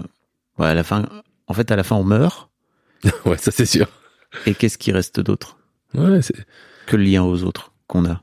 ouais, 0.59 0.67
à 0.67 0.75
la 0.75 0.83
fin, 0.83 1.07
en 1.47 1.53
fait, 1.53 1.71
à 1.71 1.77
la 1.77 1.83
fin, 1.85 1.97
on 1.97 2.05
meurt. 2.05 2.51
ouais, 3.27 3.37
ça 3.37 3.51
c'est 3.51 3.67
sûr. 3.67 3.87
Et 4.47 4.55
qu'est-ce 4.55 4.79
qui 4.79 4.93
reste 4.93 5.21
d'autre 5.21 5.59
Ouais, 5.93 6.23
c'est 6.23 6.35
que 6.87 6.97
le 6.97 7.05
lien 7.05 7.23
aux 7.23 7.43
autres 7.45 7.73
qu'on 7.87 8.07
a? 8.07 8.23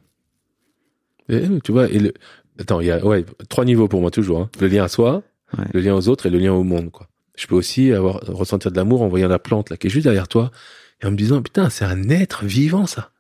Et, 1.30 1.44
tu 1.64 1.72
vois, 1.72 1.90
et 1.90 2.00
le, 2.00 2.14
attends, 2.60 2.82
il 2.82 2.88
y 2.88 2.92
a, 2.92 3.04
ouais, 3.06 3.26
trois 3.50 3.66
niveaux 3.66 3.88
pour 3.88 4.02
moi 4.02 4.12
toujours, 4.12 4.40
hein. 4.42 4.50
Le 4.60 4.68
lien 4.68 4.84
à 4.84 4.88
soi, 4.88 5.24
Ouais. 5.58 5.66
le 5.74 5.82
lien 5.82 5.94
aux 5.96 6.08
autres 6.08 6.28
et 6.28 6.30
le 6.30 6.40
lien 6.40 6.54
au 6.54 6.64
monde, 6.64 6.92
quoi. 6.92 7.10
Je 7.38 7.46
peux 7.48 7.56
aussi 7.56 7.92
avoir, 7.92 8.22
ressentir 8.28 8.72
de 8.72 8.78
l'amour 8.78 9.02
en 9.02 9.08
voyant 9.10 9.28
la 9.28 9.40
plante, 9.40 9.70
là, 9.70 9.78
qui 9.78 9.88
est 9.88 9.90
juste 9.90 10.06
derrière 10.06 10.28
toi, 10.30 10.52
et 11.02 11.06
en 11.08 11.12
me 11.12 11.18
disant, 11.18 11.42
putain, 11.42 11.70
c'est 11.70 11.84
un 11.86 12.10
être 12.10 12.46
vivant, 12.46 12.86
ça. 12.86 13.12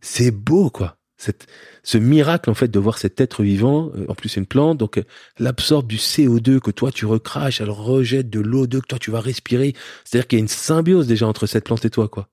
C'est 0.00 0.30
beau, 0.32 0.70
quoi. 0.70 0.96
Cette, 1.16 1.46
ce 1.84 1.96
miracle, 1.96 2.50
en 2.50 2.54
fait, 2.54 2.68
de 2.68 2.78
voir 2.78 2.98
cet 2.98 3.20
être 3.20 3.42
vivant, 3.44 3.92
euh, 3.96 4.04
en 4.08 4.14
plus 4.14 4.28
c'est 4.30 4.40
une 4.40 4.46
plante, 4.46 4.78
donc, 4.78 4.98
euh, 4.98 5.04
elle 5.38 5.46
absorbe 5.46 5.86
du 5.86 5.96
CO2 5.96 6.58
que 6.58 6.70
toi 6.72 6.90
tu 6.90 7.06
recraches, 7.06 7.60
elle 7.60 7.70
rejette 7.70 8.28
de 8.30 8.40
l'O2 8.40 8.80
que 8.80 8.86
toi 8.88 8.98
tu 8.98 9.10
vas 9.12 9.20
respirer. 9.20 9.74
C'est-à-dire 10.04 10.26
qu'il 10.26 10.38
y 10.38 10.40
a 10.40 10.42
une 10.42 10.48
symbiose 10.48 11.06
déjà 11.06 11.26
entre 11.26 11.46
cette 11.46 11.64
plante 11.64 11.84
et 11.84 11.90
toi, 11.90 12.08
quoi. 12.08 12.28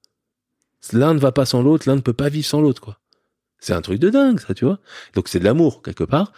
L'un 0.94 1.14
ne 1.14 1.20
va 1.20 1.32
pas 1.32 1.46
sans 1.46 1.62
l'autre, 1.62 1.88
l'un 1.88 1.96
ne 1.96 2.02
peut 2.02 2.12
pas 2.14 2.30
vivre 2.30 2.48
sans 2.48 2.60
l'autre, 2.60 2.82
quoi. 2.82 2.98
C'est 3.62 3.74
un 3.74 3.82
truc 3.82 4.00
de 4.00 4.10
dingue, 4.10 4.40
ça, 4.40 4.54
tu 4.54 4.66
vois. 4.66 4.80
Donc 5.16 5.30
c'est 5.30 5.40
de 5.40 5.46
l'amour, 5.46 5.82
quelque 5.82 6.04
part. 6.04 6.34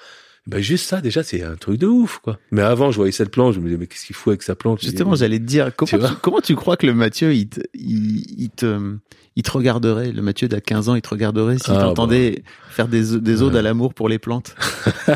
Ben 0.46 0.60
juste 0.60 0.86
ça, 0.90 1.00
déjà, 1.00 1.24
c'est 1.24 1.42
un 1.42 1.56
truc 1.56 1.80
de 1.80 1.88
ouf, 1.88 2.20
quoi. 2.22 2.38
Mais 2.52 2.62
avant, 2.62 2.92
je 2.92 2.98
voyais 2.98 3.14
cette 3.14 3.32
plante, 3.32 3.54
je 3.54 3.60
me 3.62 3.66
disais, 3.66 3.78
mais 3.78 3.88
qu'est-ce 3.88 4.06
qu'il 4.06 4.14
fout 4.16 4.32
avec 4.32 4.44
sa 4.44 4.56
plante 4.56 4.82
Justement, 4.82 5.16
j'allais 5.16 5.40
te 5.40 5.46
dire, 5.46 5.72
comment 5.74 5.88
Tu 5.88 5.98
comment 6.22 6.42
tu 6.42 6.54
crois 6.56 6.76
que 6.76 6.86
le 6.86 6.94
Mathieu, 6.94 7.34
il 7.34 7.48
te, 7.48 7.62
il, 7.74 8.42
il 8.42 8.50
te, 8.50 8.98
il 9.38 9.44
te 9.44 9.52
regarderait, 9.52 10.12
le 10.12 10.22
Mathieu 10.22 10.50
d'à 10.50 10.60
15 10.60 10.90
ans, 10.90 10.96
il 10.96 11.02
te 11.02 11.08
regarderait 11.08 11.60
s'il 11.60 11.74
Ah, 11.74 11.84
t'entendait 11.84 12.44
faire 12.72 12.90
des, 12.90 13.18
des 13.20 13.42
odes 13.42 13.54
Ouais. 13.54 13.60
à 13.60 13.62
l'amour 13.62 13.94
pour 13.94 14.10
les 14.10 14.20
plantes? 14.20 14.54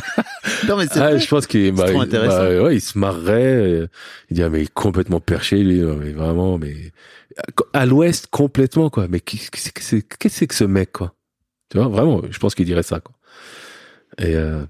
Non, 0.67 0.77
mais 0.77 0.87
c'est 0.91 0.99
Ah, 1.01 1.17
je 1.17 1.27
pense 1.27 1.45
qu'il 1.45 1.73
bah, 1.73 1.89
trop 1.91 1.99
intéressant. 2.01 2.37
bah, 2.37 2.61
ouais, 2.63 2.77
il 2.77 2.81
se 2.81 2.97
marrerait. 2.97 3.55
euh, 3.55 3.87
Il 4.29 4.35
dit, 4.35 4.43
ah, 4.43 4.49
mais 4.49 4.61
il 4.61 4.63
est 4.63 4.73
complètement 4.73 5.19
perché, 5.19 5.57
lui. 5.61 5.81
Mais 5.81 6.11
vraiment, 6.13 6.57
mais 6.57 6.93
à 7.73 7.85
l'ouest, 7.85 8.27
complètement, 8.31 8.89
quoi. 8.89 9.07
Mais 9.09 9.19
qu'est-ce 9.19 9.51
que 9.51 9.81
c'est 10.29 10.47
que 10.47 10.55
ce 10.55 10.63
mec, 10.63 10.93
quoi? 10.93 11.13
Tu 11.69 11.77
vois, 11.77 11.87
vraiment, 11.87 12.21
je 12.29 12.39
pense 12.39 12.55
qu'il 12.55 12.65
dirait 12.65 12.83
ça, 12.83 12.99
quoi. 12.99 13.13
Et 14.19 14.35
euh, 14.35 14.63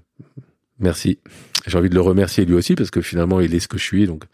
merci. 0.78 1.18
J'ai 1.66 1.78
envie 1.78 1.90
de 1.90 1.94
le 1.94 2.00
remercier 2.00 2.44
lui 2.44 2.54
aussi 2.54 2.74
parce 2.74 2.90
que 2.90 3.00
finalement, 3.00 3.40
il 3.40 3.54
est 3.54 3.60
ce 3.60 3.68
que 3.68 3.78
je 3.78 3.84
suis, 3.84 4.06
donc. 4.06 4.24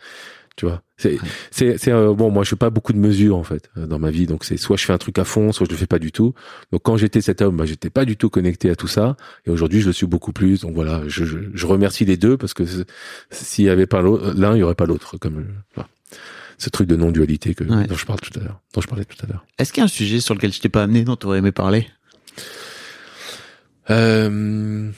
Tu 0.56 0.66
vois, 0.66 0.84
c'est 0.96 1.18
c'est 1.50 1.78
c'est 1.78 1.90
euh, 1.90 2.14
bon. 2.14 2.30
Moi, 2.30 2.44
je 2.44 2.50
fais 2.50 2.54
pas 2.56 2.70
beaucoup 2.70 2.92
de 2.92 2.98
mesures 2.98 3.36
en 3.36 3.42
fait 3.42 3.70
euh, 3.76 3.88
dans 3.88 3.98
ma 3.98 4.12
vie, 4.12 4.26
donc 4.28 4.44
c'est 4.44 4.56
soit 4.56 4.76
je 4.76 4.84
fais 4.84 4.92
un 4.92 4.98
truc 4.98 5.18
à 5.18 5.24
fond, 5.24 5.50
soit 5.50 5.66
je 5.66 5.72
le 5.72 5.76
fais 5.76 5.88
pas 5.88 5.98
du 5.98 6.12
tout. 6.12 6.32
Donc 6.70 6.82
quand 6.84 6.96
j'étais 6.96 7.20
cet 7.20 7.42
homme, 7.42 7.56
bah, 7.56 7.64
j'étais 7.66 7.90
pas 7.90 8.04
du 8.04 8.16
tout 8.16 8.30
connecté 8.30 8.70
à 8.70 8.76
tout 8.76 8.86
ça, 8.86 9.16
et 9.46 9.50
aujourd'hui 9.50 9.80
je 9.80 9.86
le 9.88 9.92
suis 9.92 10.06
beaucoup 10.06 10.32
plus. 10.32 10.60
Donc 10.60 10.72
voilà, 10.76 11.02
je, 11.08 11.24
je, 11.24 11.38
je 11.52 11.66
remercie 11.66 12.04
les 12.04 12.16
deux 12.16 12.36
parce 12.36 12.54
que 12.54 12.62
s'il 13.30 13.64
y 13.64 13.68
avait 13.68 13.88
pas 13.88 14.00
l'un, 14.00 14.54
il 14.54 14.60
y 14.60 14.62
aurait 14.62 14.76
pas 14.76 14.86
l'autre. 14.86 15.16
Comme 15.18 15.38
euh, 15.40 15.44
voilà. 15.74 15.88
ce 16.56 16.70
truc 16.70 16.86
de 16.86 16.94
non-dualité 16.94 17.56
que 17.56 17.64
Ouais. 17.64 17.88
dont 17.88 17.96
je 17.96 18.06
parle 18.06 18.20
tout 18.20 18.38
à 18.38 18.44
l'heure, 18.44 18.60
dont 18.74 18.80
je 18.80 18.86
parlais 18.86 19.04
tout 19.04 19.18
à 19.24 19.26
l'heure. 19.26 19.44
Est-ce 19.58 19.72
qu'il 19.72 19.80
y 19.80 19.82
a 19.82 19.86
un 19.86 19.88
sujet 19.88 20.20
sur 20.20 20.34
lequel 20.36 20.52
je 20.52 20.60
t'ai 20.60 20.68
pas 20.68 20.84
amené, 20.84 21.02
dont 21.02 21.16
tu 21.16 21.26
aurais 21.26 21.38
aimé 21.38 21.50
parler? 21.50 21.88
Euh, 23.90 24.90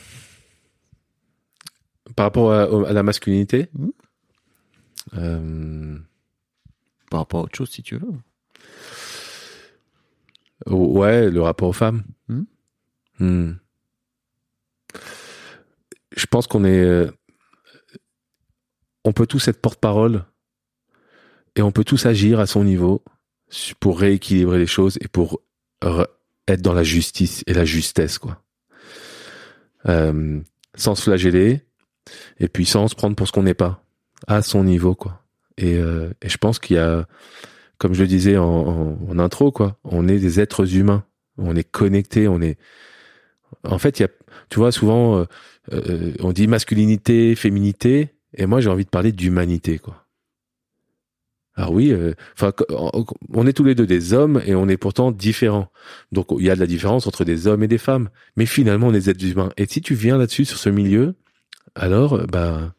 par 2.14 2.26
rapport 2.26 2.52
à, 2.52 2.92
la 2.92 3.02
masculinité. 3.02 3.68
Mhm. 3.74 3.92
Euh, 5.14 5.98
Par 7.10 7.20
rapport 7.20 7.40
à 7.40 7.42
autre 7.44 7.56
chose, 7.56 7.70
si 7.70 7.82
tu 7.82 7.96
veux. 7.96 8.12
Ouais, 10.66 11.30
le 11.30 11.42
rapport 11.42 11.68
aux 11.68 11.72
femmes. 11.72 12.02
Hmm. 12.28 12.44
Hmm. 13.20 13.52
Je 16.16 16.26
pense 16.26 16.46
qu'on 16.46 16.64
est, 16.64 16.82
euh, 16.82 17.10
on 19.04 19.12
peut 19.12 19.26
tous 19.26 19.48
être 19.48 19.60
porte-parole 19.60 20.24
et 21.54 21.62
on 21.62 21.70
peut 21.70 21.84
tous 21.84 22.06
agir 22.06 22.40
à 22.40 22.46
son 22.46 22.64
niveau 22.64 23.04
pour 23.78 24.00
rééquilibrer 24.00 24.58
les 24.58 24.66
choses 24.66 24.98
et 25.00 25.08
pour 25.08 25.40
être 26.48 26.62
dans 26.62 26.74
la 26.74 26.84
justice 26.84 27.42
et 27.46 27.54
la 27.54 27.64
justesse, 27.64 28.18
quoi. 28.18 28.42
Euh, 29.88 30.40
sans 30.74 30.94
se 30.94 31.02
flageller 31.02 31.62
et 32.38 32.48
puis 32.48 32.66
sans 32.66 32.88
se 32.88 32.94
prendre 32.94 33.16
pour 33.16 33.26
ce 33.26 33.32
qu'on 33.32 33.44
n'est 33.44 33.54
pas, 33.54 33.84
à 34.26 34.42
son 34.42 34.64
niveau, 34.64 34.94
quoi. 34.94 35.22
Et, 35.58 35.74
euh, 35.74 36.10
et 36.22 36.28
je 36.28 36.36
pense 36.38 36.58
qu'il 36.58 36.76
y 36.76 36.78
a, 36.78 37.06
comme 37.78 37.94
je 37.94 38.02
le 38.02 38.08
disais 38.08 38.36
en, 38.36 39.18
intro, 39.18 39.52
quoi, 39.52 39.78
on 39.84 40.08
est 40.08 40.18
des 40.18 40.40
êtres 40.40 40.76
humains, 40.76 41.04
on 41.38 41.56
est 41.56 41.68
connectés, 41.68 42.28
on 42.28 42.40
est. 42.40 42.58
En 43.64 43.78
fait, 43.78 43.98
il 43.98 44.02
y 44.02 44.06
a, 44.06 44.08
tu 44.50 44.58
vois, 44.58 44.72
souvent, 44.72 45.18
euh, 45.18 45.24
euh, 45.72 46.12
on 46.20 46.32
dit 46.32 46.46
masculinité, 46.46 47.34
féminité, 47.34 48.14
et 48.34 48.46
moi 48.46 48.60
j'ai 48.60 48.70
envie 48.70 48.84
de 48.84 48.90
parler 48.90 49.12
d'humanité, 49.12 49.78
quoi. 49.78 50.05
Alors 51.56 51.72
oui, 51.72 51.90
euh, 51.90 52.12
enfin, 52.34 52.52
on 53.32 53.46
est 53.46 53.54
tous 53.54 53.64
les 53.64 53.74
deux 53.74 53.86
des 53.86 54.12
hommes 54.12 54.42
et 54.44 54.54
on 54.54 54.68
est 54.68 54.76
pourtant 54.76 55.10
différents. 55.10 55.68
Donc 56.12 56.26
il 56.38 56.44
y 56.44 56.50
a 56.50 56.54
de 56.54 56.60
la 56.60 56.66
différence 56.66 57.06
entre 57.06 57.24
des 57.24 57.46
hommes 57.46 57.62
et 57.62 57.68
des 57.68 57.78
femmes, 57.78 58.10
mais 58.36 58.44
finalement 58.44 58.88
on 58.88 58.90
est 58.90 59.00
des 59.00 59.10
êtres 59.10 59.24
humains. 59.24 59.48
Et 59.56 59.66
si 59.66 59.80
tu 59.80 59.94
viens 59.94 60.18
là-dessus 60.18 60.44
sur 60.44 60.58
ce 60.58 60.68
milieu, 60.68 61.14
alors 61.74 62.12
euh, 62.14 62.26
ben 62.26 62.74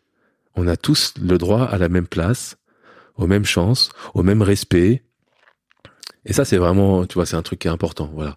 on 0.55 0.67
a 0.67 0.77
tous 0.77 1.15
le 1.19 1.37
droit 1.39 1.63
à 1.63 1.79
la 1.79 1.89
même 1.89 2.07
place, 2.07 2.57
aux 3.15 3.25
mêmes 3.25 3.45
chances, 3.45 3.89
au 4.13 4.21
même 4.21 4.43
respect. 4.43 5.03
Et 6.27 6.33
ça, 6.33 6.45
c'est 6.45 6.57
vraiment, 6.57 7.05
tu 7.05 7.15
vois, 7.15 7.25
c'est 7.25 7.37
un 7.37 7.41
truc 7.41 7.59
qui 7.59 7.67
est 7.67 7.71
important. 7.71 8.11
Voilà. 8.13 8.35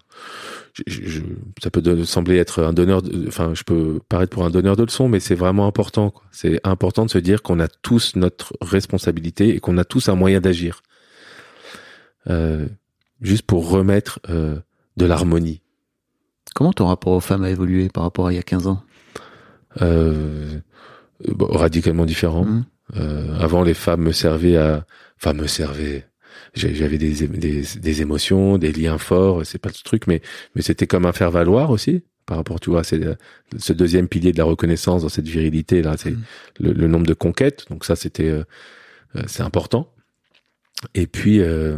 Je, 0.73 0.83
je- 0.87 1.21
ça 1.61 1.69
peut 1.69 2.03
sembler 2.05 2.37
être 2.37 2.63
un 2.63 2.71
donneur, 2.73 3.01
de- 3.01 3.27
enfin, 3.27 3.53
je 3.53 3.63
peux 3.63 3.99
paraître 4.07 4.31
pour 4.31 4.45
un 4.45 4.49
donneur 4.49 4.75
de 4.77 4.83
leçons, 4.83 5.09
mais 5.09 5.19
c'est 5.19 5.35
vraiment 5.35 5.67
important. 5.67 6.13
C'est 6.31 6.59
important 6.65 7.05
de 7.05 7.09
se 7.11 7.17
dire 7.17 7.41
qu'on 7.43 7.59
a 7.59 7.67
tous 7.67 8.15
notre 8.15 8.53
responsabilité 8.61 9.53
et 9.55 9.59
qu'on 9.59 9.77
a 9.77 9.83
tous 9.83 10.07
un 10.09 10.15
moyen 10.15 10.39
d'agir. 10.39 10.81
Euh, 12.29 12.65
juste 13.21 13.43
pour 13.43 13.69
remettre 13.69 14.19
euh, 14.29 14.57
de 14.97 15.05
l'harmonie. 15.05 15.61
Comment 16.55 16.71
ton 16.73 16.87
rapport 16.87 17.13
aux 17.13 17.19
femmes 17.19 17.43
a 17.43 17.49
évolué 17.49 17.89
par 17.89 18.03
rapport 18.03 18.27
à 18.27 18.33
il 18.33 18.35
y 18.35 18.39
a 18.39 18.43
15 18.43 18.67
ans? 18.67 18.83
Euh, 19.81 20.59
bon, 21.27 21.47
radicalement 21.47 22.05
différent. 22.05 22.45
Mhm. 22.45 22.65
Euh, 22.97 23.39
avant, 23.39 23.63
les 23.63 23.73
femmes 23.73 24.01
me 24.01 24.11
servaient 24.11 24.57
à, 24.57 24.85
enfin 25.17 25.33
me 25.33 25.47
servaient. 25.47 26.05
J'avais 26.53 26.97
des, 26.97 27.27
des, 27.27 27.63
des 27.79 28.01
émotions, 28.01 28.57
des 28.57 28.73
liens 28.73 28.97
forts. 28.97 29.45
C'est 29.45 29.57
pas 29.57 29.69
le 29.69 29.83
truc, 29.83 30.07
mais 30.07 30.21
mais 30.55 30.61
c'était 30.61 30.87
comme 30.87 31.05
un 31.05 31.13
faire 31.13 31.31
valoir 31.31 31.69
aussi 31.69 32.03
par 32.27 32.37
rapport, 32.37 32.59
tu 32.59 32.69
vois, 32.69 32.83
c'est 32.83 33.03
euh, 33.03 33.15
ce 33.57 33.73
deuxième 33.73 34.07
pilier 34.07 34.31
de 34.31 34.37
la 34.37 34.43
reconnaissance 34.45 35.01
dans 35.01 35.09
cette 35.09 35.27
virilité 35.27 35.81
là, 35.81 35.95
c'est 35.97 36.11
Mhm. 36.11 36.21
le, 36.59 36.71
le 36.73 36.87
nombre 36.87 37.05
de 37.07 37.13
conquêtes. 37.13 37.65
Donc 37.69 37.83
ça, 37.83 37.95
c'était 37.95 38.29
euh, 38.29 38.43
euh, 39.15 39.23
c'est 39.27 39.43
important. 39.43 39.93
Et 40.93 41.07
puis 41.07 41.39
euh, 41.41 41.77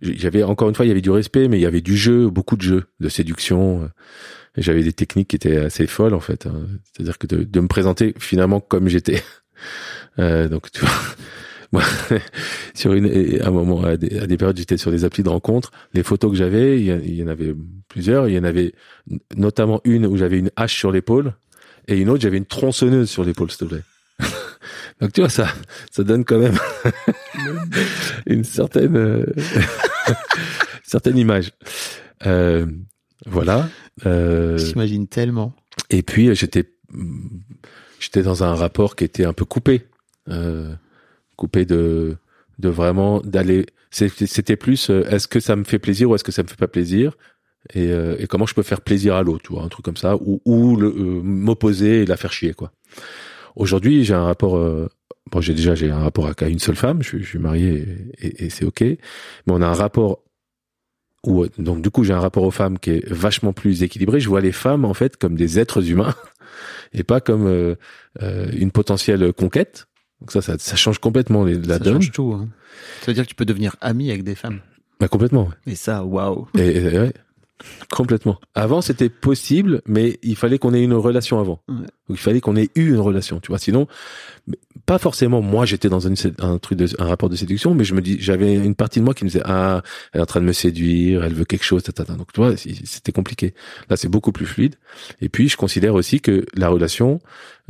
j'avais 0.00 0.42
encore 0.42 0.68
une 0.68 0.74
fois, 0.74 0.84
il 0.84 0.88
y 0.88 0.92
avait 0.92 1.00
du 1.02 1.10
respect, 1.10 1.48
mais 1.48 1.58
il 1.58 1.62
y 1.62 1.66
avait 1.66 1.80
du 1.82 1.96
jeu, 1.96 2.28
beaucoup 2.30 2.56
de 2.56 2.62
jeux, 2.62 2.84
de 3.00 3.08
séduction. 3.08 3.88
Et 4.56 4.62
j'avais 4.62 4.82
des 4.82 4.92
techniques 4.92 5.28
qui 5.28 5.36
étaient 5.36 5.56
assez 5.56 5.86
folles 5.86 6.14
en 6.14 6.20
fait. 6.20 6.46
hein. 6.46 6.66
C'est-à-dire 6.92 7.18
que 7.18 7.26
de, 7.26 7.42
de 7.44 7.60
me 7.60 7.68
présenter 7.68 8.14
finalement 8.18 8.60
comme 8.60 8.88
j'étais. 8.88 9.22
Euh, 10.18 10.48
donc 10.48 10.70
tu 10.72 10.80
vois, 10.80 10.90
moi, 11.72 11.82
sur 12.74 12.92
une, 12.92 13.40
à 13.40 13.48
un 13.48 13.50
moment, 13.50 13.82
à 13.82 13.96
des, 13.96 14.18
à 14.18 14.26
des 14.26 14.36
périodes, 14.36 14.58
j'étais 14.58 14.76
sur 14.76 14.90
des 14.90 15.04
applis 15.04 15.22
de 15.22 15.28
rencontres. 15.28 15.70
Les 15.94 16.02
photos 16.02 16.30
que 16.30 16.36
j'avais, 16.36 16.80
il 16.80 17.14
y, 17.14 17.22
en 17.22 17.28
avait 17.28 17.54
plusieurs. 17.88 18.28
Il 18.28 18.34
y 18.34 18.38
en 18.38 18.44
avait 18.44 18.74
notamment 19.36 19.80
une 19.84 20.06
où 20.06 20.16
j'avais 20.16 20.38
une 20.38 20.50
hache 20.56 20.76
sur 20.76 20.92
l'épaule 20.92 21.34
et 21.88 21.98
une 21.98 22.08
autre 22.10 22.22
j'avais 22.22 22.38
une 22.38 22.46
tronçonneuse 22.46 23.10
sur 23.10 23.24
l'épaule, 23.24 23.50
s'il 23.50 23.66
te 23.66 23.74
plaît. 23.74 23.82
donc 25.00 25.12
tu 25.12 25.20
vois 25.20 25.30
ça, 25.30 25.48
ça 25.90 26.04
donne 26.04 26.24
quand 26.24 26.38
même 26.38 26.56
une 28.26 28.44
certaine 28.44 28.96
euh, 28.96 29.26
certaine 30.84 31.16
image. 31.16 31.52
Euh, 32.26 32.66
voilà. 33.26 33.68
Euh, 34.06 34.58
J'imagine 34.58 35.06
tellement. 35.06 35.54
et 35.90 36.02
puis 36.02 36.28
euh, 36.28 36.34
j'étais 36.34 36.70
j'étais 37.98 38.22
dans 38.22 38.44
un 38.44 38.54
rapport 38.54 38.96
qui 38.96 39.04
était 39.04 39.24
un 39.24 39.32
peu 39.32 39.44
coupé, 39.44 39.86
euh, 40.28 40.74
coupé 41.42 41.64
de 41.66 42.16
de 42.64 42.68
vraiment 42.68 43.20
d'aller. 43.34 43.66
C'était 43.90 44.56
plus 44.56 44.90
euh, 44.90 45.04
est-ce 45.10 45.26
que 45.28 45.40
ça 45.40 45.54
me 45.56 45.64
fait 45.64 45.78
plaisir 45.80 46.08
ou 46.08 46.14
est-ce 46.14 46.24
que 46.24 46.32
ça 46.32 46.42
me 46.44 46.48
fait 46.48 46.56
pas 46.66 46.68
plaisir 46.78 47.16
et, 47.74 47.90
euh, 47.92 48.16
et 48.20 48.26
comment 48.26 48.46
je 48.46 48.54
peux 48.54 48.62
faire 48.62 48.80
plaisir 48.82 49.14
à 49.16 49.22
l'autre, 49.22 49.44
tu 49.46 49.52
vois, 49.54 49.62
un 49.64 49.68
truc 49.68 49.84
comme 49.84 49.96
ça, 49.96 50.16
ou, 50.16 50.40
ou 50.44 50.80
euh, 50.80 51.20
m'opposer 51.22 52.02
et 52.02 52.06
la 52.06 52.16
faire 52.16 52.32
chier 52.32 52.54
quoi. 52.54 52.72
Aujourd'hui 53.56 54.04
j'ai 54.04 54.14
un 54.14 54.24
rapport. 54.24 54.56
euh, 54.56 54.88
Bon, 55.32 55.40
j'ai 55.40 55.54
déjà 55.54 55.74
j'ai 55.74 55.90
un 55.90 56.00
rapport 56.08 56.26
avec 56.26 56.42
une 56.42 56.58
seule 56.58 56.76
femme. 56.76 57.02
Je, 57.02 57.18
je 57.18 57.24
suis 57.32 57.38
marié 57.38 57.70
et, 58.20 58.26
et- 58.26 58.44
et 58.46 58.50
c'est 58.50 58.64
ok. 58.66 58.80
Mais 58.82 58.98
on 59.56 59.62
a 59.62 59.66
un 59.68 59.72
rapport 59.74 60.22
où 61.24 61.46
donc 61.58 61.82
du 61.82 61.90
coup 61.90 62.02
j'ai 62.04 62.12
un 62.12 62.20
rapport 62.20 62.42
aux 62.44 62.50
femmes 62.50 62.78
qui 62.78 62.90
est 62.90 63.08
vachement 63.12 63.52
plus 63.52 63.82
équilibré. 63.82 64.20
Je 64.20 64.28
vois 64.28 64.40
les 64.40 64.52
femmes 64.52 64.84
en 64.84 64.94
fait 64.94 65.16
comme 65.16 65.36
des 65.36 65.58
êtres 65.58 65.88
humains 65.90 66.14
et 66.92 67.04
pas 67.04 67.20
comme 67.20 67.46
euh, 67.46 67.74
euh, 68.22 68.50
une 68.64 68.72
potentielle 68.72 69.32
conquête. 69.32 69.86
Donc 70.22 70.30
ça, 70.30 70.40
ça, 70.40 70.54
ça 70.58 70.76
change 70.76 70.98
complètement 71.00 71.44
les- 71.44 71.56
la 71.58 71.74
ça 71.74 71.78
donne. 71.80 71.94
change 71.94 72.12
tout. 72.12 72.32
Hein. 72.32 72.48
Ça 73.00 73.06
veut 73.08 73.14
dire 73.14 73.24
que 73.24 73.28
tu 73.28 73.34
peux 73.34 73.44
devenir 73.44 73.74
ami 73.80 74.08
avec 74.10 74.22
des 74.22 74.36
femmes. 74.36 74.60
Bah, 75.00 75.08
complètement. 75.08 75.46
ouais. 75.48 75.72
Et 75.72 75.74
ça, 75.74 76.04
waouh. 76.04 76.46
Et, 76.56 76.76
et- 76.78 76.98
ouais, 77.00 77.12
complètement. 77.90 78.38
Avant, 78.54 78.80
c'était 78.82 79.08
possible, 79.08 79.82
mais 79.86 80.18
il 80.22 80.36
fallait 80.36 80.58
qu'on 80.58 80.74
ait 80.74 80.82
une 80.82 80.94
relation 80.94 81.40
avant. 81.40 81.60
Ouais. 81.68 81.74
Donc, 81.74 81.86
il 82.10 82.16
fallait 82.18 82.40
qu'on 82.40 82.56
ait 82.56 82.70
eu 82.76 82.90
une 82.90 83.00
relation, 83.00 83.40
tu 83.40 83.48
vois. 83.48 83.58
Sinon, 83.58 83.86
pas 84.86 84.98
forcément. 84.98 85.42
Moi, 85.42 85.64
j'étais 85.66 85.88
dans 85.88 86.06
un 86.06 86.58
truc 86.58 86.78
de, 86.78 86.86
un 87.00 87.06
rapport 87.06 87.28
de 87.28 87.36
séduction, 87.36 87.74
mais 87.74 87.82
je 87.84 87.94
me 87.94 88.00
dis, 88.00 88.16
j'avais 88.20 88.54
une 88.54 88.74
partie 88.76 89.00
de 89.00 89.04
moi 89.04 89.14
qui 89.14 89.24
me 89.24 89.28
disait, 89.28 89.42
ah, 89.44 89.82
elle 90.12 90.20
est 90.20 90.22
en 90.22 90.26
train 90.26 90.40
de 90.40 90.46
me 90.46 90.52
séduire, 90.52 91.24
elle 91.24 91.34
veut 91.34 91.44
quelque 91.44 91.64
chose, 91.64 91.82
ta, 91.82 91.92
ta, 91.92 92.04
ta. 92.04 92.14
Donc, 92.14 92.32
tu 92.32 92.40
vois, 92.40 92.56
c'était 92.56 93.12
compliqué. 93.12 93.54
Là, 93.90 93.96
c'est 93.96 94.08
beaucoup 94.08 94.32
plus 94.32 94.46
fluide. 94.46 94.76
Et 95.20 95.28
puis, 95.28 95.48
je 95.48 95.56
considère 95.56 95.94
aussi 95.94 96.20
que 96.20 96.44
la 96.54 96.68
relation, 96.68 97.20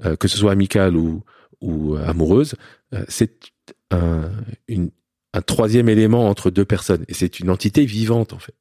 euh, 0.05 0.17
que 0.17 0.29
ce 0.29 0.37
soit 0.39 0.53
amicale 0.53 0.97
ou, 0.97 1.23
ou 1.63 1.97
euh, 1.97 2.07
amoureuse, 2.07 2.55
euh, 2.93 3.05
c'est 3.09 3.33
un, 3.91 4.31
une, 4.69 4.91
un 5.33 5.43
troisième 5.43 5.89
élément 5.89 6.29
entre 6.29 6.51
deux 6.51 6.65
personnes. 6.65 7.05
Et 7.09 7.15
c'est 7.15 7.41
une 7.41 7.51
entité 7.51 7.85
vivante, 7.87 8.33
en 8.33 8.39
fait. 8.39 8.55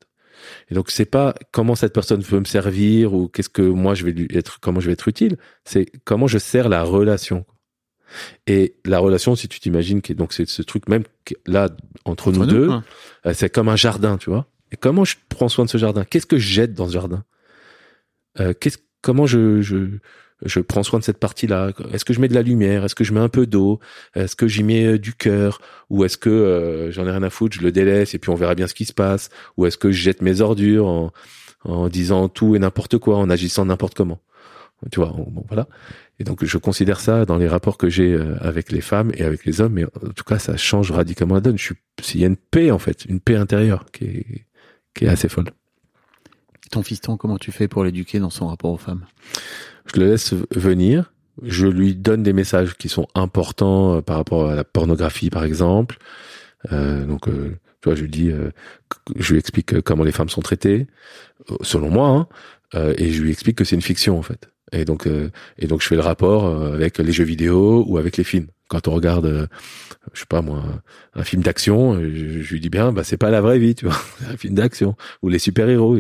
Et 0.70 0.76
donc, 0.76 0.90
c'est 0.90 1.06
pas 1.06 1.36
comment 1.52 1.76
cette 1.76 1.94
personne 1.94 2.22
veut 2.22 2.40
me 2.40 2.46
servir 2.46 3.14
ou 3.14 3.28
qu'est-ce 3.28 3.50
que 3.50 3.62
moi 3.62 3.94
je 3.94 4.06
vais 4.06 4.12
lui 4.12 4.28
être, 4.36 4.60
comment 4.60 4.80
je 4.80 4.88
vais 4.88 4.94
être 4.94 5.08
utile. 5.08 5.38
C'est 5.66 5.86
comment 6.06 6.28
je 6.28 6.38
sers 6.38 6.70
la 6.70 6.84
relation. 6.84 7.46
Et 8.48 8.76
la 8.86 9.00
relation, 9.00 9.36
si 9.36 9.48
tu 9.48 9.60
t'imagines, 9.60 10.02
donc 10.16 10.34
c'est 10.34 10.48
ce 10.48 10.62
truc 10.64 10.90
même 10.90 11.04
là 11.46 11.70
entre, 12.06 12.30
Entre 12.30 12.32
nous, 12.32 12.46
nous, 12.46 12.52
deux, 12.52 12.70
euh, 13.26 13.34
c'est 13.34 13.50
comme 13.50 13.70
un 13.70 13.76
jardin, 13.76 14.18
tu 14.18 14.30
vois. 14.30 14.48
Et 14.72 14.78
comment 14.78 15.06
je 15.06 15.16
prends 15.30 15.50
soin 15.50 15.66
de 15.66 15.70
ce 15.70 15.78
jardin? 15.78 16.04
Qu'est-ce 16.04 16.26
que 16.26 16.38
je 16.38 16.48
jette 16.48 16.74
dans 16.74 16.88
ce 16.88 16.94
jardin? 16.94 17.24
Euh, 18.40 18.54
qu'est-ce, 18.54 18.78
Comment 19.02 19.26
je, 19.26 19.62
je 19.62 19.98
je 20.44 20.60
prends 20.60 20.84
soin 20.84 21.00
de 21.00 21.04
cette 21.04 21.18
partie-là. 21.18 21.72
Est-ce 21.94 22.06
que 22.06 22.14
je 22.14 22.20
mets 22.20 22.28
de 22.28 22.34
la 22.34 22.42
lumière? 22.42 22.84
Est-ce 22.86 22.96
que 22.96 23.04
je 23.04 23.14
mets 23.14 23.20
un 23.20 23.30
peu 23.30 23.46
d'eau? 23.46 23.80
Est-ce 24.16 24.36
que 24.36 24.48
j'y 24.48 24.64
mets 24.64 24.86
euh, 24.86 25.00
du 25.00 25.14
cœur? 25.14 25.62
Ou 25.90 26.04
est-ce 26.06 26.18
que 26.18 26.30
euh, 26.30 26.92
j'en 26.92 27.06
ai 27.06 27.12
rien 27.12 27.24
à 27.24 27.30
foutre, 27.30 27.58
je 27.58 27.62
le 27.62 27.72
délaisse 27.72 28.14
et 28.14 28.18
puis 28.18 28.30
on 28.30 28.36
verra 28.36 28.56
bien 28.56 28.68
ce 28.68 28.74
qui 28.74 28.86
se 28.86 28.94
passe? 28.94 29.30
Ou 29.58 29.66
est-ce 29.66 29.78
que 29.78 29.92
je 29.92 30.02
jette 30.02 30.22
mes 30.22 30.42
ordures 30.42 30.88
en, 30.88 31.12
en 31.64 31.90
disant 31.90 32.30
tout 32.30 32.56
et 32.56 32.60
n'importe 32.60 32.98
quoi, 32.98 33.18
en 33.18 33.30
agissant 33.30 33.66
n'importe 33.66 33.96
comment? 33.96 34.20
Tu 34.92 35.00
vois, 35.00 35.16
voilà. 35.48 35.68
Et 36.18 36.24
donc 36.24 36.44
je 36.44 36.58
considère 36.58 37.00
ça 37.00 37.26
dans 37.26 37.38
les 37.38 37.48
rapports 37.48 37.78
que 37.78 37.88
j'ai 37.88 38.14
euh, 38.14 38.36
avec 38.42 38.72
les 38.72 38.82
femmes 38.82 39.12
et 39.16 39.24
avec 39.24 39.46
les 39.46 39.62
hommes, 39.62 39.74
mais 39.74 39.86
en 39.86 40.14
tout 40.16 40.24
cas 40.24 40.40
ça 40.40 40.58
change 40.58 40.92
radicalement 40.92 41.36
la 41.36 41.42
donne. 41.42 41.58
Je 41.58 41.64
suis, 41.64 41.76
il 42.16 42.22
y 42.22 42.24
a 42.24 42.28
une 42.28 42.36
paix 42.36 42.72
en 42.72 42.80
fait, 42.80 43.06
une 43.06 43.20
paix 43.20 43.36
intérieure 43.36 43.86
qui 43.92 44.06
est, 44.06 44.46
qui 44.96 45.06
est 45.06 45.08
assez 45.08 45.30
folle. 45.30 45.52
Ton 46.72 46.82
fiston, 46.84 47.18
comment 47.18 47.38
tu 47.38 47.52
fais 47.52 47.68
pour 47.68 47.84
l'éduquer 47.84 48.20
dans 48.20 48.30
son 48.30 48.48
rapport 48.48 48.72
aux 48.72 48.78
femmes? 48.78 49.06
Je 49.86 50.00
le 50.00 50.08
laisse 50.08 50.34
venir, 50.52 51.14
je 51.42 51.68
lui 51.68 51.96
donne 51.96 52.24
des 52.24 52.34
messages 52.34 52.76
qui 52.76 52.90
sont 52.90 53.08
importants 53.16 53.98
euh, 53.98 54.02
par 54.02 54.18
rapport 54.18 54.50
à 54.50 54.56
la 54.56 54.64
pornographie 54.64 55.30
par 55.30 55.44
exemple. 55.44 55.98
Euh, 56.72 57.06
donc 57.06 57.28
euh, 57.28 57.58
tu 57.82 57.90
vois, 57.90 57.96
je 57.96 58.04
lui 58.04 58.10
dis, 58.10 58.30
euh, 58.30 58.52
je 59.16 59.34
lui 59.34 59.40
explique 59.40 59.74
euh, 59.74 59.82
comment 59.82 60.04
les 60.04 60.12
femmes 60.12 60.30
sont 60.30 60.42
traitées, 60.42 60.88
euh, 61.50 61.56
selon 61.62 61.90
moi, 61.90 62.10
hein, 62.10 62.28
et 62.98 63.12
je 63.12 63.22
lui 63.22 63.32
explique 63.32 63.58
que 63.58 63.66
c'est 63.66 63.76
une 63.76 63.82
fiction 63.82 64.18
en 64.18 64.22
fait. 64.22 64.50
Et 64.72 64.86
donc, 64.86 65.06
et 65.58 65.68
donc 65.68 65.82
je 65.82 65.88
fais 65.88 65.96
le 65.96 66.02
rapport 66.02 66.46
avec 66.46 67.00
les 67.00 67.12
jeux 67.12 67.26
vidéo 67.26 67.84
ou 67.86 67.98
avec 67.98 68.16
les 68.16 68.24
films. 68.24 68.48
Quand 68.70 68.88
on 68.88 68.94
regarde, 68.94 69.50
je 70.14 70.20
sais 70.22 70.26
pas 70.26 70.42
moi, 70.42 70.64
un, 71.14 71.24
film 71.26 71.42
d'action, 71.44 72.00
je, 72.00 72.42
je 72.42 72.54
lui 72.54 72.62
dis 72.62 72.70
bien, 72.70 72.94
bah 72.94 73.04
c'est 73.04 73.18
pas 73.18 73.30
la 73.30 73.42
vraie 73.42 73.60
vie, 73.60 73.76
tu 73.76 73.88
vois, 73.88 73.98
un 74.30 74.38
film 74.38 74.54
d'action 74.54 74.96
ou 75.22 75.28
les 75.28 75.40
super 75.40 75.68
héros. 75.68 75.98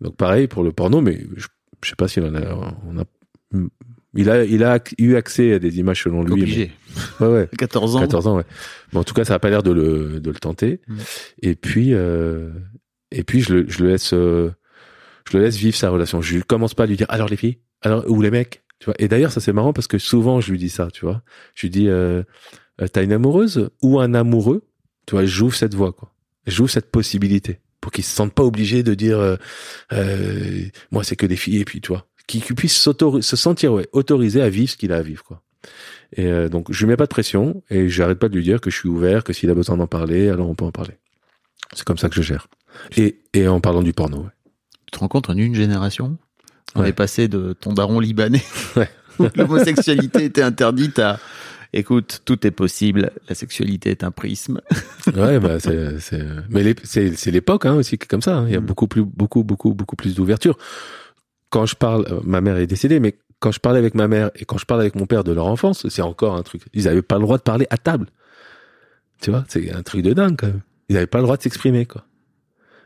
Donc 0.00 0.16
pareil 0.16 0.46
pour 0.46 0.62
le 0.62 0.70
porno, 0.70 1.00
mais 1.00 1.26
je, 1.36 1.48
je 1.84 1.90
sais 1.90 1.96
pas 1.96 2.08
si 2.08 2.20
on 2.20 2.34
a, 2.34 2.74
on 2.88 2.98
a, 2.98 3.04
il 4.16 4.30
a, 4.30 4.44
il 4.44 4.62
a 4.64 4.78
eu 4.98 5.16
accès 5.16 5.54
à 5.54 5.58
des 5.58 5.78
images 5.78 6.02
selon 6.02 6.22
lui. 6.22 6.32
Obligé. 6.32 6.72
mais- 7.20 7.26
ouais, 7.26 7.32
ouais. 7.34 7.48
14 7.58 7.96
ans. 7.96 8.00
14 8.00 8.26
ans, 8.28 8.36
ouais. 8.36 8.44
Mais 8.92 8.98
en 8.98 9.04
tout 9.04 9.14
cas, 9.14 9.24
ça 9.24 9.34
a 9.34 9.38
pas 9.38 9.50
l'air 9.50 9.62
de 9.62 9.72
le, 9.72 10.20
de 10.20 10.30
le 10.30 10.36
tenter. 10.38 10.80
Mm. 10.88 10.96
Et 11.42 11.54
puis, 11.54 11.94
euh, 11.94 12.50
et 13.10 13.24
puis, 13.24 13.40
je 13.42 13.54
le, 13.54 13.68
je 13.68 13.82
le 13.82 13.90
laisse, 13.90 14.12
euh, 14.12 14.50
je 15.30 15.36
le 15.36 15.44
laisse 15.44 15.56
vivre 15.56 15.76
sa 15.76 15.90
relation. 15.90 16.22
Je 16.22 16.38
commence 16.40 16.74
pas 16.74 16.84
à 16.84 16.86
lui 16.86 16.96
dire, 16.96 17.06
alors 17.10 17.28
les 17.28 17.36
filles, 17.36 17.58
alors, 17.82 18.04
ou 18.08 18.22
les 18.22 18.30
mecs, 18.30 18.62
tu 18.78 18.86
vois? 18.86 18.94
Et 18.98 19.08
d'ailleurs, 19.08 19.32
ça 19.32 19.40
c'est 19.40 19.52
marrant 19.52 19.72
parce 19.72 19.86
que 19.86 19.98
souvent, 19.98 20.40
je 20.40 20.50
lui 20.50 20.58
dis 20.58 20.70
ça, 20.70 20.88
tu 20.92 21.04
vois? 21.04 21.22
Je 21.54 21.62
lui 21.66 21.70
dis, 21.70 21.88
euh, 21.88 22.22
euh, 22.80 22.88
t'as 22.88 23.02
une 23.02 23.12
amoureuse 23.12 23.70
ou 23.82 24.00
un 24.00 24.14
amoureux? 24.14 24.62
Tu 25.06 25.14
vois, 25.14 25.24
j'ouvre 25.24 25.54
cette 25.54 25.74
voie, 25.74 25.92
quoi. 25.92 26.12
J'ouvre 26.46 26.70
cette 26.70 26.90
possibilité 26.90 27.60
pour 27.84 27.92
qu'ils 27.92 28.02
se 28.02 28.16
sentent 28.16 28.32
pas 28.32 28.42
obligés 28.44 28.82
de 28.82 28.94
dire, 28.94 29.18
euh, 29.18 29.36
euh, 29.92 30.62
moi, 30.90 31.04
c'est 31.04 31.16
que 31.16 31.26
des 31.26 31.36
filles, 31.36 31.58
et 31.60 31.64
puis, 31.66 31.82
tu 31.82 31.88
vois. 31.88 32.06
Qu'ils 32.26 32.42
qu'ils 32.42 32.56
puissent 32.56 32.80
se 32.80 33.36
sentir, 33.36 33.74
ouais, 33.74 33.86
autorisés 33.92 34.40
à 34.40 34.48
vivre 34.48 34.70
ce 34.70 34.78
qu'il 34.78 34.90
a 34.90 34.96
à 34.96 35.02
vivre, 35.02 35.22
quoi. 35.22 35.42
Et 36.16 36.26
euh, 36.26 36.48
donc 36.48 36.72
je 36.72 36.78
lui 36.80 36.86
mets 36.90 36.96
pas 36.96 37.04
de 37.04 37.10
pression 37.10 37.62
et 37.68 37.88
j'arrête 37.90 38.18
pas 38.18 38.28
de 38.30 38.34
lui 38.36 38.42
dire 38.42 38.60
que 38.62 38.70
je 38.70 38.76
suis 38.78 38.88
ouvert, 38.88 39.22
que 39.24 39.34
s'il 39.34 39.50
a 39.50 39.54
besoin 39.54 39.76
d'en 39.76 39.86
parler, 39.86 40.30
alors 40.30 40.48
on 40.48 40.54
peut 40.54 40.64
en 40.64 40.70
parler. 40.70 40.94
C'est 41.74 41.84
comme 41.84 41.98
ça 41.98 42.08
que 42.08 42.14
je 42.14 42.22
gère. 42.22 42.46
Et, 42.96 43.20
et 43.34 43.46
en 43.48 43.60
parlant 43.60 43.82
du 43.82 43.92
porno, 43.92 44.18
ouais. 44.20 44.30
Tu 44.86 44.92
te 44.92 44.98
rends 45.00 45.08
compte, 45.08 45.28
en 45.28 45.36
une 45.36 45.54
génération, 45.54 46.16
on 46.74 46.80
Ouais. 46.82 46.88
est 46.88 46.92
passé 46.94 47.28
de 47.28 47.52
ton 47.52 47.74
daron 47.74 48.00
libanais, 48.00 48.42
Ouais. 48.76 48.88
où 49.18 49.26
l'homosexualité 49.36 50.24
était 50.24 50.42
interdite 50.42 50.98
à 50.98 51.18
écoute, 51.78 52.22
tout 52.24 52.46
est 52.46 52.50
possible, 52.50 53.10
la 53.28 53.34
sexualité 53.34 53.90
est 53.90 54.04
un 54.04 54.10
prisme. 54.10 54.60
Ouais, 55.14 55.38
bah 55.38 55.60
c'est, 55.60 56.00
c'est, 56.00 56.24
mais 56.48 56.74
c'est, 56.82 57.14
c'est 57.16 57.30
l'époque 57.30 57.66
hein, 57.66 57.74
aussi 57.74 57.98
qui 57.98 58.04
est 58.04 58.08
comme 58.08 58.22
ça. 58.22 58.36
hein. 58.38 58.46
Il 58.48 58.52
y 58.54 58.56
a 58.56 58.60
Mm. 58.60 58.64
beaucoup 58.66 58.86
plus, 58.88 59.04
beaucoup, 59.04 59.44
beaucoup, 59.44 59.74
beaucoup 59.74 59.96
plus 59.96 60.14
d'ouverture. 60.14 60.56
Quand 61.50 61.66
je 61.66 61.76
parle, 61.76 62.06
euh, 62.10 62.20
ma 62.24 62.40
mère 62.40 62.56
est 62.56 62.66
décédée, 62.66 62.98
mais 63.00 63.16
quand 63.38 63.52
je 63.52 63.60
parlais 63.60 63.78
avec 63.78 63.94
ma 63.94 64.08
mère 64.08 64.30
et 64.36 64.44
quand 64.46 64.56
je 64.58 64.64
parlais 64.64 64.82
avec 64.84 64.94
mon 64.96 65.06
père 65.06 65.22
de 65.24 65.32
leur 65.32 65.46
enfance, 65.46 65.86
c'est 65.88 66.02
encore 66.02 66.34
un 66.34 66.42
truc. 66.42 66.62
Ils 66.72 66.88
avaient 66.88 67.02
pas 67.02 67.16
le 67.16 67.22
droit 67.22 67.36
de 67.36 67.42
parler 67.42 67.66
à 67.70 67.76
table. 67.76 68.06
Tu 69.20 69.30
vois, 69.30 69.44
c'est 69.48 69.70
un 69.72 69.82
truc 69.82 70.02
de 70.02 70.12
dingue 70.14 70.36
quand 70.38 70.46
même. 70.48 70.62
Ils 70.88 70.96
avaient 70.96 71.06
pas 71.06 71.18
le 71.18 71.24
droit 71.24 71.36
de 71.36 71.42
s'exprimer 71.42 71.84
quoi. 71.86 72.04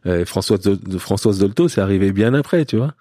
Euh, 0.07 0.25
Françoise, 0.25 0.61
Françoise 0.99 1.39
Dolto, 1.39 1.69
c'est 1.69 1.81
arrivé 1.81 2.13
bien 2.13 2.35
après, 2.35 2.65
tu 2.65 2.77
vois. 2.77 2.95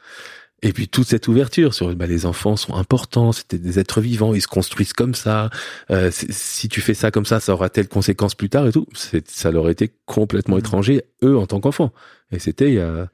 Et 0.63 0.73
puis 0.73 0.87
toute 0.87 1.07
cette 1.07 1.27
ouverture 1.27 1.73
sur 1.73 1.95
bah, 1.95 2.07
les 2.07 2.25
enfants 2.25 2.55
sont 2.55 2.73
importants, 2.73 3.31
c'était 3.31 3.59
des 3.59 3.77
êtres 3.77 4.01
vivants, 4.01 4.33
ils 4.33 4.41
se 4.41 4.47
construisent 4.47 4.93
comme 4.93 5.13
ça. 5.13 5.51
Euh, 5.91 6.09
si 6.11 6.67
tu 6.67 6.81
fais 6.81 6.95
ça 6.95 7.11
comme 7.11 7.25
ça, 7.25 7.39
ça 7.39 7.53
aura 7.53 7.69
telle 7.69 7.87
conséquence 7.87 8.33
plus 8.33 8.49
tard 8.49 8.65
et 8.65 8.71
tout. 8.71 8.87
Ça 9.25 9.51
leur 9.51 9.69
était 9.69 9.91
complètement 10.05 10.57
étranger 10.57 11.03
eux 11.23 11.37
en 11.37 11.45
tant 11.45 11.59
qu'enfants. 11.59 11.93
Et 12.31 12.39
c'était 12.39 12.69
il 12.69 12.75
y 12.75 12.79
a 12.79 13.09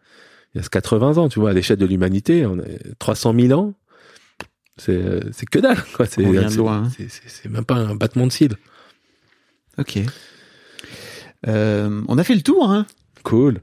il 0.55 0.61
y 0.61 0.63
a 0.63 0.67
80 0.67 1.17
ans, 1.17 1.30
tu 1.30 1.39
vois, 1.39 1.49
à 1.49 1.53
l'échelle 1.53 1.77
de 1.77 1.85
l'humanité, 1.85 2.45
on 2.45 2.59
est 2.59 2.97
300 2.99 3.34
000 3.34 3.59
ans. 3.59 3.73
C'est 4.77 5.19
c'est 5.34 5.47
que 5.47 5.59
dalle 5.59 5.84
quoi. 5.95 6.05
C'est 6.05 6.26
hein. 6.26 6.89
c'est 7.27 7.49
même 7.49 7.65
pas 7.65 7.76
un 7.76 7.95
battement 7.95 8.27
de 8.27 8.31
cils. 8.31 8.55
Ok. 9.77 9.99
Euh, 11.47 12.01
on 12.07 12.17
a 12.17 12.23
fait 12.23 12.35
le 12.35 12.41
tour, 12.41 12.72
hein 12.72 12.85
Cool. 13.23 13.59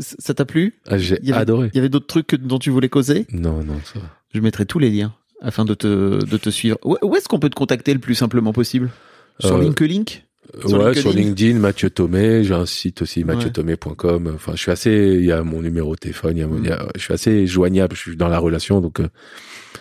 Ça 0.00 0.34
t'a 0.34 0.44
plu? 0.44 0.74
Ah, 0.86 0.98
j'ai 0.98 1.16
avait- 1.16 1.32
adoré. 1.32 1.70
Il 1.72 1.76
y 1.76 1.80
avait 1.80 1.88
d'autres 1.88 2.06
trucs 2.06 2.26
que- 2.26 2.36
dont 2.36 2.58
tu 2.58 2.70
voulais 2.70 2.88
causer? 2.88 3.26
Non 3.32 3.62
non 3.64 3.78
ça. 3.84 3.98
va. 4.00 4.06
Je 4.34 4.40
mettrai 4.40 4.66
tous 4.66 4.78
les 4.78 4.90
liens 4.90 5.14
afin 5.40 5.64
de 5.64 5.74
te, 5.74 6.24
de 6.24 6.36
te 6.36 6.50
suivre. 6.50 6.78
Où, 6.84 7.14
est-ce 7.16 7.28
qu'on 7.28 7.38
peut 7.38 7.50
te 7.50 7.54
contacter 7.54 7.92
le 7.92 8.00
plus 8.00 8.14
simplement 8.14 8.52
possible? 8.52 8.90
Sur 9.40 9.56
Euh, 9.56 9.62
LinkedIn? 9.62 10.04
Sur 10.66 10.78
ouais, 10.78 10.84
LinkedIn? 10.86 11.00
sur 11.00 11.12
LinkedIn, 11.12 11.58
Mathieu 11.58 11.90
Thomé, 11.90 12.44
j'ai 12.44 12.54
un 12.54 12.66
site 12.66 13.02
aussi, 13.02 13.24
mathieuthomé.com. 13.24 14.32
Enfin, 14.34 14.52
je 14.54 14.58
suis 14.62 14.70
assez, 14.70 15.16
il 15.18 15.24
y 15.24 15.32
a 15.32 15.42
mon 15.42 15.60
numéro 15.60 15.94
de 15.94 15.98
téléphone, 16.00 16.36
il 16.36 16.40
y 16.40 16.42
a 16.42 16.46
mon- 16.46 16.58
il 16.58 16.68
y 16.68 16.72
a- 16.72 16.86
je 16.94 17.00
suis 17.02 17.12
assez 17.12 17.46
joignable, 17.46 17.94
je 17.96 18.00
suis 18.00 18.16
dans 18.16 18.28
la 18.28 18.38
relation, 18.38 18.80
donc 18.80 19.00
euh, 19.00 19.08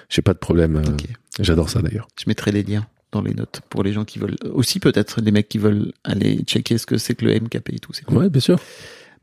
j'ai 0.09 0.21
pas 0.21 0.33
de 0.33 0.39
problème. 0.39 0.77
euh. 0.77 0.91
J'adore 1.39 1.69
ça 1.69 1.81
d'ailleurs. 1.81 2.07
Je 2.19 2.23
mettrai 2.27 2.51
les 2.51 2.63
liens 2.63 2.87
dans 3.11 3.21
les 3.21 3.33
notes 3.33 3.61
pour 3.69 3.83
les 3.83 3.93
gens 3.93 4.05
qui 4.05 4.19
veulent 4.19 4.35
aussi 4.51 4.79
peut-être 4.79 5.21
des 5.21 5.31
mecs 5.31 5.47
qui 5.49 5.57
veulent 5.57 5.91
aller 6.03 6.39
checker 6.45 6.77
ce 6.77 6.85
que 6.85 6.97
c'est 6.97 7.13
que 7.15 7.25
le 7.25 7.33
MKP 7.39 7.69
et 7.75 7.79
tout. 7.79 7.93
C'est 7.93 8.05
cool. 8.05 8.17
Ouais, 8.17 8.29
bien 8.29 8.41
sûr. 8.41 8.59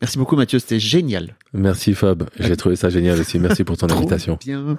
Merci 0.03 0.19
beaucoup 0.19 0.35
Mathieu, 0.35 0.59
c'était 0.59 0.81
génial. 0.81 1.37
Merci 1.53 1.95
Fab, 1.95 2.29
j'ai 2.39 2.57
trouvé 2.57 2.75
ça 2.75 2.91
génial 2.91 3.21
aussi. 3.21 3.39
Merci 3.39 3.63
pour 3.63 3.77
ton 3.77 3.87
invitation. 3.91 4.37
bien. 4.45 4.79